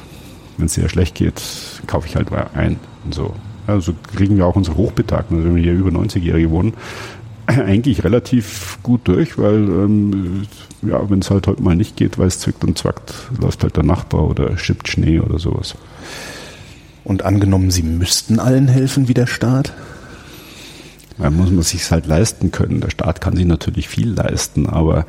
wenn 0.56 0.66
es 0.66 0.74
sehr 0.74 0.88
schlecht 0.88 1.14
geht, 1.14 1.42
kaufe 1.86 2.06
ich 2.06 2.16
halt 2.16 2.30
mal 2.30 2.48
ein 2.54 2.78
und 3.04 3.14
so. 3.14 3.34
Also 3.66 3.94
kriegen 4.14 4.36
wir 4.36 4.46
auch 4.46 4.56
unsere 4.56 4.76
Hochbetagten, 4.76 5.36
also 5.36 5.48
wenn 5.48 5.56
wir 5.56 5.62
hier 5.62 5.72
über 5.72 5.90
90-Jährige 5.90 6.50
wohnen, 6.50 6.74
eigentlich 7.46 8.04
relativ 8.04 8.78
gut 8.82 9.02
durch, 9.04 9.38
weil 9.38 9.54
ähm, 9.54 10.42
ja, 10.82 11.08
wenn 11.08 11.20
es 11.20 11.30
halt 11.30 11.46
heute 11.46 11.62
mal 11.62 11.76
nicht 11.76 11.96
geht, 11.96 12.18
weil 12.18 12.26
es 12.26 12.38
zwickt 12.38 12.64
und 12.64 12.76
zwackt, 12.76 13.14
läuft 13.40 13.62
halt 13.62 13.76
der 13.76 13.84
Nachbar 13.84 14.28
oder 14.28 14.56
schippt 14.58 14.88
Schnee 14.88 15.20
oder 15.20 15.38
sowas. 15.38 15.74
Und 17.04 17.22
angenommen, 17.22 17.70
Sie 17.70 17.82
müssten 17.82 18.38
allen 18.38 18.68
helfen 18.68 19.08
wie 19.08 19.14
der 19.14 19.26
Staat? 19.26 19.72
Da 21.18 21.30
muss 21.30 21.50
man 21.50 21.62
sich 21.62 21.90
halt 21.90 22.06
leisten 22.06 22.50
können. 22.50 22.80
Der 22.80 22.90
Staat 22.90 23.20
kann 23.20 23.36
sich 23.36 23.44
natürlich 23.44 23.88
viel 23.88 24.10
leisten, 24.10 24.66
aber 24.66 25.06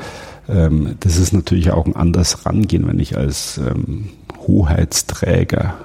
ähm, 0.47 0.95
das 0.99 1.17
ist 1.17 1.34
natürlich 1.34 1.72
auch 1.72 1.85
ein 1.85 1.95
anderes 1.95 2.45
Rangehen, 2.45 2.88
wenn 2.88 2.99
ich 2.99 3.17
als 3.17 3.57
ähm, 3.57 4.09
Hoheitsträger 4.47 5.76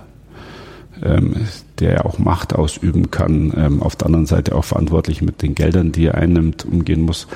ähm, 1.03 1.35
der 1.79 1.93
ja 1.93 2.05
auch 2.05 2.19
Macht 2.19 2.55
ausüben 2.55 3.11
kann, 3.11 3.53
ähm, 3.57 3.83
auf 3.83 3.97
der 3.97 4.07
anderen 4.07 4.27
Seite 4.27 4.55
auch 4.55 4.65
verantwortlich 4.65 5.23
mit 5.23 5.43
den 5.43 5.55
Geldern, 5.55 5.93
die 5.93 6.07
er 6.07 6.15
einnimmt, 6.17 6.65
umgehen 6.65 7.03
muss. 7.03 7.27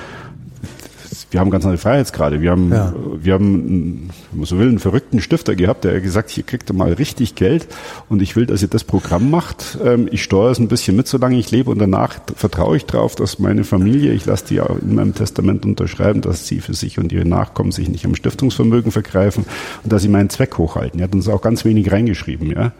Wir 1.35 1.41
haben 1.41 1.49
ganz 1.49 1.65
andere 1.65 1.81
Freiheitsgrade. 1.81 2.39
Wir 2.39 2.51
haben, 2.51 2.71
ja. 2.71 2.93
wir 3.19 3.33
haben, 3.33 4.09
wenn 4.31 4.39
man 4.39 4.45
so 4.45 4.57
will, 4.57 4.69
einen 4.69 4.79
verrückten 4.79 5.19
Stifter 5.19 5.53
gehabt, 5.53 5.83
der 5.83 5.99
gesagt, 5.99 6.29
hier 6.29 6.45
kriegt 6.45 6.71
ihr 6.71 6.73
mal 6.73 6.93
richtig 6.93 7.35
Geld 7.35 7.67
und 8.07 8.21
ich 8.21 8.37
will, 8.37 8.45
dass 8.45 8.61
ihr 8.61 8.69
das 8.69 8.85
Programm 8.85 9.29
macht. 9.31 9.77
Ähm, 9.83 10.07
ich 10.09 10.23
steuere 10.23 10.51
es 10.51 10.59
ein 10.59 10.69
bisschen 10.69 10.95
mit, 10.95 11.09
solange 11.09 11.37
ich 11.37 11.51
lebe 11.51 11.69
und 11.71 11.79
danach 11.79 12.15
vertraue 12.37 12.77
ich 12.77 12.85
darauf, 12.85 13.15
dass 13.15 13.37
meine 13.37 13.65
Familie, 13.65 14.13
ich 14.13 14.25
lasse 14.25 14.45
die 14.45 14.61
auch 14.61 14.79
in 14.81 14.95
meinem 14.95 15.13
Testament 15.13 15.65
unterschreiben, 15.65 16.21
dass 16.21 16.47
sie 16.47 16.61
für 16.61 16.73
sich 16.73 16.99
und 16.99 17.11
ihre 17.11 17.25
Nachkommen 17.25 17.73
sich 17.73 17.89
nicht 17.89 18.05
am 18.05 18.15
Stiftungsvermögen 18.15 18.93
vergreifen 18.93 19.43
und 19.83 19.91
dass 19.91 20.03
sie 20.03 20.07
meinen 20.07 20.29
Zweck 20.29 20.57
hochhalten. 20.57 21.01
Er 21.01 21.03
hat 21.03 21.15
uns 21.15 21.27
auch 21.27 21.41
ganz 21.41 21.65
wenig 21.65 21.91
reingeschrieben, 21.91 22.49
ja 22.51 22.71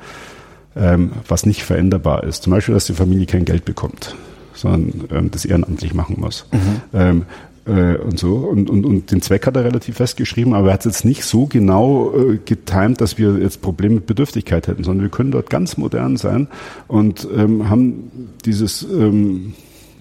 ähm, 0.78 1.12
was 1.28 1.46
nicht 1.46 1.64
veränderbar 1.64 2.24
ist. 2.24 2.44
Zum 2.44 2.52
Beispiel, 2.52 2.74
dass 2.74 2.86
die 2.86 2.94
Familie 2.94 3.26
kein 3.26 3.44
Geld 3.44 3.66
bekommt, 3.66 4.16
sondern 4.54 5.10
ähm, 5.12 5.32
das 5.32 5.44
ehrenamtlich 5.44 5.94
machen 5.94 6.16
muss. 6.20 6.48
Mhm. 6.54 6.82
Ähm, 6.94 7.26
äh, 7.66 7.98
und 7.98 8.20
so. 8.20 8.36
Und, 8.36 8.70
und, 8.70 8.86
und 8.86 9.12
den 9.12 9.22
Zweck 9.22 9.46
hat 9.46 9.56
er 9.56 9.64
relativ 9.64 9.98
festgeschrieben, 9.98 10.54
aber 10.54 10.68
er 10.68 10.74
hat 10.74 10.82
es 10.82 10.86
jetzt 10.86 11.06
nicht 11.06 11.24
so 11.24 11.46
genau 11.46 12.14
äh, 12.14 12.40
getimt, 12.44 13.02
dass 13.02 13.18
wir 13.18 13.38
jetzt 13.38 13.62
Probleme 13.62 13.96
mit 13.96 14.06
Bedürftigkeit 14.06 14.68
hätten, 14.68 14.84
sondern 14.84 15.04
wir 15.04 15.12
können 15.12 15.32
dort 15.32 15.50
ganz 15.50 15.78
modern 15.78 16.18
sein 16.18 16.48
und 16.88 17.28
ähm, 17.36 17.70
haben 17.70 18.12
dieses 18.46 18.84
ähm, 18.84 19.54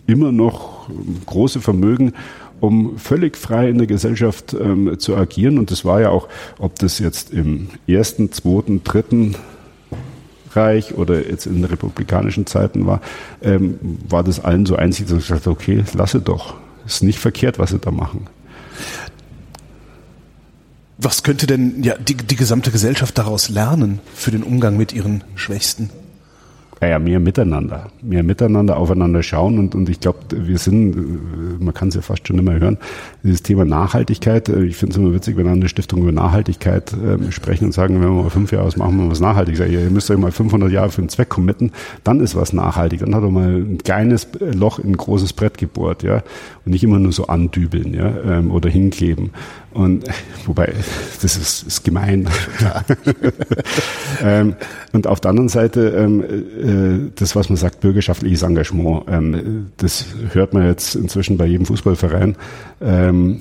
immer 0.07 0.33
noch 0.33 0.89
große 1.27 1.61
Vermögen, 1.61 2.13
um 2.61 2.99
völlig 2.99 3.37
frei 3.37 3.69
in 3.69 3.79
der 3.79 3.87
Gesellschaft 3.87 4.55
ähm, 4.55 4.99
zu 4.99 5.17
agieren. 5.17 5.59
Und 5.59 5.71
das 5.71 5.85
war 5.85 6.01
ja 6.01 6.11
auch, 6.11 6.29
ob 6.59 6.79
das 6.79 6.99
jetzt 6.99 7.33
im 7.33 7.69
ersten, 7.87 8.33
zweiten, 8.33 8.85
dritten 8.85 9.35
Frankreich 10.55 10.95
oder 10.95 11.29
jetzt 11.29 11.47
in 11.47 11.65
republikanischen 11.65 12.47
Zeiten 12.47 12.87
war, 12.87 13.01
ähm, 13.43 13.79
war 14.09 14.23
das 14.23 14.43
allen 14.43 14.67
so 14.67 14.77
einzig, 14.77 15.07
dass 15.07 15.19
ich 15.19 15.29
dachte, 15.29 15.51
okay, 15.51 15.83
lasse 15.95 16.21
doch. 16.21 16.55
Ist 16.87 17.03
nicht 17.03 17.19
verkehrt, 17.19 17.59
was 17.59 17.71
sie 17.71 17.79
da 17.79 17.91
machen. 17.91 18.29
Was 20.99 21.23
könnte 21.23 21.47
denn 21.47 21.83
ja 21.83 21.97
die, 21.97 22.15
die 22.15 22.37
gesamte 22.37 22.71
Gesellschaft 22.71 23.19
daraus 23.19 23.49
lernen 23.49 24.01
für 24.15 24.31
den 24.31 24.43
Umgang 24.43 24.77
mit 24.77 24.93
ihren 24.93 25.25
Schwächsten? 25.35 25.91
Naja, 26.85 26.99
mehr 26.99 27.19
miteinander. 27.19 27.87
Mehr 28.03 28.23
miteinander 28.23 28.77
aufeinander 28.77 29.23
schauen 29.23 29.59
und, 29.59 29.75
und 29.75 29.89
ich 29.89 30.01
glaube, 30.01 30.19
wir 30.33 30.59
sind, 30.59 30.95
äh, 30.95 31.65
man 31.65 31.73
kann 31.73 31.89
es 31.89 31.95
ja 31.95 32.03
fast 32.03 32.29
schon 32.29 32.39
immer 32.39 32.61
hören, 32.61 32.77
dieses 33.23 33.43
Thema 33.43 33.65
Nachhaltigkeit. 33.65 34.51
Äh, 34.51 34.65
ich 34.65 34.77
finde 34.77 34.93
es 34.93 34.99
immer 34.99 35.15
witzig, 35.15 35.39
wenn 35.39 35.49
eine 35.49 35.67
Stiftung 35.71 36.03
über 36.03 36.13
Nachhaltigkeit 36.13 36.93
äh, 36.93 37.33
sprechen 37.33 37.65
und 37.65 37.73
sagen, 37.73 37.95
wenn 38.03 38.15
wir 38.15 38.23
mal 38.25 38.29
fünf 38.29 38.53
Jahre 38.53 38.67
aus 38.67 38.77
machen, 38.77 38.99
wir 38.99 39.11
was 39.11 39.21
nachhaltig. 39.21 39.57
Sage, 39.57 39.73
ihr 39.73 39.89
müsst 39.89 40.11
euch 40.11 40.19
mal 40.19 40.31
500 40.31 40.71
Jahre 40.71 40.91
für 40.91 41.01
einen 41.01 41.09
Zweck 41.09 41.31
committen, 41.31 41.73
dann 42.05 42.21
ist 42.21 42.37
was 42.37 42.53
nachhaltig. 42.53 43.01
Dann 43.01 43.15
hat 43.15 43.23
er 43.23 43.31
mal 43.31 43.49
ein 43.49 43.79
kleines 43.79 44.29
Loch 44.41 44.79
in 44.79 44.91
ein 44.91 44.97
großes 44.99 45.33
Brett 45.33 45.57
gebohrt, 45.57 46.03
ja. 46.03 46.23
Und 46.67 46.73
nicht 46.73 46.85
immer 46.85 46.99
nur 46.99 47.13
so 47.13 47.29
andübeln, 47.29 47.95
ja, 47.95 48.13
ähm, 48.27 48.51
oder 48.51 48.69
hinkleben. 48.69 49.31
Und 49.75 50.05
wobei, 50.47 50.73
das 51.21 51.37
ist, 51.37 51.67
ist 51.67 51.85
gemein. 51.85 52.29
ähm, 54.23 54.55
und 54.93 55.07
auf 55.07 55.21
der 55.21 55.31
anderen 55.31 55.49
Seite, 55.49 55.89
ähm, 55.89 56.25
äh, 56.75 57.11
das, 57.15 57.37
was 57.37 57.49
man 57.49 57.57
sagt, 57.57 57.81
bürgerschaftliches 57.81 58.43
Engagement, 58.43 59.05
ähm, 59.09 59.67
das 59.77 60.07
hört 60.33 60.55
man 60.55 60.67
jetzt 60.67 60.95
inzwischen 60.95 61.37
bei 61.37 61.47
jedem 61.47 61.67
Fußballverein. 61.67 62.37
Ähm, 62.81 63.39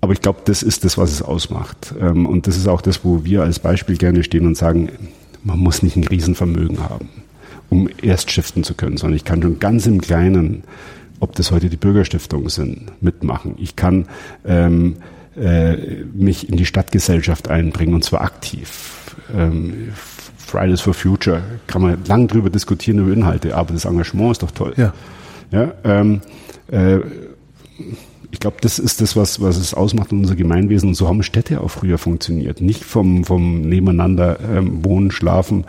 aber 0.00 0.12
ich 0.12 0.20
glaube, 0.20 0.40
das 0.44 0.62
ist 0.62 0.84
das, 0.84 0.98
was 0.98 1.10
es 1.10 1.22
ausmacht. 1.22 1.94
Ähm, 2.00 2.26
und 2.26 2.46
das 2.46 2.56
ist 2.56 2.68
auch 2.68 2.80
das, 2.80 3.04
wo 3.04 3.24
wir 3.24 3.42
als 3.42 3.58
Beispiel 3.58 3.96
gerne 3.96 4.22
stehen 4.24 4.46
und 4.46 4.56
sagen, 4.56 4.90
man 5.42 5.58
muss 5.58 5.82
nicht 5.82 5.96
ein 5.96 6.04
Riesenvermögen 6.04 6.80
haben, 6.80 7.08
um 7.70 7.88
erst 8.02 8.30
shiften 8.30 8.64
zu 8.64 8.74
können, 8.74 8.96
sondern 8.96 9.16
ich 9.16 9.24
kann 9.24 9.42
schon 9.42 9.58
ganz 9.58 9.86
im 9.86 10.00
Kleinen 10.00 10.64
ob 11.20 11.34
das 11.34 11.50
heute 11.50 11.68
die 11.68 11.76
Bürgerstiftungen 11.76 12.48
sind, 12.48 13.02
mitmachen. 13.02 13.54
Ich 13.58 13.76
kann 13.76 14.06
ähm, 14.44 14.96
äh, 15.36 16.04
mich 16.12 16.48
in 16.48 16.56
die 16.56 16.66
Stadtgesellschaft 16.66 17.48
einbringen 17.48 17.94
und 17.94 18.04
zwar 18.04 18.22
aktiv. 18.22 19.14
Ähm, 19.34 19.92
Fridays 20.46 20.80
for 20.80 20.94
Future 20.94 21.42
kann 21.66 21.82
man 21.82 22.04
lang 22.06 22.28
drüber 22.28 22.50
diskutieren 22.50 23.00
über 23.00 23.12
Inhalte, 23.12 23.56
aber 23.56 23.74
das 23.74 23.84
Engagement 23.84 24.32
ist 24.32 24.42
doch 24.44 24.52
toll. 24.52 24.74
Ja. 24.76 24.92
Ja. 25.50 25.72
Ähm, 25.84 26.20
äh, 26.70 26.98
ich 28.30 28.40
glaube, 28.40 28.58
das 28.60 28.78
ist 28.78 29.00
das, 29.00 29.16
was, 29.16 29.40
was 29.40 29.56
es 29.56 29.74
ausmacht 29.74 30.12
in 30.12 30.18
unser 30.18 30.36
Gemeinwesen. 30.36 30.90
Und 30.90 30.94
so 30.94 31.08
haben 31.08 31.22
Städte 31.22 31.60
auch 31.60 31.70
früher 31.70 31.98
funktioniert. 31.98 32.60
Nicht 32.60 32.84
vom, 32.84 33.24
vom 33.24 33.62
Nebeneinander 33.62 34.38
ähm, 34.40 34.84
wohnen, 34.84 35.10
schlafen 35.10 35.64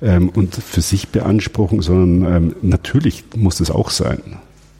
ähm, 0.00 0.30
und 0.30 0.54
für 0.54 0.80
sich 0.80 1.08
beanspruchen, 1.08 1.82
sondern 1.82 2.34
ähm, 2.34 2.54
natürlich 2.62 3.24
muss 3.36 3.58
das 3.58 3.70
auch 3.70 3.90
sein. 3.90 4.20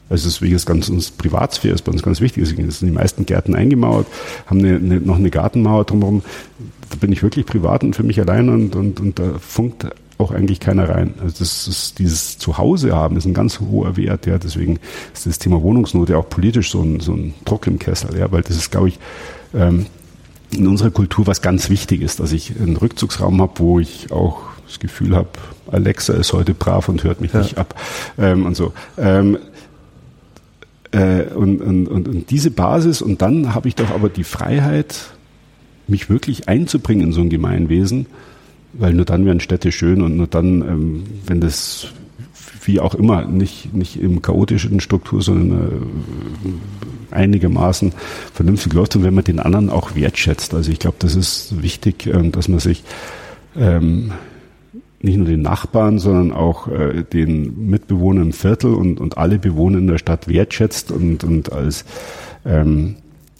Also 0.09 0.27
deswegen 0.27 0.55
ist 0.55 0.65
ganz 0.65 0.89
uns 0.89 1.11
Privatsphäre 1.11 1.73
ist 1.73 1.83
bei 1.83 1.91
uns 1.91 2.03
ganz 2.03 2.21
wichtig. 2.21 2.43
Deswegen 2.43 2.69
sind 2.69 2.87
die 2.87 2.93
meisten 2.93 3.25
Gärten 3.25 3.55
eingemauert, 3.55 4.07
haben 4.45 4.59
eine, 4.59 4.75
eine, 4.75 4.99
noch 4.99 5.17
eine 5.17 5.29
Gartenmauer 5.29 5.85
drumherum. 5.85 6.23
Da 6.93 6.97
bin 6.99 7.11
ich 7.11 7.23
wirklich 7.23 7.47
privat 7.47 7.83
und 7.83 7.95
für 7.95 8.03
mich 8.03 8.19
allein 8.19 8.49
und, 8.49 8.75
und, 8.75 8.99
und 8.99 9.17
da 9.17 9.39
funkt 9.39 9.87
auch 10.19 10.31
eigentlich 10.31 10.59
keiner 10.59 10.87
rein. 10.87 11.15
Also 11.19 11.39
das 11.39 11.67
ist 11.67 11.97
dieses 11.97 12.37
Zuhause 12.37 12.93
haben 12.93 13.17
ist 13.17 13.25
ein 13.25 13.33
ganz 13.33 13.59
hoher 13.59 13.97
Wert. 13.97 14.27
Ja, 14.27 14.37
deswegen 14.37 14.79
ist 15.11 15.25
das 15.25 15.39
Thema 15.39 15.63
Wohnungsnot 15.63 16.09
ja 16.09 16.17
auch 16.17 16.29
politisch 16.29 16.71
so 16.71 16.81
ein, 16.81 16.99
so 16.99 17.13
ein 17.13 17.33
Druck 17.45 17.65
im 17.65 17.79
Kessel. 17.79 18.15
Ja, 18.17 18.31
weil 18.31 18.43
das 18.43 18.57
ist, 18.57 18.69
glaube 18.69 18.89
ich, 18.89 18.99
ähm, 19.55 19.87
in 20.51 20.67
unserer 20.67 20.91
Kultur 20.91 21.25
was 21.25 21.41
ganz 21.41 21.71
wichtig 21.71 22.01
ist, 22.01 22.19
dass 22.19 22.31
ich 22.31 22.53
einen 22.59 22.77
Rückzugsraum 22.77 23.41
habe, 23.41 23.53
wo 23.57 23.79
ich 23.79 24.11
auch 24.11 24.41
das 24.67 24.79
Gefühl 24.79 25.15
habe, 25.15 25.29
Alexa 25.71 26.13
ist 26.13 26.31
heute 26.31 26.53
brav 26.53 26.89
und 26.89 27.03
hört 27.03 27.21
mich 27.21 27.33
ja. 27.33 27.41
nicht 27.41 27.57
ab 27.57 27.75
ähm, 28.19 28.45
und 28.45 28.55
so. 28.55 28.71
Ähm, 28.97 29.39
äh, 30.91 31.23
und, 31.33 31.59
und, 31.61 31.87
und, 31.87 32.07
und 32.07 32.29
diese 32.29 32.51
Basis 32.51 33.01
und 33.01 33.21
dann 33.21 33.55
habe 33.55 33.67
ich 33.67 33.75
doch 33.75 33.89
aber 33.89 34.09
die 34.09 34.23
Freiheit, 34.23 35.12
mich 35.87 36.09
wirklich 36.09 36.47
einzubringen 36.47 37.07
in 37.07 37.13
so 37.13 37.21
ein 37.21 37.29
Gemeinwesen, 37.29 38.07
weil 38.73 38.93
nur 38.93 39.05
dann 39.05 39.25
werden 39.25 39.39
Städte 39.39 39.71
schön 39.71 40.01
und 40.01 40.17
nur 40.17 40.27
dann, 40.27 40.61
ähm, 40.61 41.03
wenn 41.25 41.41
das 41.41 41.93
wie 42.65 42.79
auch 42.79 42.95
immer, 42.95 43.25
nicht, 43.25 43.73
nicht 43.73 43.99
im 43.99 44.21
chaotischen 44.21 44.79
Struktur, 44.79 45.21
sondern 45.21 45.59
äh, 47.11 47.13
einigermaßen 47.13 47.93
vernünftig 48.33 48.73
läuft 48.73 48.95
und 48.95 49.03
wenn 49.03 49.13
man 49.13 49.23
den 49.23 49.39
anderen 49.39 49.69
auch 49.69 49.95
wertschätzt. 49.95 50.53
Also 50.53 50.71
ich 50.71 50.79
glaube, 50.79 50.97
das 50.99 51.15
ist 51.15 51.61
wichtig, 51.61 52.07
äh, 52.07 52.29
dass 52.29 52.47
man 52.47 52.59
sich 52.59 52.83
ähm, 53.55 54.11
nicht 55.01 55.17
nur 55.17 55.27
den 55.27 55.41
Nachbarn, 55.41 55.99
sondern 55.99 56.31
auch 56.31 56.67
äh, 56.67 57.03
den 57.03 57.69
Mitbewohnern 57.69 58.27
im 58.27 58.33
Viertel 58.33 58.73
und, 58.73 58.99
und 58.99 59.17
alle 59.17 59.37
Bewohner 59.37 59.79
in 59.79 59.87
der 59.87 59.97
Stadt 59.97 60.27
wertschätzt 60.27 60.91
und, 60.91 61.23
und 61.23 61.51
als, 61.51 61.85
ähm, 62.45 62.95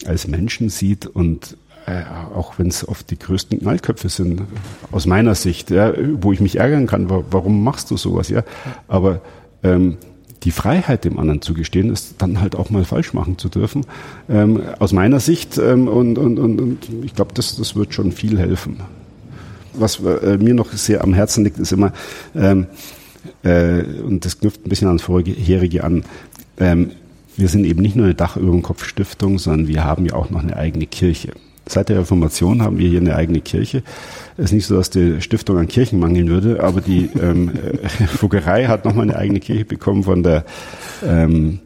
als 0.05 0.27
Menschen 0.27 0.69
sieht 0.69 1.07
und 1.07 1.57
äh, 1.85 2.03
auch 2.35 2.60
wenn 2.60 2.68
es 2.68 2.88
oft 2.88 3.10
die 3.11 3.19
größten 3.19 3.60
Knallköpfe 3.60 4.10
sind, 4.10 4.43
aus 4.91 5.05
meiner 5.05 5.35
Sicht, 5.35 5.69
ja, 5.69 5.93
wo 6.22 6.31
ich 6.31 6.39
mich 6.39 6.57
ärgern 6.60 6.88
kann, 6.88 7.10
warum 7.10 7.64
machst 7.64 7.91
du 7.91 7.97
sowas, 7.97 8.30
ja? 8.30 8.43
Aber 8.88 9.22
ähm, 9.64 9.97
die 10.43 10.51
Freiheit 10.51 11.05
dem 11.05 11.19
anderen 11.19 11.41
zu 11.41 11.53
gestehen, 11.53 11.91
ist 11.91 12.15
dann 12.18 12.41
halt 12.41 12.55
auch 12.55 12.69
mal 12.69 12.84
falsch 12.84 13.14
machen 13.14 13.38
zu 13.38 13.49
dürfen, 13.49 13.85
ähm, 14.30 14.61
aus 14.80 14.91
meiner 14.91 15.19
Sicht 15.19 15.57
ähm, 15.57 15.88
und, 15.88 16.18
und, 16.18 16.39
und, 16.39 16.60
und 16.60 16.89
ich 17.03 17.15
glaube, 17.15 17.34
das, 17.34 17.55
das 17.55 17.76
wird 17.76 17.93
schon 17.93 18.11
viel 18.11 18.38
helfen 18.38 18.81
was 19.73 19.99
äh, 19.99 20.38
mir 20.38 20.53
noch 20.53 20.72
sehr 20.72 21.03
am 21.03 21.14
Herzen 21.14 21.43
liegt, 21.43 21.60
ist 21.60 21.72
immer, 21.72 21.93
ähm, 22.35 22.68
äh, 23.43 23.84
und 23.84 24.26
das 24.26 24.39
knüpft 24.39 24.65
ein 24.65 24.69
bisschen 24.69 24.88
ans 24.88 25.03
vorherige 25.03 25.84
an, 25.84 26.03
ähm, 26.57 26.91
wir 27.35 27.47
sind 27.47 27.65
eben 27.65 27.81
nicht 27.81 27.95
nur 27.95 28.05
eine 28.05 28.15
Dach 28.15 28.38
über 28.38 28.51
dem 28.51 28.61
Kopf 28.61 28.85
Stiftung, 28.85 29.39
sondern 29.39 29.68
wir 29.68 29.84
haben 29.84 30.05
ja 30.05 30.14
auch 30.14 30.30
noch 30.30 30.43
eine 30.43 30.55
eigene 30.55 30.85
Kirche. 30.85 31.31
Seit 31.65 31.90
der 31.90 31.99
Reformation 31.99 32.61
haben 32.61 32.77
wir 32.77 32.90
hier 32.90 32.99
eine 32.99 33.15
eigene 33.15 33.40
Kirche. 33.40 33.84
Es 34.38 34.45
ist 34.45 34.52
nicht 34.52 34.65
so, 34.65 34.76
dass 34.76 34.90
die 34.90 35.22
Stiftung 35.22 35.57
an 35.57 35.68
Kirchen 35.68 35.99
mangeln 35.99 36.27
würde, 36.27 36.61
aber 36.61 36.81
die 36.81 37.10
ähm, 37.22 37.52
äh, 37.99 38.07
Fuggerei 38.07 38.65
hat 38.65 38.85
nochmal 38.85 39.03
eine 39.03 39.15
eigene 39.15 39.40
Kirche 39.40 39.65
bekommen 39.65 40.03
von 40.03 40.23
der 40.23 40.44
ähm, 41.06 41.60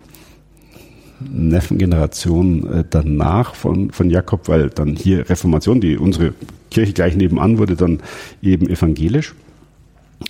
Neffengeneration 1.20 2.72
äh, 2.72 2.84
danach 2.88 3.56
von, 3.56 3.92
von 3.92 4.10
Jakob, 4.10 4.48
weil 4.48 4.70
dann 4.70 4.96
hier 4.96 5.30
Reformation, 5.30 5.82
die 5.82 5.98
unsere 5.98 6.34
Kirche 6.70 6.94
gleich 6.94 7.16
nebenan 7.16 7.58
wurde, 7.58 7.76
dann 7.76 8.00
eben 8.42 8.70
evangelisch. 8.70 9.34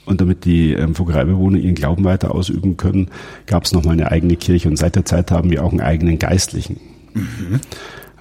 Und 0.06 0.22
damit 0.22 0.46
die 0.46 0.74
ähm, 0.74 0.96
Vogereibewohner 0.96 1.58
ihren 1.58 1.76
Glauben 1.76 2.04
weiter 2.04 2.34
ausüben 2.34 2.78
können, 2.78 3.10
gab 3.46 3.66
es 3.66 3.74
nochmal 3.74 3.94
eine 3.94 4.12
eigene 4.12 4.36
Kirche. 4.36 4.70
Und 4.70 4.78
seit 4.78 4.96
der 4.96 5.06
Zeit 5.06 5.32
haben 5.32 5.50
wir 5.50 5.64
auch 5.64 5.72
einen 5.72 5.82
eigenen 5.82 6.20
Geistlichen. 6.20 6.80
Mhm. 7.14 7.60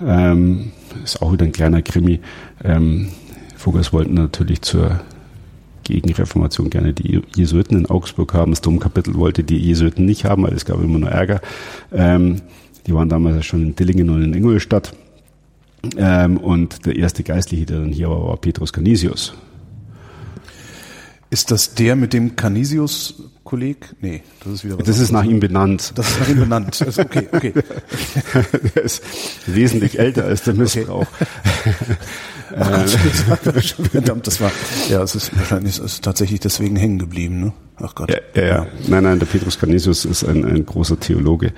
Ähm, 0.05 0.73
ist 1.05 1.23
auch 1.23 1.33
wieder 1.33 1.45
ein 1.45 1.53
kleiner 1.53 1.83
Krimi. 1.83 2.21
Ähm, 2.65 3.09
Vogels 3.57 3.93
wollten 3.93 4.15
natürlich 4.15 4.63
zur 4.63 5.01
Gegenreformation 5.85 6.71
gerne 6.71 6.93
die 6.93 7.23
Jesuiten 7.35 7.79
in 7.79 7.87
Augsburg 7.87 8.35
haben. 8.35 8.53
Das 8.53 8.61
Domkapitel 8.61 9.15
wollte 9.15 9.45
die 9.45 9.59
Jesuiten 9.59 10.05
nicht 10.05 10.25
haben, 10.25 10.43
weil 10.43 10.53
es 10.53 10.65
gab 10.65 10.83
immer 10.83 10.99
nur 10.99 11.11
Ärger. 11.11 11.41
Ähm, 11.93 12.43
die 12.87 12.95
waren 12.95 13.09
damals 13.09 13.47
schon 13.47 13.63
in 13.63 13.77
Dillingen 13.77 14.11
und 14.11 14.23
in 14.23 14.35
Ingolstadt. 14.35 14.93
Ähm, 15.97 16.39
und 16.39 16.87
der 16.87 16.97
erste 16.97 17.23
Geistliche, 17.23 17.67
der 17.67 17.81
dann 17.81 17.93
hier 17.93 18.11
war, 18.11 18.29
war 18.29 18.37
Petrus 18.37 18.73
Canisius. 18.73 19.35
Ist 21.29 21.51
das 21.51 21.75
der 21.75 21.97
mit 21.97 22.13
dem 22.13 22.37
Canisius-Kolleg? 22.37 23.97
Nee, 24.01 24.23
das 24.45 24.55
ist 24.55 24.65
wieder 24.65 24.79
was. 24.79 24.87
Das 24.87 24.99
ist 24.99 25.11
nach 25.11 25.25
ihm 25.25 25.41
benannt. 25.41 25.93
Das 25.97 26.09
ist 26.09 26.21
nach 26.21 26.29
ihm 26.29 26.41
benannt. 26.41 26.81
Also 26.87 27.03
okay, 27.03 27.29
okay. 27.33 27.53
der 28.75 28.83
ist 28.83 29.03
wesentlich 29.47 29.99
älter 29.99 30.25
als 30.25 30.43
der 30.45 30.55
Missbrauch. 30.55 31.07
Okay. 32.49 32.85
Das 33.05 33.29
war, 33.29 33.37
verdammt, 33.91 34.27
das 34.27 34.41
war, 34.41 34.53
ja, 34.89 35.03
es 35.03 35.15
ist 35.15 35.37
wahrscheinlich 35.37 35.79
es 35.79 35.85
ist 35.85 36.05
tatsächlich 36.05 36.41
deswegen 36.41 36.77
hängen 36.77 36.99
geblieben, 36.99 37.41
ne? 37.41 37.53
Ach 37.79 37.95
Gott. 37.95 38.11
Ja, 38.11 38.19
ja, 38.41 38.47
ja. 38.47 38.67
Nein, 38.87 39.03
nein, 39.03 39.19
der 39.19 39.27
Petrus 39.27 39.59
Canisius 39.59 40.05
ist 40.05 40.25
ein, 40.25 40.45
ein 40.45 40.65
großer 40.65 40.99
Theologe. 40.99 41.53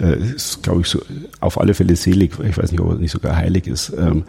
Äh, 0.00 0.18
ist, 0.34 0.62
glaube 0.62 0.82
ich, 0.82 0.88
so 0.88 1.00
auf 1.40 1.60
alle 1.60 1.74
Fälle 1.74 1.96
selig. 1.96 2.32
Ich 2.42 2.58
weiß 2.58 2.72
nicht, 2.72 2.80
ob 2.80 2.90
er 2.90 2.96
nicht 2.96 3.12
sogar 3.12 3.36
heilig 3.36 3.66
ist. 3.66 3.92
Ähm, 3.96 4.24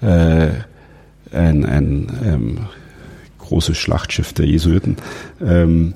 äh, 0.00 0.48
ein, 1.32 1.64
ein 1.64 2.18
ähm, 2.24 2.58
großes 3.48 3.76
Schlachtschiff 3.76 4.32
der 4.32 4.46
Jesuiten. 4.46 4.96
Ähm, 5.40 5.94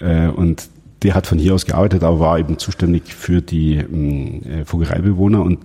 äh, 0.00 0.28
und 0.28 0.68
der 1.02 1.14
hat 1.14 1.26
von 1.26 1.38
hier 1.38 1.54
aus 1.54 1.66
gearbeitet, 1.66 2.02
aber 2.02 2.20
war 2.20 2.38
eben 2.38 2.58
zuständig 2.58 3.14
für 3.14 3.40
die 3.40 3.76
ähm, 3.76 4.42
äh, 4.44 4.64
Vogereibewohner 4.64 5.42
und 5.42 5.60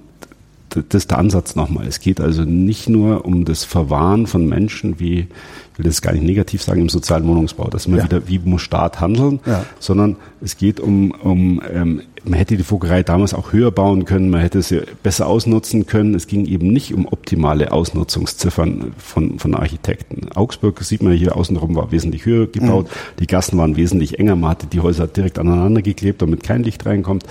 das 0.76 1.04
ist 1.04 1.12
der 1.12 1.18
Ansatz 1.18 1.56
nochmal. 1.56 1.88
Es 1.88 2.00
geht 2.00 2.20
also 2.20 2.44
nicht 2.44 2.90
nur 2.90 3.26
um 3.26 3.46
das 3.46 3.64
Verwahren 3.64 4.28
von 4.28 4.48
Menschen, 4.48 5.00
wie, 5.00 5.20
ich 5.20 5.78
will 5.78 5.86
das 5.86 6.02
gar 6.02 6.14
nicht 6.14 6.24
negativ 6.24 6.62
sagen, 6.62 6.82
im 6.82 6.90
sozialen 6.90 7.28
Wohnungsbau, 7.28 7.70
dass 7.70 7.88
man 7.88 8.00
ja. 8.00 8.06
wieder, 8.06 8.28
wie 8.28 8.40
muss 8.40 8.62
Staat 8.62 9.00
handeln, 9.00 9.40
ja. 9.46 9.66
sondern 9.80 10.16
es 10.42 10.58
geht 10.58 10.80
um, 10.80 11.12
um 11.12 11.62
ähm, 11.72 12.02
man 12.24 12.34
hätte 12.36 12.58
die 12.58 12.64
Vogelei 12.64 13.04
damals 13.04 13.34
auch 13.34 13.54
höher 13.54 13.72
bauen 13.72 14.06
können, 14.06 14.30
man 14.30 14.42
hätte 14.42 14.62
sie 14.62 14.82
besser 15.04 15.28
ausnutzen 15.28 15.86
können. 15.86 16.16
Es 16.16 16.28
ging 16.28 16.46
eben 16.46 16.68
nicht 16.68 16.94
um 16.94 17.06
optimale 17.06 17.72
Ausnutzungsziffern 17.72 18.94
von, 18.98 19.40
von 19.40 19.56
Architekten. 19.56 20.32
Augsburg, 20.34 20.82
sieht 20.84 21.04
man 21.04 21.14
hier 21.14 21.36
außenrum, 21.36 21.76
war 21.76 21.92
wesentlich 21.92 22.26
höher 22.26 22.48
gebaut, 22.48 22.86
mhm. 22.86 23.20
die 23.20 23.28
Gassen 23.28 23.58
waren 23.58 23.76
wesentlich 23.76 24.20
enger, 24.20 24.36
man 24.36 24.52
hatte 24.52 24.68
die 24.68 24.80
Häuser 24.80 25.08
direkt 25.08 25.38
aneinander 25.38 25.82
geklebt, 25.82 26.22
damit 26.22 26.44
kein 26.44 26.64
Licht 26.64 26.86
reinkommt. 26.86 27.26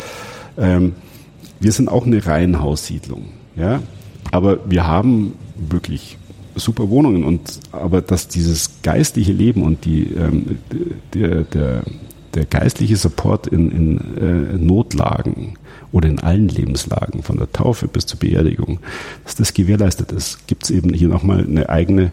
Ähm, 0.58 0.94
wir 1.62 1.72
sind 1.72 1.88
auch 1.88 2.06
eine 2.06 2.24
Reihenhaussiedlung, 2.24 3.26
ja, 3.56 3.80
aber 4.30 4.58
wir 4.68 4.86
haben 4.86 5.34
wirklich 5.56 6.18
super 6.54 6.90
Wohnungen 6.90 7.24
und 7.24 7.60
aber 7.72 8.02
dass 8.02 8.28
dieses 8.28 8.82
geistliche 8.82 9.32
Leben 9.32 9.62
und 9.62 9.84
die 9.84 10.12
ähm, 10.12 10.58
der, 11.14 11.42
der, 11.44 11.82
der 12.34 12.44
geistliche 12.44 12.96
Support 12.96 13.46
in, 13.46 13.70
in 13.70 14.16
äh, 14.18 14.58
Notlagen 14.58 15.54
oder 15.92 16.08
in 16.08 16.20
allen 16.20 16.48
Lebenslagen, 16.48 17.22
von 17.22 17.36
der 17.36 17.52
Taufe 17.52 17.88
bis 17.88 18.06
zur 18.06 18.18
Beerdigung, 18.18 18.80
dass 19.24 19.34
das 19.34 19.54
gewährleistet 19.54 20.12
ist, 20.12 20.46
gibt 20.46 20.64
es 20.64 20.70
eben 20.70 20.92
hier 20.94 21.08
nochmal 21.08 21.44
eine 21.44 21.68
eigene 21.68 22.12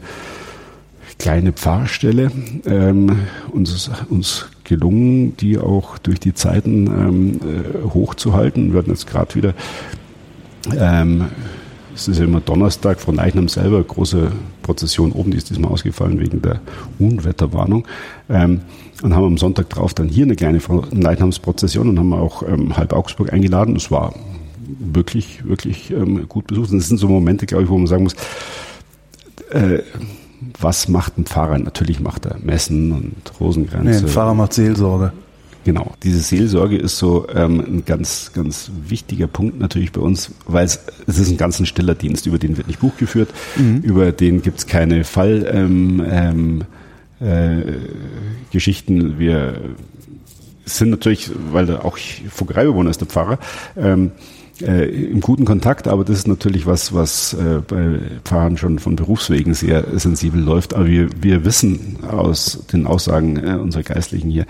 kleine 1.17 1.53
Pfarrstelle. 1.53 2.31
Ähm, 2.65 3.19
uns, 3.51 3.89
uns 4.09 4.47
gelungen, 4.69 5.35
die 5.37 5.57
auch 5.57 5.97
durch 5.97 6.19
die 6.19 6.33
Zeiten 6.33 6.87
ähm, 6.87 7.39
äh, 7.41 7.89
hochzuhalten. 7.93 8.71
Wir 8.71 8.79
hatten 8.79 8.91
jetzt 8.91 9.07
gerade 9.07 9.35
wieder, 9.35 9.53
ähm, 10.77 11.25
es 11.93 12.07
ist 12.07 12.19
ja 12.19 12.25
immer 12.25 12.39
Donnerstag 12.39 13.01
von 13.01 13.15
Leichnam 13.15 13.49
selber, 13.49 13.83
große 13.83 14.31
Prozession 14.61 15.11
oben, 15.11 15.31
die 15.31 15.37
ist 15.37 15.49
diesmal 15.49 15.71
ausgefallen 15.71 16.19
wegen 16.19 16.41
der 16.41 16.61
Unwetterwarnung. 16.99 17.85
Ähm, 18.29 18.61
und 19.01 19.15
haben 19.15 19.25
am 19.25 19.37
Sonntag 19.37 19.69
drauf 19.69 19.93
dann 19.93 20.09
hier 20.09 20.25
eine 20.25 20.35
kleine 20.35 20.59
Leichnamsprozession 20.91 21.89
und 21.89 21.99
haben 21.99 22.13
auch 22.13 22.43
ähm, 22.43 22.77
halb 22.77 22.93
Augsburg 22.93 23.33
eingeladen. 23.33 23.75
Es 23.75 23.91
war 23.91 24.13
wirklich, 24.79 25.45
wirklich 25.45 25.91
ähm, 25.91 26.27
gut 26.27 26.47
besucht. 26.47 26.71
Und 26.71 26.79
das 26.79 26.89
sind 26.89 26.97
so 26.97 27.07
Momente, 27.07 27.45
glaube 27.45 27.63
ich, 27.63 27.69
wo 27.69 27.77
man 27.77 27.87
sagen 27.87 28.03
muss, 28.03 28.15
äh, 29.51 29.79
was 30.59 30.87
macht 30.87 31.17
ein 31.17 31.25
Pfarrer? 31.25 31.57
Natürlich 31.59 31.99
macht 31.99 32.25
er 32.25 32.37
Messen 32.41 32.91
und 32.91 33.39
Rosengrenze. 33.39 33.89
Nee, 33.89 33.97
ein 33.97 34.07
Pfarrer 34.07 34.33
macht 34.33 34.53
Seelsorge. 34.53 35.13
Genau. 35.65 35.93
Diese 36.03 36.19
Seelsorge 36.19 36.77
ist 36.77 36.97
so 36.97 37.27
ähm, 37.35 37.59
ein 37.59 37.85
ganz, 37.85 38.31
ganz 38.33 38.71
wichtiger 38.87 39.27
Punkt 39.27 39.59
natürlich 39.59 39.91
bei 39.91 40.01
uns, 40.01 40.31
weil 40.47 40.65
es, 40.65 40.79
es 41.05 41.19
ist 41.19 41.29
ein 41.29 41.37
ganz 41.37 41.59
ein 41.59 41.65
stiller 41.65 41.95
Dienst, 41.95 42.25
über 42.25 42.39
den 42.39 42.57
wird 42.57 42.67
nicht 42.67 42.79
Buch 42.79 42.95
geführt, 42.97 43.29
mhm. 43.57 43.81
über 43.81 44.11
den 44.11 44.41
gibt 44.41 44.59
es 44.59 44.67
keine 44.67 45.03
Fall. 45.03 45.45
Ähm, 45.51 46.03
ähm, 46.09 46.63
äh, 47.19 47.61
Geschichten. 48.51 49.19
Wir 49.19 49.59
sind 50.65 50.89
natürlich, 50.89 51.31
weil 51.51 51.65
da 51.65 51.81
auch 51.81 51.97
Vogereibewohner 51.97 52.89
ist 52.89 53.01
der 53.01 53.07
Pfarrer, 53.07 53.39
ähm, 53.75 54.11
äh, 54.61 54.85
im 54.85 55.21
guten 55.21 55.45
Kontakt, 55.45 55.87
aber 55.87 56.03
das 56.03 56.17
ist 56.17 56.27
natürlich 56.27 56.65
was, 56.65 56.93
was 56.93 57.33
äh, 57.33 57.61
bei 57.67 57.99
Pfarrern 58.23 58.57
schon 58.57 58.79
von 58.79 58.95
Berufswegen 58.95 59.53
sehr 59.53 59.85
sensibel 59.97 60.41
läuft. 60.41 60.73
Aber 60.73 60.87
wir, 60.87 61.09
wir 61.21 61.45
wissen 61.45 61.97
aus 62.03 62.65
den 62.71 62.85
Aussagen 62.85 63.37
äh, 63.37 63.53
unserer 63.55 63.83
Geistlichen 63.83 64.29
hier, 64.29 64.45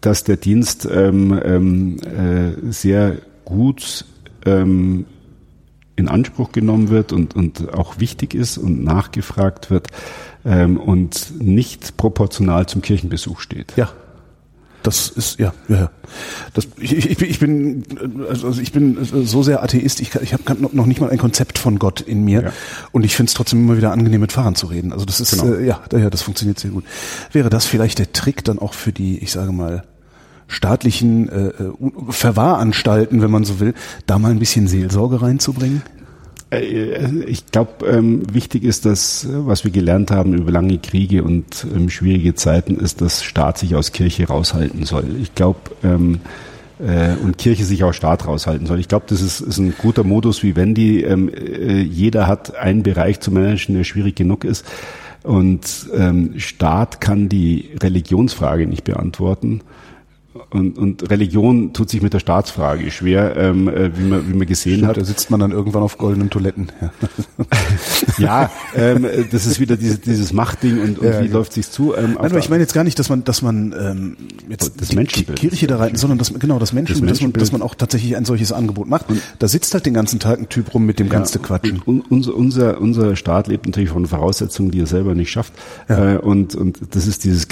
dass 0.00 0.24
der 0.24 0.36
Dienst 0.36 0.88
ähm, 0.90 1.40
ähm, 1.44 1.96
äh, 2.00 2.72
sehr 2.72 3.18
gut 3.44 4.04
ähm, 4.44 5.06
in 5.96 6.08
Anspruch 6.08 6.52
genommen 6.52 6.88
wird 6.88 7.12
und, 7.12 7.36
und 7.36 7.72
auch 7.74 8.00
wichtig 8.00 8.34
ist 8.34 8.58
und 8.58 8.82
nachgefragt 8.82 9.70
wird 9.70 9.88
ähm, 10.44 10.76
und 10.78 11.40
nicht 11.40 11.96
proportional 11.96 12.66
zum 12.66 12.82
Kirchenbesuch 12.82 13.40
steht. 13.40 13.74
Ja. 13.76 13.90
Das 14.84 15.08
ist 15.08 15.40
ja, 15.40 15.54
ja. 15.68 15.90
Das, 16.52 16.68
ich, 16.76 16.92
ich, 16.92 17.22
ich 17.22 17.38
bin 17.38 17.84
also 18.28 18.50
ich 18.50 18.70
bin 18.70 18.98
so 19.02 19.42
sehr 19.42 19.62
Atheist. 19.62 19.98
Ich, 20.00 20.14
ich 20.16 20.34
habe 20.34 20.42
noch 20.72 20.84
nicht 20.84 21.00
mal 21.00 21.08
ein 21.08 21.16
Konzept 21.16 21.58
von 21.58 21.78
Gott 21.78 22.02
in 22.02 22.22
mir 22.22 22.42
ja. 22.42 22.52
und 22.92 23.02
ich 23.02 23.16
finde 23.16 23.30
es 23.30 23.34
trotzdem 23.34 23.60
immer 23.60 23.78
wieder 23.78 23.92
angenehm 23.92 24.20
mit 24.20 24.32
Fahrern 24.32 24.56
zu 24.56 24.66
reden. 24.66 24.92
Also 24.92 25.06
das 25.06 25.20
ist 25.20 25.40
genau. 25.40 25.54
äh, 25.54 25.66
ja, 25.66 25.80
ja, 25.90 26.10
das 26.10 26.20
funktioniert 26.20 26.58
sehr 26.58 26.70
gut. 26.70 26.84
Wäre 27.32 27.48
das 27.48 27.64
vielleicht 27.64 27.98
der 27.98 28.12
Trick 28.12 28.44
dann 28.44 28.58
auch 28.58 28.74
für 28.74 28.92
die, 28.92 29.18
ich 29.18 29.32
sage 29.32 29.52
mal 29.52 29.84
staatlichen 30.48 31.30
äh, 31.30 31.46
äh 31.46 31.72
Verwahranstalten, 32.10 33.22
wenn 33.22 33.30
man 33.30 33.44
so 33.44 33.60
will, 33.60 33.72
da 34.06 34.18
mal 34.18 34.32
ein 34.32 34.38
bisschen 34.38 34.68
Seelsorge 34.68 35.22
reinzubringen? 35.22 35.80
Äh, 36.58 37.24
ich 37.26 37.46
glaube, 37.46 37.86
ähm, 37.86 38.22
wichtig 38.32 38.64
ist, 38.64 38.86
dass, 38.86 39.26
was 39.30 39.64
wir 39.64 39.70
gelernt 39.70 40.10
haben 40.10 40.34
über 40.34 40.50
lange 40.50 40.78
Kriege 40.78 41.22
und 41.22 41.66
ähm, 41.74 41.90
schwierige 41.90 42.34
Zeiten, 42.34 42.76
ist, 42.76 43.00
dass 43.00 43.22
Staat 43.22 43.58
sich 43.58 43.74
aus 43.74 43.92
Kirche 43.92 44.26
raushalten 44.26 44.84
soll. 44.84 45.04
Ich 45.20 45.34
glaube, 45.34 45.60
ähm, 45.82 46.20
äh, 46.78 47.14
und 47.22 47.38
Kirche 47.38 47.64
sich 47.64 47.84
aus 47.84 47.96
Staat 47.96 48.26
raushalten 48.26 48.66
soll. 48.66 48.80
Ich 48.80 48.88
glaube, 48.88 49.06
das 49.08 49.20
ist, 49.20 49.40
ist 49.40 49.58
ein 49.58 49.74
guter 49.76 50.04
Modus 50.04 50.42
wie 50.42 50.56
Wendy. 50.56 51.02
Äh, 51.02 51.80
jeder 51.80 52.26
hat 52.26 52.56
einen 52.56 52.82
Bereich 52.82 53.20
zu 53.20 53.30
managen, 53.30 53.74
der 53.74 53.84
schwierig 53.84 54.16
genug 54.16 54.44
ist. 54.44 54.64
Und 55.22 55.88
Staat 56.36 57.00
kann 57.00 57.30
die 57.30 57.70
Religionsfrage 57.82 58.66
nicht 58.66 58.84
beantworten. 58.84 59.62
Und, 60.50 60.78
und 60.78 61.10
Religion 61.10 61.72
tut 61.72 61.90
sich 61.90 62.02
mit 62.02 62.12
der 62.12 62.18
Staatsfrage 62.18 62.90
schwer, 62.90 63.36
ähm, 63.36 63.68
äh, 63.68 63.96
wie, 63.96 64.02
man, 64.02 64.28
wie 64.28 64.34
man 64.34 64.46
gesehen 64.48 64.78
Stimmt, 64.78 64.88
hat. 64.88 64.96
Da 64.96 65.04
sitzt 65.04 65.30
man 65.30 65.38
dann 65.38 65.52
irgendwann 65.52 65.82
auf 65.82 65.96
goldenen 65.96 66.28
Toiletten. 66.28 66.72
Ja, 68.18 68.18
ja 68.18 68.50
ähm, 68.74 69.06
das 69.30 69.46
ist 69.46 69.60
wieder 69.60 69.76
diese, 69.76 69.98
dieses 69.98 70.32
Machtding 70.32 70.80
und, 70.80 70.98
und 70.98 71.06
ja, 71.06 71.20
wie 71.22 71.26
ja. 71.26 71.32
läuft 71.32 71.52
sich's 71.52 71.70
zu. 71.70 71.94
Ähm, 71.94 72.14
Nein, 72.14 72.16
aber 72.16 72.38
ich 72.38 72.48
meine 72.48 72.62
jetzt 72.62 72.74
gar 72.74 72.82
nicht, 72.82 72.98
dass 72.98 73.10
man, 73.10 73.22
dass 73.22 73.42
man 73.42 73.74
ähm, 73.78 74.16
jetzt 74.48 74.80
das 74.80 74.88
die 74.88 74.96
Menschenbild. 74.96 75.38
Kirche 75.38 75.68
da 75.68 75.76
rein, 75.76 75.94
sondern 75.94 76.18
das, 76.18 76.34
genau 76.34 76.58
das 76.58 76.72
Menschenbild, 76.72 77.10
das 77.10 77.20
Menschenbild. 77.20 77.40
Dass, 77.40 77.52
man, 77.52 77.60
dass 77.60 77.60
man 77.60 77.62
auch 77.62 77.76
tatsächlich 77.76 78.16
ein 78.16 78.24
solches 78.24 78.50
Angebot 78.50 78.88
macht. 78.88 79.10
Und 79.10 79.20
da 79.38 79.46
sitzt 79.46 79.72
halt 79.72 79.86
den 79.86 79.94
ganzen 79.94 80.18
Tag 80.18 80.40
ein 80.40 80.48
Typ 80.48 80.74
rum 80.74 80.84
mit 80.84 80.98
dem 80.98 81.06
ja, 81.06 81.12
ganzen 81.12 81.42
Quatschen. 81.42 81.80
Und, 81.84 82.10
unser, 82.10 82.34
unser, 82.34 82.80
unser 82.80 83.14
Staat 83.14 83.46
lebt 83.46 83.66
natürlich 83.66 83.90
von 83.90 84.04
Voraussetzungen, 84.06 84.72
die 84.72 84.80
er 84.80 84.86
selber 84.86 85.14
nicht 85.14 85.30
schafft. 85.30 85.52
Ja. 85.88 86.14
Äh, 86.14 86.18
und, 86.18 86.56
und 86.56 86.80
das 86.90 87.06
ist 87.06 87.22
dieses 87.22 87.46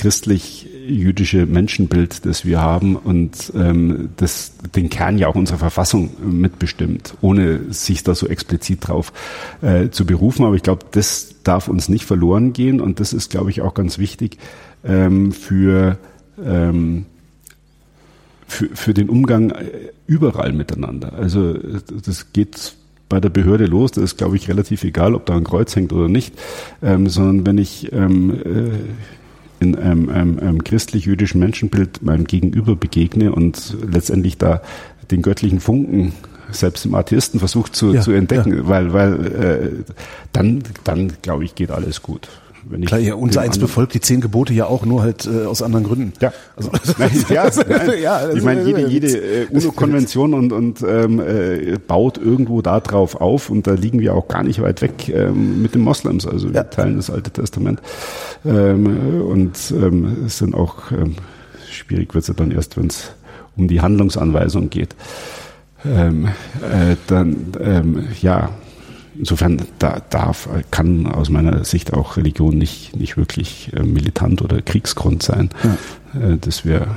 christlich-jüdische 0.82 1.46
Menschenbild, 1.46 2.26
das 2.26 2.44
wir 2.44 2.60
haben 2.60 2.96
und 2.96 3.52
ähm, 3.54 4.10
das 4.16 4.52
den 4.74 4.90
Kern 4.90 5.18
ja 5.18 5.28
auch 5.28 5.34
unserer 5.34 5.58
Verfassung 5.58 6.10
mitbestimmt, 6.22 7.14
ohne 7.20 7.72
sich 7.72 8.02
da 8.02 8.14
so 8.14 8.26
explizit 8.26 8.88
drauf 8.88 9.12
äh, 9.62 9.90
zu 9.90 10.06
berufen. 10.06 10.44
Aber 10.44 10.54
ich 10.54 10.62
glaube, 10.62 10.86
das 10.90 11.36
darf 11.44 11.68
uns 11.68 11.88
nicht 11.88 12.04
verloren 12.04 12.52
gehen 12.52 12.80
und 12.80 13.00
das 13.00 13.12
ist, 13.12 13.30
glaube 13.30 13.50
ich, 13.50 13.62
auch 13.62 13.74
ganz 13.74 13.98
wichtig 13.98 14.38
ähm, 14.84 15.32
für 15.32 15.98
ähm, 16.42 17.06
für, 18.46 18.68
für 18.74 18.94
den 18.94 19.08
Umgang 19.08 19.50
äh, 19.50 19.90
überall 20.06 20.52
miteinander. 20.52 21.14
Also 21.14 21.54
das 21.54 22.32
geht 22.32 22.74
bei 23.08 23.20
der 23.20 23.30
Behörde 23.30 23.66
los. 23.66 23.92
Das 23.92 24.04
ist, 24.04 24.16
glaube 24.16 24.36
ich, 24.36 24.48
relativ 24.48 24.84
egal, 24.84 25.14
ob 25.14 25.26
da 25.26 25.36
ein 25.36 25.44
Kreuz 25.44 25.74
hängt 25.76 25.92
oder 25.92 26.08
nicht, 26.08 26.34
ähm, 26.82 27.08
sondern 27.08 27.46
wenn 27.46 27.58
ich 27.58 27.92
ähm, 27.92 28.30
äh, 28.30 28.70
in 29.62 29.76
einem, 29.76 30.08
einem, 30.08 30.38
einem 30.38 30.64
christlich-jüdischen 30.64 31.38
Menschenbild 31.38 32.02
meinem 32.02 32.24
Gegenüber 32.24 32.76
begegne 32.76 33.32
und 33.32 33.76
letztendlich 33.88 34.36
da 34.38 34.62
den 35.10 35.22
göttlichen 35.22 35.60
Funken 35.60 36.12
selbst 36.50 36.84
im 36.84 36.94
Atheisten 36.94 37.38
versucht 37.38 37.74
zu, 37.74 37.94
ja, 37.94 38.00
zu 38.00 38.12
entdecken, 38.12 38.56
ja. 38.56 38.68
weil, 38.68 38.92
weil 38.92 39.26
äh, 39.26 39.92
dann, 40.32 40.62
dann 40.84 41.12
glaube 41.22 41.44
ich, 41.44 41.54
geht 41.54 41.70
alles 41.70 42.02
gut. 42.02 42.28
Wenn 42.64 42.84
Klar, 42.84 43.00
ja, 43.00 43.14
unser 43.14 43.40
eins 43.40 43.58
befolgt 43.58 43.94
die 43.94 44.00
zehn 44.00 44.20
Gebote 44.20 44.52
ja 44.52 44.66
auch, 44.66 44.84
nur 44.84 45.02
halt 45.02 45.26
äh, 45.26 45.46
aus 45.46 45.62
anderen 45.62 45.84
Gründen. 45.84 46.12
Ja, 46.20 46.32
also, 46.56 46.70
nein, 46.98 47.10
ja, 47.28 47.50
nein. 47.68 47.90
ja 48.00 48.30
ich 48.32 48.42
meine, 48.42 48.64
jede, 48.64 48.86
jede 48.88 49.08
äh, 49.08 49.46
UNO-Konvention 49.50 50.34
und, 50.34 50.52
und 50.52 50.82
ähm, 50.82 51.20
äh, 51.20 51.78
baut 51.78 52.18
irgendwo 52.18 52.62
da 52.62 52.80
drauf 52.80 53.20
auf 53.20 53.50
und 53.50 53.66
da 53.66 53.72
liegen 53.72 54.00
wir 54.00 54.14
auch 54.14 54.28
gar 54.28 54.42
nicht 54.42 54.62
weit 54.62 54.82
weg 54.82 55.08
ähm, 55.08 55.62
mit 55.62 55.74
den 55.74 55.82
Moslems. 55.82 56.26
Also 56.26 56.48
wir 56.48 56.54
ja. 56.54 56.64
teilen 56.64 56.96
das 56.96 57.10
Alte 57.10 57.30
Testament 57.30 57.80
ähm, 58.44 59.22
und 59.22 59.58
ähm, 59.70 60.24
es 60.26 60.38
sind 60.38 60.54
auch 60.54 60.92
ähm, 60.92 61.16
schwierig 61.70 62.14
wird 62.14 62.22
es 62.22 62.28
ja 62.28 62.34
dann 62.34 62.50
erst, 62.50 62.76
wenn 62.76 62.86
es 62.86 63.12
um 63.56 63.68
die 63.68 63.80
Handlungsanweisung 63.80 64.70
geht. 64.70 64.94
Ähm, 65.84 66.26
äh, 66.62 66.96
dann 67.08 67.52
ähm, 67.60 68.04
ja 68.20 68.50
insofern 69.18 69.62
da 69.78 70.00
darf, 70.10 70.48
kann 70.70 71.06
aus 71.06 71.28
meiner 71.28 71.64
Sicht 71.64 71.92
auch 71.92 72.16
Religion 72.16 72.56
nicht, 72.56 72.96
nicht 72.96 73.16
wirklich 73.16 73.70
äh, 73.74 73.82
militant 73.82 74.42
oder 74.42 74.62
Kriegsgrund 74.62 75.22
sein. 75.22 75.50
Ja. 75.62 76.32
Äh, 76.32 76.38
das 76.38 76.64
wäre 76.64 76.88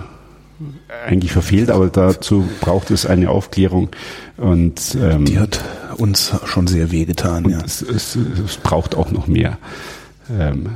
eigentlich 1.05 1.31
verfehlt, 1.31 1.69
aber 1.69 1.87
dazu 1.87 2.47
braucht 2.61 2.91
es 2.91 3.05
eine 3.05 3.29
Aufklärung 3.29 3.89
und 4.37 4.97
ähm, 5.01 5.25
die 5.25 5.39
hat 5.39 5.63
uns 5.97 6.33
schon 6.45 6.67
sehr 6.67 6.91
wehgetan. 6.91 7.49
Ja. 7.49 7.59
Es, 7.63 7.81
es, 7.81 8.15
es, 8.15 8.57
braucht 8.57 8.95
auch 8.95 9.11
noch 9.11 9.27
mehr. 9.27 9.57
Ähm, 10.31 10.69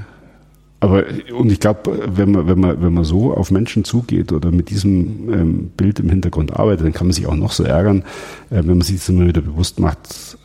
aber 0.82 1.06
und 1.38 1.52
ich 1.52 1.60
glaube, 1.60 2.10
wenn 2.16 2.32
man 2.32 2.48
wenn 2.48 2.60
man 2.60 2.82
wenn 2.82 2.94
man 2.94 3.04
so 3.04 3.34
auf 3.34 3.52
Menschen 3.52 3.84
zugeht 3.84 4.32
oder 4.32 4.52
mit 4.52 4.70
diesem 4.70 5.34
ähm, 5.34 5.72
Bild 5.76 6.00
im 6.00 6.10
Hintergrund 6.10 6.56
arbeitet, 6.56 6.86
dann 6.86 6.94
kann 6.94 7.08
man 7.08 7.14
sich 7.14 7.28
auch 7.28 7.36
noch 7.36 7.52
so 7.52 7.64
ärgern, 7.64 8.04
äh, 8.50 8.58
wenn 8.58 8.78
man 8.78 8.82
sich 8.82 8.98
das 8.98 9.10
immer 9.10 9.28
wieder 9.28 9.42
bewusst 9.42 9.80
macht, 9.80 10.38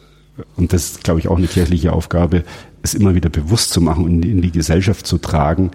und 0.56 0.72
das 0.72 0.90
ist, 0.90 1.04
glaube 1.04 1.20
ich, 1.20 1.28
auch 1.28 1.36
eine 1.36 1.46
kirchliche 1.46 1.92
Aufgabe, 1.92 2.44
es 2.82 2.94
immer 2.94 3.14
wieder 3.14 3.30
bewusst 3.30 3.70
zu 3.70 3.80
machen 3.80 4.04
und 4.04 4.24
in 4.24 4.42
die 4.42 4.50
Gesellschaft 4.50 5.06
zu 5.06 5.18
tragen. 5.18 5.70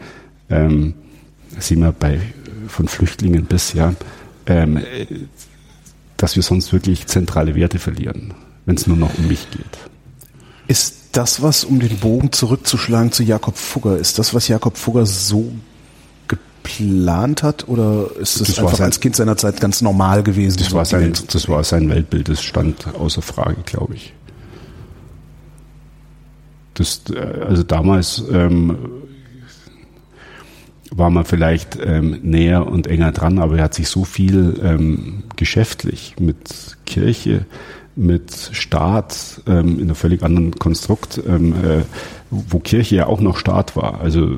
Ähm, 0.49 0.93
sehen 1.57 1.79
wir 1.79 1.91
bei 1.91 2.19
von 2.67 2.87
Flüchtlingen 2.87 3.45
bis 3.45 3.73
ja, 3.73 3.93
ähm, 4.45 4.83
dass 6.17 6.35
wir 6.35 6.43
sonst 6.43 6.71
wirklich 6.71 7.07
zentrale 7.07 7.55
Werte 7.55 7.79
verlieren, 7.79 8.33
wenn 8.65 8.75
es 8.75 8.87
nur 8.87 8.97
noch 8.97 9.17
um 9.17 9.27
mich 9.27 9.49
geht. 9.51 9.65
Ist 10.67 10.95
das 11.13 11.41
was, 11.41 11.63
um 11.63 11.79
den 11.79 11.97
Bogen 11.97 12.31
zurückzuschlagen 12.31 13.11
zu 13.11 13.23
Jakob 13.23 13.57
Fugger, 13.57 13.97
ist 13.97 14.19
das, 14.19 14.33
was 14.33 14.47
Jakob 14.47 14.77
Fugger 14.77 15.05
so 15.05 15.51
geplant 16.27 17.41
hat 17.41 17.67
oder 17.67 18.11
ist 18.19 18.39
das, 18.39 18.49
das 18.49 18.59
einfach 18.59 18.75
sein, 18.75 18.85
als 18.85 18.99
Kind 18.99 19.15
seiner 19.15 19.37
Zeit 19.37 19.59
ganz 19.59 19.81
normal 19.81 20.21
gewesen? 20.21 20.57
Das 20.59 20.71
war, 20.73 20.85
sein, 20.85 21.13
das 21.31 21.49
war 21.49 21.63
sein 21.63 21.89
Weltbild, 21.89 22.29
das 22.29 22.43
stand 22.43 22.93
außer 22.93 23.23
Frage, 23.23 23.61
glaube 23.65 23.95
ich. 23.95 24.13
Das, 26.79 27.01
äh, 27.13 27.19
also 27.19 27.63
damals 27.63 28.23
ähm, 28.31 28.77
war 30.91 31.09
man 31.09 31.25
vielleicht 31.25 31.77
ähm, 31.83 32.19
näher 32.23 32.65
und 32.65 32.87
enger 32.87 33.11
dran, 33.11 33.37
aber 33.37 33.57
er 33.57 33.65
hat 33.65 33.73
sich 33.73 33.89
so 33.89 34.05
viel 34.05 34.59
ähm, 34.63 35.23
geschäftlich 35.35 36.15
mit 36.19 36.77
Kirche, 36.85 37.45
mit 37.95 38.51
Staat 38.53 39.41
ähm, 39.45 39.75
in 39.75 39.81
einem 39.81 39.95
völlig 39.95 40.23
anderen 40.23 40.55
Konstrukt, 40.55 41.21
ähm, 41.27 41.53
äh, 41.53 41.83
wo 42.31 42.59
Kirche 42.59 42.95
ja 42.95 43.07
auch 43.07 43.19
noch 43.19 43.37
Staat 43.37 43.75
war. 43.75 43.99
Also 43.99 44.37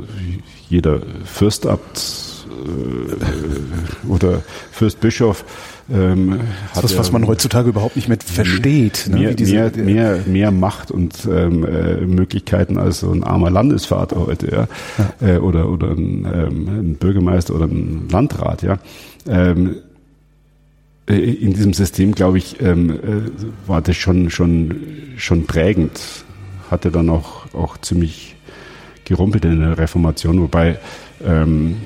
jeder 0.68 1.02
Fürstabt 1.24 2.02
äh, 2.50 4.08
oder 4.08 4.42
Fürstbischof 4.72 5.46
ähm, 5.94 6.40
das 6.74 6.84
ist 6.86 6.92
was, 6.92 6.98
was 6.98 7.12
man 7.12 7.28
heutzutage 7.28 7.70
überhaupt 7.70 7.96
nicht 7.96 8.08
mehr 8.08 8.18
versteht. 8.24 9.08
Ne? 9.10 9.20
Mehr, 9.20 9.34
diese, 9.34 9.54
mehr, 9.54 9.72
mehr, 9.76 10.20
mehr 10.26 10.52
Macht 10.52 10.92
und 10.92 11.28
ähm, 11.30 11.66
äh, 11.66 12.02
Möglichkeiten 12.06 12.78
als 12.78 13.02
so 13.02 13.12
ein 13.12 13.24
armer 13.24 13.50
Landesvater 13.50 14.26
heute, 14.26 14.52
ja, 14.52 14.68
ja. 14.98 15.36
Äh, 15.36 15.38
oder 15.40 15.70
oder 15.70 15.92
ein, 15.92 16.26
ähm, 16.26 16.68
ein 16.68 16.96
Bürgermeister 16.96 17.56
oder 17.56 17.66
ein 17.66 18.08
Landrat, 18.10 18.62
ja. 18.64 18.80
Ähm, 19.28 19.76
äh, 21.08 21.16
in 21.16 21.54
diesem 21.54 21.74
System, 21.74 22.14
glaube 22.14 22.38
ich, 22.38 22.62
ähm, 22.62 22.90
äh, 22.90 23.68
war 23.68 23.82
das 23.82 23.98
schon 23.98 24.30
schon 24.30 24.76
schon 25.18 25.46
prägend. 25.46 26.00
Hatte 26.70 26.90
dann 26.90 27.10
auch 27.10 27.54
auch 27.54 27.78
ziemlich 27.78 28.36
gerumpelt 29.04 29.44
in 29.46 29.60
der 29.60 29.78
Reformation, 29.78 30.42
wobei 30.42 30.80
ähm, 31.26 31.78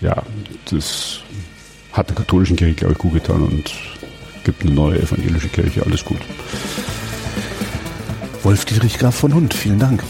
ja 0.00 0.22
das 0.70 1.20
hat 1.92 2.08
der 2.08 2.16
katholischen 2.16 2.56
Kirche, 2.56 2.74
glaube 2.74 2.92
ich, 2.92 2.98
gut 2.98 3.14
getan 3.14 3.42
und 3.42 3.72
gibt 4.44 4.62
eine 4.62 4.72
neue 4.72 5.00
evangelische 5.00 5.48
Kirche. 5.48 5.82
Alles 5.84 6.04
gut. 6.04 6.20
Wolf 8.42 8.64
Dietrich 8.64 8.98
Graf 8.98 9.14
von 9.16 9.34
Hund, 9.34 9.52
vielen 9.52 9.78
Dank. 9.78 10.02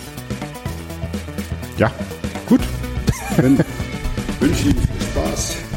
Ja, 1.79 1.91
gut. 2.47 2.61
Dann 3.37 3.59
wünsche 4.41 4.69
ich 4.69 4.77
Spaß. 5.11 5.70